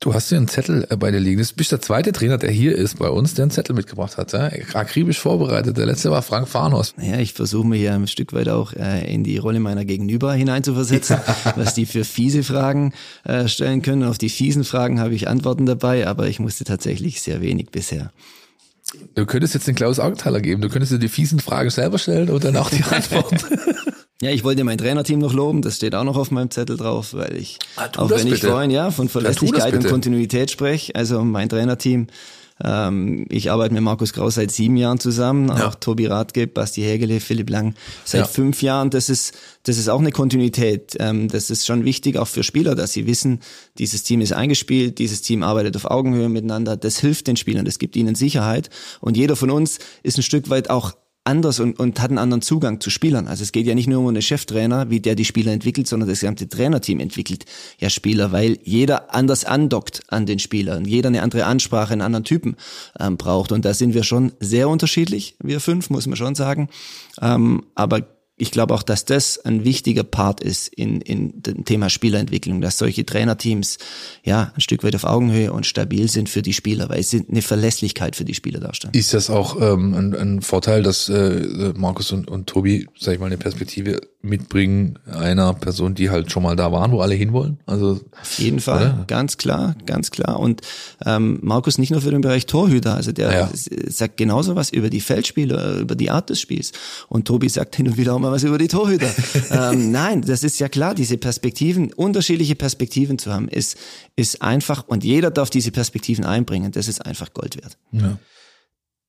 du 0.00 0.12
hast 0.12 0.28
hier 0.28 0.38
einen 0.38 0.48
Zettel 0.48 0.86
äh, 0.90 0.96
bei 0.96 1.10
dir 1.12 1.20
liegen. 1.20 1.40
Du 1.40 1.54
bist 1.54 1.72
der 1.72 1.80
zweite 1.80 2.12
Trainer, 2.12 2.36
der 2.36 2.50
hier 2.50 2.74
ist 2.76 2.98
bei 2.98 3.08
uns, 3.08 3.34
der 3.34 3.44
einen 3.44 3.50
Zettel 3.52 3.76
mitgebracht 3.76 4.18
hat. 4.18 4.32
Ja? 4.32 4.50
Akribisch 4.74 5.20
vorbereitet. 5.20 5.78
Der 5.78 5.86
letzte 5.86 6.10
war 6.10 6.22
Frank 6.22 6.48
Farnhorst. 6.48 6.98
Naja, 6.98 7.18
ich 7.18 7.32
versuche 7.32 7.66
mir 7.66 7.76
hier 7.76 7.94
ein 7.94 8.08
Stück 8.08 8.32
weit 8.32 8.48
auch 8.48 8.72
äh, 8.72 9.10
in 9.12 9.22
die 9.22 9.38
Rolle 9.38 9.60
meiner 9.60 9.84
Gegenüber 9.84 10.34
hineinzuversetzen, 10.34 11.18
was 11.56 11.74
die 11.74 11.86
für 11.86 12.04
fiese 12.04 12.42
Fragen 12.42 12.92
äh, 13.22 13.46
stellen 13.46 13.82
können. 13.82 14.02
Auf 14.02 14.18
die 14.18 14.30
fiesen 14.30 14.64
Fragen 14.64 14.98
habe 14.98 15.14
ich 15.14 15.28
Antworten 15.28 15.64
dabei, 15.64 16.08
aber 16.08 16.26
ich 16.26 16.40
musste 16.40 16.64
tatsächlich 16.64 17.22
sehr 17.22 17.40
wenig 17.40 17.70
bisher. 17.70 18.10
Du 19.14 19.26
könntest 19.26 19.54
jetzt 19.54 19.66
den 19.68 19.74
Klaus 19.74 19.98
Augenthaler 20.00 20.40
geben. 20.40 20.60
Du 20.62 20.68
könntest 20.68 20.92
dir 20.92 20.98
die 20.98 21.08
fiesen 21.08 21.38
Fragen 21.40 21.70
selber 21.70 21.98
stellen 21.98 22.30
und 22.30 22.42
dann 22.44 22.56
auch 22.56 22.70
die 22.70 22.82
Antworten. 22.90 23.36
Ja, 24.22 24.30
ich 24.30 24.42
wollte 24.44 24.64
mein 24.64 24.78
Trainerteam 24.78 25.18
noch 25.18 25.32
loben, 25.34 25.60
das 25.60 25.76
steht 25.76 25.94
auch 25.94 26.04
noch 26.04 26.16
auf 26.16 26.30
meinem 26.30 26.50
Zettel 26.50 26.76
drauf, 26.76 27.14
weil 27.14 27.36
ich, 27.36 27.58
Ah, 27.76 27.88
auch 27.96 28.08
wenn 28.10 28.26
ich 28.26 28.34
bitte. 28.34 28.48
vorhin 28.48 28.70
ja 28.70 28.90
von 28.90 29.08
Verlässlichkeit 29.08 29.72
und 29.74 29.80
bitte. 29.80 29.90
Kontinuität 29.90 30.50
spreche, 30.50 30.94
also 30.94 31.22
mein 31.24 31.48
Trainerteam, 31.48 32.06
ähm, 32.62 33.26
ich 33.30 33.50
arbeite 33.50 33.74
mit 33.74 33.82
Markus 33.82 34.12
Kraus 34.12 34.36
seit 34.36 34.50
sieben 34.52 34.76
Jahren 34.76 35.00
zusammen, 35.00 35.50
auch 35.50 35.58
Ja. 35.58 35.70
Tobi 35.70 36.06
Radke, 36.06 36.46
Basti 36.46 36.82
Hägele, 36.82 37.18
Philipp 37.20 37.50
Lang 37.50 37.74
seit 38.04 38.20
Ja. 38.22 38.26
fünf 38.26 38.62
Jahren. 38.62 38.90
Das 38.90 39.08
ist, 39.08 39.34
das 39.64 39.76
ist 39.78 39.88
auch 39.88 39.98
eine 40.00 40.12
Kontinuität. 40.12 40.96
Ähm, 41.00 41.28
das 41.28 41.50
ist 41.50 41.66
schon 41.66 41.84
wichtig 41.84 42.16
auch 42.16 42.28
für 42.28 42.42
Spieler, 42.44 42.74
dass 42.74 42.92
sie 42.92 43.06
wissen, 43.06 43.40
dieses 43.78 44.04
Team 44.04 44.20
ist 44.20 44.32
eingespielt, 44.32 44.98
dieses 44.98 45.22
Team 45.22 45.42
arbeitet 45.42 45.74
auf 45.76 45.86
Augenhöhe 45.90 46.28
miteinander. 46.28 46.76
Das 46.76 46.98
hilft 46.98 47.26
den 47.26 47.36
Spielern, 47.36 47.64
das 47.64 47.78
gibt 47.78 47.96
ihnen 47.96 48.14
Sicherheit. 48.14 48.70
Und 49.00 49.16
jeder 49.16 49.34
von 49.36 49.50
uns 49.50 49.78
ist 50.02 50.18
ein 50.18 50.22
Stück 50.22 50.48
weit 50.48 50.70
auch 50.70 50.92
anders 51.24 51.58
und, 51.58 51.78
und 51.78 52.00
hat 52.00 52.10
einen 52.10 52.18
anderen 52.18 52.42
Zugang 52.42 52.80
zu 52.80 52.90
Spielern. 52.90 53.26
Also 53.26 53.42
es 53.42 53.52
geht 53.52 53.66
ja 53.66 53.74
nicht 53.74 53.86
nur 53.86 54.00
um 54.00 54.08
einen 54.08 54.22
Cheftrainer, 54.22 54.90
wie 54.90 55.00
der 55.00 55.14
die 55.14 55.24
Spieler 55.24 55.52
entwickelt, 55.52 55.88
sondern 55.88 56.08
das 56.08 56.20
gesamte 56.20 56.48
Trainerteam 56.48 57.00
entwickelt 57.00 57.46
ja 57.78 57.88
Spieler, 57.90 58.30
weil 58.30 58.58
jeder 58.62 59.14
anders 59.14 59.44
andockt 59.44 60.02
an 60.08 60.26
den 60.26 60.38
Spielern, 60.38 60.84
jeder 60.84 61.08
eine 61.08 61.22
andere 61.22 61.46
Ansprache, 61.46 61.92
einen 61.92 62.02
anderen 62.02 62.24
Typen 62.24 62.56
ähm, 63.00 63.16
braucht. 63.16 63.52
Und 63.52 63.64
da 63.64 63.72
sind 63.72 63.94
wir 63.94 64.04
schon 64.04 64.32
sehr 64.38 64.68
unterschiedlich, 64.68 65.36
wir 65.42 65.60
fünf, 65.60 65.88
muss 65.90 66.06
man 66.06 66.16
schon 66.16 66.34
sagen. 66.34 66.68
Ähm, 67.20 67.64
aber 67.74 68.02
ich 68.36 68.50
glaube 68.50 68.74
auch, 68.74 68.82
dass 68.82 69.04
das 69.04 69.38
ein 69.44 69.64
wichtiger 69.64 70.02
Part 70.02 70.40
ist 70.40 70.68
in, 70.68 71.00
in 71.00 71.40
dem 71.42 71.64
Thema 71.64 71.88
Spielerentwicklung, 71.88 72.60
dass 72.60 72.78
solche 72.78 73.06
Trainerteams 73.06 73.78
ja 74.24 74.52
ein 74.56 74.60
Stück 74.60 74.82
weit 74.82 74.96
auf 74.96 75.04
Augenhöhe 75.04 75.52
und 75.52 75.66
stabil 75.66 76.08
sind 76.08 76.28
für 76.28 76.42
die 76.42 76.52
Spieler, 76.52 76.88
weil 76.88 77.02
sie 77.04 77.24
eine 77.30 77.42
Verlässlichkeit 77.42 78.16
für 78.16 78.24
die 78.24 78.34
Spieler 78.34 78.58
darstellen. 78.58 78.92
Ist 78.94 79.14
das 79.14 79.30
auch 79.30 79.60
ähm, 79.60 79.94
ein, 79.94 80.14
ein 80.16 80.42
Vorteil, 80.42 80.82
dass 80.82 81.08
äh, 81.08 81.72
Markus 81.76 82.10
und, 82.10 82.28
und 82.28 82.48
Tobi, 82.48 82.88
sag 82.98 83.14
ich 83.14 83.20
mal, 83.20 83.26
eine 83.26 83.38
Perspektive 83.38 84.00
mitbringen 84.20 84.98
einer 85.06 85.52
Person, 85.54 85.94
die 85.94 86.10
halt 86.10 86.32
schon 86.32 86.42
mal 86.42 86.56
da 86.56 86.72
waren, 86.72 86.90
wo 86.90 87.00
alle 87.00 87.14
hinwollen? 87.14 87.58
Also 87.66 88.00
Auf 88.20 88.38
jeden 88.38 88.58
Fall, 88.60 88.94
Oder? 88.94 89.04
ganz 89.06 89.36
klar, 89.36 89.76
ganz 89.86 90.10
klar. 90.10 90.40
Und 90.40 90.62
ähm, 91.06 91.38
Markus 91.42 91.78
nicht 91.78 91.90
nur 91.90 92.00
für 92.00 92.10
den 92.10 92.22
Bereich 92.22 92.46
Torhüter, 92.46 92.94
also 92.96 93.12
der 93.12 93.32
Ja. 93.32 93.50
sagt 93.86 94.16
genauso 94.16 94.56
was 94.56 94.70
über 94.70 94.90
die 94.90 95.00
Feldspiele, 95.00 95.78
über 95.80 95.94
die 95.94 96.10
Art 96.10 96.30
des 96.30 96.40
Spiels. 96.40 96.72
Und 97.08 97.26
Tobi 97.26 97.48
sagt 97.48 97.76
hin 97.76 97.86
und 97.86 97.96
wieder 97.96 98.14
auch 98.14 98.23
mal 98.24 98.32
was 98.32 98.42
über 98.42 98.58
die 98.58 98.68
Torhüter. 98.68 99.10
ähm, 99.50 99.92
nein, 99.92 100.22
das 100.22 100.42
ist 100.42 100.58
ja 100.58 100.68
klar, 100.68 100.94
diese 100.94 101.16
Perspektiven, 101.18 101.92
unterschiedliche 101.92 102.54
Perspektiven 102.56 103.18
zu 103.18 103.32
haben, 103.32 103.48
ist, 103.48 103.76
ist 104.16 104.42
einfach, 104.42 104.88
und 104.88 105.04
jeder 105.04 105.30
darf 105.30 105.50
diese 105.50 105.70
Perspektiven 105.70 106.24
einbringen, 106.24 106.72
das 106.72 106.88
ist 106.88 107.04
einfach 107.04 107.32
Gold 107.32 107.56
wert. 107.56 107.76
ja. 107.92 108.18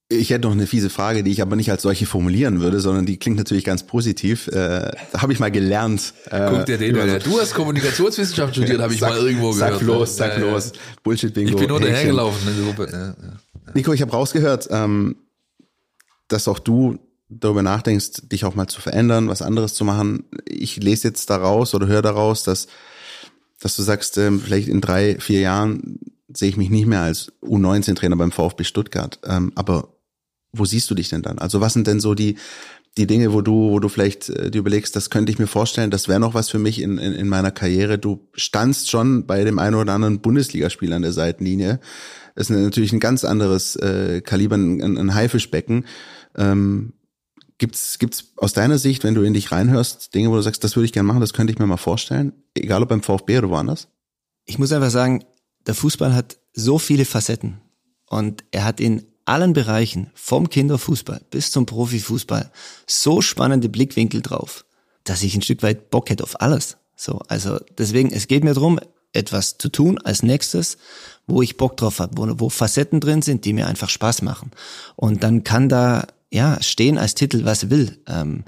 Ich 0.08 0.30
hätte 0.30 0.42
noch 0.42 0.52
eine 0.52 0.68
fiese 0.68 0.92
Frage, 0.92 1.24
die 1.24 1.32
ich 1.32 1.42
aber 1.42 1.56
nicht 1.56 1.72
als 1.72 1.82
solche 1.82 2.06
formulieren 2.06 2.62
würde, 2.62 2.80
sondern 2.80 3.08
die 3.08 3.18
klingt 3.18 3.38
natürlich 3.38 3.64
ganz 3.64 3.88
positiv. 3.88 4.48
Äh, 4.50 4.92
habe 5.18 5.34
ich 5.34 5.40
mal 5.40 5.50
gelernt. 5.50 6.14
Äh, 6.30 6.48
Guck 6.52 6.68
dir 6.68 6.78
den 6.78 6.96
an. 7.00 7.20
Du 7.24 7.40
hast 7.40 7.56
Kommunikationswissenschaft 7.56 8.54
studiert, 8.56 8.82
habe 8.82 8.94
ich 8.94 9.00
sag, 9.00 9.10
mal 9.10 9.18
irgendwo 9.18 9.52
sag 9.52 9.80
gehört. 9.80 9.82
los, 9.82 10.16
sag 10.16 10.38
Ja, 10.38 10.46
ja. 10.46 10.52
los. 10.52 10.74
Bullshit-Bingo. 11.02 11.50
Ich 11.50 11.56
bin 11.56 11.70
nur 11.70 11.80
dahergelaufen 11.80 12.48
in 12.48 12.56
der 12.56 12.66
Gruppe. 12.66 12.90
Ja, 12.92 13.08
ja. 13.08 13.74
Nico, 13.74 13.94
ich 13.94 14.02
habe 14.04 14.12
rausgehört, 14.12 14.68
ähm, 14.70 15.16
dass 16.28 16.48
auch 16.48 16.60
du 16.60 17.00
darüber 17.30 17.64
nachdenkst, 17.64 18.30
dich 18.32 18.46
auch 18.46 18.56
mal 18.56 18.68
zu 18.68 18.82
verändern, 18.82 19.30
was 19.30 19.42
anderes 19.42 19.74
zu 19.74 19.84
machen. 19.84 20.26
Ich 20.46 20.78
lese 20.78 21.08
jetzt 21.08 21.30
daraus 21.30 21.74
oder 21.74 21.88
höre 21.88 22.02
daraus, 22.02 22.44
dass, 22.44 22.68
dass 23.60 23.76
du 23.76 23.84
sagst, 23.84 24.18
ähm, 24.18 24.40
vielleicht 24.40 24.68
in 24.68 24.82
drei, 24.82 25.20
vier 25.20 25.40
Jahren 25.40 26.00
sehe 26.32 26.50
ich 26.50 26.58
mich 26.58 26.70
nicht 26.70 26.86
mehr 26.86 27.02
als 27.02 27.32
U19-Trainer 27.42 28.16
beim 28.16 28.32
VfB 28.32 28.64
Stuttgart. 28.64 29.20
Ähm, 29.26 29.52
aber 29.56 29.96
wo 30.52 30.66
siehst 30.66 30.90
du 30.90 30.96
dich 30.96 31.10
denn 31.10 31.22
dann? 31.22 31.40
Also 31.40 31.62
was 31.62 31.74
sind 31.74 31.88
denn 31.88 32.00
so 32.00 32.14
die, 32.14 32.38
die 32.98 33.08
Dinge, 33.08 33.34
wo 33.34 33.42
du, 33.42 33.72
wo 33.72 33.80
du 33.80 33.90
vielleicht 33.90 34.30
äh, 34.30 34.52
dir 34.52 34.60
überlegst, 34.60 34.96
das 34.96 35.10
könnte 35.10 35.32
ich 35.32 35.40
mir 35.40 35.48
vorstellen, 35.48 35.92
das 35.92 36.08
wäre 36.08 36.20
noch 36.20 36.34
was 36.34 36.50
für 36.50 36.60
mich 36.60 36.82
in, 36.82 36.98
in, 36.98 37.14
in 37.14 37.28
meiner 37.28 37.52
Karriere. 37.52 37.98
Du 37.98 38.28
standst 38.34 38.90
schon 38.90 39.26
bei 39.26 39.44
dem 39.44 39.60
einen 39.60 39.76
oder 39.76 39.94
anderen 39.94 40.22
Bundesligaspiel 40.22 40.94
an 40.94 41.02
der 41.02 41.12
Seitenlinie. 41.12 41.80
Das 42.36 42.50
ist 42.50 42.56
natürlich 42.56 42.94
ein 42.94 43.00
ganz 43.00 43.26
anderes 43.26 43.76
äh, 43.78 44.22
Kaliber, 44.22 44.56
ein, 44.56 44.98
ein 44.98 45.14
Haifischbecken. 45.14 45.86
Ähm, 46.38 46.94
gibt's 47.58 48.00
gibt's 48.00 48.34
aus 48.38 48.54
deiner 48.54 48.78
Sicht, 48.78 49.04
wenn 49.04 49.16
du 49.16 49.24
in 49.24 49.34
dich 49.34 49.52
reinhörst, 49.52 50.14
Dinge, 50.14 50.30
wo 50.30 50.36
du 50.36 50.42
sagst, 50.42 50.64
das 50.64 50.76
würde 50.76 50.86
ich 50.86 50.94
gerne 50.94 51.08
machen, 51.08 51.22
das 51.22 51.34
könnte 51.34 51.54
ich 51.54 51.60
mir 51.60 51.68
mal 51.68 51.78
vorstellen, 51.78 52.34
egal 52.54 52.84
ob 52.84 52.90
beim 52.90 53.02
VfB 53.02 53.38
oder 53.38 53.50
woanders? 53.50 53.88
Ich 54.46 54.60
muss 54.60 54.72
einfach 54.72 54.92
sagen, 54.92 55.26
der 55.66 55.76
Fußball 55.76 56.14
hat 56.14 56.38
so 56.54 56.78
viele 56.80 57.06
Facetten 57.06 57.62
und 58.08 58.44
er 58.52 58.66
hat 58.66 58.80
in 58.80 59.06
allen 59.26 59.54
Bereichen, 59.54 60.12
vom 60.14 60.50
Kinderfußball 60.50 61.22
bis 61.32 61.52
zum 61.52 61.66
Profifußball, 61.66 62.52
so 62.86 63.22
spannende 63.22 63.70
Blickwinkel 63.70 64.22
drauf, 64.22 64.66
dass 65.04 65.24
ich 65.24 65.36
ein 65.36 65.42
Stück 65.42 65.64
weit 65.64 65.90
Bock 65.90 66.10
hätte 66.10 66.24
auf 66.24 66.42
alles. 66.42 66.78
So, 66.96 67.20
also 67.28 67.60
deswegen, 67.78 68.12
es 68.12 68.28
geht 68.28 68.44
mir 68.44 68.54
darum, 68.54 68.80
etwas 69.14 69.58
zu 69.58 69.70
tun 69.70 69.98
als 69.98 70.24
nächstes, 70.24 70.78
wo 71.26 71.42
ich 71.42 71.58
Bock 71.58 71.78
drauf 71.78 72.00
habe, 72.00 72.18
wo, 72.18 72.40
wo 72.40 72.50
Facetten 72.50 73.00
drin 73.00 73.22
sind, 73.22 73.46
die 73.46 73.54
mir 73.54 73.68
einfach 73.68 73.90
Spaß 73.90 74.22
machen. 74.22 74.52
Und 74.96 75.24
dann 75.24 75.44
kann 75.44 75.70
da 75.70 76.06
ja 76.36 76.62
stehen 76.62 76.98
als 76.98 77.16
Titel, 77.16 77.46
was 77.46 77.70
will. 77.70 77.98
Ähm, 78.08 78.44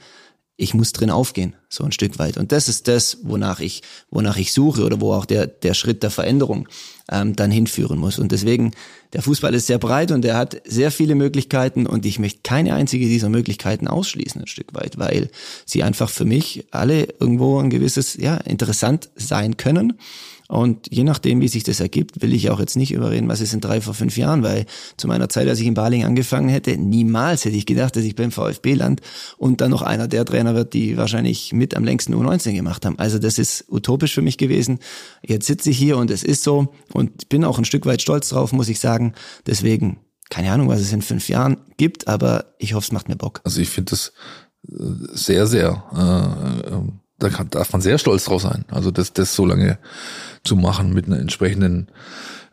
ich 0.58 0.74
muss 0.74 0.92
drin 0.92 1.12
aufgehen, 1.12 1.56
so 1.70 1.84
ein 1.84 1.92
Stück 1.92 2.18
weit. 2.18 2.38
Und 2.38 2.52
das 2.52 2.68
ist 2.68 2.88
das, 2.88 3.20
wonach 3.24 3.60
ich, 3.60 3.84
wonach 4.10 4.38
ich 4.38 4.52
suche 4.52 4.84
oder 4.84 5.00
wo 5.00 5.14
auch 5.14 5.26
der, 5.26 5.46
der 5.46 5.76
Schritt 5.76 6.02
der 6.02 6.10
Veränderung 6.10 6.68
ähm, 7.12 7.36
dann 7.36 7.52
hinführen 7.52 8.00
muss. 8.00 8.18
Und 8.18 8.32
deswegen, 8.32 8.72
der 9.14 9.22
Fußball 9.22 9.54
ist 9.54 9.68
sehr 9.68 9.78
breit 9.78 10.12
und 10.12 10.26
er 10.26 10.38
hat 10.38 10.62
sehr 10.66 10.92
viele 10.92 11.16
Möglichkeiten 11.16 11.86
und 11.86 12.06
ich 12.06 12.20
möchte 12.20 12.40
keine 12.44 12.74
einzige 12.74 13.06
dieser 13.06 13.30
Möglichkeiten 13.30 13.88
ausschließen, 13.88 14.42
ein 14.42 14.48
Stück 14.48 14.74
weit, 14.74 14.98
weil 14.98 15.30
sie 15.66 15.84
einfach 15.84 16.10
für 16.10 16.26
mich 16.26 16.66
alle 16.72 17.08
irgendwo 17.20 17.60
ein 17.60 17.70
gewisses, 17.70 18.16
ja, 18.16 18.36
interessant 18.38 19.10
sein 19.16 19.58
können. 19.58 19.94
Und 20.48 20.88
je 20.90 21.04
nachdem, 21.04 21.42
wie 21.42 21.50
sich 21.50 21.64
das 21.64 21.82
ergibt, 21.82 22.22
will 22.22 22.34
ich 22.34 22.50
auch 22.50 22.60
jetzt 22.60 22.78
nicht 22.78 22.94
überreden, 22.94 23.28
was 23.28 23.42
ist 23.42 23.54
in 23.54 23.60
drei, 23.60 23.82
vor 23.82 23.94
fünf 23.94 24.18
Jahren, 24.18 24.44
weil 24.44 24.66
zu 24.96 25.08
meiner 25.08 25.28
Zeit, 25.28 25.48
als 25.48 25.60
ich 25.60 25.68
in 25.68 25.74
Baling 25.74 26.06
angefangen 26.06 26.48
hätte, 26.48 26.78
niemals 26.78 27.44
hätte 27.44 27.58
ich 27.58 27.66
gedacht, 27.66 27.96
dass 27.98 28.06
ich 28.06 28.16
beim 28.16 28.32
VfB 28.32 28.74
land 28.74 29.02
und 29.38 29.60
dann 29.60 29.72
noch 29.72 29.82
einer 29.82 30.08
der 30.08 30.24
Trainer 30.24 30.56
wird, 30.56 30.74
die 30.74 30.96
wahrscheinlich 30.96 31.52
mit 31.52 31.76
am 31.76 31.84
längsten 31.84 32.14
U19 32.16 32.54
gemacht 32.54 32.86
haben. 32.86 32.98
Also 32.98 33.20
das 33.20 33.40
ist 33.40 33.66
utopisch 33.70 34.14
für 34.14 34.22
mich 34.22 34.38
gewesen. 34.38 34.80
Jetzt 35.22 35.48
sitze 35.48 35.70
ich 35.70 35.78
hier 35.78 35.98
und 35.98 36.10
es 36.12 36.24
ist 36.24 36.44
so 36.44 36.74
und 36.94 37.28
bin 37.28 37.44
auch 37.44 37.58
ein 37.58 37.66
Stück 37.66 37.86
weit 37.86 38.02
stolz 38.02 38.30
drauf, 38.30 38.54
muss 38.54 38.70
ich 38.70 38.80
sagen. 38.80 39.07
Deswegen, 39.46 40.00
keine 40.30 40.52
Ahnung, 40.52 40.68
was 40.68 40.80
es 40.80 40.94
in 40.94 41.02
fünf 41.02 41.30
Jahren 41.30 41.58
gibt, 41.78 42.08
aber 42.08 42.56
ich 42.60 42.74
hoffe, 42.74 42.86
es 42.86 42.92
macht 42.92 43.10
mir 43.10 43.16
Bock. 43.16 43.42
Also 43.44 43.62
ich 43.62 43.70
finde 43.70 43.92
das 43.92 44.14
äh, 44.68 44.74
sehr, 45.14 45.48
sehr, 45.48 45.84
äh, 45.94 46.74
äh, 46.74 46.82
da 47.20 47.30
kann, 47.30 47.50
darf 47.50 47.72
man 47.72 47.82
sehr 47.82 47.98
stolz 47.98 48.26
drauf 48.26 48.42
sein. 48.42 48.66
Also 48.70 48.92
das, 48.92 49.14
das 49.14 49.36
so 49.36 49.46
lange 49.46 49.80
zu 50.44 50.56
machen 50.56 50.94
mit 50.94 51.08
einer 51.08 51.20
entsprechenden, 51.20 51.88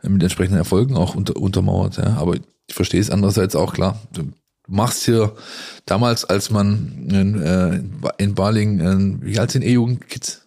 mit 0.01 0.23
entsprechenden 0.23 0.57
Erfolgen 0.57 0.95
auch 0.95 1.15
unter, 1.15 1.35
untermauert. 1.35 1.97
Ja. 1.97 2.17
Aber 2.17 2.35
ich 2.35 2.73
verstehe 2.73 2.99
es 2.99 3.11
andererseits 3.11 3.55
auch 3.55 3.73
klar. 3.73 3.99
Du 4.13 4.31
machst 4.67 5.03
hier 5.03 5.35
damals, 5.85 6.25
als 6.25 6.49
man 6.49 7.07
in, 7.09 7.41
äh, 7.41 7.81
in 8.17 8.33
Baling, 8.33 8.79
äh, 8.79 9.25
wie 9.25 9.39
alt 9.39 9.51
sind 9.51 9.63
E-Jugendkids? 9.63 10.44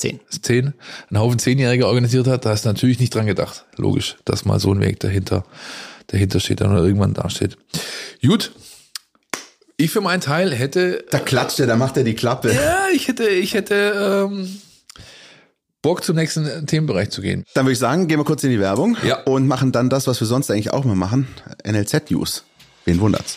Zehn. 0.00 0.18
Zehn, 0.40 0.72
einen 1.10 1.18
Haufen 1.20 1.38
Zehnjährige 1.38 1.86
organisiert 1.86 2.26
hat, 2.26 2.46
da 2.46 2.50
hast 2.50 2.64
du 2.64 2.70
natürlich 2.70 2.98
nicht 3.00 3.14
dran 3.14 3.26
gedacht. 3.26 3.66
Logisch, 3.76 4.16
dass 4.24 4.46
mal 4.46 4.58
so 4.58 4.72
ein 4.72 4.80
Weg 4.80 4.98
dahinter, 5.00 5.44
dahinter 6.06 6.40
steht 6.40 6.62
dann 6.62 6.72
oder 6.72 6.82
irgendwann 6.84 7.12
dasteht. 7.12 7.58
Gut. 8.24 8.52
Ich 9.76 9.90
für 9.90 10.00
meinen 10.00 10.22
Teil 10.22 10.54
hätte 10.54 11.04
Da 11.10 11.18
klatscht 11.18 11.60
er, 11.60 11.66
da 11.66 11.76
macht 11.76 11.98
er 11.98 12.04
die 12.04 12.14
Klappe. 12.14 12.50
ja, 12.52 12.86
ich 12.94 13.08
hätte, 13.08 13.28
ich 13.28 13.52
hätte 13.52 14.28
ähm, 14.30 14.58
Bock 15.82 16.02
zum 16.02 16.16
nächsten 16.16 16.66
Themenbereich 16.66 17.10
zu 17.10 17.20
gehen. 17.20 17.44
Dann 17.54 17.66
würde 17.66 17.72
ich 17.74 17.78
sagen, 17.78 18.08
gehen 18.08 18.18
wir 18.18 18.24
kurz 18.24 18.42
in 18.42 18.50
die 18.50 18.60
Werbung 18.60 18.96
Ja. 19.06 19.22
und 19.24 19.46
machen 19.46 19.70
dann 19.70 19.90
das, 19.90 20.06
was 20.06 20.18
wir 20.20 20.26
sonst 20.26 20.50
eigentlich 20.50 20.70
auch 20.72 20.84
mal 20.86 20.96
machen. 20.96 21.28
NLZ 21.66 22.10
News. 22.10 22.44
Wen 22.86 23.00
wundert's? 23.00 23.36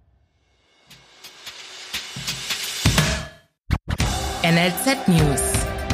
NLZ 4.51 5.07
News. 5.07 5.41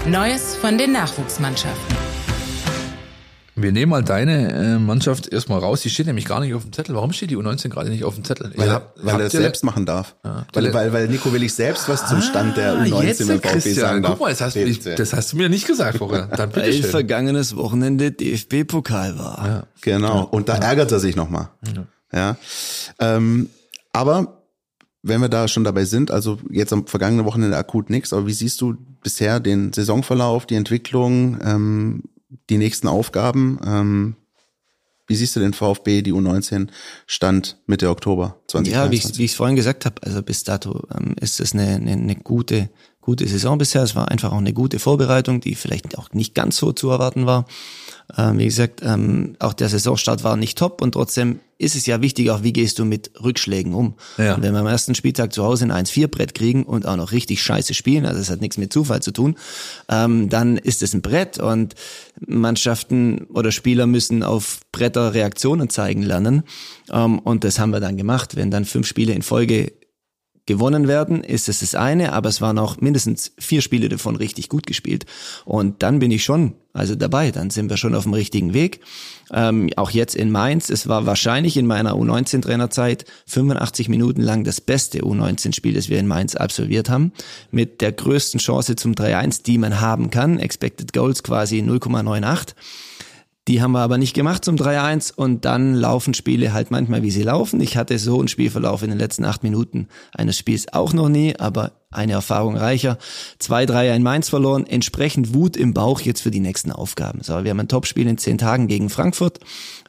Neues 0.08 0.56
von 0.56 0.78
den 0.80 0.92
Nachwuchsmannschaften. 0.94 1.96
Wir 3.56 3.72
nehmen 3.72 3.90
mal 3.92 4.04
deine 4.04 4.52
äh, 4.52 4.80
Mannschaft 4.80 5.28
erstmal 5.32 5.60
raus. 5.60 5.82
Die 5.82 5.90
steht 5.90 6.08
nämlich 6.08 6.26
gar 6.26 6.40
nicht 6.40 6.54
auf 6.56 6.64
dem 6.64 6.74
Zettel. 6.74 6.96
Warum 6.96 7.12
steht 7.14 7.30
die 7.30 7.38
U19 7.38 7.70
gerade 7.70 7.90
nicht 7.90 8.04
auf 8.04 8.16
dem 8.16 8.24
Zettel? 8.24 8.52
Weil, 8.56 8.68
er, 8.70 8.74
habt- 8.76 9.04
weil 9.04 9.20
er 9.22 9.30
selbst 9.30 9.64
machen 9.64 9.86
darf. 9.86 10.16
weil, 10.54 10.66
ihr- 10.66 10.74
weil, 10.74 10.94
weil 10.94 11.08
Nico 11.08 11.32
Willig 11.34 11.54
selbst 11.54 11.88
was 11.90 12.08
zum 12.08 12.22
Stand 12.22 12.58
der 12.58 12.74
Ah, 12.74 12.84
U19 12.84 13.04
jetzt, 13.04 13.22
VfB 13.24 13.48
Christian, 13.48 13.76
sagen 13.76 14.02
darf. 14.04 14.12
Guck 14.14 14.22
mal, 14.22 14.30
das 14.30 14.42
hast, 14.42 14.54
Bitte. 14.56 14.96
das 14.96 15.14
hast 15.14 15.34
du 15.34 15.38
mir 15.38 15.50
nicht 15.50 15.68
gesagt 15.68 15.98
vorher. 16.00 16.28
Dann 16.28 16.50
bitte 16.50 16.66
Weil 16.68 16.74
schön. 16.74 16.84
vergangenes 16.86 17.56
Wochenende 17.56 18.12
DFB-Pokal 18.12 19.20
war. 19.20 19.68
Genau. 19.82 20.24
Und 20.24 20.50
da 20.50 20.56
ärgert 20.56 20.92
er 20.92 21.00
sich 21.00 21.16
nochmal. 21.16 21.50
Ja. 22.14 22.38
Ähm, 23.00 23.50
aber 23.94 24.37
wenn 25.04 25.22
wir 25.22 25.30
da 25.30 25.48
schon 25.48 25.64
dabei 25.64 25.86
sind, 25.86 26.12
also 26.12 26.40
jetzt 26.50 26.74
am 26.74 26.88
vergangenen 26.88 27.26
Wochenende 27.26 27.58
akut 27.58 27.90
nichts, 27.90 28.14
aber 28.14 28.28
wie 28.28 28.34
siehst 28.34 28.62
du 28.62 28.76
bisher 29.02 29.40
den 29.40 29.74
Saisonverlauf, 29.74 30.46
die 30.46 30.56
Entwicklung, 30.56 31.38
ähm, 31.44 32.04
die 32.50 32.58
nächsten 32.58 32.88
Aufgaben? 32.88 33.60
Ähm, 33.66 34.16
wie 35.08 35.16
siehst 35.16 35.36
du 35.36 35.40
den 35.40 35.54
VfB, 35.54 36.02
die 36.02 36.14
U19 36.14 36.68
Stand 37.06 37.58
Mitte 37.66 37.90
Oktober 37.90 38.42
2023? 38.48 38.74
Ja, 38.74 38.92
wie 38.92 38.96
ich 38.96 39.18
wie 39.18 39.26
ich 39.26 39.32
es 39.32 39.38
vorhin 39.38 39.56
gesagt 39.56 39.86
habe, 39.86 40.04
also 40.04 40.22
bis 40.22 40.44
dato 40.44 40.86
ähm, 40.94 41.16
ist 41.20 41.40
es 41.40 41.54
eine, 41.54 41.76
eine, 41.76 41.94
eine 41.94 42.16
gute, 42.16 42.70
gute 43.00 43.26
Saison 43.26 43.58
bisher. 43.58 43.84
Es 43.84 43.96
war 43.96 44.12
einfach 44.12 44.34
auch 44.34 44.38
eine 44.38 44.54
gute 44.54 44.80
Vorbereitung, 44.80 45.40
die 45.40 45.56
vielleicht 45.56 45.98
auch 45.98 46.12
nicht 46.12 46.36
ganz 46.36 46.58
so 46.58 46.74
zu 46.74 46.90
erwarten 46.90 47.26
war. 47.26 47.46
Ähm, 48.16 48.40
wie 48.40 48.46
gesagt, 48.46 48.82
ähm, 48.84 49.36
auch 49.40 49.54
der 49.54 49.70
Saisonstart 49.70 50.24
war 50.24 50.38
nicht 50.38 50.58
top 50.58 50.82
und 50.82 50.94
trotzdem 50.94 51.40
ist 51.60 51.76
es 51.76 51.86
ja 51.88 52.02
wichtig, 52.02 52.30
auch 52.30 52.44
wie 52.44 52.54
gehst 52.54 52.78
du 52.80 52.86
mit 52.86 53.12
Rückschlägen 53.22 53.74
um. 53.74 53.96
Ja. 54.18 54.36
Und 54.36 54.44
wenn 54.44 54.54
wir 54.54 54.60
am 54.60 54.68
ersten 54.68 54.96
Spieltag 54.96 55.34
zu 55.34 55.44
Hause 55.44 55.66
ein 55.66 55.86
1-4-Brett 55.86 56.36
kriegen 56.36 56.64
und 56.64 56.86
auch 56.86 56.96
noch 56.96 57.12
richtig 57.12 57.42
scheiße 57.42 57.74
spielen, 57.74 58.06
also 58.06 58.20
es 58.22 58.30
hat 58.30 58.42
nichts 58.42 58.58
mit 58.58 58.72
Zufall 58.72 59.02
zu 59.02 59.12
tun, 59.12 59.36
ähm, 59.90 60.30
dann 60.30 60.58
ist 60.58 60.84
es 60.84 60.94
ein 60.94 61.02
Brett 61.02 61.40
und 61.40 61.74
Mannschaften 62.26 63.24
oder 63.34 63.52
Spieler 63.52 63.88
müssen 63.88 64.24
auf 64.24 64.60
Bretter 64.72 65.14
Reaktionen 65.14 65.70
zeigen 65.70 66.04
lernen. 66.04 66.44
Ähm, 66.92 67.20
und 67.20 67.44
das 67.44 67.60
haben 67.60 67.72
wir 67.72 67.80
dann 67.80 67.98
gemacht. 67.98 68.36
Wenn 68.36 68.52
dann 68.52 68.66
fünf 68.66 68.88
Spiele 68.88 69.14
in 69.14 69.24
Folge 69.24 69.74
gewonnen 70.48 70.88
werden, 70.88 71.24
ist 71.24 71.50
es 71.50 71.60
das 71.60 71.76
eine, 71.76 72.14
aber 72.14 72.30
es 72.30 72.42
waren 72.42 72.58
auch 72.58 72.78
mindestens 72.82 73.34
vier 73.38 73.62
Spiele 73.62 73.90
davon 73.90 74.16
richtig 74.16 74.50
gut 74.50 74.66
gespielt. 74.66 75.06
Und 75.46 75.84
dann 75.84 76.00
bin 76.00 76.10
ich 76.10 76.24
schon, 76.24 76.54
also 76.74 76.96
dabei, 76.96 77.32
dann 77.32 77.52
sind 77.52 77.70
wir 77.70 77.78
schon 77.78 77.94
auf 77.94 78.04
dem 78.04 78.14
richtigen 78.14 78.54
Weg. 78.54 78.80
Ähm, 79.32 79.70
auch 79.76 79.92
jetzt 79.92 80.16
in 80.16 80.32
Mainz, 80.32 80.70
es 80.70 80.88
war 80.88 81.06
wahrscheinlich 81.06 81.58
in 81.58 81.68
meiner 81.68 81.94
U19-Trainerzeit 81.94 83.06
85 83.28 83.90
Minuten 83.90 84.22
lang 84.22 84.44
das 84.44 84.62
beste 84.62 85.02
U19-Spiel, 85.02 85.74
das 85.74 85.90
wir 85.90 86.00
in 86.00 86.08
Mainz 86.08 86.36
absolviert 86.36 86.90
haben, 86.90 87.12
mit 87.52 87.82
der 87.82 87.92
größten 87.92 88.40
Chance 88.40 88.78
zum 88.78 88.94
3-1, 88.94 89.44
die 89.44 89.58
man 89.58 89.82
haben 89.82 90.10
kann, 90.10 90.40
Expected 90.40 90.94
Goals 90.94 91.24
quasi 91.24 91.60
0,98 91.60 92.54
Die 93.48 93.62
haben 93.62 93.72
wir 93.72 93.80
aber 93.80 93.98
nicht 93.98 94.14
gemacht 94.14 94.44
zum 94.44 94.58
3-1 94.58 95.14
und 95.16 95.46
dann 95.46 95.74
laufen 95.74 96.14
Spiele 96.14 96.52
halt 96.52 96.70
manchmal, 96.70 97.02
wie 97.02 97.12
sie 97.12 97.24
laufen. 97.24 97.62
Ich 97.62 97.78
hatte 97.78 97.98
so 97.98 98.20
einen 98.20 98.28
Spielverlauf 98.28 98.84
in 98.84 98.90
den 98.90 99.00
letzten 99.00 99.24
acht 99.24 99.42
Minuten 99.42 99.88
eines 100.14 100.38
Spiels 100.38 100.74
auch 100.74 100.92
noch 100.92 101.08
nie, 101.08 101.34
aber 101.40 101.72
eine 101.90 102.12
Erfahrung 102.12 102.58
reicher. 102.58 102.98
2-3 103.42 103.96
in 103.96 104.04
Mainz 104.04 104.28
verloren, 104.28 104.68
entsprechend 104.68 105.34
Wut 105.34 105.56
im 105.56 105.74
Bauch 105.74 106.02
jetzt 106.02 106.22
für 106.22 106.32
die 106.32 106.42
nächsten 106.42 106.74
Aufgaben. 106.74 107.22
So, 107.24 107.46
wir 107.46 107.52
haben 107.52 107.62
ein 107.62 107.70
Topspiel 107.70 108.08
in 108.08 108.18
zehn 108.18 108.38
Tagen 108.38 108.68
gegen 108.68 108.90
Frankfurt. 108.90 109.40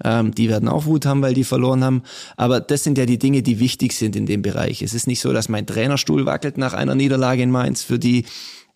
Ähm, 0.04 0.32
die 0.32 0.48
werden 0.48 0.68
auch 0.68 0.86
Wut 0.86 1.04
haben, 1.04 1.22
weil 1.22 1.34
die 1.34 1.42
verloren 1.42 1.82
haben. 1.82 2.02
Aber 2.36 2.60
das 2.60 2.84
sind 2.84 2.96
ja 2.96 3.06
die 3.06 3.18
Dinge, 3.18 3.42
die 3.42 3.58
wichtig 3.58 3.92
sind 3.94 4.14
in 4.14 4.26
dem 4.26 4.42
Bereich. 4.42 4.82
Es 4.82 4.94
ist 4.94 5.08
nicht 5.08 5.20
so, 5.20 5.32
dass 5.32 5.48
mein 5.48 5.66
Trainerstuhl 5.66 6.26
wackelt 6.26 6.58
nach 6.58 6.74
einer 6.74 6.94
Niederlage 6.94 7.42
in 7.42 7.50
Mainz, 7.50 7.82
für 7.82 7.98
die 7.98 8.24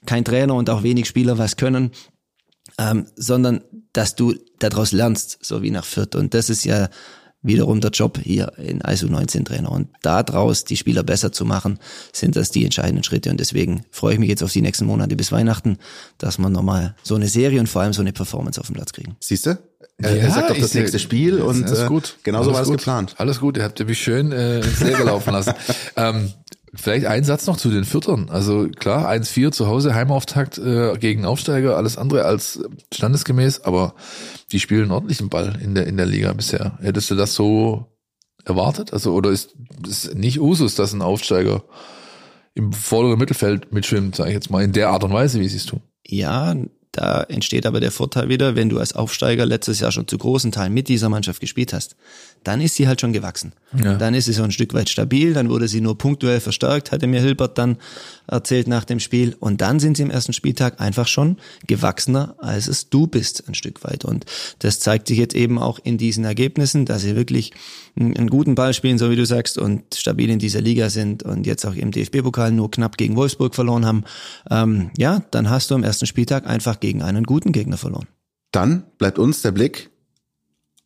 kein 0.07 0.25
Trainer 0.25 0.57
und 0.57 0.69
auch 0.69 0.83
wenig 0.83 1.07
Spieler 1.07 1.39
was 1.39 1.57
können 1.57 1.93
ähm, 2.79 3.07
sondern 3.17 3.63
dass 3.93 4.15
du 4.15 4.35
daraus 4.59 4.93
lernst, 4.93 5.39
so 5.43 5.63
wie 5.63 5.71
nach 5.71 5.85
Fürth. 5.85 6.17
Und 6.17 6.35
das 6.35 6.51
ist 6.51 6.65
ja 6.65 6.89
wiederum 7.43 7.81
der 7.81 7.91
Job 7.91 8.19
hier 8.23 8.53
in 8.57 8.81
ISO 8.81 9.07
19 9.07 9.45
Trainer. 9.45 9.73
Und 9.73 9.89
daraus 10.03 10.65
die 10.65 10.77
Spieler 10.77 11.03
besser 11.03 11.33
zu 11.33 11.45
machen, 11.45 11.79
sind 12.13 12.37
das 12.37 12.51
die 12.51 12.65
entscheidenden 12.65 13.05
Schritte. 13.05 13.31
Und 13.31 13.41
deswegen 13.41 13.85
freue 13.91 14.15
ich 14.15 14.21
mich 14.21 14.29
jetzt 14.29 14.43
auf 14.43 14.53
die 14.53 14.63
nächsten 14.63 14.87
Monate 14.87 15.17
bis 15.17 15.33
Weihnachten, 15.33 15.79
dass 16.19 16.39
wir 16.39 16.49
nochmal 16.49 16.95
so 17.03 17.17
eine 17.17 17.29
Serie 17.29 17.61
und 17.61 17.69
vor 17.69 17.83
allem 17.83 17.93
so 17.93 18.01
eine 18.01 18.13
Performance 18.13 18.61
auf 18.61 18.67
dem 18.67 18.75
Platz 18.75 18.93
kriegen. 18.93 19.17
Siehst 19.21 19.47
du? 19.47 19.59
Er, 19.99 20.17
ja, 20.17 20.23
er 20.23 20.31
sagt 20.31 20.51
auf 20.51 20.59
das 20.59 20.75
nächste 20.75 20.99
Spiel 20.99 21.41
und 21.41 21.69
ist 21.69 21.87
gut. 21.87 22.17
Äh, 22.21 22.23
genauso 22.25 22.51
Alles 22.51 22.69
war 22.69 22.75
es 22.75 22.79
geplant. 22.79 23.15
Alles 23.19 23.41
gut, 23.41 23.57
ihr 23.57 23.65
habt 23.65 23.79
ja 23.79 23.85
mich 23.85 24.01
schön 24.01 24.33
äh, 24.33 24.61
ins 24.61 24.81
Leere 24.81 25.05
laufen 25.05 25.33
lassen. 25.33 25.55
ähm, 25.97 26.33
Vielleicht 26.75 27.05
ein 27.05 27.23
Satz 27.23 27.47
noch 27.47 27.59
zu 27.59 27.71
den 27.71 27.85
Viertern. 27.85 28.31
Also 28.31 28.69
klar, 28.69 29.11
1-4 29.11 29.53
zu 29.53 29.67
Hause, 29.67 29.95
Heimauftakt 29.95 30.57
äh, 30.57 30.97
gegen 30.99 31.27
Aufsteiger, 31.27 31.77
alles 31.77 31.99
andere 31.99 32.25
als 32.25 32.61
standesgemäß, 32.95 33.65
aber 33.65 33.95
die 34.53 34.61
spielen 34.61 34.91
ordentlichen 34.91 35.29
Ball 35.29 35.59
in 35.63 35.75
der, 35.75 35.87
in 35.87 35.99
der 35.99 36.07
Liga 36.07 36.33
bisher. 36.33 36.79
Hättest 36.81 37.11
du 37.11 37.15
das 37.15 37.35
so 37.35 37.87
erwartet? 38.47 38.95
Also, 38.95 39.13
oder 39.13 39.31
ist 39.31 39.55
es 39.87 40.15
nicht 40.15 40.41
Usus, 40.41 40.75
dass 40.75 40.95
ein 40.95 41.03
Aufsteiger 41.03 41.63
im 42.55 42.73
vorderen 42.73 43.19
Mittelfeld 43.19 43.73
mitschwimmt, 43.73 44.17
sage 44.17 44.31
ich 44.31 44.35
jetzt 44.35 44.51
mal, 44.51 44.65
in 44.65 44.73
der 44.73 44.91
Art 44.91 45.05
und 45.05 45.13
Weise, 45.13 45.41
wie 45.41 45.49
sie 45.49 45.59
es 45.59 45.67
tun? 45.67 45.83
Ja, 46.07 46.55
da 46.93 47.23
entsteht 47.23 47.65
aber 47.65 47.81
der 47.81 47.91
Vorteil 47.91 48.29
wieder, 48.29 48.55
wenn 48.55 48.69
du 48.69 48.79
als 48.79 48.95
Aufsteiger 48.95 49.47
letztes 49.47 49.81
Jahr 49.81 49.93
schon 49.93 50.07
zu 50.07 50.19
großen 50.19 50.53
Teilen 50.53 50.75
mit 50.75 50.89
dieser 50.89 51.09
Mannschaft 51.09 51.41
gespielt 51.41 51.73
hast, 51.73 51.97
dann 52.45 52.61
ist 52.61 52.75
sie 52.77 52.89
halt 52.89 53.01
schon 53.01 53.13
gewachsen. 53.13 53.53
Ja. 53.83 53.95
Dann 53.95 54.15
ist 54.15 54.27
sie 54.27 54.33
so 54.33 54.43
ein 54.43 54.51
Stück 54.51 54.75
weit 54.75 54.89
stabil, 54.89 55.33
dann 55.33 55.49
wurde 55.49 55.69
sie 55.69 55.81
nur 55.81 55.97
punktuell 55.97 56.41
verstärkt, 56.41 56.93
hatte 56.93 57.07
mir 57.07 57.21
Hilbert 57.21 57.57
dann 57.59 57.79
erzählt 58.27 58.69
nach 58.69 58.85
dem 58.85 59.01
Spiel. 59.01 59.37
Und 59.41 59.61
dann 59.61 59.81
sind 59.81 59.97
sie 59.97 60.03
im 60.03 60.11
ersten 60.11 60.33
Spieltag 60.33 60.81
einfach 60.81 61.07
schon 61.07 61.37
gewachsener, 61.67 62.35
als 62.39 62.69
es 62.69 62.91
du 62.91 63.07
bist, 63.07 63.49
ein 63.49 63.55
Stück 63.55 63.85
weit. 63.85 64.05
Und 64.05 64.27
das 64.59 64.81
zeigt 64.81 65.09
sich 65.09 65.19
jetzt 65.19 65.35
eben 65.35 65.59
auch 65.59 65.79
in 65.83 65.99
diesen 65.99 66.25
Ergebnissen, 66.25 66.85
dass 66.85 67.03
sie 67.03 67.17
wirklich 67.17 67.53
einen 67.99 68.29
guten 68.29 68.55
Ball 68.55 68.75
spielen, 68.75 68.99
so 68.99 69.11
wie 69.11 69.17
du 69.17 69.27
sagst, 69.27 69.59
und 69.59 69.95
stabil 69.95 70.31
in 70.31 70.39
dieser 70.39 70.61
Liga 70.61 70.91
sind 70.91 71.23
und 71.23 71.47
jetzt 71.47 71.65
auch 71.65 71.75
im 71.75 71.91
DFB-Pokal 71.93 72.53
nur 72.53 72.71
knapp 72.71 72.97
gegen 72.97 73.17
Wolfsburg 73.17 73.55
verloren 73.55 73.87
haben. 73.87 74.05
Ähm, 74.51 74.91
ja, 74.97 75.23
dann 75.31 75.51
hast 75.51 75.71
du 75.71 75.75
am 75.75 75.85
ersten 75.85 76.07
Spieltag 76.07 76.47
einfach 76.47 76.81
gegen 76.81 77.03
einen 77.03 77.25
guten 77.25 77.53
Gegner 77.53 77.77
verloren. 77.77 78.07
Dann 78.51 78.85
bleibt 78.99 79.19
uns 79.19 79.43
der 79.43 79.53
Blick 79.53 79.92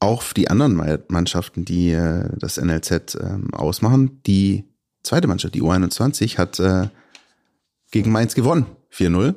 auf 0.01 0.35
die 0.35 0.49
anderen 0.49 1.01
Mannschaften, 1.09 1.65
die 1.65 1.93
äh, 1.93 2.29
das 2.39 2.59
NLZ 2.59 3.17
ähm, 3.21 3.53
ausmachen. 3.55 4.21
Die 4.27 4.65
zweite 5.03 5.27
Mannschaft, 5.27 5.55
die 5.55 5.63
U21, 5.63 6.39
hat 6.39 6.61
äh, 6.61 6.89
gegen 7.91 8.13
Mainz 8.13 8.35
gewonnen, 8.35 8.67
4-0. 8.93 9.35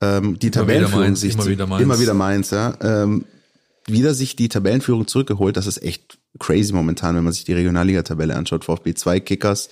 Ähm, 0.00 0.38
die 0.38 0.50
Tabellenführung 0.50 1.04
Mainz, 1.04 1.20
sich 1.20 1.34
immer 1.34 1.46
wieder 1.46 1.66
Mainz. 1.66 1.82
immer 1.82 2.00
wieder 2.00 2.14
Mainz, 2.14 2.50
ja. 2.50 2.76
Ähm, 2.80 3.24
wieder 3.86 4.14
sich 4.14 4.36
die 4.36 4.48
Tabellenführung 4.48 5.06
zurückgeholt. 5.06 5.56
Das 5.56 5.66
ist 5.66 5.82
echt 5.82 6.18
crazy 6.38 6.72
momentan, 6.72 7.16
wenn 7.16 7.24
man 7.24 7.32
sich 7.32 7.44
die 7.44 7.54
Regionalliga-Tabelle 7.54 8.36
anschaut. 8.36 8.64
VfB 8.64 8.94
2 8.94 9.20
Kickers. 9.20 9.70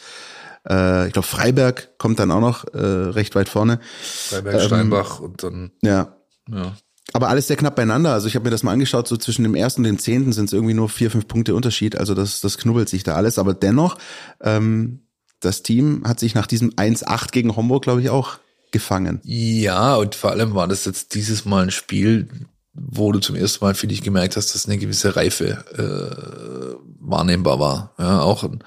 Äh, 0.68 1.06
ich 1.06 1.12
glaube, 1.12 1.28
Freiberg 1.28 1.98
kommt 1.98 2.18
dann 2.18 2.30
auch 2.30 2.40
noch 2.40 2.64
äh, 2.74 2.78
recht 2.78 3.34
weit 3.34 3.48
vorne. 3.48 3.78
Freiberg, 4.02 4.62
Steinbach 4.62 5.20
und 5.20 5.42
dann, 5.42 5.70
Ja, 5.82 6.16
ja. 6.50 6.76
Aber 7.12 7.28
alles 7.28 7.46
sehr 7.46 7.56
knapp 7.56 7.76
beieinander. 7.76 8.12
Also 8.12 8.28
ich 8.28 8.34
habe 8.34 8.44
mir 8.44 8.50
das 8.50 8.62
mal 8.62 8.72
angeschaut, 8.72 9.06
so 9.08 9.16
zwischen 9.16 9.42
dem 9.44 9.54
ersten 9.54 9.80
und 9.80 9.84
dem 9.84 9.98
zehnten 9.98 10.32
sind 10.32 10.46
es 10.46 10.52
irgendwie 10.52 10.74
nur 10.74 10.88
vier, 10.88 11.10
fünf 11.10 11.28
Punkte 11.28 11.54
Unterschied. 11.54 11.96
Also 11.96 12.14
das, 12.14 12.40
das 12.40 12.58
knubbelt 12.58 12.88
sich 12.88 13.04
da 13.04 13.14
alles. 13.14 13.38
Aber 13.38 13.54
dennoch, 13.54 13.96
ähm, 14.40 15.00
das 15.40 15.62
Team 15.62 16.02
hat 16.06 16.18
sich 16.18 16.34
nach 16.34 16.46
diesem 16.46 16.70
1-8 16.70 17.30
gegen 17.30 17.54
Homburg, 17.56 17.84
glaube 17.84 18.00
ich, 18.00 18.10
auch 18.10 18.38
gefangen. 18.72 19.20
Ja, 19.22 19.96
und 19.96 20.14
vor 20.14 20.30
allem 20.30 20.54
war 20.54 20.66
das 20.66 20.84
jetzt 20.84 21.14
dieses 21.14 21.44
Mal 21.44 21.64
ein 21.64 21.70
Spiel, 21.70 22.28
wo 22.74 23.12
du 23.12 23.20
zum 23.20 23.36
ersten 23.36 23.64
Mal, 23.64 23.74
finde 23.74 23.94
ich, 23.94 24.02
gemerkt 24.02 24.36
hast, 24.36 24.54
dass 24.54 24.66
eine 24.66 24.78
gewisse 24.78 25.16
Reife 25.16 25.64
äh, 25.78 26.76
wahrnehmbar 27.00 27.60
war. 27.60 27.94
Ja, 27.98 28.20
auch 28.20 28.44
ein, 28.44 28.62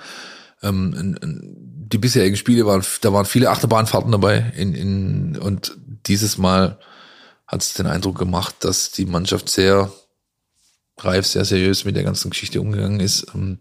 ähm, 0.63 0.95
ein, 0.97 1.17
ein, 1.21 1.55
die 1.91 1.97
bisherigen 1.97 2.37
Spiele 2.37 2.65
waren, 2.65 2.83
da 3.01 3.13
waren 3.13 3.25
viele 3.25 3.49
Achterbahnfahrten 3.49 4.11
dabei 4.11 4.51
in, 4.55 4.73
in, 4.73 5.37
und 5.37 5.77
dieses 6.07 6.37
Mal 6.37 6.79
hat 7.49 7.63
es 7.63 7.73
den 7.73 7.87
Eindruck 7.87 8.19
gemacht, 8.19 8.55
dass 8.59 8.91
die 8.91 9.07
Mannschaft 9.07 9.49
sehr 9.49 9.91
reif, 10.99 11.25
sehr 11.25 11.45
seriös 11.45 11.83
mit 11.83 11.95
der 11.95 12.03
ganzen 12.03 12.29
Geschichte 12.29 12.61
umgegangen 12.61 12.99
ist. 12.99 13.25
Ähm, 13.33 13.57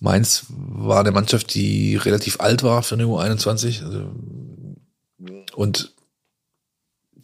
Mainz 0.00 0.44
war 0.50 1.00
eine 1.00 1.12
Mannschaft, 1.12 1.54
die 1.54 1.96
relativ 1.96 2.40
alt 2.40 2.62
war 2.62 2.82
für 2.82 2.94
eine 2.94 3.04
U21 3.04 3.84
also, 3.84 4.12
und 5.54 5.94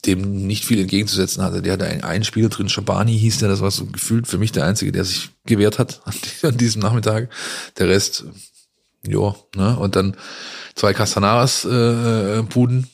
dem 0.06 0.46
nicht 0.46 0.64
viel 0.64 0.80
entgegenzusetzen 0.80 1.42
hatte. 1.42 1.60
Der 1.60 1.74
hatte 1.74 1.86
einen, 1.86 2.04
einen 2.04 2.24
Spieler 2.24 2.48
drin, 2.48 2.70
Schabani 2.70 3.18
hieß 3.18 3.38
der, 3.38 3.50
das 3.50 3.60
war 3.60 3.70
so 3.70 3.84
gefühlt 3.84 4.26
für 4.26 4.38
mich 4.38 4.52
der 4.52 4.64
Einzige, 4.64 4.92
der 4.92 5.04
sich 5.04 5.28
gewehrt 5.44 5.78
hat 5.78 6.00
an, 6.42 6.56
diesem 6.56 6.80
Nachmittag. 6.80 7.28
Der 7.78 7.88
Rest, 7.88 8.24
ja, 9.06 9.34
ne? 9.54 9.78
Und 9.78 9.94
dann 9.94 10.16
zwei 10.74 10.94
Castanaras 10.94 11.66
äh, 11.66 12.38
äh, 12.38 12.42
Buden, 12.42 12.88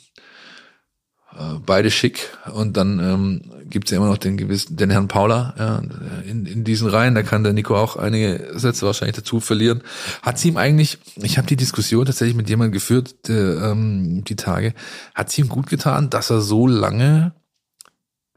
äh, 1.39 1.59
beide 1.64 1.91
schick. 1.91 2.31
Und 2.53 2.76
dann 2.76 2.99
ähm, 2.99 3.43
gibt's 3.68 3.91
ja 3.91 3.99
immer 3.99 4.09
noch 4.09 4.18
den 4.18 4.37
gewissen, 4.37 4.76
den 4.76 4.91
Herrn 4.91 5.09
Paula 5.09 5.55
ja, 5.59 5.83
in, 6.28 6.47
in 6.47 6.64
diesen 6.64 6.89
Reihen. 6.89 7.14
Da 7.14 7.22
kann 7.22 7.45
der 7.45 7.53
Nico 7.53 7.76
auch 7.76 7.97
einige 7.97 8.51
Sätze 8.55 8.87
wahrscheinlich 8.87 9.16
dazu 9.16 9.41
verlieren. 9.41 9.83
Hat 10.22 10.39
sie 10.39 10.49
ihm 10.49 10.57
eigentlich, 10.57 10.99
ich 11.16 11.39
habe 11.39 11.47
die 11.47 11.57
Diskussion 11.57 12.05
tatsächlich 12.05 12.37
mit 12.37 12.49
jemandem 12.49 12.72
geführt, 12.72 13.28
der, 13.28 13.62
ähm, 13.62 14.24
die 14.24 14.37
Tage, 14.37 14.74
hat 15.14 15.31
sie 15.31 15.43
ihm 15.43 15.49
gut 15.49 15.68
getan, 15.68 16.11
dass 16.11 16.31
er 16.31 16.41
so 16.41 16.66
lange 16.66 17.33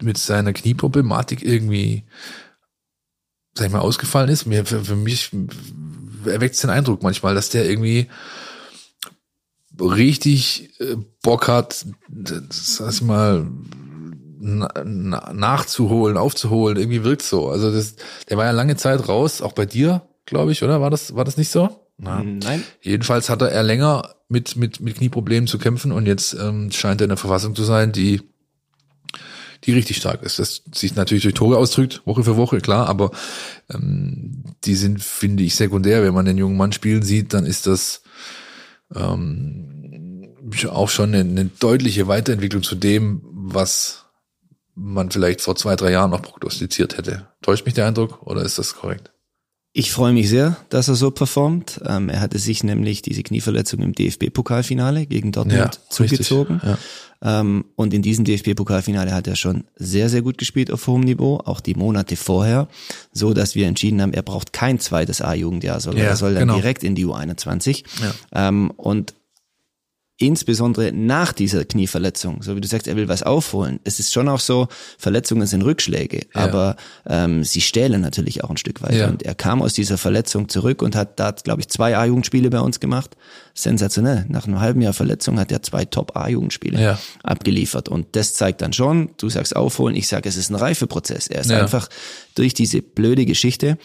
mit 0.01 0.17
seiner 0.17 0.53
Knieproblematik 0.53 1.43
irgendwie, 1.43 2.03
sag 3.55 3.67
ich 3.67 3.73
mal, 3.73 3.79
ausgefallen 3.79 4.29
ist. 4.29 4.45
Mir, 4.45 4.65
für, 4.65 4.83
für 4.83 4.95
mich 4.95 5.31
erweckt 6.25 6.61
den 6.61 6.69
Eindruck 6.69 7.03
manchmal, 7.03 7.35
dass 7.35 7.49
der 7.49 7.69
irgendwie 7.69 8.07
richtig 9.79 10.79
äh, 10.79 10.95
Bock 11.21 11.47
hat, 11.47 11.85
das 12.09 12.77
sag 12.77 12.91
ich 12.91 13.01
mal, 13.01 13.47
na, 14.39 14.69
na, 14.83 15.33
nachzuholen, 15.33 16.17
aufzuholen. 16.17 16.77
Irgendwie 16.77 17.03
wirkt 17.03 17.21
so. 17.21 17.49
Also 17.49 17.71
das, 17.71 17.95
der 18.29 18.37
war 18.37 18.45
ja 18.45 18.51
lange 18.51 18.75
Zeit 18.75 19.07
raus, 19.07 19.41
auch 19.41 19.53
bei 19.53 19.65
dir, 19.65 20.01
glaube 20.25 20.51
ich, 20.51 20.63
oder? 20.63 20.81
War 20.81 20.89
das, 20.89 21.15
war 21.15 21.23
das 21.23 21.37
nicht 21.37 21.49
so? 21.49 21.69
Na. 21.97 22.21
Nein. 22.23 22.63
Jedenfalls 22.81 23.29
hatte 23.29 23.49
er 23.49 23.63
länger 23.63 24.15
mit, 24.27 24.55
mit, 24.55 24.79
mit 24.79 24.97
Knieproblemen 24.97 25.47
zu 25.47 25.57
kämpfen 25.57 25.91
und 25.91 26.05
jetzt 26.05 26.33
ähm, 26.33 26.71
scheint 26.71 27.01
er 27.01 27.05
in 27.05 27.11
einer 27.11 27.17
Verfassung 27.17 27.55
zu 27.55 27.63
sein, 27.63 27.91
die, 27.91 28.21
die 29.63 29.73
richtig 29.73 29.97
stark 29.97 30.23
ist. 30.23 30.39
Das 30.39 30.63
sich 30.73 30.95
natürlich 30.95 31.23
durch 31.23 31.35
Tore 31.35 31.57
ausdrückt, 31.57 32.01
Woche 32.05 32.23
für 32.23 32.35
Woche, 32.35 32.59
klar, 32.59 32.87
aber 32.87 33.11
ähm, 33.73 34.43
die 34.65 34.75
sind, 34.75 35.01
finde 35.01 35.43
ich, 35.43 35.55
sekundär. 35.55 36.03
Wenn 36.03 36.13
man 36.13 36.25
den 36.25 36.37
jungen 36.37 36.57
Mann 36.57 36.73
spielen 36.73 37.03
sieht, 37.03 37.33
dann 37.33 37.45
ist 37.45 37.67
das 37.67 38.02
ähm, 38.95 40.35
auch 40.69 40.89
schon 40.89 41.13
eine, 41.13 41.19
eine 41.29 41.45
deutliche 41.45 42.07
Weiterentwicklung 42.07 42.63
zu 42.63 42.75
dem, 42.75 43.21
was 43.33 44.05
man 44.75 45.11
vielleicht 45.11 45.41
vor 45.41 45.55
zwei, 45.55 45.75
drei 45.75 45.91
Jahren 45.91 46.11
noch 46.11 46.21
prognostiziert 46.21 46.97
hätte. 46.97 47.27
Täuscht 47.41 47.65
mich 47.65 47.75
der 47.75 47.87
Eindruck 47.87 48.21
oder 48.23 48.41
ist 48.43 48.57
das 48.57 48.75
korrekt? 48.75 49.11
Ich 49.75 49.91
freue 49.91 50.13
mich 50.13 50.29
sehr, 50.29 50.57
dass 50.69 50.87
er 50.87 50.93
so 50.95 51.09
performt. 51.09 51.81
Ähm, 51.85 52.07
er 52.09 52.21
hatte 52.21 52.37
sich 52.37 52.63
nämlich 52.63 53.01
diese 53.01 53.23
Knieverletzung 53.23 53.79
im 53.81 53.93
DFB-Pokalfinale 53.93 55.07
gegen 55.07 55.31
Dortmund 55.31 55.57
Ja, 55.57 55.71
zugezogen. 55.89 56.57
richtig, 56.57 56.69
Ähm, 56.69 56.77
und 57.23 57.93
in 57.93 58.01
diesem 58.01 58.25
DFB-Pokalfinale 58.25 59.13
hat 59.13 59.27
er 59.27 59.37
schon 59.37 59.63
sehr, 59.77 60.09
sehr 60.09 60.21
gut 60.21 60.37
gespielt 60.37 60.69
auf 60.71 60.85
hohem 60.87 61.01
Niveau, 61.01 61.37
auch 61.45 61.61
die 61.61 61.73
Monate 61.73 62.17
vorher, 62.17 62.67
so 63.13 63.33
dass 63.33 63.55
wir 63.55 63.65
entschieden 63.67 64.01
haben, 64.01 64.11
er 64.11 64.23
braucht 64.23 64.51
kein 64.51 64.77
zweites 64.79 65.21
A-Jugendjahr, 65.21 65.79
sondern 65.79 66.03
Ja, 66.03 66.09
er 66.09 66.15
soll 66.17 66.33
dann 66.33 66.49
genau. 66.49 66.55
direkt 66.55 66.83
in 66.83 66.95
die 66.95 67.05
U21. 67.05 67.83
Ja. 68.01 68.49
Ähm, 68.49 68.71
und 68.71 69.13
insbesondere 70.17 70.91
nach 70.93 71.33
dieser 71.33 71.65
Knieverletzung, 71.65 72.43
so 72.43 72.55
wie 72.55 72.61
du 72.61 72.67
sagst, 72.67 72.87
er 72.87 72.95
will 72.95 73.07
was 73.07 73.23
aufholen. 73.23 73.79
Es 73.83 73.99
ist 73.99 74.13
schon 74.13 74.29
auch 74.29 74.39
so, 74.39 74.67
Verletzungen 74.97 75.47
sind 75.47 75.63
Rückschläge, 75.63 76.27
Ja. 76.35 76.41
aber 76.41 76.75
ähm, 77.07 77.43
sie 77.43 77.61
stählen 77.61 77.99
natürlich 78.01 78.43
auch 78.43 78.49
ein 78.51 78.57
Stück 78.57 78.81
weiter. 78.83 78.95
Ja. 78.95 79.07
Und 79.09 79.23
er 79.23 79.33
kam 79.35 79.61
aus 79.61 79.73
dieser 79.73 79.97
Verletzung 79.97 80.49
zurück 80.49 80.81
und 80.81 80.95
hat 80.95 81.19
da, 81.19 81.31
glaube 81.31 81.61
ich, 81.61 81.67
zwei 81.69 81.97
A-Jugendspiele 81.97 82.49
bei 82.51 82.59
uns 82.59 82.79
gemacht. 82.79 83.17
Sensationell. 83.55 84.25
Nach 84.29 84.47
einem 84.47 84.59
halben 84.59 84.81
Jahr 84.81 84.93
Verletzung 84.93 85.39
hat 85.39 85.51
er 85.51 85.61
zwei 85.63 85.85
Top-A-Jugendspiele 85.85 86.81
Ja. 86.81 86.99
abgeliefert. 87.23 87.89
Und 87.89 88.15
das 88.15 88.33
zeigt 88.33 88.61
dann 88.61 88.73
schon, 88.73 89.09
du 89.17 89.29
sagst 89.29 89.55
aufholen, 89.55 89.95
ich 89.95 90.07
sage, 90.07 90.29
es 90.29 90.37
ist 90.37 90.49
ein 90.49 90.55
Reifeprozess. 90.55 91.27
Er 91.27 91.41
ist 91.41 91.51
einfach 91.51 91.89
durch 92.35 92.53
diese 92.53 92.81
blöde 92.81 93.25
Geschichte 93.25 93.77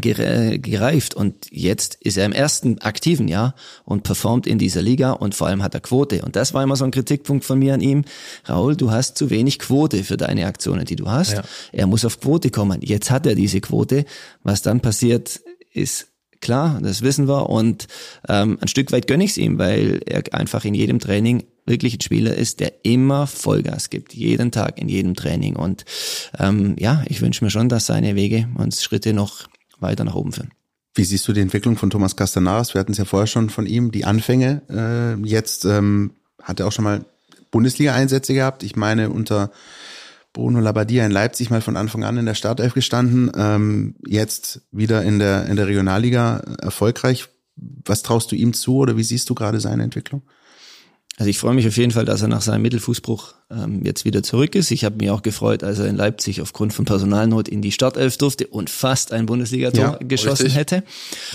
gereift 0.00 1.14
und 1.14 1.34
jetzt 1.50 1.96
ist 2.00 2.16
er 2.16 2.24
im 2.24 2.32
ersten 2.32 2.78
aktiven 2.78 3.28
Jahr 3.28 3.54
und 3.84 4.04
performt 4.04 4.46
in 4.46 4.58
dieser 4.58 4.80
Liga 4.80 5.12
und 5.12 5.34
vor 5.34 5.48
allem 5.48 5.62
hat 5.62 5.74
er 5.74 5.80
Quote 5.80 6.22
und 6.22 6.34
das 6.34 6.54
war 6.54 6.62
immer 6.62 6.76
so 6.76 6.84
ein 6.84 6.90
Kritikpunkt 6.90 7.44
von 7.44 7.58
mir 7.58 7.74
an 7.74 7.82
ihm. 7.82 8.04
Raul, 8.48 8.74
du 8.74 8.90
hast 8.90 9.18
zu 9.18 9.28
wenig 9.28 9.58
Quote 9.58 10.02
für 10.02 10.16
deine 10.16 10.46
Aktionen, 10.46 10.86
die 10.86 10.96
du 10.96 11.10
hast. 11.10 11.32
Ja. 11.32 11.42
Er 11.72 11.86
muss 11.86 12.06
auf 12.06 12.20
Quote 12.20 12.50
kommen. 12.50 12.80
Jetzt 12.82 13.10
hat 13.10 13.26
er 13.26 13.34
diese 13.34 13.60
Quote. 13.60 14.06
Was 14.42 14.62
dann 14.62 14.80
passiert, 14.80 15.40
ist 15.72 16.08
klar, 16.40 16.80
das 16.82 17.02
wissen 17.02 17.28
wir 17.28 17.48
und 17.48 17.86
ähm, 18.28 18.58
ein 18.60 18.68
Stück 18.68 18.92
weit 18.92 19.06
gönne 19.06 19.24
ich 19.24 19.32
es 19.32 19.36
ihm, 19.38 19.58
weil 19.58 20.00
er 20.06 20.22
einfach 20.32 20.64
in 20.64 20.74
jedem 20.74 21.00
Training 21.00 21.44
wirklich 21.64 21.94
ein 21.94 22.00
Spieler 22.00 22.34
ist, 22.34 22.60
der 22.60 22.84
immer 22.84 23.26
Vollgas 23.26 23.88
gibt, 23.88 24.14
jeden 24.14 24.50
Tag 24.50 24.80
in 24.80 24.88
jedem 24.88 25.14
Training 25.14 25.54
und 25.56 25.84
ähm, 26.38 26.76
ja, 26.78 27.04
ich 27.06 27.20
wünsche 27.20 27.44
mir 27.44 27.50
schon, 27.50 27.68
dass 27.68 27.86
seine 27.86 28.16
Wege 28.16 28.48
und 28.56 28.74
Schritte 28.74 29.12
noch 29.12 29.48
weiter 29.82 30.04
nach 30.04 30.14
oben 30.14 30.32
führen. 30.32 30.50
Wie 30.94 31.04
siehst 31.04 31.26
du 31.26 31.32
die 31.32 31.40
Entwicklung 31.40 31.76
von 31.76 31.90
Thomas 31.90 32.16
Castanaras? 32.16 32.74
Wir 32.74 32.80
hatten 32.80 32.92
es 32.92 32.98
ja 32.98 33.04
vorher 33.04 33.26
schon 33.26 33.50
von 33.50 33.66
ihm, 33.66 33.92
die 33.92 34.04
Anfänge. 34.04 34.62
Äh, 34.68 35.26
jetzt 35.26 35.64
ähm, 35.64 36.12
hat 36.42 36.60
er 36.60 36.66
auch 36.66 36.72
schon 36.72 36.84
mal 36.84 37.04
Bundesliga-Einsätze 37.50 38.34
gehabt. 38.34 38.62
Ich 38.62 38.76
meine, 38.76 39.10
unter 39.10 39.50
Bruno 40.32 40.60
Labbadia 40.60 41.04
in 41.04 41.12
Leipzig 41.12 41.50
mal 41.50 41.60
von 41.60 41.76
Anfang 41.76 42.04
an 42.04 42.16
in 42.16 42.26
der 42.26 42.34
Startelf 42.34 42.74
gestanden. 42.74 43.30
Ähm, 43.34 43.94
jetzt 44.06 44.62
wieder 44.70 45.02
in 45.02 45.18
der, 45.18 45.46
in 45.46 45.56
der 45.56 45.66
Regionalliga 45.66 46.38
erfolgreich. 46.60 47.28
Was 47.56 48.02
traust 48.02 48.32
du 48.32 48.36
ihm 48.36 48.52
zu 48.52 48.76
oder 48.76 48.96
wie 48.96 49.02
siehst 49.02 49.28
du 49.30 49.34
gerade 49.34 49.60
seine 49.60 49.82
Entwicklung? 49.82 50.22
Also 51.18 51.28
ich 51.28 51.38
freue 51.38 51.54
mich 51.54 51.66
auf 51.68 51.76
jeden 51.76 51.90
Fall, 51.90 52.06
dass 52.06 52.22
er 52.22 52.28
nach 52.28 52.40
seinem 52.40 52.62
Mittelfußbruch 52.62 53.34
ähm, 53.50 53.84
jetzt 53.84 54.04
wieder 54.04 54.22
zurück 54.22 54.54
ist. 54.54 54.70
Ich 54.70 54.84
habe 54.84 54.96
mich 54.96 55.10
auch 55.10 55.22
gefreut, 55.22 55.62
als 55.62 55.78
er 55.78 55.86
in 55.86 55.96
Leipzig 55.96 56.40
aufgrund 56.40 56.72
von 56.72 56.86
Personalnot 56.86 57.48
in 57.48 57.60
die 57.60 57.70
Startelf 57.72 58.16
durfte 58.16 58.46
und 58.46 58.70
fast 58.70 59.12
ein 59.12 59.26
Bundesligator 59.26 59.84
Ja, 59.84 59.98
geschossen 60.00 60.44
richtig. 60.44 60.56
hätte. 60.56 60.84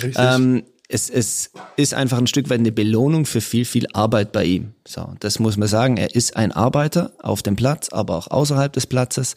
Richtig. 0.01 0.15
Ähm, 0.17 0.63
es, 0.89 1.09
es 1.09 1.51
ist 1.75 1.93
einfach 1.93 2.17
ein 2.17 2.27
Stück 2.27 2.49
weit 2.49 2.59
eine 2.59 2.71
Belohnung 2.71 3.25
für 3.25 3.41
viel, 3.41 3.65
viel 3.65 3.87
Arbeit 3.93 4.31
bei 4.31 4.45
ihm. 4.45 4.73
So, 4.87 5.13
das 5.19 5.37
muss 5.37 5.57
man 5.57 5.67
sagen. 5.67 5.97
Er 5.97 6.15
ist 6.15 6.37
ein 6.37 6.53
Arbeiter 6.53 7.11
auf 7.19 7.43
dem 7.43 7.57
Platz, 7.57 7.89
aber 7.89 8.15
auch 8.15 8.31
außerhalb 8.31 8.71
des 8.71 8.87
Platzes. 8.87 9.35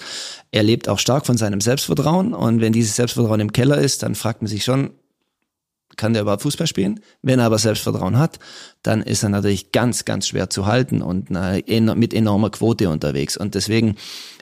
Er 0.52 0.62
lebt 0.62 0.88
auch 0.88 1.00
stark 1.00 1.26
von 1.26 1.36
seinem 1.36 1.60
Selbstvertrauen 1.60 2.34
und 2.34 2.60
wenn 2.60 2.72
dieses 2.72 2.96
Selbstvertrauen 2.96 3.40
im 3.40 3.52
Keller 3.52 3.78
ist, 3.78 4.04
dann 4.04 4.14
fragt 4.14 4.42
man 4.42 4.48
sich 4.48 4.64
schon, 4.64 4.90
kann 5.96 6.12
der 6.12 6.22
überhaupt 6.22 6.42
Fußball 6.42 6.66
spielen? 6.66 7.00
Wenn 7.22 7.38
er 7.38 7.46
aber 7.46 7.58
Selbstvertrauen 7.58 8.18
hat, 8.18 8.38
dann 8.82 9.02
ist 9.02 9.22
er 9.22 9.28
natürlich 9.28 9.72
ganz, 9.72 10.04
ganz 10.04 10.28
schwer 10.28 10.50
zu 10.50 10.66
halten 10.66 11.02
und 11.02 11.28
äh, 11.30 11.80
mit 11.80 12.14
enormer 12.14 12.50
Quote 12.50 12.88
unterwegs. 12.88 13.36
Und 13.36 13.54
deswegen, 13.54 13.96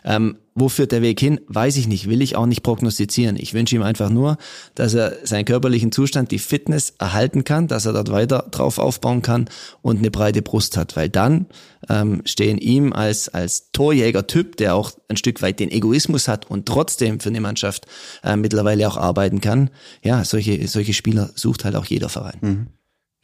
ähm, 0.09 0.39
wo 0.55 0.69
führt 0.71 0.91
der 0.91 1.03
Weg 1.03 1.21
hin? 1.21 1.39
Weiß 1.47 1.77
ich 1.77 1.87
nicht, 1.87 2.09
will 2.09 2.23
ich 2.23 2.35
auch 2.35 2.47
nicht 2.47 2.63
prognostizieren. 2.63 3.37
Ich 3.37 3.53
wünsche 3.53 3.77
ihm 3.77 3.83
einfach 3.83 4.09
nur, 4.09 4.39
dass 4.75 4.95
er 4.95 5.15
seinen 5.23 5.45
körperlichen 5.45 5.93
Zustand, 5.93 6.33
die 6.33 6.39
Fitness 6.39 6.95
erhalten 6.99 7.45
kann, 7.45 7.69
dass 7.69 7.85
er 7.85 7.93
dort 7.93 8.11
weiter 8.11 8.47
drauf 8.51 8.79
aufbauen 8.79 9.21
kann 9.21 9.51
und 9.83 9.99
eine 9.99 10.11
breite 10.11 10.41
Brust 10.41 10.79
hat. 10.79 10.97
Weil 10.97 11.11
dann 11.11 11.47
ähm, 11.91 12.23
stehen 12.25 12.57
ihm 12.57 12.93
als, 12.95 13.29
als 13.29 13.71
Torjäger-Typ, 13.73 14.57
der 14.57 14.75
auch 14.75 14.93
ein 15.09 15.19
Stück 15.19 15.43
weit 15.43 15.61
den 15.61 15.71
Egoismus 15.71 16.27
hat 16.27 16.51
und 16.51 16.67
trotzdem 16.67 17.21
für 17.21 17.29
eine 17.29 17.43
Mannschaft 17.43 17.87
äh, 18.25 18.35
mittlerweile 18.35 18.89
auch 18.89 18.97
arbeiten 18.97 19.43
kann. 19.43 19.71
Ja, 20.03 20.25
solche, 20.25 20.67
solche 20.67 20.95
Spieler 20.95 21.31
sucht 21.35 21.67
halt 21.67 21.77
auch 21.77 21.85
jeder 21.85 22.09
Verein. 22.09 22.69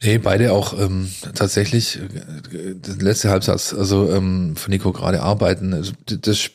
Nee, 0.03 0.17
beide 0.17 0.51
auch 0.51 0.77
ähm, 0.77 1.09
tatsächlich 1.35 1.97
äh, 1.97 2.75
der 2.75 2.95
letzte 2.97 3.29
Halbsatz, 3.29 3.73
also 3.73 4.11
ähm, 4.11 4.55
von 4.57 4.71
Nico 4.71 4.91
gerade 4.91 5.21
arbeiten. 5.21 5.73
Also, 5.73 5.93
das, 6.05 6.51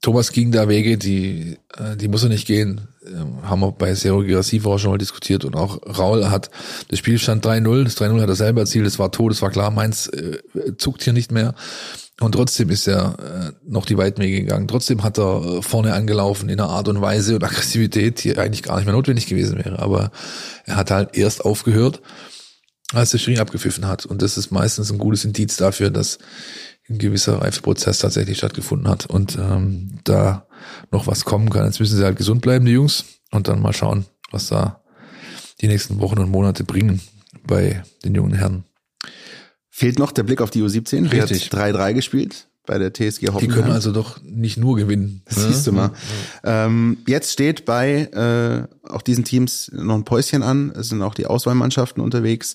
Thomas 0.00 0.32
ging 0.32 0.50
da 0.50 0.68
Wege, 0.68 0.96
die, 0.96 1.58
äh, 1.76 1.96
die 1.96 2.08
muss 2.08 2.22
er 2.22 2.30
nicht 2.30 2.46
gehen. 2.46 2.88
Ähm, 3.06 3.42
haben 3.42 3.60
wir 3.60 3.72
bei 3.72 3.92
Zero 3.94 4.22
Girassi 4.22 4.60
vorher 4.60 4.78
schon 4.78 4.90
mal 4.92 4.98
diskutiert 4.98 5.44
und 5.44 5.56
auch 5.56 5.78
Raul 5.98 6.30
hat, 6.30 6.50
das 6.88 6.98
Spiel 6.98 7.18
stand 7.18 7.44
3-0, 7.44 7.84
das 7.84 7.98
3-0 7.98 8.20
hat 8.20 8.28
er 8.28 8.36
selber 8.36 8.60
erzielt, 8.60 8.86
das 8.86 8.98
war 8.98 9.12
tot, 9.12 9.32
das 9.32 9.42
war 9.42 9.50
klar, 9.50 9.70
Mainz 9.70 10.08
äh, 10.08 10.38
zuckt 10.78 11.02
hier 11.02 11.12
nicht 11.12 11.32
mehr. 11.32 11.54
Und 12.20 12.32
trotzdem 12.32 12.68
ist 12.68 12.86
er 12.86 13.16
äh, 13.18 13.52
noch 13.66 13.86
die 13.86 13.96
weiten 13.96 14.20
Wege 14.20 14.40
gegangen. 14.40 14.68
Trotzdem 14.68 15.02
hat 15.02 15.18
er 15.18 15.42
äh, 15.42 15.62
vorne 15.62 15.94
angelaufen 15.94 16.50
in 16.50 16.60
einer 16.60 16.68
Art 16.68 16.88
und 16.88 17.00
Weise 17.00 17.34
und 17.34 17.44
Aggressivität, 17.44 18.22
die 18.22 18.36
eigentlich 18.36 18.62
gar 18.62 18.76
nicht 18.76 18.84
mehr 18.84 18.94
notwendig 18.94 19.26
gewesen 19.26 19.58
wäre. 19.58 19.78
Aber 19.78 20.12
er 20.66 20.76
hat 20.76 20.90
halt 20.90 21.16
erst 21.16 21.44
aufgehört, 21.44 22.02
als 22.92 23.10
der 23.10 23.18
Schiri 23.18 23.38
abgepfiffen 23.38 23.86
hat. 23.86 24.04
Und 24.04 24.20
das 24.20 24.36
ist 24.36 24.50
meistens 24.50 24.92
ein 24.92 24.98
gutes 24.98 25.24
Indiz 25.24 25.56
dafür, 25.56 25.88
dass 25.90 26.18
ein 26.90 26.98
gewisser 26.98 27.40
Reifeprozess 27.40 28.00
tatsächlich 28.00 28.38
stattgefunden 28.38 28.88
hat 28.88 29.06
und 29.06 29.38
ähm, 29.38 29.98
da 30.04 30.46
noch 30.90 31.06
was 31.06 31.24
kommen 31.24 31.48
kann. 31.50 31.64
Jetzt 31.66 31.80
müssen 31.80 31.96
sie 31.96 32.04
halt 32.04 32.16
gesund 32.16 32.42
bleiben, 32.42 32.64
die 32.64 32.72
Jungs, 32.72 33.04
und 33.30 33.48
dann 33.48 33.62
mal 33.62 33.72
schauen, 33.72 34.06
was 34.30 34.48
da 34.48 34.82
die 35.60 35.68
nächsten 35.68 36.00
Wochen 36.00 36.18
und 36.18 36.30
Monate 36.30 36.64
bringen 36.64 37.00
bei 37.46 37.82
den 38.04 38.14
jungen 38.14 38.34
Herren. 38.34 38.64
Fehlt 39.68 39.98
noch 39.98 40.12
der 40.12 40.24
Blick 40.24 40.40
auf 40.40 40.50
die 40.50 40.62
U17. 40.62 41.08
Die 41.08 41.22
hat 41.22 41.30
Richtig. 41.30 41.50
3-3 41.52 41.94
gespielt 41.94 42.48
bei 42.66 42.78
der 42.78 42.92
TSG 42.92 43.20
Die 43.20 43.28
Hoffenheim. 43.28 43.62
können 43.62 43.72
also 43.72 43.92
doch 43.92 44.22
nicht 44.22 44.56
nur 44.56 44.76
gewinnen. 44.76 45.22
Das 45.24 45.44
siehst 45.44 45.66
du 45.66 45.72
mal. 45.72 45.92
Ähm, 46.44 46.98
jetzt 47.06 47.32
steht 47.32 47.64
bei 47.64 48.02
äh, 48.12 48.88
auch 48.88 49.02
diesen 49.02 49.24
Teams 49.24 49.70
noch 49.72 49.94
ein 49.94 50.04
Päuschen 50.04 50.42
an. 50.42 50.70
Es 50.70 50.88
sind 50.88 51.02
auch 51.02 51.14
die 51.14 51.26
Auswahlmannschaften 51.26 52.02
unterwegs. 52.02 52.54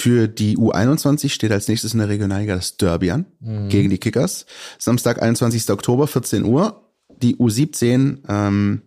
Für 0.00 0.28
die 0.28 0.56
U21 0.56 1.28
steht 1.28 1.52
als 1.52 1.68
nächstes 1.68 1.92
in 1.92 1.98
der 1.98 2.08
Regionalliga 2.08 2.54
das 2.54 2.78
Derby 2.78 3.10
an 3.10 3.26
gegen 3.68 3.90
die 3.90 3.98
Kickers. 3.98 4.46
Samstag, 4.78 5.20
21. 5.20 5.68
Oktober, 5.68 6.06
14 6.06 6.44
Uhr. 6.44 6.90
Die 7.20 7.36
U17 7.36 8.20
ähm, 8.26 8.80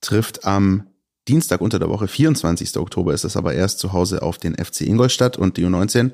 trifft 0.00 0.46
am 0.46 0.86
Dienstag 1.28 1.60
unter 1.60 1.78
der 1.78 1.90
Woche, 1.90 2.08
24. 2.08 2.78
Oktober 2.78 3.12
ist 3.12 3.24
es 3.24 3.36
aber 3.36 3.52
erst 3.52 3.78
zu 3.78 3.92
Hause 3.92 4.22
auf 4.22 4.38
den 4.38 4.54
FC 4.54 4.80
Ingolstadt 4.80 5.36
und 5.36 5.58
die 5.58 5.66
U19 5.66 6.12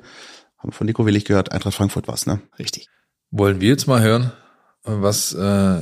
haben 0.57 0.69
wir 0.69 0.73
von 0.73 0.85
Nico 0.85 1.05
Willig 1.05 1.23
gehört, 1.23 1.53
Eintracht 1.53 1.75
Frankfurt 1.75 2.09
war's, 2.09 2.25
ne? 2.25 2.41
Richtig. 2.59 2.89
Wollen 3.31 3.61
wir 3.61 3.69
jetzt 3.69 3.87
mal 3.87 4.01
hören, 4.01 4.33
was 4.83 5.33
äh, 5.33 5.81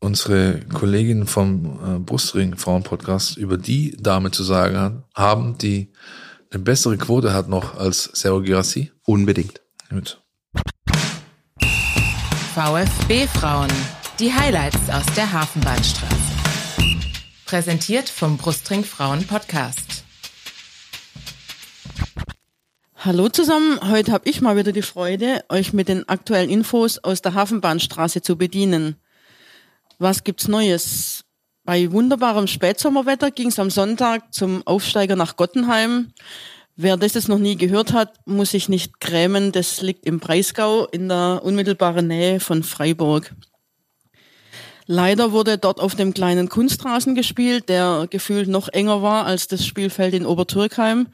unsere 0.00 0.58
Kolleginnen 0.74 1.28
vom 1.28 1.64
äh, 1.64 1.98
Brustring 2.00 2.56
Frauen 2.56 2.82
Podcast 2.82 3.36
über 3.36 3.56
die 3.56 3.96
Dame 4.00 4.32
zu 4.32 4.42
sagen 4.42 5.04
haben, 5.14 5.58
die 5.58 5.92
eine 6.52 6.62
bessere 6.62 6.98
Quote 6.98 7.32
hat 7.32 7.48
noch 7.48 7.76
als 7.76 8.04
Sergio 8.12 8.42
Girassi? 8.42 8.92
Unbedingt. 9.06 9.60
Gut. 9.88 10.20
VfB 12.54 13.26
Frauen. 13.26 13.70
Die 14.18 14.32
Highlights 14.32 14.90
aus 14.90 15.06
der 15.16 15.32
Hafenbahnstraße. 15.32 16.14
Präsentiert 17.46 18.08
vom 18.08 18.36
Brustring 18.36 18.84
Frauen 18.84 19.26
Podcast. 19.26 20.04
Hallo 22.96 23.28
zusammen, 23.30 23.80
heute 23.90 24.12
habe 24.12 24.28
ich 24.28 24.40
mal 24.42 24.56
wieder 24.56 24.70
die 24.70 24.82
Freude, 24.82 25.44
euch 25.48 25.72
mit 25.72 25.88
den 25.88 26.08
aktuellen 26.08 26.50
Infos 26.50 26.98
aus 26.98 27.20
der 27.20 27.34
Hafenbahnstraße 27.34 28.22
zu 28.22 28.36
bedienen. 28.36 28.96
Was 29.98 30.22
gibt's 30.22 30.46
Neues? 30.46 31.21
Bei 31.64 31.92
wunderbarem 31.92 32.46
Spätsommerwetter 32.46 33.30
ging 33.30 33.48
es 33.48 33.58
am 33.58 33.70
Sonntag 33.70 34.34
zum 34.34 34.66
Aufsteiger 34.66 35.16
nach 35.16 35.36
Gottenheim. 35.36 36.12
Wer 36.74 36.96
das 36.96 37.14
jetzt 37.14 37.28
noch 37.28 37.38
nie 37.38 37.56
gehört 37.56 37.92
hat, 37.92 38.26
muss 38.26 38.50
sich 38.50 38.68
nicht 38.68 39.00
grämen. 39.00 39.52
Das 39.52 39.80
liegt 39.82 40.04
im 40.06 40.18
Breisgau 40.18 40.86
in 40.86 41.08
der 41.08 41.40
unmittelbaren 41.44 42.08
Nähe 42.08 42.40
von 42.40 42.62
Freiburg. 42.62 43.34
Leider 44.86 45.30
wurde 45.30 45.58
dort 45.58 45.80
auf 45.80 45.94
dem 45.94 46.12
kleinen 46.12 46.48
Kunstrasen 46.48 47.14
gespielt, 47.14 47.68
der 47.68 48.08
gefühlt 48.10 48.48
noch 48.48 48.68
enger 48.68 49.00
war 49.02 49.26
als 49.26 49.46
das 49.46 49.64
Spielfeld 49.64 50.14
in 50.14 50.26
Obertürkheim 50.26 51.06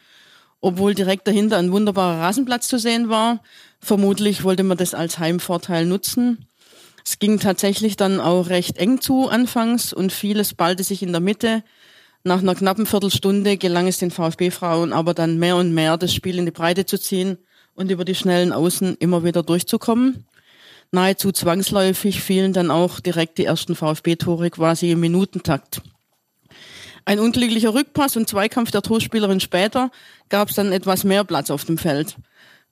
obwohl 0.60 0.94
direkt 0.94 1.28
dahinter 1.28 1.56
ein 1.58 1.72
wunderbarer 1.72 2.20
Rasenplatz 2.20 2.68
zu 2.68 2.78
sehen 2.78 3.08
war. 3.08 3.40
Vermutlich 3.80 4.42
wollte 4.44 4.64
man 4.64 4.76
das 4.76 4.94
als 4.94 5.18
Heimvorteil 5.18 5.86
nutzen. 5.86 6.47
Es 7.10 7.18
ging 7.18 7.40
tatsächlich 7.40 7.96
dann 7.96 8.20
auch 8.20 8.50
recht 8.50 8.76
eng 8.76 9.00
zu 9.00 9.30
anfangs 9.30 9.94
und 9.94 10.12
vieles 10.12 10.52
ballte 10.52 10.84
sich 10.84 11.02
in 11.02 11.10
der 11.10 11.22
Mitte. 11.22 11.64
Nach 12.22 12.40
einer 12.40 12.54
knappen 12.54 12.84
Viertelstunde 12.84 13.56
gelang 13.56 13.86
es 13.86 13.96
den 13.96 14.10
VfB-Frauen 14.10 14.92
aber 14.92 15.14
dann 15.14 15.38
mehr 15.38 15.56
und 15.56 15.72
mehr, 15.72 15.96
das 15.96 16.12
Spiel 16.12 16.36
in 16.36 16.44
die 16.44 16.50
Breite 16.50 16.84
zu 16.84 17.00
ziehen 17.00 17.38
und 17.74 17.90
über 17.90 18.04
die 18.04 18.14
schnellen 18.14 18.52
Außen 18.52 18.98
immer 19.00 19.24
wieder 19.24 19.42
durchzukommen. 19.42 20.26
Nahezu 20.92 21.32
zwangsläufig 21.32 22.20
fielen 22.20 22.52
dann 22.52 22.70
auch 22.70 23.00
direkt 23.00 23.38
die 23.38 23.46
ersten 23.46 23.74
VfB-Tore 23.74 24.50
quasi 24.50 24.90
im 24.90 25.00
Minutentakt. 25.00 25.80
Ein 27.06 27.20
unglücklicher 27.20 27.72
Rückpass 27.72 28.18
und 28.18 28.28
Zweikampf 28.28 28.70
der 28.70 28.82
Torspielerin 28.82 29.40
später 29.40 29.90
gab 30.28 30.50
es 30.50 30.56
dann 30.56 30.72
etwas 30.72 31.04
mehr 31.04 31.24
Platz 31.24 31.48
auf 31.50 31.64
dem 31.64 31.78
Feld. 31.78 32.16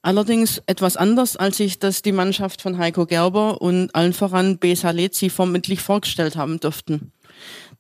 Allerdings 0.07 0.63
etwas 0.67 0.97
anders, 0.97 1.37
als 1.37 1.57
sich 1.57 1.81
das 1.81 2.01
die 2.01 2.13
Mannschaft 2.13 2.63
von 2.63 2.79
Heiko 2.79 3.07
Gerber 3.07 3.61
und 3.61 3.93
allen 3.93 4.13
voran 4.13 4.57
Besa 4.57 4.91
Lezi 4.91 5.31
vermutlich 5.31 5.81
vorgestellt 5.81 6.37
haben 6.37 6.61
dürften. 6.61 7.11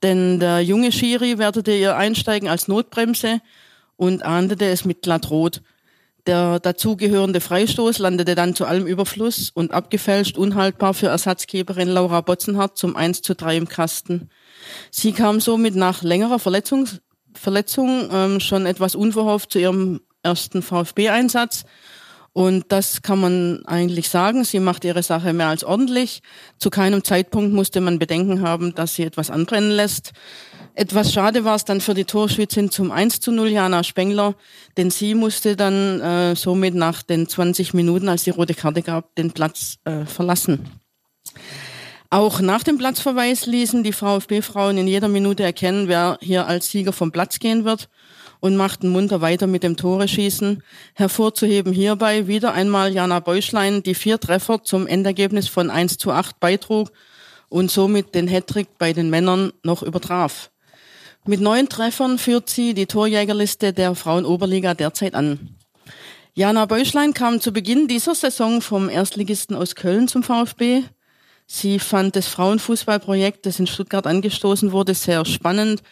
Denn 0.03 0.41
der 0.41 0.61
junge 0.61 0.91
Schiri 0.91 1.39
wertete 1.39 1.71
ihr 1.71 1.97
Einsteigen 1.97 2.49
als 2.49 2.67
Notbremse 2.67 3.41
und 3.95 4.25
ahndete 4.25 4.67
es 4.67 4.85
mit 4.85 5.03
glattrot. 5.03 5.63
Der 6.27 6.59
dazugehörende 6.59 7.41
Freistoß 7.41 8.01
landete 8.01 8.35
dann 8.35 8.57
zu 8.57 8.65
allem 8.65 8.89
Überfluss 8.89 9.51
und 9.55 9.71
abgefälscht 9.71 10.37
unhaltbar 10.37 10.95
für 10.95 11.07
Ersatzgeberin 11.07 11.87
Laura 11.87 12.23
Botzenhardt 12.23 12.77
zum 12.77 12.97
1 12.97 13.23
zu 13.23 13.37
3 13.37 13.57
im 13.57 13.69
Kasten. 13.69 14.31
Sie 14.91 15.13
kam 15.13 15.39
somit 15.39 15.77
nach 15.77 16.03
längerer 16.03 16.41
Verletzung, 16.41 16.89
Verletzung 17.35 18.09
ähm, 18.11 18.41
schon 18.41 18.67
etwas 18.67 18.97
unverhofft 18.97 19.53
zu 19.53 19.61
ihrem 19.61 20.01
ersten 20.25 20.63
VfB-Einsatz 20.63 21.67
und 22.37 22.67
das 22.69 23.01
kann 23.01 23.19
man 23.19 23.65
eigentlich 23.65 24.11
sagen. 24.11 24.45
Sie 24.45 24.61
macht 24.61 24.85
ihre 24.85 25.03
Sache 25.03 25.33
mehr 25.33 25.47
als 25.47 25.65
ordentlich. 25.65 26.21
Zu 26.59 26.69
keinem 26.69 27.03
Zeitpunkt 27.03 27.55
musste 27.55 27.81
man 27.81 27.99
Bedenken 27.99 28.43
haben, 28.43 28.75
dass 28.75 28.95
sie 28.95 29.05
etwas 29.05 29.31
anbrennen 29.31 29.71
lässt. 29.71 30.13
Etwas 30.75 31.15
schade 31.15 31.47
war 31.47 31.55
es 31.55 31.65
dann 31.65 31.81
für 31.81 31.95
die 31.95 32.05
Torschützin 32.05 32.71
zum 32.71 32.93
1 32.93 33.21
zu 33.21 33.33
0, 33.33 33.49
Jana 33.49 33.83
Spengler, 33.83 34.35
denn 34.77 34.91
sie 34.91 35.15
musste 35.15 35.57
dann 35.57 36.03
äh, 36.03 36.37
somit 36.37 36.75
nach 36.75 37.03
den 37.03 37.27
20 37.27 37.73
Minuten, 37.73 38.11
als 38.11 38.25
die 38.25 38.31
rote 38.31 38.53
Karte 38.53 38.83
gab, 38.83 39.15
den 39.15 39.31
Platz 39.31 39.79
äh, 39.87 40.05
verlassen. 40.05 40.69
Auch 42.11 42.43
nach 42.43 42.65
dem 42.65 42.77
Platzverweis 42.77 43.47
ließen 43.47 43.83
die 43.83 43.95
VfB-Frauen 43.95 44.77
in 44.77 44.89
jeder 44.89 45.09
Minute 45.09 45.43
erkennen, 45.43 45.89
wer 45.89 46.19
hier 46.21 46.47
als 46.47 46.71
Sieger 46.71 46.93
vom 46.93 47.13
Platz 47.13 47.39
gehen 47.39 47.65
wird 47.65 47.89
und 48.41 48.57
machten 48.57 48.89
munter 48.89 49.21
weiter 49.21 49.47
mit 49.47 49.63
dem 49.63 49.77
Tore-Schießen. 49.77 50.63
Hervorzuheben 50.95 51.73
hierbei 51.73 52.27
wieder 52.27 52.53
einmal 52.53 52.93
Jana 52.93 53.21
Beuschlein, 53.21 53.83
die 53.83 53.95
vier 53.95 54.21
Treffer 54.21 54.63
zum 54.63 54.87
Endergebnis 54.87 55.49
von 55.49 55.71
1 55.71 55.99
zu 55.99 56.13
8 56.13 56.41
beitrug 56.41 56.91
und 57.49 57.71
somit 57.71 58.15
den 58.15 58.29
Hattrick 58.29 58.79
bei 58.79 58.93
den 58.93 59.11
Männern 59.11 59.53
noch 59.63 59.83
übertraf. 59.83 60.51
Mit 61.27 61.41
neun 61.41 61.69
Treffern 61.69 62.19
führt 62.19 62.49
sie 62.49 62.73
die 62.75 62.87
Torjägerliste 62.87 63.73
der 63.73 63.95
Frauenoberliga 63.95 64.75
derzeit 64.75 65.15
an. 65.15 65.57
Jana 66.35 66.67
Beuschlein 66.67 67.15
kam 67.15 67.41
zu 67.41 67.53
Beginn 67.53 67.89
dieser 67.89 68.15
Saison 68.15 68.61
vom 68.61 68.89
Erstligisten 68.89 69.57
aus 69.57 69.75
Köln 69.75 70.07
zum 70.07 70.23
VfB. 70.23 70.83
Sie 71.47 71.79
fand 71.79 72.15
das 72.15 72.29
Frauenfußballprojekt, 72.29 73.47
das 73.47 73.59
in 73.59 73.67
Stuttgart 73.67 74.07
angestoßen 74.07 74.71
wurde, 74.71 74.95
sehr 74.95 75.25
spannend 75.25 75.83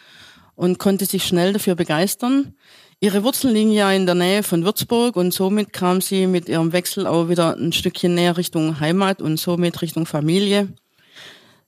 und 0.55 0.79
konnte 0.79 1.05
sich 1.05 1.25
schnell 1.25 1.53
dafür 1.53 1.75
begeistern. 1.75 2.55
Ihre 2.99 3.23
Wurzeln 3.23 3.53
liegen 3.53 3.71
ja 3.71 3.91
in 3.91 4.05
der 4.05 4.15
Nähe 4.15 4.41
von 4.41 4.63
Würzburg 4.63 5.15
und 5.17 5.33
somit 5.33 5.73
kam 5.73 6.01
sie 6.01 6.27
mit 6.27 6.47
ihrem 6.47 6.71
Wechsel 6.71 7.05
auch 7.07 7.29
wieder 7.29 7.55
ein 7.55 7.73
Stückchen 7.73 8.15
näher 8.15 8.37
Richtung 8.37 8.79
Heimat 8.79 9.21
und 9.21 9.37
somit 9.37 9.81
Richtung 9.81 10.05
Familie. 10.05 10.69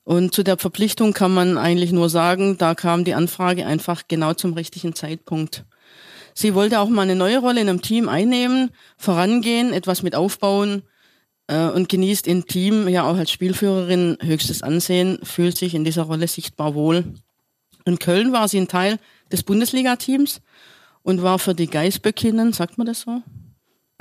Und 0.03 0.33
zu 0.33 0.41
der 0.41 0.57
Verpflichtung 0.57 1.11
kann 1.11 1.33
man 1.33 1.57
eigentlich 1.57 1.91
nur 1.91 2.09
sagen, 2.09 2.57
da 2.57 2.75
kam 2.75 3.03
die 3.03 3.13
Anfrage 3.13 3.65
einfach 3.65 4.03
genau 4.07 4.33
zum 4.33 4.53
richtigen 4.53 4.95
Zeitpunkt. 4.95 5.65
Sie 6.33 6.55
wollte 6.55 6.79
auch 6.79 6.87
mal 6.87 7.01
eine 7.01 7.15
neue 7.15 7.39
Rolle 7.39 7.59
in 7.59 7.67
einem 7.67 7.81
Team 7.81 8.07
einnehmen, 8.07 8.69
vorangehen, 8.95 9.73
etwas 9.73 10.03
mit 10.03 10.15
aufbauen 10.15 10.83
äh, 11.47 11.65
und 11.65 11.89
genießt 11.89 12.25
im 12.27 12.45
Team 12.45 12.87
ja 12.87 13.03
auch 13.03 13.17
als 13.17 13.31
Spielführerin 13.31 14.17
höchstes 14.21 14.63
Ansehen, 14.63 15.19
fühlt 15.23 15.57
sich 15.57 15.73
in 15.73 15.83
dieser 15.83 16.03
Rolle 16.03 16.27
sichtbar 16.27 16.73
wohl. 16.73 17.03
In 17.87 17.99
Köln 17.99 18.33
war 18.33 18.49
sie 18.49 18.59
ein 18.59 18.67
Teil 18.67 18.99
des 19.31 19.43
Bundesliga-Teams 19.43 20.41
und 21.03 21.23
war 21.23 21.39
für 21.39 21.55
die 21.55 21.67
Geißböckinnen, 21.67 22.51
sagt 22.51 22.77
man 22.77 22.85
das 22.85 23.01
so, 23.01 23.21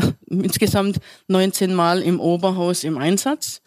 insgesamt 0.27 0.99
19 1.29 1.73
Mal 1.73 2.03
im 2.03 2.19
Oberhaus 2.19 2.83
im 2.83 2.99
Einsatz. 2.99 3.63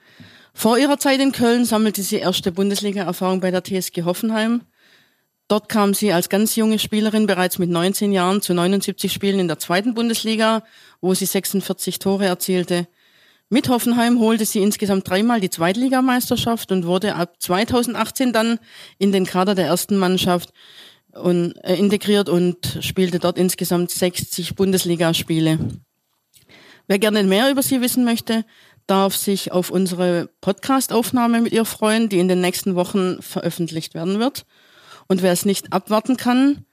Vor 0.54 0.78
ihrer 0.78 1.00
Zeit 1.00 1.22
in 1.22 1.32
Köln 1.32 1.64
sammelte 1.64 2.02
sie 2.02 2.18
erste 2.18 2.52
Bundesliga-Erfahrung 2.52 3.40
bei 3.40 3.50
der 3.50 3.64
TSG 3.64 4.04
Hoffenheim. 4.04 4.64
Dort 5.48 5.70
kam 5.70 5.94
sie 5.94 6.12
als 6.12 6.28
ganz 6.28 6.58
junge 6.58 6.80
Spielerin 6.80 7.26
bereits 7.26 7.58
mit 7.58 7.70
19 7.70 8.12
Jahren 8.12 8.41
zu 8.41 8.54
79 8.54 9.14
Spielen 9.14 9.40
in 9.40 9.48
der 9.48 9.58
zweiten 9.58 9.94
Bundesliga, 9.94 10.64
wo 11.00 11.14
sie 11.14 11.26
46 11.26 12.00
Tore 12.00 12.26
erzielte. 12.26 12.90
Mit 13.50 13.68
Hoffenheim 13.68 14.20
holte 14.20 14.46
sie 14.46 14.60
insgesamt 14.60 15.10
dreimal 15.10 15.40
die 15.40 15.50
Zweitligameisterschaft 15.50 16.72
und 16.72 16.86
wurde 16.86 17.16
ab 17.16 17.34
2018 17.40 18.32
dann 18.32 18.60
in 19.00 19.12
den 19.12 19.26
Kader 19.26 19.56
der 19.56 19.66
ersten 19.66 19.98
Mannschaft 19.98 20.54
und, 21.14 21.54
äh, 21.64 21.76
integriert 21.76 22.30
und 22.30 22.78
spielte 22.82 23.18
dort 23.18 23.40
insgesamt 23.40 23.90
60 23.90 24.56
Bundesligaspiele. 24.56 25.58
Wer 26.88 27.00
gerne 27.00 27.24
mehr 27.24 27.50
über 27.50 27.64
sie 27.64 27.82
wissen 27.82 28.04
möchte, 28.04 28.46
darf 28.86 29.16
sich 29.16 29.52
auf 29.52 29.72
unsere 29.72 30.30
Podcast-Aufnahme 30.42 31.42
mit 31.42 31.54
ihr 31.54 31.66
freuen, 31.66 32.10
die 32.10 32.20
in 32.20 32.28
den 32.28 32.42
nächsten 32.42 32.76
Wochen 32.76 33.22
veröffentlicht 33.22 33.96
werden 33.96 34.20
wird. 34.20 34.46
Und 35.08 35.24
wer 35.24 35.32
es 35.32 35.46
nicht 35.46 35.74
abwarten 35.74 36.18
kann, 36.18 36.66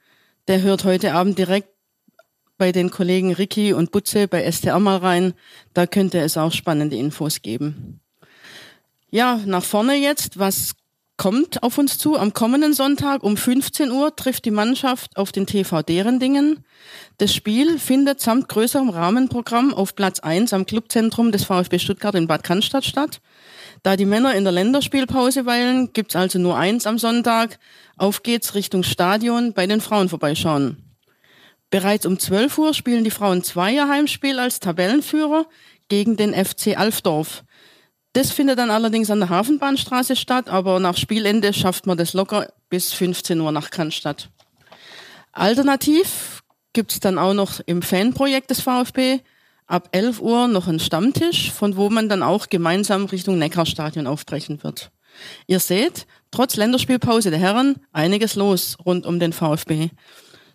der 0.47 0.61
hört 0.61 0.83
heute 0.83 1.13
Abend 1.13 1.37
direkt 1.37 1.69
bei 2.57 2.71
den 2.71 2.91
Kollegen 2.91 3.33
Ricky 3.33 3.73
und 3.73 3.91
Butze 3.91 4.27
bei 4.27 4.49
STR 4.51 4.79
mal 4.79 4.97
rein. 4.97 5.33
Da 5.73 5.87
könnte 5.87 6.19
es 6.19 6.37
auch 6.37 6.51
spannende 6.51 6.95
Infos 6.95 7.41
geben. 7.41 7.99
Ja, 9.09 9.39
nach 9.45 9.63
vorne 9.63 9.95
jetzt. 9.95 10.37
Was 10.37 10.75
kommt 11.17 11.63
auf 11.63 11.77
uns 11.77 11.97
zu? 11.97 12.17
Am 12.17 12.33
kommenden 12.33 12.73
Sonntag 12.73 13.23
um 13.23 13.37
15 13.37 13.91
Uhr 13.91 14.15
trifft 14.15 14.45
die 14.45 14.51
Mannschaft 14.51 15.17
auf 15.17 15.31
den 15.31 15.47
TV 15.47 15.81
Derendingen. 15.81 16.63
Das 17.17 17.33
Spiel 17.33 17.79
findet 17.79 18.21
samt 18.21 18.49
größerem 18.49 18.89
Rahmenprogramm 18.89 19.73
auf 19.73 19.95
Platz 19.95 20.19
1 20.19 20.53
am 20.53 20.65
Clubzentrum 20.65 21.31
des 21.31 21.43
VfB 21.45 21.79
Stuttgart 21.79 22.15
in 22.15 22.27
Bad 22.27 22.43
Cannstatt 22.43 22.85
statt. 22.85 23.21
Da 23.83 23.95
die 23.95 24.05
Männer 24.05 24.35
in 24.35 24.43
der 24.43 24.53
Länderspielpause 24.53 25.45
weilen, 25.45 25.93
gibt's 25.93 26.15
also 26.15 26.39
nur 26.39 26.57
eins 26.57 26.85
am 26.85 26.97
Sonntag. 26.97 27.59
Auf 27.97 28.23
geht's 28.23 28.55
Richtung 28.55 28.83
Stadion 28.83 29.53
bei 29.53 29.67
den 29.67 29.81
Frauen 29.81 30.09
vorbeischauen. 30.09 30.86
Bereits 31.69 32.05
um 32.05 32.17
12 32.17 32.57
Uhr 32.57 32.73
spielen 32.73 33.03
die 33.03 33.11
Frauen 33.11 33.43
zweier 33.43 33.89
Heimspiel 33.89 34.39
als 34.39 34.59
Tabellenführer 34.59 35.45
gegen 35.89 36.15
den 36.15 36.33
FC 36.33 36.77
Alfdorf. 36.77 37.43
Das 38.13 38.31
findet 38.31 38.57
dann 38.57 38.71
allerdings 38.71 39.11
an 39.11 39.19
der 39.19 39.29
Hafenbahnstraße 39.29 40.15
statt, 40.15 40.49
aber 40.49 40.79
nach 40.79 40.97
Spielende 40.97 41.53
schafft 41.53 41.85
man 41.85 41.97
das 41.97 42.13
locker 42.13 42.51
bis 42.69 42.93
15 42.93 43.39
Uhr 43.39 43.51
nach 43.51 43.69
Cannstatt. 43.69 44.29
Alternativ 45.33 46.41
gibt's 46.73 46.99
dann 46.99 47.19
auch 47.19 47.33
noch 47.33 47.59
im 47.65 47.81
Fanprojekt 47.81 48.49
des 48.49 48.61
VfB 48.61 49.19
ab 49.67 49.89
11 49.91 50.21
Uhr 50.21 50.47
noch 50.47 50.67
einen 50.67 50.79
Stammtisch, 50.79 51.51
von 51.51 51.75
wo 51.75 51.89
man 51.89 52.09
dann 52.09 52.23
auch 52.23 52.47
gemeinsam 52.49 53.05
Richtung 53.05 53.37
Neckarstadion 53.37 54.07
aufbrechen 54.07 54.63
wird. 54.63 54.91
Ihr 55.47 55.59
seht, 55.59 56.07
trotz 56.31 56.55
Länderspielpause 56.55 57.29
der 57.29 57.39
Herren 57.39 57.75
einiges 57.91 58.35
los 58.35 58.77
rund 58.85 59.05
um 59.05 59.19
den 59.19 59.33
VfB. 59.33 59.89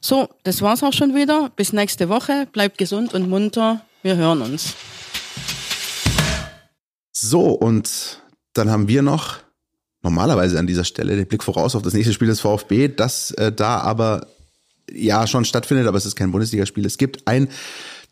So, 0.05 0.29
das 0.43 0.61
war's 0.63 0.83
auch 0.83 0.93
schon 0.93 1.15
wieder. 1.15 1.53
Bis 1.55 1.73
nächste 1.73 2.09
Woche. 2.09 2.49
Bleibt 2.53 2.77
gesund 2.77 3.15
und 3.15 3.29
munter. 3.31 3.83
Wir 4.03 4.17
hören 4.17 4.43
uns. 4.43 4.75
So, 7.13 7.51
und 7.51 8.21
dann 8.53 8.69
haben 8.69 8.89
wir 8.89 9.03
noch 9.03 9.37
normalerweise 10.03 10.59
an 10.59 10.67
dieser 10.67 10.83
Stelle 10.83 11.15
den 11.15 11.29
Blick 11.29 11.45
voraus 11.45 11.77
auf 11.77 11.83
das 11.83 11.95
nächste 11.95 12.13
Spiel 12.13 12.27
des 12.27 12.41
VfB, 12.41 12.89
das 12.89 13.31
äh, 13.33 13.53
da 13.53 13.79
aber 13.79 14.27
ja 14.91 15.29
schon 15.29 15.45
stattfindet, 15.45 15.87
aber 15.87 15.99
es 15.99 16.05
ist 16.05 16.17
kein 16.17 16.33
Bundesligaspiel. 16.33 16.85
Es 16.85 16.99
gibt 16.99 17.29
ein 17.29 17.49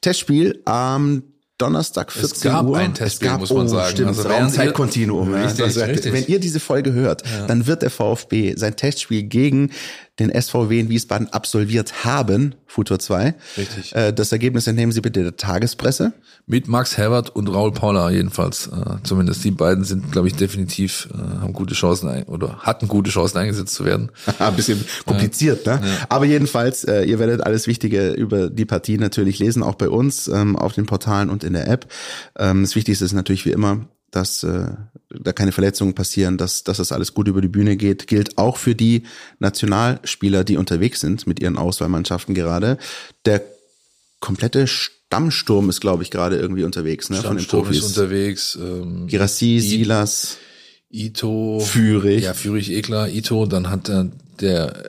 Testspiel 0.01 0.63
am 0.67 1.25
Donnerstag 1.59 2.11
14 2.11 2.31
es 2.31 2.41
gab 2.41 2.67
Uhr. 2.67 2.79
ein 2.79 2.95
Testspiel, 2.95 3.27
es 3.27 3.33
gab, 3.33 3.41
muss 3.41 3.51
man 3.53 3.67
oh, 3.67 3.69
sagen. 3.69 3.91
Stimmt, 3.91 4.09
Also 4.09 4.23
Raumzeitkontinuum. 4.23 5.33
Ja, 5.33 5.43
Richtig, 5.43 5.65
also, 5.65 5.81
richtig. 5.83 6.13
Wenn 6.13 6.27
ihr 6.27 6.39
diese 6.41 6.61
Folge 6.61 6.93
hört, 6.93 7.23
dann 7.49 7.67
wird 7.67 7.83
der 7.83 7.91
VfB 7.91 8.55
sein 8.57 8.77
Testspiel 8.77 9.25
gegen 9.25 9.71
den 10.21 10.31
SVW 10.31 10.79
in 10.79 10.89
Wiesbaden 10.89 11.33
absolviert 11.33 12.05
haben, 12.05 12.55
Futur 12.67 12.99
2. 12.99 13.35
Richtig. 13.57 13.95
Äh, 13.95 14.13
das 14.13 14.31
Ergebnis 14.31 14.67
entnehmen 14.67 14.93
Sie 14.93 15.01
bitte 15.01 15.23
der 15.23 15.37
Tagespresse. 15.37 16.13
Mit 16.47 16.69
Max 16.69 16.97
Herbert 16.97 17.31
und 17.31 17.49
Raul 17.49 17.73
Paula 17.73 18.11
jedenfalls. 18.11 18.69
Äh, 18.69 18.97
zumindest 19.03 19.43
die 19.45 19.51
beiden 19.51 19.85
sind, 19.85 20.13
glaube 20.13 20.29
ich, 20.29 20.35
definitiv, 20.35 21.09
äh, 21.13 21.41
haben 21.41 21.53
gute 21.53 21.75
Chancen 21.75 22.09
ein, 22.09 22.25
oder 22.25 22.59
hatten 22.59 22.87
gute 22.87 23.11
Chancen 23.11 23.39
eingesetzt 23.39 23.75
zu 23.75 23.85
werden. 23.85 24.11
Ein 24.39 24.55
bisschen 24.55 24.85
kompliziert, 25.07 25.67
ne? 25.67 25.81
Aber 26.09 26.25
jedenfalls, 26.25 26.85
äh, 26.85 27.03
ihr 27.05 27.19
werdet 27.19 27.43
alles 27.43 27.67
Wichtige 27.67 28.11
über 28.11 28.51
die 28.51 28.67
Partie 28.67 28.99
natürlich 28.99 29.39
lesen, 29.39 29.63
auch 29.63 29.75
bei 29.75 29.89
uns 29.89 30.29
ähm, 30.29 30.57
auf 30.57 30.75
den 30.75 30.87
Portalen 30.87 31.31
und 31.31 31.45
in 31.45 31.55
der 31.55 31.69
App. 31.69 31.87
Ähm, 32.39 32.63
das 32.63 32.77
Wichtigste 32.77 33.05
ist 33.05 33.13
natürlich 33.13 33.47
wie 33.47 33.53
immer, 33.53 33.87
dass 34.11 34.43
äh, 34.43 34.67
da 35.11 35.33
keine 35.33 35.53
Verletzungen 35.53 35.95
passieren, 35.95 36.37
dass, 36.39 36.65
dass 36.65 36.79
das 36.79 36.93
alles 36.93 37.15
gut 37.15 37.29
über 37.29 37.41
die 37.41 37.49
Bühne 37.49 37.77
geht. 37.77 38.07
Gilt 38.07 38.39
auch 38.39 38.57
für 38.57 38.75
die 38.75 39.05
Nationalspieler, 39.39 40.45
die 40.45 40.57
unterwegs 40.57 41.01
sind 41.01 41.27
mit 41.27 41.41
ihren 41.41 41.57
Auswahlmannschaften 41.59 42.35
gerade. 42.35 42.79
Der 43.25 43.43
komplette 44.21 44.67
Stammsturm 44.67 45.69
ist, 45.71 45.81
glaube 45.81 46.03
ich, 46.03 46.11
gerade 46.11 46.37
irgendwie 46.39 46.65
unterwegs, 46.65 47.11
ne? 47.11 47.17
Von 47.17 47.37
den 47.37 47.45
Stammsturm 47.45 47.71
ist 47.73 47.81
Profis. 47.81 47.97
unterwegs. 47.97 48.59
Ähm, 48.61 49.07
Girassi, 49.09 49.57
I- 49.57 49.61
Silas, 49.61 50.37
Ito. 50.91 51.61
Führig. 51.61 52.25
Ja, 52.25 52.35
Führig, 52.35 52.71
eh 52.71 52.83
klar. 52.83 53.09
Ito, 53.09 53.47
dann 53.47 53.71
hat 53.71 53.89
äh, 53.89 54.05
der 54.41 54.77
äh, 54.77 54.83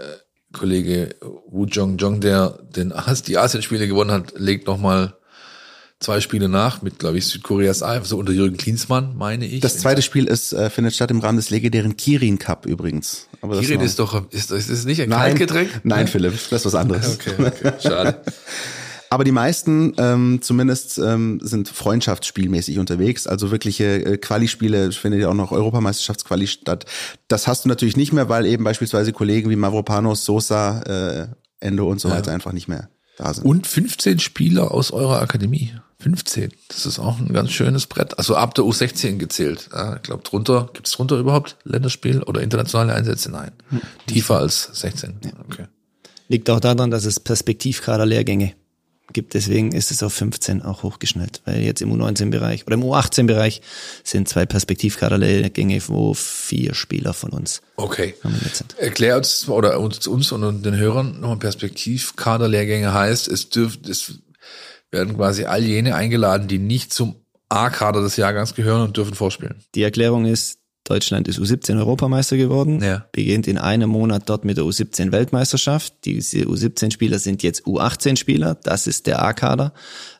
Kollege 0.53 1.15
Wu 1.47 1.65
Jong 1.65 1.97
Jong, 1.97 2.19
der 2.21 2.59
den 2.75 2.91
As 2.91 3.23
die 3.23 3.37
Asien-Spiele 3.37 3.87
gewonnen 3.87 4.11
hat, 4.11 4.33
legt 4.37 4.67
nochmal 4.67 5.15
zwei 6.01 6.19
Spiele 6.19 6.49
nach 6.49 6.81
mit, 6.81 6.99
glaube 6.99 7.17
ich, 7.17 7.27
Südkoreas 7.27 7.81
A, 7.83 8.03
so 8.03 8.17
unter 8.17 8.33
Jürgen 8.33 8.57
Klinsmann, 8.57 9.15
meine 9.15 9.45
ich. 9.45 9.61
Das 9.61 9.77
zweite 9.77 10.01
Spiel 10.01 10.25
ist, 10.25 10.51
äh, 10.51 10.69
findet 10.69 10.93
statt 10.93 11.11
im 11.11 11.19
Rahmen 11.19 11.37
des 11.37 11.49
legendären 11.49 11.95
Kirin 11.95 12.37
Cup 12.39 12.65
übrigens. 12.65 13.27
Aber 13.41 13.59
Kirin 13.59 13.77
noch- 13.77 13.85
ist 13.85 13.99
doch, 13.99 14.29
ist, 14.31 14.51
ist 14.51 14.69
das 14.69 14.83
nicht 14.85 15.01
ein 15.01 15.09
Nein, 15.09 15.37
Kaltgetränk? 15.37 15.81
nein, 15.83 16.07
Philipp, 16.07 16.33
das 16.49 16.61
ist 16.61 16.65
was 16.65 16.75
anderes. 16.75 17.17
Okay, 17.27 17.33
okay, 17.47 17.73
schade. 17.81 18.21
Aber 19.09 19.25
die 19.25 19.33
meisten 19.33 19.93
ähm, 19.97 20.39
zumindest 20.41 20.97
ähm, 20.97 21.41
sind 21.43 21.67
freundschaftsspielmäßig 21.67 22.79
unterwegs. 22.79 23.27
Also 23.27 23.51
wirkliche 23.51 23.83
äh, 24.05 24.17
Quali-Spiele 24.17 24.93
findet 24.93 25.19
ja 25.19 25.27
auch 25.27 25.33
noch 25.33 25.51
Europameisterschaftsquali 25.51 26.47
statt. 26.47 26.85
Das 27.27 27.45
hast 27.45 27.65
du 27.65 27.69
natürlich 27.69 27.97
nicht 27.97 28.13
mehr, 28.13 28.29
weil 28.29 28.45
eben 28.45 28.63
beispielsweise 28.63 29.11
Kollegen 29.11 29.49
wie 29.49 29.57
Mavropanos, 29.57 30.23
Sosa, 30.23 30.81
äh, 30.83 31.27
Endo 31.59 31.89
und 31.91 31.99
so 31.99 32.09
weiter 32.09 32.31
einfach 32.31 32.53
nicht 32.53 32.69
mehr 32.69 32.89
da 33.17 33.33
sind. 33.33 33.43
Und 33.45 33.67
15 33.67 34.19
Spieler 34.19 34.71
aus 34.71 34.91
eurer 34.91 35.21
Akademie. 35.21 35.73
15. 36.01 36.51
Das 36.67 36.85
ist 36.85 36.99
auch 36.99 37.19
ein 37.19 37.33
ganz 37.33 37.51
schönes 37.51 37.85
Brett. 37.85 38.17
Also 38.17 38.35
ab 38.35 38.55
der 38.55 38.65
U16 38.65 39.17
gezählt. 39.17 39.69
Ja, 39.71 39.95
ich 39.95 40.01
glaube, 40.01 40.23
drunter, 40.23 40.69
gibt 40.73 40.87
es 40.87 40.93
drunter 40.93 41.17
überhaupt 41.17 41.57
Länderspiel 41.63 42.23
oder 42.23 42.41
internationale 42.41 42.93
Einsätze? 42.93 43.31
Nein. 43.31 43.51
Tiefer 44.07 44.37
als 44.37 44.69
16. 44.73 45.19
Okay. 45.49 45.65
Liegt 46.27 46.49
auch 46.49 46.59
daran, 46.59 46.91
dass 46.91 47.05
es 47.05 47.19
Perspektivkader-Lehrgänge 47.19 48.53
gibt. 49.13 49.33
Deswegen 49.33 49.71
ist 49.73 49.91
es 49.91 50.03
auf 50.03 50.13
15 50.13 50.61
auch 50.61 50.83
hochgeschnellt. 50.83 51.41
Weil 51.45 51.61
jetzt 51.61 51.81
im 51.81 51.91
U19-Bereich 51.93 52.65
oder 52.65 52.75
im 52.75 52.83
U18-Bereich 52.83 53.61
sind 54.03 54.27
zwei 54.27 54.45
Perspektivkader-Lehrgänge, 54.45 55.81
wo 55.87 56.13
vier 56.13 56.73
Spieler 56.73 57.13
von 57.13 57.31
uns 57.31 57.61
Okay. 57.75 58.13
Erklär 58.77 59.17
uns 59.17 59.47
oder 59.49 59.79
uns, 59.79 60.05
uns 60.07 60.31
und 60.31 60.63
den 60.63 60.75
Hörern 60.75 61.19
nochmal 61.19 61.37
Perspektivkaderlehrgänge 61.37 62.93
heißt, 62.93 63.27
es 63.27 63.49
dürft, 63.49 63.89
es 63.89 64.19
werden 64.91 65.15
quasi 65.15 65.45
all 65.45 65.63
jene 65.63 65.95
eingeladen, 65.95 66.47
die 66.47 66.59
nicht 66.59 66.93
zum 66.93 67.15
A-Kader 67.49 68.01
des 68.01 68.15
Jahrgangs 68.17 68.55
gehören 68.55 68.81
und 68.83 68.97
dürfen 68.97 69.13
vorspielen. 69.13 69.55
Die 69.75 69.83
Erklärung 69.83 70.25
ist, 70.25 70.59
Deutschland 70.83 71.27
ist 71.27 71.37
U17 71.39 71.77
Europameister 71.77 72.37
geworden, 72.37 72.81
Ja. 72.83 73.05
beginnt 73.11 73.47
in 73.47 73.57
einem 73.57 73.89
Monat 73.89 74.23
dort 74.27 74.45
mit 74.45 74.57
der 74.57 74.63
U17 74.63 75.11
Weltmeisterschaft. 75.11 75.93
Diese 76.05 76.39
U17-Spieler 76.39 77.19
sind 77.19 77.43
jetzt 77.43 77.65
U18-Spieler, 77.65 78.55
das 78.55 78.87
ist 78.87 79.05
der 79.05 79.21
A-Kader. 79.21 79.73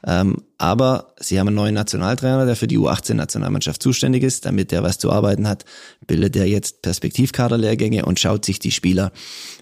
Ähm, 0.06 0.43
aber 0.57 1.14
sie 1.19 1.39
haben 1.39 1.48
einen 1.48 1.56
neuen 1.56 1.73
Nationaltrainer, 1.73 2.45
der 2.45 2.56
für 2.56 2.68
die 2.68 2.77
U18-Nationalmannschaft 2.77 3.81
zuständig 3.81 4.23
ist. 4.23 4.45
Damit 4.45 4.72
der 4.72 4.84
was 4.84 4.99
zu 4.99 5.11
arbeiten 5.11 5.48
hat, 5.48 5.65
bildet 6.06 6.35
er 6.35 6.45
jetzt 6.45 6.84
Perspektivkaderlehrgänge 6.84 8.06
und 8.06 8.19
schaut 8.19 8.45
sich 8.45 8.60
die 8.60 8.72
Spieler, 8.72 9.11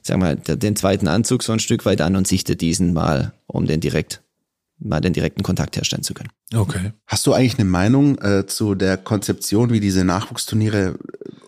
sagen 0.04 0.22
wir 0.22 0.36
mal, 0.36 0.58
den 0.58 0.76
zweiten 0.76 1.08
Anzug 1.08 1.44
so 1.44 1.54
ein 1.54 1.60
Stück 1.60 1.86
weit 1.86 2.02
an 2.02 2.16
und 2.18 2.28
sichtet 2.28 2.62
diesen 2.62 2.94
mal, 2.94 3.32
um 3.48 3.68
den 3.68 3.80
direkt, 3.80 4.22
mal 4.80 5.02
den 5.02 5.14
direkten 5.14 5.44
Kontakt 5.44 5.76
herstellen 5.76 6.04
zu 6.04 6.14
können. 6.14 6.30
Okay. 6.54 6.94
Hast 7.06 7.28
du 7.28 7.34
eigentlich 7.34 7.60
eine 7.60 7.70
Meinung 7.70 8.18
äh, 8.20 8.46
zu 8.46 8.76
der 8.76 8.98
Konzeption, 8.98 9.72
wie 9.72 9.80
diese 9.80 10.06
Nachwuchsturniere 10.06 10.96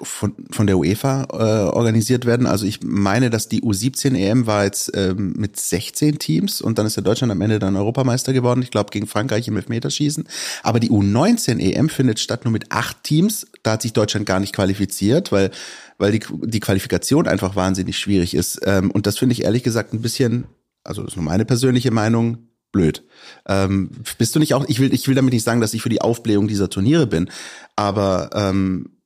von, 0.01 0.35
von 0.51 0.67
der 0.67 0.77
UEFA 0.77 1.27
äh, 1.31 1.69
organisiert 1.71 2.25
werden? 2.25 2.45
Also 2.45 2.65
ich 2.65 2.79
meine, 2.83 3.29
dass 3.29 3.47
die 3.47 3.61
U17 3.61 4.15
EM 4.15 4.47
war 4.47 4.65
jetzt 4.65 4.91
ähm, 4.95 5.33
mit 5.37 5.57
16 5.57 6.19
Teams 6.19 6.61
und 6.61 6.77
dann 6.77 6.85
ist 6.85 6.97
ja 6.97 7.01
Deutschland 7.01 7.31
am 7.31 7.41
Ende 7.41 7.59
dann 7.59 7.75
Europameister 7.75 8.33
geworden. 8.33 8.61
Ich 8.61 8.71
glaube 8.71 8.91
gegen 8.91 9.07
Frankreich 9.07 9.47
im 9.47 9.55
Elfmeterschießen. 9.55 10.27
Aber 10.61 10.79
die 10.79 10.89
U19 10.89 11.59
EM 11.59 11.89
findet 11.89 12.19
statt 12.19 12.43
nur 12.43 12.51
mit 12.51 12.71
acht 12.71 13.03
Teams. 13.03 13.47
Da 13.63 13.71
hat 13.73 13.81
sich 13.81 13.93
Deutschland 13.93 14.25
gar 14.25 14.39
nicht 14.39 14.53
qualifiziert, 14.53 15.31
weil 15.31 15.51
weil 15.97 16.11
die, 16.11 16.25
die 16.45 16.59
Qualifikation 16.59 17.27
einfach 17.27 17.55
wahnsinnig 17.55 17.99
schwierig 17.99 18.33
ist. 18.33 18.59
Ähm, 18.65 18.89
und 18.89 19.05
das 19.05 19.19
finde 19.19 19.33
ich 19.33 19.43
ehrlich 19.43 19.61
gesagt 19.61 19.93
ein 19.93 20.01
bisschen, 20.01 20.45
also 20.83 21.03
das 21.03 21.11
ist 21.11 21.15
nur 21.15 21.25
meine 21.25 21.45
persönliche 21.45 21.91
Meinung, 21.91 22.39
blöd. 22.71 23.03
Ähm, 23.47 23.91
bist 24.17 24.35
du 24.35 24.39
nicht 24.39 24.53
auch, 24.53 24.65
ich 24.67 24.79
will, 24.79 24.93
ich 24.93 25.07
will 25.07 25.15
damit 25.15 25.33
nicht 25.33 25.43
sagen, 25.43 25.61
dass 25.61 25.73
ich 25.73 25.81
für 25.81 25.89
die 25.89 26.01
Aufblähung 26.01 26.47
dieser 26.47 26.69
Turniere 26.69 27.07
bin, 27.07 27.29
aber 27.75 28.29
ähm, 28.33 28.97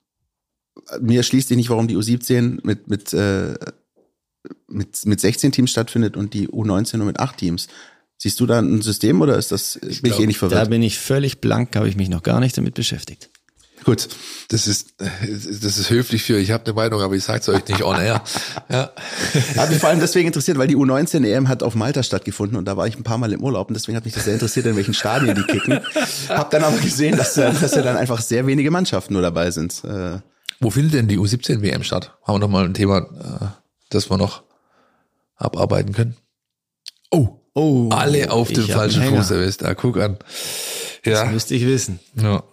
mir 1.00 1.24
schließt 1.24 1.48
sich 1.48 1.58
nicht, 1.58 1.70
warum 1.70 1.88
die 1.88 1.98
U17 1.98 2.60
mit, 2.64 2.88
mit, 2.88 3.14
äh, 3.14 3.56
mit, 4.68 5.06
mit 5.06 5.20
16 5.20 5.52
Teams 5.52 5.72
stattfindet 5.72 6.18
und 6.18 6.34
die 6.34 6.48
U19 6.50 6.98
nur 6.98 7.08
mit 7.08 7.20
8 7.20 7.38
Teams. 7.38 7.68
Siehst 8.18 8.40
du 8.40 8.46
da 8.46 8.60
ein 8.60 8.82
System 8.82 9.22
oder 9.22 9.38
ist 9.38 9.52
das, 9.52 9.78
bin 9.82 9.90
ich 9.92 10.02
glaub, 10.02 10.20
eh 10.20 10.28
nicht 10.28 10.38
Da 10.42 10.48
verwirrt? 10.50 10.70
bin 10.70 10.84
ich 10.84 10.98
völlig 11.00 11.42
blank, 11.42 11.76
habe 11.76 11.90
ich 11.90 11.96
mich 11.98 12.10
noch 12.10 12.24
gar 12.24 12.40
nicht 12.40 12.58
damit 12.58 12.74
beschäftigt. 12.74 13.30
Gut. 13.86 14.08
Das 14.50 14.68
ist, 14.68 14.96
das 15.00 15.78
ist 15.78 15.90
höflich 15.92 16.24
für, 16.24 16.38
ich 16.40 16.52
habe 16.52 16.66
eine 16.66 16.74
Meinung, 16.74 17.02
aber 17.02 17.14
ich 17.16 17.24
sag's 17.24 17.48
euch 17.50 17.68
nicht 17.68 17.84
on 17.84 17.96
air. 18.02 18.22
Ja. 18.70 18.92
Hat 19.58 19.70
mich 19.70 19.80
vor 19.80 19.90
allem 19.90 20.00
deswegen 20.00 20.28
interessiert, 20.28 20.58
weil 20.58 20.68
die 20.68 20.76
U19 20.76 21.24
EM 21.26 21.48
hat 21.48 21.62
auf 21.62 21.76
Malta 21.76 22.02
stattgefunden 22.02 22.58
und 22.58 22.66
da 22.66 22.76
war 22.78 22.88
ich 22.88 22.98
ein 22.98 23.04
paar 23.04 23.20
Mal 23.20 23.32
im 23.32 23.44
Urlaub 23.44 23.68
und 23.68 23.76
deswegen 23.76 23.96
hat 23.96 24.04
mich 24.06 24.14
das 24.16 24.24
sehr 24.26 24.34
interessiert, 24.34 24.66
in 24.66 24.76
welchen 24.76 24.96
Stadien 24.96 25.36
die 25.36 25.44
kicken. 25.44 25.80
Hab 26.30 26.50
dann 26.50 26.64
aber 26.64 26.78
gesehen, 26.78 27.16
dass, 27.16 27.36
dass 27.36 27.76
ja 27.76 27.82
dann 27.84 27.96
einfach 27.98 28.22
sehr 28.22 28.48
wenige 28.48 28.72
Mannschaften 28.72 29.14
nur 29.14 29.22
dabei 29.22 29.52
sind. 29.52 29.84
Äh, 29.84 30.18
Wo 30.60 30.72
findet 30.72 30.96
denn 30.96 31.08
die 31.08 31.20
U17 31.20 31.62
WM 31.62 31.84
statt? 31.84 32.12
Haben 32.24 32.36
wir 32.36 32.40
noch 32.40 32.50
mal 32.50 32.66
ein 32.66 32.74
Thema, 32.74 32.98
äh, 33.00 33.46
das 33.92 34.10
wir 34.10 34.18
noch 34.18 34.42
abarbeiten 35.38 35.94
können? 35.94 36.16
Oh, 37.12 37.40
Oh, 37.58 37.88
alle 37.90 38.32
auf 38.32 38.52
dem 38.52 38.68
falschen. 38.68 39.02
Fuß 39.04 39.32
erwischt. 39.32 39.62
Da 39.62 39.74
guck 39.76 39.96
an. 39.98 40.18
Das 41.06 41.20
Ja. 41.20 41.26
müsste 41.26 41.56
ich 41.56 41.66
wissen. 41.66 42.00
ja. 42.16 42.44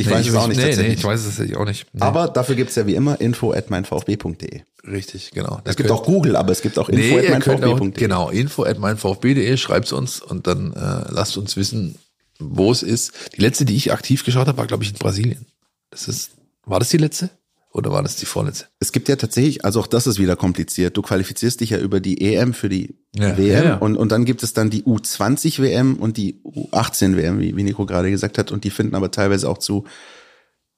Ich 0.00 0.06
Nee, 0.06 0.12
weiß 0.12 0.26
es 0.26 0.34
auch 0.34 0.48
nicht 0.48 0.56
nee, 0.56 0.76
nee, 0.76 0.94
ich 0.94 1.04
weiß 1.04 1.24
es 1.24 1.56
auch 1.56 1.64
nicht. 1.64 1.86
Nee. 1.92 2.00
Aber 2.00 2.28
dafür 2.28 2.54
gibt's 2.54 2.74
ja 2.74 2.86
wie 2.86 2.94
immer 2.94 3.20
info 3.20 3.52
at 3.52 3.70
meinvfb.de. 3.70 4.62
richtig, 4.86 5.30
genau. 5.32 5.60
Es 5.64 5.76
gibt 5.76 5.90
auch 5.90 6.04
Google, 6.04 6.36
aber 6.36 6.52
es 6.52 6.62
gibt 6.62 6.78
auch 6.78 6.88
info 6.88 7.18
at 7.18 7.28
meinvfb.de. 7.28 7.90
genau, 7.92 8.30
info 8.30 8.64
at 8.64 8.78
meinvfb.de, 8.78 9.56
schreibt's 9.56 9.92
uns 9.92 10.20
und 10.20 10.46
dann 10.46 10.72
äh, 10.72 11.12
lasst 11.12 11.36
uns 11.36 11.56
wissen, 11.56 11.96
wo 12.38 12.72
es 12.72 12.82
ist. 12.82 13.12
Die 13.36 13.40
letzte, 13.40 13.64
die 13.64 13.76
ich 13.76 13.92
aktiv 13.92 14.24
geschaut 14.24 14.48
habe, 14.48 14.58
war, 14.58 14.66
glaube 14.66 14.82
ich, 14.82 14.90
in 14.90 14.96
Brasilien. 14.96 15.46
Das 15.90 16.08
ist, 16.08 16.32
war 16.64 16.78
das 16.78 16.88
die 16.88 16.96
letzte? 16.96 17.30
Oder 17.72 17.92
war 17.92 18.02
das 18.02 18.16
die 18.16 18.26
vorletzte? 18.26 18.66
Es 18.80 18.90
gibt 18.90 19.08
ja 19.08 19.14
tatsächlich, 19.14 19.64
also 19.64 19.80
auch 19.80 19.86
das 19.86 20.08
ist 20.08 20.18
wieder 20.18 20.34
kompliziert. 20.34 20.96
Du 20.96 21.02
qualifizierst 21.02 21.60
dich 21.60 21.70
ja 21.70 21.78
über 21.78 22.00
die 22.00 22.20
EM 22.20 22.52
für 22.52 22.68
die 22.68 22.96
Ja, 23.14 23.38
WM 23.38 23.48
ja, 23.48 23.64
ja. 23.64 23.76
Und, 23.76 23.96
und 23.96 24.10
dann 24.10 24.24
gibt 24.24 24.42
es 24.42 24.52
dann 24.52 24.70
die 24.70 24.82
U20 24.82 25.62
WM 25.62 25.96
und 25.96 26.16
die 26.16 26.42
U18 26.42 27.16
WM, 27.16 27.38
wie, 27.38 27.56
wie 27.56 27.62
Nico 27.62 27.86
gerade 27.86 28.10
gesagt 28.10 28.38
hat. 28.38 28.50
Und 28.50 28.64
die 28.64 28.70
finden 28.70 28.96
aber 28.96 29.12
teilweise 29.12 29.48
auch 29.48 29.58
zu 29.58 29.84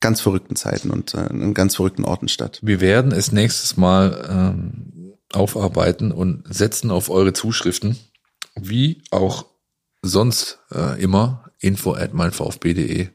ganz 0.01 0.21
verrückten 0.21 0.55
Zeiten 0.55 0.91
und 0.91 1.15
äh, 1.15 1.19
an 1.19 1.55
ganz 1.55 1.77
verrückten 1.77 2.05
Orten 2.05 2.29
statt. 2.29 2.59
Wir 2.63 2.83
werden 2.83 3.13
es 3.13 3.33
nächstes 3.33 3.79
Mal 3.79 4.29
ähm, 4.29 5.15
aufarbeiten 5.33 6.13
und 6.13 6.45
setzen 6.53 6.91
auf 6.91 7.09
eure 7.09 7.33
Zuschriften, 7.33 7.97
wie 8.55 9.03
auch 9.11 9.47
sonst 10.03 10.59
äh, 10.71 11.01
immer, 11.01 11.45
info 11.59 11.95
at 11.95 12.13
meinvfb.de. 12.13 13.09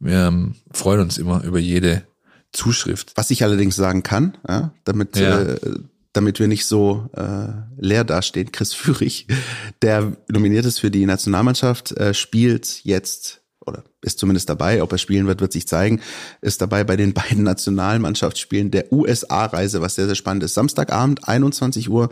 Wir 0.00 0.26
ähm, 0.26 0.56
freuen 0.72 1.00
uns 1.00 1.18
immer 1.18 1.44
über 1.44 1.60
jede 1.60 2.09
Zuschrift. 2.52 3.12
Was 3.16 3.30
ich 3.30 3.42
allerdings 3.42 3.76
sagen 3.76 4.02
kann, 4.02 4.36
ja, 4.48 4.72
damit, 4.84 5.16
Ja. 5.16 5.40
äh, 5.42 5.58
damit 6.12 6.40
wir 6.40 6.48
nicht 6.48 6.66
so 6.66 7.08
äh, 7.16 7.48
leer 7.78 8.04
dastehen, 8.04 8.50
Chris 8.52 8.74
Führig, 8.74 9.26
der 9.82 10.16
nominiert 10.28 10.66
ist 10.66 10.80
für 10.80 10.90
die 10.90 11.06
Nationalmannschaft, 11.06 11.92
äh, 11.92 12.14
spielt 12.14 12.84
jetzt 12.84 13.40
oder 13.66 13.84
ist 14.02 14.18
zumindest 14.18 14.48
dabei, 14.48 14.82
ob 14.82 14.90
er 14.90 14.98
spielen 14.98 15.26
wird, 15.26 15.40
wird 15.42 15.52
sich 15.52 15.68
zeigen, 15.68 16.00
ist 16.40 16.62
dabei 16.62 16.82
bei 16.82 16.96
den 16.96 17.12
beiden 17.14 17.44
Nationalmannschaftsspielen 17.44 18.70
der 18.70 18.92
USA-Reise, 18.92 19.80
was 19.82 19.94
sehr, 19.94 20.06
sehr 20.06 20.14
spannend 20.14 20.42
ist. 20.44 20.54
Samstagabend, 20.54 21.28
21 21.28 21.90
Uhr 21.90 22.08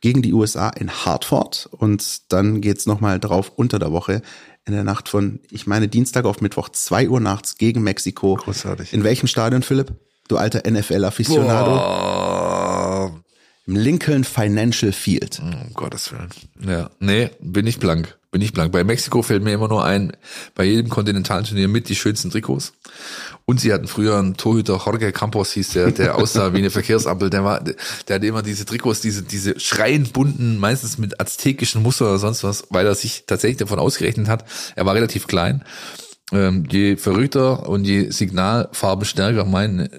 gegen 0.00 0.22
die 0.22 0.32
USA 0.32 0.68
in 0.70 0.90
Hartford 0.90 1.68
und 1.72 2.32
dann 2.32 2.60
geht's 2.60 2.86
nochmal 2.86 3.20
drauf 3.20 3.52
unter 3.56 3.78
der 3.78 3.92
Woche 3.92 4.22
in 4.64 4.74
der 4.74 4.84
Nacht 4.84 5.08
von, 5.08 5.40
ich 5.50 5.66
meine, 5.66 5.88
Dienstag 5.88 6.24
auf 6.24 6.40
Mittwoch, 6.40 6.68
2 6.68 7.08
Uhr 7.08 7.18
nachts 7.20 7.56
gegen 7.56 7.82
Mexiko. 7.82 8.36
Großartig. 8.36 8.92
In 8.92 9.02
welchem 9.04 9.26
Stadion, 9.26 9.62
Philipp? 9.62 9.92
Du 10.28 10.36
alter 10.36 10.70
NFL-Aficionado. 10.70 13.22
Im 13.66 13.76
Lincoln 13.76 14.24
Financial 14.24 14.92
Field. 14.92 15.40
Um 15.40 15.72
Gottes 15.74 16.12
Willen. 16.12 16.30
Ja, 16.66 16.90
nee, 17.00 17.30
bin 17.40 17.66
ich 17.66 17.78
blank. 17.78 18.16
Bin 18.32 18.40
ich 18.40 18.54
blank. 18.54 18.72
Bei 18.72 18.82
Mexiko 18.82 19.20
fällt 19.20 19.42
mir 19.42 19.52
immer 19.52 19.68
nur 19.68 19.84
ein, 19.84 20.16
bei 20.54 20.64
jedem 20.64 20.88
Kontinentalturnier 20.88 21.68
mit 21.68 21.90
die 21.90 21.94
schönsten 21.94 22.30
Trikots. 22.30 22.72
Und 23.44 23.60
sie 23.60 23.74
hatten 23.74 23.86
früher 23.86 24.18
einen 24.18 24.38
Torhüter, 24.38 24.80
Jorge 24.82 25.12
Campos 25.12 25.52
hieß 25.52 25.72
der, 25.72 25.90
der 25.90 26.16
aussah 26.16 26.54
wie 26.54 26.58
eine 26.58 26.70
Verkehrsampel. 26.70 27.28
Der 27.28 27.44
war, 27.44 27.60
der 27.60 27.76
hatte 28.14 28.26
immer 28.26 28.40
diese 28.42 28.64
Trikots, 28.64 29.02
diese, 29.02 29.22
diese 29.22 29.60
schreiend 29.60 30.14
bunten, 30.14 30.56
meistens 30.56 30.96
mit 30.96 31.20
aztekischen 31.20 31.82
Muster 31.82 32.06
oder 32.06 32.18
sonst 32.18 32.42
was, 32.42 32.64
weil 32.70 32.86
er 32.86 32.94
sich 32.94 33.24
tatsächlich 33.26 33.58
davon 33.58 33.78
ausgerechnet 33.78 34.28
hat. 34.28 34.46
Er 34.76 34.86
war 34.86 34.94
relativ 34.94 35.26
klein. 35.26 35.62
Ähm, 36.32 36.64
je 36.70 36.96
verrückter 36.96 37.68
und 37.68 37.84
je 37.84 38.08
signalfarbenstärker 38.10 39.44
mein 39.44 39.90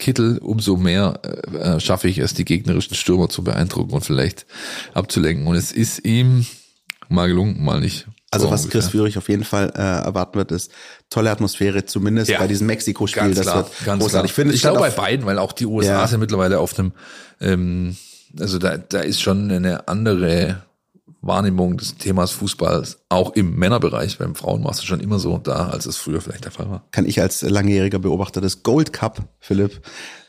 Kittel, 0.00 0.38
umso 0.38 0.76
mehr 0.76 1.20
äh, 1.22 1.56
äh, 1.76 1.80
schaffe 1.80 2.08
ich 2.08 2.18
es, 2.18 2.34
die 2.34 2.44
gegnerischen 2.44 2.96
Stürmer 2.96 3.28
zu 3.28 3.44
beeindrucken 3.44 3.92
und 3.92 4.04
vielleicht 4.04 4.46
abzulenken. 4.94 5.46
Und 5.46 5.54
es 5.54 5.70
ist 5.70 6.04
ihm 6.04 6.44
mal 7.12 7.28
gelungen, 7.28 7.62
mal 7.62 7.80
nicht. 7.80 8.06
Also 8.30 8.46
So 8.46 8.52
was 8.52 8.62
Chris 8.62 8.84
ungefähr. 8.86 8.90
Führig 8.90 9.18
auf 9.18 9.28
jeden 9.28 9.44
Fall 9.44 9.70
äh, 9.76 9.80
erwarten 9.80 10.36
wird, 10.38 10.52
ist 10.52 10.70
tolle 11.10 11.30
Atmosphäre, 11.30 11.84
zumindest 11.84 12.30
Ja. 12.30 12.38
bei 12.38 12.46
diesem 12.48 12.66
Mexiko-Spiel. 12.66 13.34
Das 13.34 13.42
klar, 13.46 13.66
wird 13.84 14.00
großartig. 14.00 14.30
Ich 14.30 14.34
finde, 14.34 14.54
ich 14.54 14.62
glaube 14.62 14.78
bei 14.80 14.90
beiden, 14.90 15.26
weil 15.26 15.38
auch 15.38 15.52
die 15.52 15.66
USA 15.66 16.00
Ja. 16.00 16.06
sind 16.08 16.20
mittlerweile 16.20 16.58
auf 16.58 16.78
einem, 16.78 16.92
ähm, 17.40 17.96
also 18.40 18.58
da, 18.58 18.78
da 18.78 19.00
ist 19.00 19.20
schon 19.20 19.50
eine 19.50 19.86
andere 19.88 20.62
Wahrnehmung 21.22 21.76
des 21.76 21.96
Themas 21.96 22.32
Fußball 22.32 22.84
auch 23.08 23.34
im 23.34 23.54
Männerbereich. 23.54 24.18
Beim 24.18 24.34
Frauen 24.34 24.64
warst 24.64 24.82
du 24.82 24.86
schon 24.86 25.00
immer 25.00 25.20
so 25.20 25.38
da, 25.38 25.68
als 25.68 25.86
es 25.86 25.96
früher 25.96 26.20
vielleicht 26.20 26.44
der 26.44 26.50
Fall 26.50 26.68
war. 26.68 26.84
Kann 26.90 27.06
ich 27.06 27.20
als 27.20 27.42
langjähriger 27.42 28.00
Beobachter 28.00 28.40
des 28.40 28.64
Gold 28.64 28.92
Cup, 28.92 29.22
Philipp, 29.38 29.80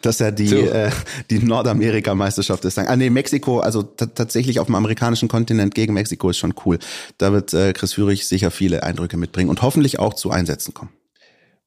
dass 0.04 0.22
er 0.22 0.32
die, 0.32 0.48
so. 0.48 0.58
äh, 0.58 0.92
die 1.32 1.40
Nordamerika-Meisterschaft 1.40 2.64
ist. 2.66 2.78
Ah 2.78 2.96
nee, 2.96 3.10
Mexiko, 3.10 3.60
also 3.60 3.82
tatsächlich 3.82 4.60
auf 4.60 4.68
dem 4.68 4.76
amerikanischen 4.76 5.28
Kontinent 5.28 5.74
gegen 5.74 5.94
Mexiko 5.96 6.30
ist 6.30 6.38
schon 6.38 6.54
cool. 6.66 6.78
Da 7.18 7.34
wird 7.34 7.54
äh, 7.54 7.74
Chris 7.74 7.94
Führig 7.94 8.28
sicher 8.28 8.52
viele 8.52 8.84
Eindrücke 8.84 9.18
mitbringen 9.18 9.50
und 9.50 9.64
hoffentlich 9.64 9.98
auch 9.98 10.14
zu 10.14 10.30
Einsätzen 10.30 10.76
kommen. 10.76 10.92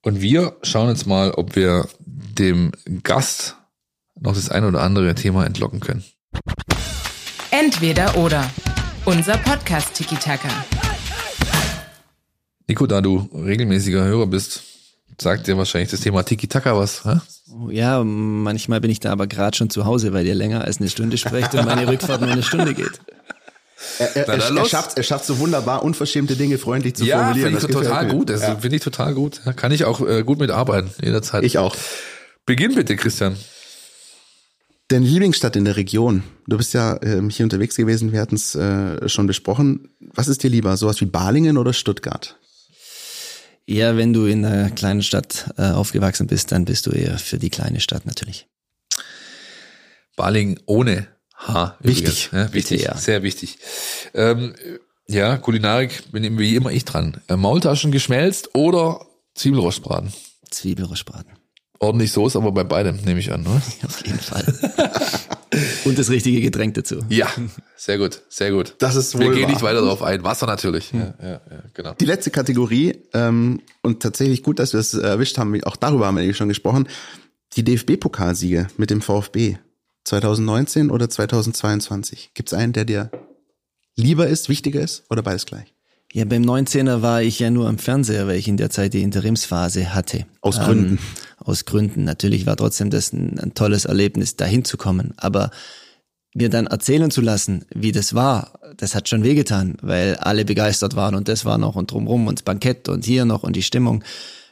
Und 0.02 0.20
wir 0.20 0.56
schauen 0.62 0.88
jetzt 0.88 1.06
mal, 1.06 1.32
ob 1.32 1.56
wir 1.56 1.88
dem 2.06 2.70
Gast 3.02 3.56
noch 4.20 4.34
das 4.34 4.50
ein 4.50 4.64
oder 4.64 4.82
andere 4.82 5.16
Thema 5.16 5.44
entlocken 5.44 5.80
können. 5.80 6.04
Entweder 7.50 8.16
oder. 8.16 8.48
Unser 9.06 9.38
Podcast 9.38 9.94
Tiki 9.94 10.16
Taka. 10.16 10.48
Nico, 12.66 12.88
da 12.88 13.00
du 13.00 13.28
regelmäßiger 13.32 14.02
Hörer 14.02 14.26
bist, 14.26 14.64
sagt 15.20 15.46
dir 15.46 15.56
wahrscheinlich 15.56 15.92
das 15.92 16.00
Thema 16.00 16.24
Tiki 16.24 16.48
Taka 16.48 16.76
was. 16.76 17.04
Hä? 17.04 17.20
Ja, 17.70 18.02
manchmal 18.02 18.80
bin 18.80 18.90
ich 18.90 18.98
da 18.98 19.12
aber 19.12 19.28
gerade 19.28 19.56
schon 19.56 19.70
zu 19.70 19.84
Hause, 19.84 20.12
weil 20.12 20.26
ihr 20.26 20.34
länger 20.34 20.64
als 20.64 20.80
eine 20.80 20.90
Stunde 20.90 21.18
sprecht 21.18 21.54
und 21.54 21.64
meine 21.66 21.86
Rückfahrt 21.86 22.20
nur 22.20 22.30
eine 22.30 22.42
Stunde 22.42 22.74
geht. 22.74 23.00
Er, 24.00 24.16
er, 24.16 24.28
er, 24.28 24.56
er 24.56 24.64
schafft, 24.64 24.96
er 24.96 25.04
schafft 25.04 25.24
so 25.24 25.38
wunderbar 25.38 25.84
unverschämte 25.84 26.34
Dinge 26.34 26.58
freundlich 26.58 26.96
zu 26.96 27.04
ja, 27.04 27.18
formulieren. 27.18 27.54
Ja, 27.54 27.60
finde 27.60 27.78
ich 27.78 27.84
total 27.84 28.08
gut. 28.08 28.28
Das 28.28 28.42
ja. 28.42 28.56
finde 28.56 28.76
ich 28.76 28.82
total 28.82 29.14
gut. 29.14 29.40
Kann 29.54 29.70
ich 29.70 29.84
auch 29.84 30.00
äh, 30.00 30.24
gut 30.24 30.40
mitarbeiten 30.40 30.90
jederzeit. 31.00 31.44
Ich 31.44 31.58
auch. 31.58 31.76
Beginn 32.44 32.74
bitte, 32.74 32.96
Christian. 32.96 33.36
Deine 34.88 35.06
Lieblingsstadt 35.06 35.56
in 35.56 35.64
der 35.64 35.76
Region. 35.76 36.22
Du 36.46 36.56
bist 36.58 36.72
ja 36.72 37.00
ähm, 37.02 37.28
hier 37.28 37.44
unterwegs 37.44 37.74
gewesen, 37.74 38.12
wir 38.12 38.20
hatten 38.20 38.36
es 38.36 38.54
äh, 38.54 39.08
schon 39.08 39.26
besprochen. 39.26 39.88
Was 40.14 40.28
ist 40.28 40.44
dir 40.44 40.50
lieber, 40.50 40.76
sowas 40.76 41.00
wie 41.00 41.06
Balingen 41.06 41.58
oder 41.58 41.72
Stuttgart? 41.72 42.38
Ja, 43.66 43.96
wenn 43.96 44.12
du 44.12 44.26
in 44.26 44.44
einer 44.44 44.70
kleinen 44.70 45.02
Stadt 45.02 45.52
äh, 45.58 45.70
aufgewachsen 45.70 46.28
bist, 46.28 46.52
dann 46.52 46.64
bist 46.64 46.86
du 46.86 46.92
eher 46.92 47.18
für 47.18 47.38
die 47.38 47.50
kleine 47.50 47.80
Stadt 47.80 48.06
natürlich. 48.06 48.46
Balingen 50.14 50.60
ohne 50.66 51.08
H. 51.34 51.76
Wichtig. 51.80 52.30
Ja, 52.32 52.52
wichtig, 52.52 52.78
Bitte, 52.78 52.90
ja. 52.92 52.96
sehr 52.96 53.24
wichtig. 53.24 53.58
Ähm, 54.14 54.54
ja, 55.08 55.36
Kulinarik 55.36 56.12
bin 56.12 56.38
wie 56.38 56.54
immer 56.54 56.70
ich 56.70 56.84
dran. 56.84 57.20
Äh, 57.26 57.34
Maultaschen 57.34 57.90
geschmelzt 57.90 58.50
oder 58.54 59.04
Zwiebelrostbraten? 59.34 60.12
Zwiebelrostbraten 60.48 61.32
ordentlich 61.78 62.12
Soße, 62.12 62.38
aber 62.38 62.52
bei 62.52 62.64
beidem 62.64 62.96
nehme 63.04 63.20
ich 63.20 63.32
an, 63.32 63.42
ne? 63.42 63.62
Auf 63.84 64.06
jeden 64.06 64.18
Fall. 64.18 64.44
Und 65.84 65.98
das 65.98 66.10
richtige 66.10 66.40
Getränk 66.40 66.74
dazu. 66.74 66.96
Ja, 67.08 67.28
sehr 67.76 67.98
gut, 67.98 68.22
sehr 68.28 68.50
gut. 68.50 68.74
Das 68.78 68.96
ist 68.96 69.14
wohl 69.14 69.22
Wir 69.22 69.32
gehen 69.32 69.48
nicht 69.48 69.62
weiter 69.62 69.80
darauf 69.80 70.02
ein. 70.02 70.22
Wasser 70.22 70.46
natürlich. 70.46 70.92
Ja, 70.92 71.14
ja, 71.22 71.28
ja, 71.28 71.40
genau. 71.72 71.94
Die 71.94 72.04
letzte 72.04 72.30
Kategorie, 72.30 73.00
ähm, 73.14 73.60
und 73.82 74.02
tatsächlich 74.02 74.42
gut, 74.42 74.58
dass 74.58 74.72
wir 74.72 74.80
es 74.80 74.92
erwischt 74.94 75.38
haben, 75.38 75.62
auch 75.64 75.76
darüber 75.76 76.06
haben 76.06 76.18
wir 76.18 76.34
schon 76.34 76.48
gesprochen, 76.48 76.88
die 77.56 77.64
DFB-Pokalsiege 77.64 78.66
mit 78.76 78.90
dem 78.90 79.00
VfB 79.00 79.56
2019 80.04 80.90
oder 80.90 81.08
2022. 81.08 82.32
Gibt 82.34 82.50
es 82.50 82.58
einen, 82.58 82.72
der 82.72 82.84
dir 82.84 83.10
lieber 83.94 84.26
ist, 84.26 84.48
wichtiger 84.48 84.80
ist 84.80 85.04
oder 85.10 85.22
beides 85.22 85.46
gleich? 85.46 85.72
Ja, 86.12 86.24
beim 86.24 86.42
19er 86.42 87.02
war 87.02 87.22
ich 87.22 87.40
ja 87.40 87.50
nur 87.50 87.68
am 87.68 87.78
Fernseher, 87.78 88.26
weil 88.26 88.36
ich 88.36 88.48
in 88.48 88.56
der 88.56 88.70
Zeit 88.70 88.94
die 88.94 89.02
Interimsphase 89.02 89.94
hatte. 89.94 90.26
Aus 90.40 90.58
Gründen. 90.58 90.92
Ähm, 90.92 90.98
aus 91.46 91.64
Gründen. 91.64 92.04
Natürlich 92.04 92.46
war 92.46 92.56
trotzdem 92.56 92.90
das 92.90 93.12
ein, 93.12 93.38
ein 93.38 93.54
tolles 93.54 93.84
Erlebnis, 93.84 94.36
dahin 94.36 94.64
zu 94.64 94.76
kommen. 94.76 95.14
Aber 95.16 95.50
mir 96.34 96.50
dann 96.50 96.66
erzählen 96.66 97.10
zu 97.10 97.22
lassen, 97.22 97.64
wie 97.74 97.92
das 97.92 98.14
war, 98.14 98.60
das 98.76 98.94
hat 98.94 99.08
schon 99.08 99.24
wehgetan, 99.24 99.78
weil 99.80 100.16
alle 100.16 100.44
begeistert 100.44 100.94
waren 100.94 101.14
und 101.14 101.28
das 101.28 101.44
war 101.44 101.56
noch 101.56 101.76
und 101.76 101.90
drumrum 101.90 102.26
und 102.26 102.38
das 102.38 102.42
Bankett 102.42 102.88
und 102.88 103.04
hier 103.04 103.24
noch 103.24 103.42
und 103.42 103.56
die 103.56 103.62
Stimmung. 103.62 104.04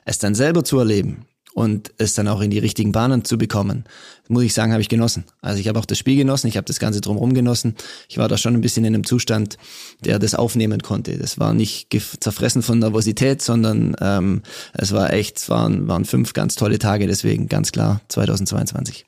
Es 0.07 0.19
dann 0.19 0.35
selber 0.35 0.65
zu 0.65 0.79
erleben, 0.79 1.27
und 1.55 1.93
es 1.99 2.15
dann 2.15 2.29
auch 2.29 2.41
in 2.41 2.51
die 2.51 2.59
richtigen 2.59 2.93
Bahnen 2.93 3.25
zu 3.25 3.39
bekommen, 3.39 3.85
muss 4.29 4.43
ich 4.43 4.53
sagen, 4.53 4.73
habe 4.73 4.83
ich 4.83 4.89
genossen. 4.89 5.25
Also 5.41 5.61
ich 5.61 5.69
habe 5.69 5.79
auch 5.79 5.85
das 5.85 5.99
Spiel 5.99 6.17
genossen, 6.17 6.49
ich 6.49 6.57
habe 6.57 6.67
das 6.67 6.81
Ganze 6.81 7.01
drumherum 7.01 7.33
genossen. 7.33 7.77
Ich 8.09 8.19
war 8.19 8.29
da 8.29 8.37
schon 8.37 8.55
ein 8.55 8.61
bisschen 8.61 8.85
in 8.85 8.95
einem 8.95 9.05
Zustand, 9.05 9.57
der 10.05 10.19
das 10.19 10.35
aufnehmen 10.35 10.83
konnte. 10.83 11.17
Das 11.17 11.39
war 11.39 11.55
nicht 11.55 11.89
zerfressen 12.21 12.63
von 12.63 12.81
Nervosität, 12.81 13.41
sondern 13.41 13.97
ähm, 14.01 14.43
es 14.73 14.93
war 14.93 15.13
echt, 15.13 15.39
es 15.39 15.49
waren, 15.49 15.87
waren 15.87 16.05
fünf 16.05 16.33
ganz 16.33 16.57
tolle 16.57 16.79
Tage, 16.79 17.07
deswegen 17.07 17.49
ganz 17.49 17.71
klar 17.71 18.01
2022. 18.09 19.07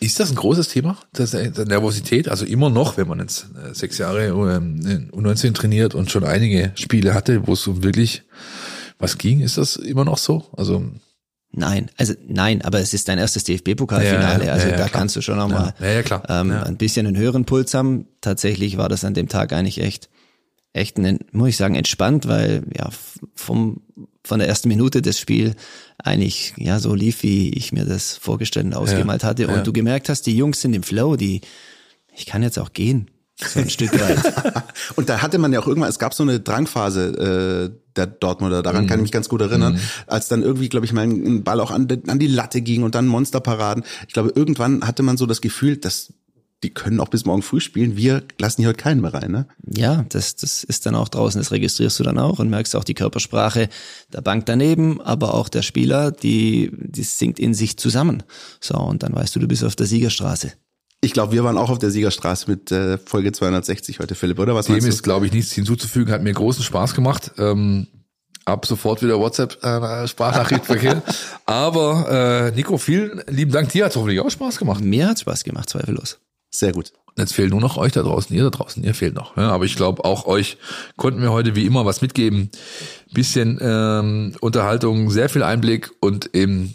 Ist 0.00 0.18
das 0.18 0.30
ein 0.30 0.36
großes 0.36 0.68
Thema, 0.68 0.96
das, 1.12 1.34
äh, 1.34 1.50
Nervosität? 1.66 2.28
Also 2.28 2.46
immer 2.46 2.70
noch, 2.70 2.96
wenn 2.96 3.08
man 3.08 3.18
jetzt 3.18 3.48
äh, 3.54 3.74
sechs 3.74 3.98
Jahre 3.98 4.28
ähm, 4.28 5.10
U19 5.12 5.52
trainiert 5.52 5.94
und 5.94 6.10
schon 6.10 6.24
einige 6.24 6.72
Spiele 6.74 7.12
hatte, 7.12 7.46
wo 7.46 7.52
es 7.52 7.62
so 7.62 7.82
wirklich 7.82 8.22
was 8.98 9.18
ging, 9.18 9.40
ist 9.40 9.58
das 9.58 9.76
immer 9.76 10.04
noch 10.04 10.18
so? 10.18 10.46
Also 10.56 10.84
Nein, 11.52 11.90
also 11.96 12.14
nein, 12.28 12.62
aber 12.62 12.78
es 12.78 12.94
ist 12.94 13.08
dein 13.08 13.18
erstes 13.18 13.42
DFB-Pokalfinale, 13.44 14.46
ja, 14.46 14.52
also 14.52 14.66
ja, 14.66 14.72
ja, 14.72 14.78
da 14.78 14.88
klar. 14.88 15.00
kannst 15.00 15.16
du 15.16 15.20
schon 15.20 15.40
auch 15.40 15.48
mal 15.48 15.74
ähm, 16.28 16.52
ein 16.52 16.76
bisschen 16.76 17.06
einen 17.06 17.16
höheren 17.16 17.44
Puls 17.44 17.74
haben. 17.74 18.06
Tatsächlich 18.20 18.76
war 18.76 18.88
das 18.88 19.04
an 19.04 19.14
dem 19.14 19.28
Tag 19.28 19.52
eigentlich 19.52 19.80
echt, 19.80 20.08
echt, 20.72 20.98
muss 21.32 21.48
ich 21.48 21.56
sagen, 21.56 21.74
entspannt, 21.74 22.28
weil 22.28 22.62
ja 22.76 22.88
vom 23.34 23.82
von 24.22 24.38
der 24.38 24.48
ersten 24.48 24.68
Minute 24.68 25.02
des 25.02 25.18
Spiel 25.18 25.54
eigentlich 25.98 26.52
ja 26.56 26.78
so 26.78 26.94
lief, 26.94 27.22
wie 27.22 27.50
ich 27.50 27.72
mir 27.72 27.84
das 27.84 28.16
vorgestellt 28.16 28.66
und 28.66 28.74
ausgemalt 28.74 29.24
hatte. 29.24 29.48
Und 29.48 29.66
du 29.66 29.72
gemerkt 29.72 30.08
hast, 30.08 30.26
die 30.26 30.36
Jungs 30.36 30.60
sind 30.60 30.74
im 30.74 30.82
Flow, 30.82 31.16
die 31.16 31.40
ich 32.14 32.26
kann 32.26 32.42
jetzt 32.42 32.58
auch 32.58 32.72
gehen. 32.72 33.10
So 33.46 33.60
ein 33.60 33.70
Stück 33.70 33.92
weit. 33.92 34.64
und 34.96 35.08
da 35.08 35.22
hatte 35.22 35.38
man 35.38 35.52
ja 35.52 35.60
auch 35.60 35.66
irgendwann, 35.66 35.90
es 35.90 35.98
gab 35.98 36.14
so 36.14 36.22
eine 36.22 36.40
Drangphase 36.40 37.70
äh, 37.72 37.80
der 37.96 38.06
Dortmunder, 38.06 38.62
daran 38.62 38.84
mhm. 38.84 38.88
kann 38.88 38.98
ich 38.98 39.02
mich 39.02 39.12
ganz 39.12 39.28
gut 39.28 39.40
erinnern, 39.40 39.74
mhm. 39.74 39.80
als 40.06 40.28
dann 40.28 40.42
irgendwie, 40.42 40.68
glaube 40.68 40.86
ich, 40.86 40.92
mal 40.92 41.04
ein 41.04 41.42
Ball 41.42 41.60
auch 41.60 41.70
an, 41.70 41.88
an 42.06 42.18
die 42.18 42.26
Latte 42.26 42.60
ging 42.60 42.82
und 42.82 42.94
dann 42.94 43.06
Monsterparaden. 43.06 43.84
Ich 44.06 44.14
glaube, 44.14 44.32
irgendwann 44.34 44.86
hatte 44.86 45.02
man 45.02 45.16
so 45.16 45.26
das 45.26 45.40
Gefühl, 45.40 45.76
dass 45.76 46.12
die 46.62 46.70
können 46.70 47.00
auch 47.00 47.08
bis 47.08 47.24
morgen 47.24 47.42
früh 47.42 47.60
spielen. 47.60 47.96
Wir 47.96 48.22
lassen 48.38 48.60
hier 48.60 48.68
heute 48.68 48.82
keinen 48.82 49.00
mehr 49.00 49.14
rein, 49.14 49.30
ne? 49.30 49.46
Ja, 49.66 50.04
das, 50.10 50.36
das 50.36 50.62
ist 50.62 50.84
dann 50.84 50.94
auch 50.94 51.08
draußen, 51.08 51.40
das 51.40 51.52
registrierst 51.52 51.98
du 51.98 52.04
dann 52.04 52.18
auch 52.18 52.38
und 52.38 52.50
merkst 52.50 52.76
auch 52.76 52.84
die 52.84 52.94
Körpersprache 52.94 53.68
der 54.12 54.20
Bank 54.20 54.44
daneben, 54.46 55.00
aber 55.00 55.34
auch 55.34 55.48
der 55.48 55.62
Spieler, 55.62 56.10
die, 56.10 56.70
die 56.74 57.02
sinkt 57.02 57.38
in 57.38 57.54
sich 57.54 57.78
zusammen. 57.78 58.22
So, 58.60 58.74
und 58.74 59.02
dann 59.02 59.14
weißt 59.14 59.34
du, 59.34 59.40
du 59.40 59.48
bist 59.48 59.64
auf 59.64 59.76
der 59.76 59.86
Siegerstraße. 59.86 60.52
Ich 61.02 61.12
glaube, 61.12 61.32
wir 61.32 61.44
waren 61.44 61.56
auch 61.56 61.70
auf 61.70 61.78
der 61.78 61.90
Siegerstraße 61.90 62.50
mit 62.50 62.70
äh, 62.70 62.98
Folge 62.98 63.32
260 63.32 64.00
heute, 64.00 64.14
Philipp, 64.14 64.38
oder 64.38 64.54
was 64.54 64.66
Dem 64.66 64.76
ist, 64.76 65.02
glaube 65.02 65.26
ich, 65.26 65.32
nichts 65.32 65.52
hinzuzufügen. 65.52 66.12
Hat 66.12 66.22
mir 66.22 66.32
großen 66.32 66.62
Spaß 66.62 66.94
gemacht. 66.94 67.32
Ähm, 67.38 67.86
ab 68.44 68.66
sofort 68.66 69.02
wieder 69.02 69.18
WhatsApp-Sprachnachrichtverkehr. 69.18 70.96
Äh, 70.96 71.12
Aber 71.46 72.50
äh, 72.50 72.54
Nico, 72.54 72.76
vielen 72.76 73.22
lieben 73.28 73.50
Dank. 73.50 73.70
Dir 73.70 73.86
hat 73.86 73.96
hoffentlich 73.96 74.20
auch 74.20 74.30
Spaß 74.30 74.58
gemacht. 74.58 74.82
Mir 74.82 75.08
hat 75.08 75.20
Spaß 75.20 75.44
gemacht, 75.44 75.70
zweifellos. 75.70 76.18
Sehr 76.50 76.72
gut. 76.72 76.92
Jetzt 77.16 77.32
fehlt 77.32 77.50
nur 77.50 77.60
noch 77.60 77.76
euch 77.76 77.92
da 77.92 78.02
draußen, 78.02 78.34
ihr 78.34 78.44
da 78.44 78.50
draußen, 78.50 78.82
ihr 78.82 78.94
fehlt 78.94 79.14
noch. 79.14 79.36
Ja, 79.36 79.50
aber 79.50 79.64
ich 79.64 79.76
glaube, 79.76 80.04
auch 80.04 80.26
euch 80.26 80.58
konnten 80.96 81.20
wir 81.22 81.32
heute 81.32 81.56
wie 81.56 81.66
immer 81.66 81.84
was 81.84 82.02
mitgeben. 82.02 82.50
Bisschen 83.12 83.58
ähm, 83.60 84.34
Unterhaltung, 84.40 85.10
sehr 85.10 85.28
viel 85.28 85.42
Einblick 85.42 85.90
und 86.00 86.34
eben 86.34 86.74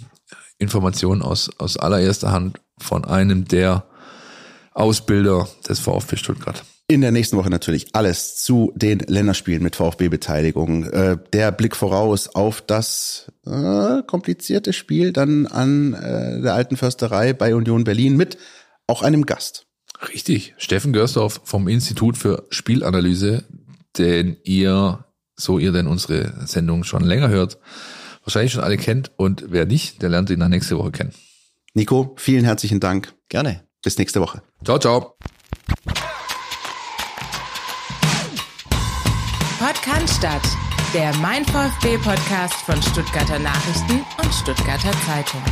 Informationen 0.57 1.21
aus, 1.21 1.49
aus 1.57 1.77
allererster 1.77 2.31
Hand 2.31 2.59
von 2.77 3.05
einem 3.05 3.47
der 3.47 3.85
Ausbilder 4.75 5.47
des 5.67 5.79
VfB 5.79 6.17
Stuttgart. 6.17 6.63
In 6.87 7.01
der 7.01 7.11
nächsten 7.11 7.37
Woche 7.37 7.49
natürlich 7.49 7.87
alles 7.93 8.35
zu 8.35 8.71
den 8.75 8.99
Länderspielen 8.99 9.63
mit 9.63 9.75
VfB-Beteiligung. 9.75 10.83
Äh, 10.83 11.17
der 11.33 11.51
Blick 11.51 11.75
voraus 11.75 12.27
auf 12.27 12.61
das 12.61 13.31
äh, 13.47 14.03
komplizierte 14.05 14.71
Spiel 14.71 15.11
dann 15.11 15.47
an 15.47 15.93
äh, 15.95 16.41
der 16.41 16.53
alten 16.53 16.77
Försterei 16.77 17.33
bei 17.33 17.55
Union 17.55 17.85
Berlin 17.85 18.15
mit 18.17 18.37
auch 18.85 19.01
einem 19.01 19.25
Gast. 19.25 19.65
Richtig, 20.09 20.53
Steffen 20.57 20.93
Görsdorf 20.93 21.41
vom 21.43 21.67
Institut 21.67 22.17
für 22.17 22.45
Spielanalyse, 22.49 23.45
den 23.97 24.37
ihr, 24.43 25.05
so 25.35 25.57
ihr 25.57 25.71
denn 25.71 25.87
unsere 25.87 26.45
Sendung 26.45 26.83
schon 26.83 27.03
länger 27.03 27.29
hört, 27.29 27.57
wahrscheinlich 28.23 28.51
schon 28.51 28.63
alle 28.63 28.77
kennt 28.77 29.11
und 29.15 29.45
wer 29.47 29.65
nicht, 29.65 30.03
der 30.03 30.09
lernt 30.09 30.29
ihn 30.29 30.39
dann 30.39 30.51
nächste 30.51 30.77
Woche 30.77 30.91
kennen. 30.91 31.13
Nico, 31.73 32.13
vielen 32.17 32.45
herzlichen 32.45 32.79
Dank. 32.79 33.13
Gerne. 33.29 33.65
Bis 33.85 33.99
nächste 33.99 34.19
Woche. 34.19 34.41
Ciao, 34.63 34.79
ciao. 34.79 35.15
Podcast, 39.59 40.57
der 40.95 41.15
Mein 41.17 41.45
VfB 41.45 41.99
Podcast 41.99 42.55
von 42.65 42.81
Stuttgarter 42.81 43.37
Nachrichten 43.37 44.03
und 44.23 44.33
Stuttgarter 44.33 44.91
Zeitung. 45.05 45.43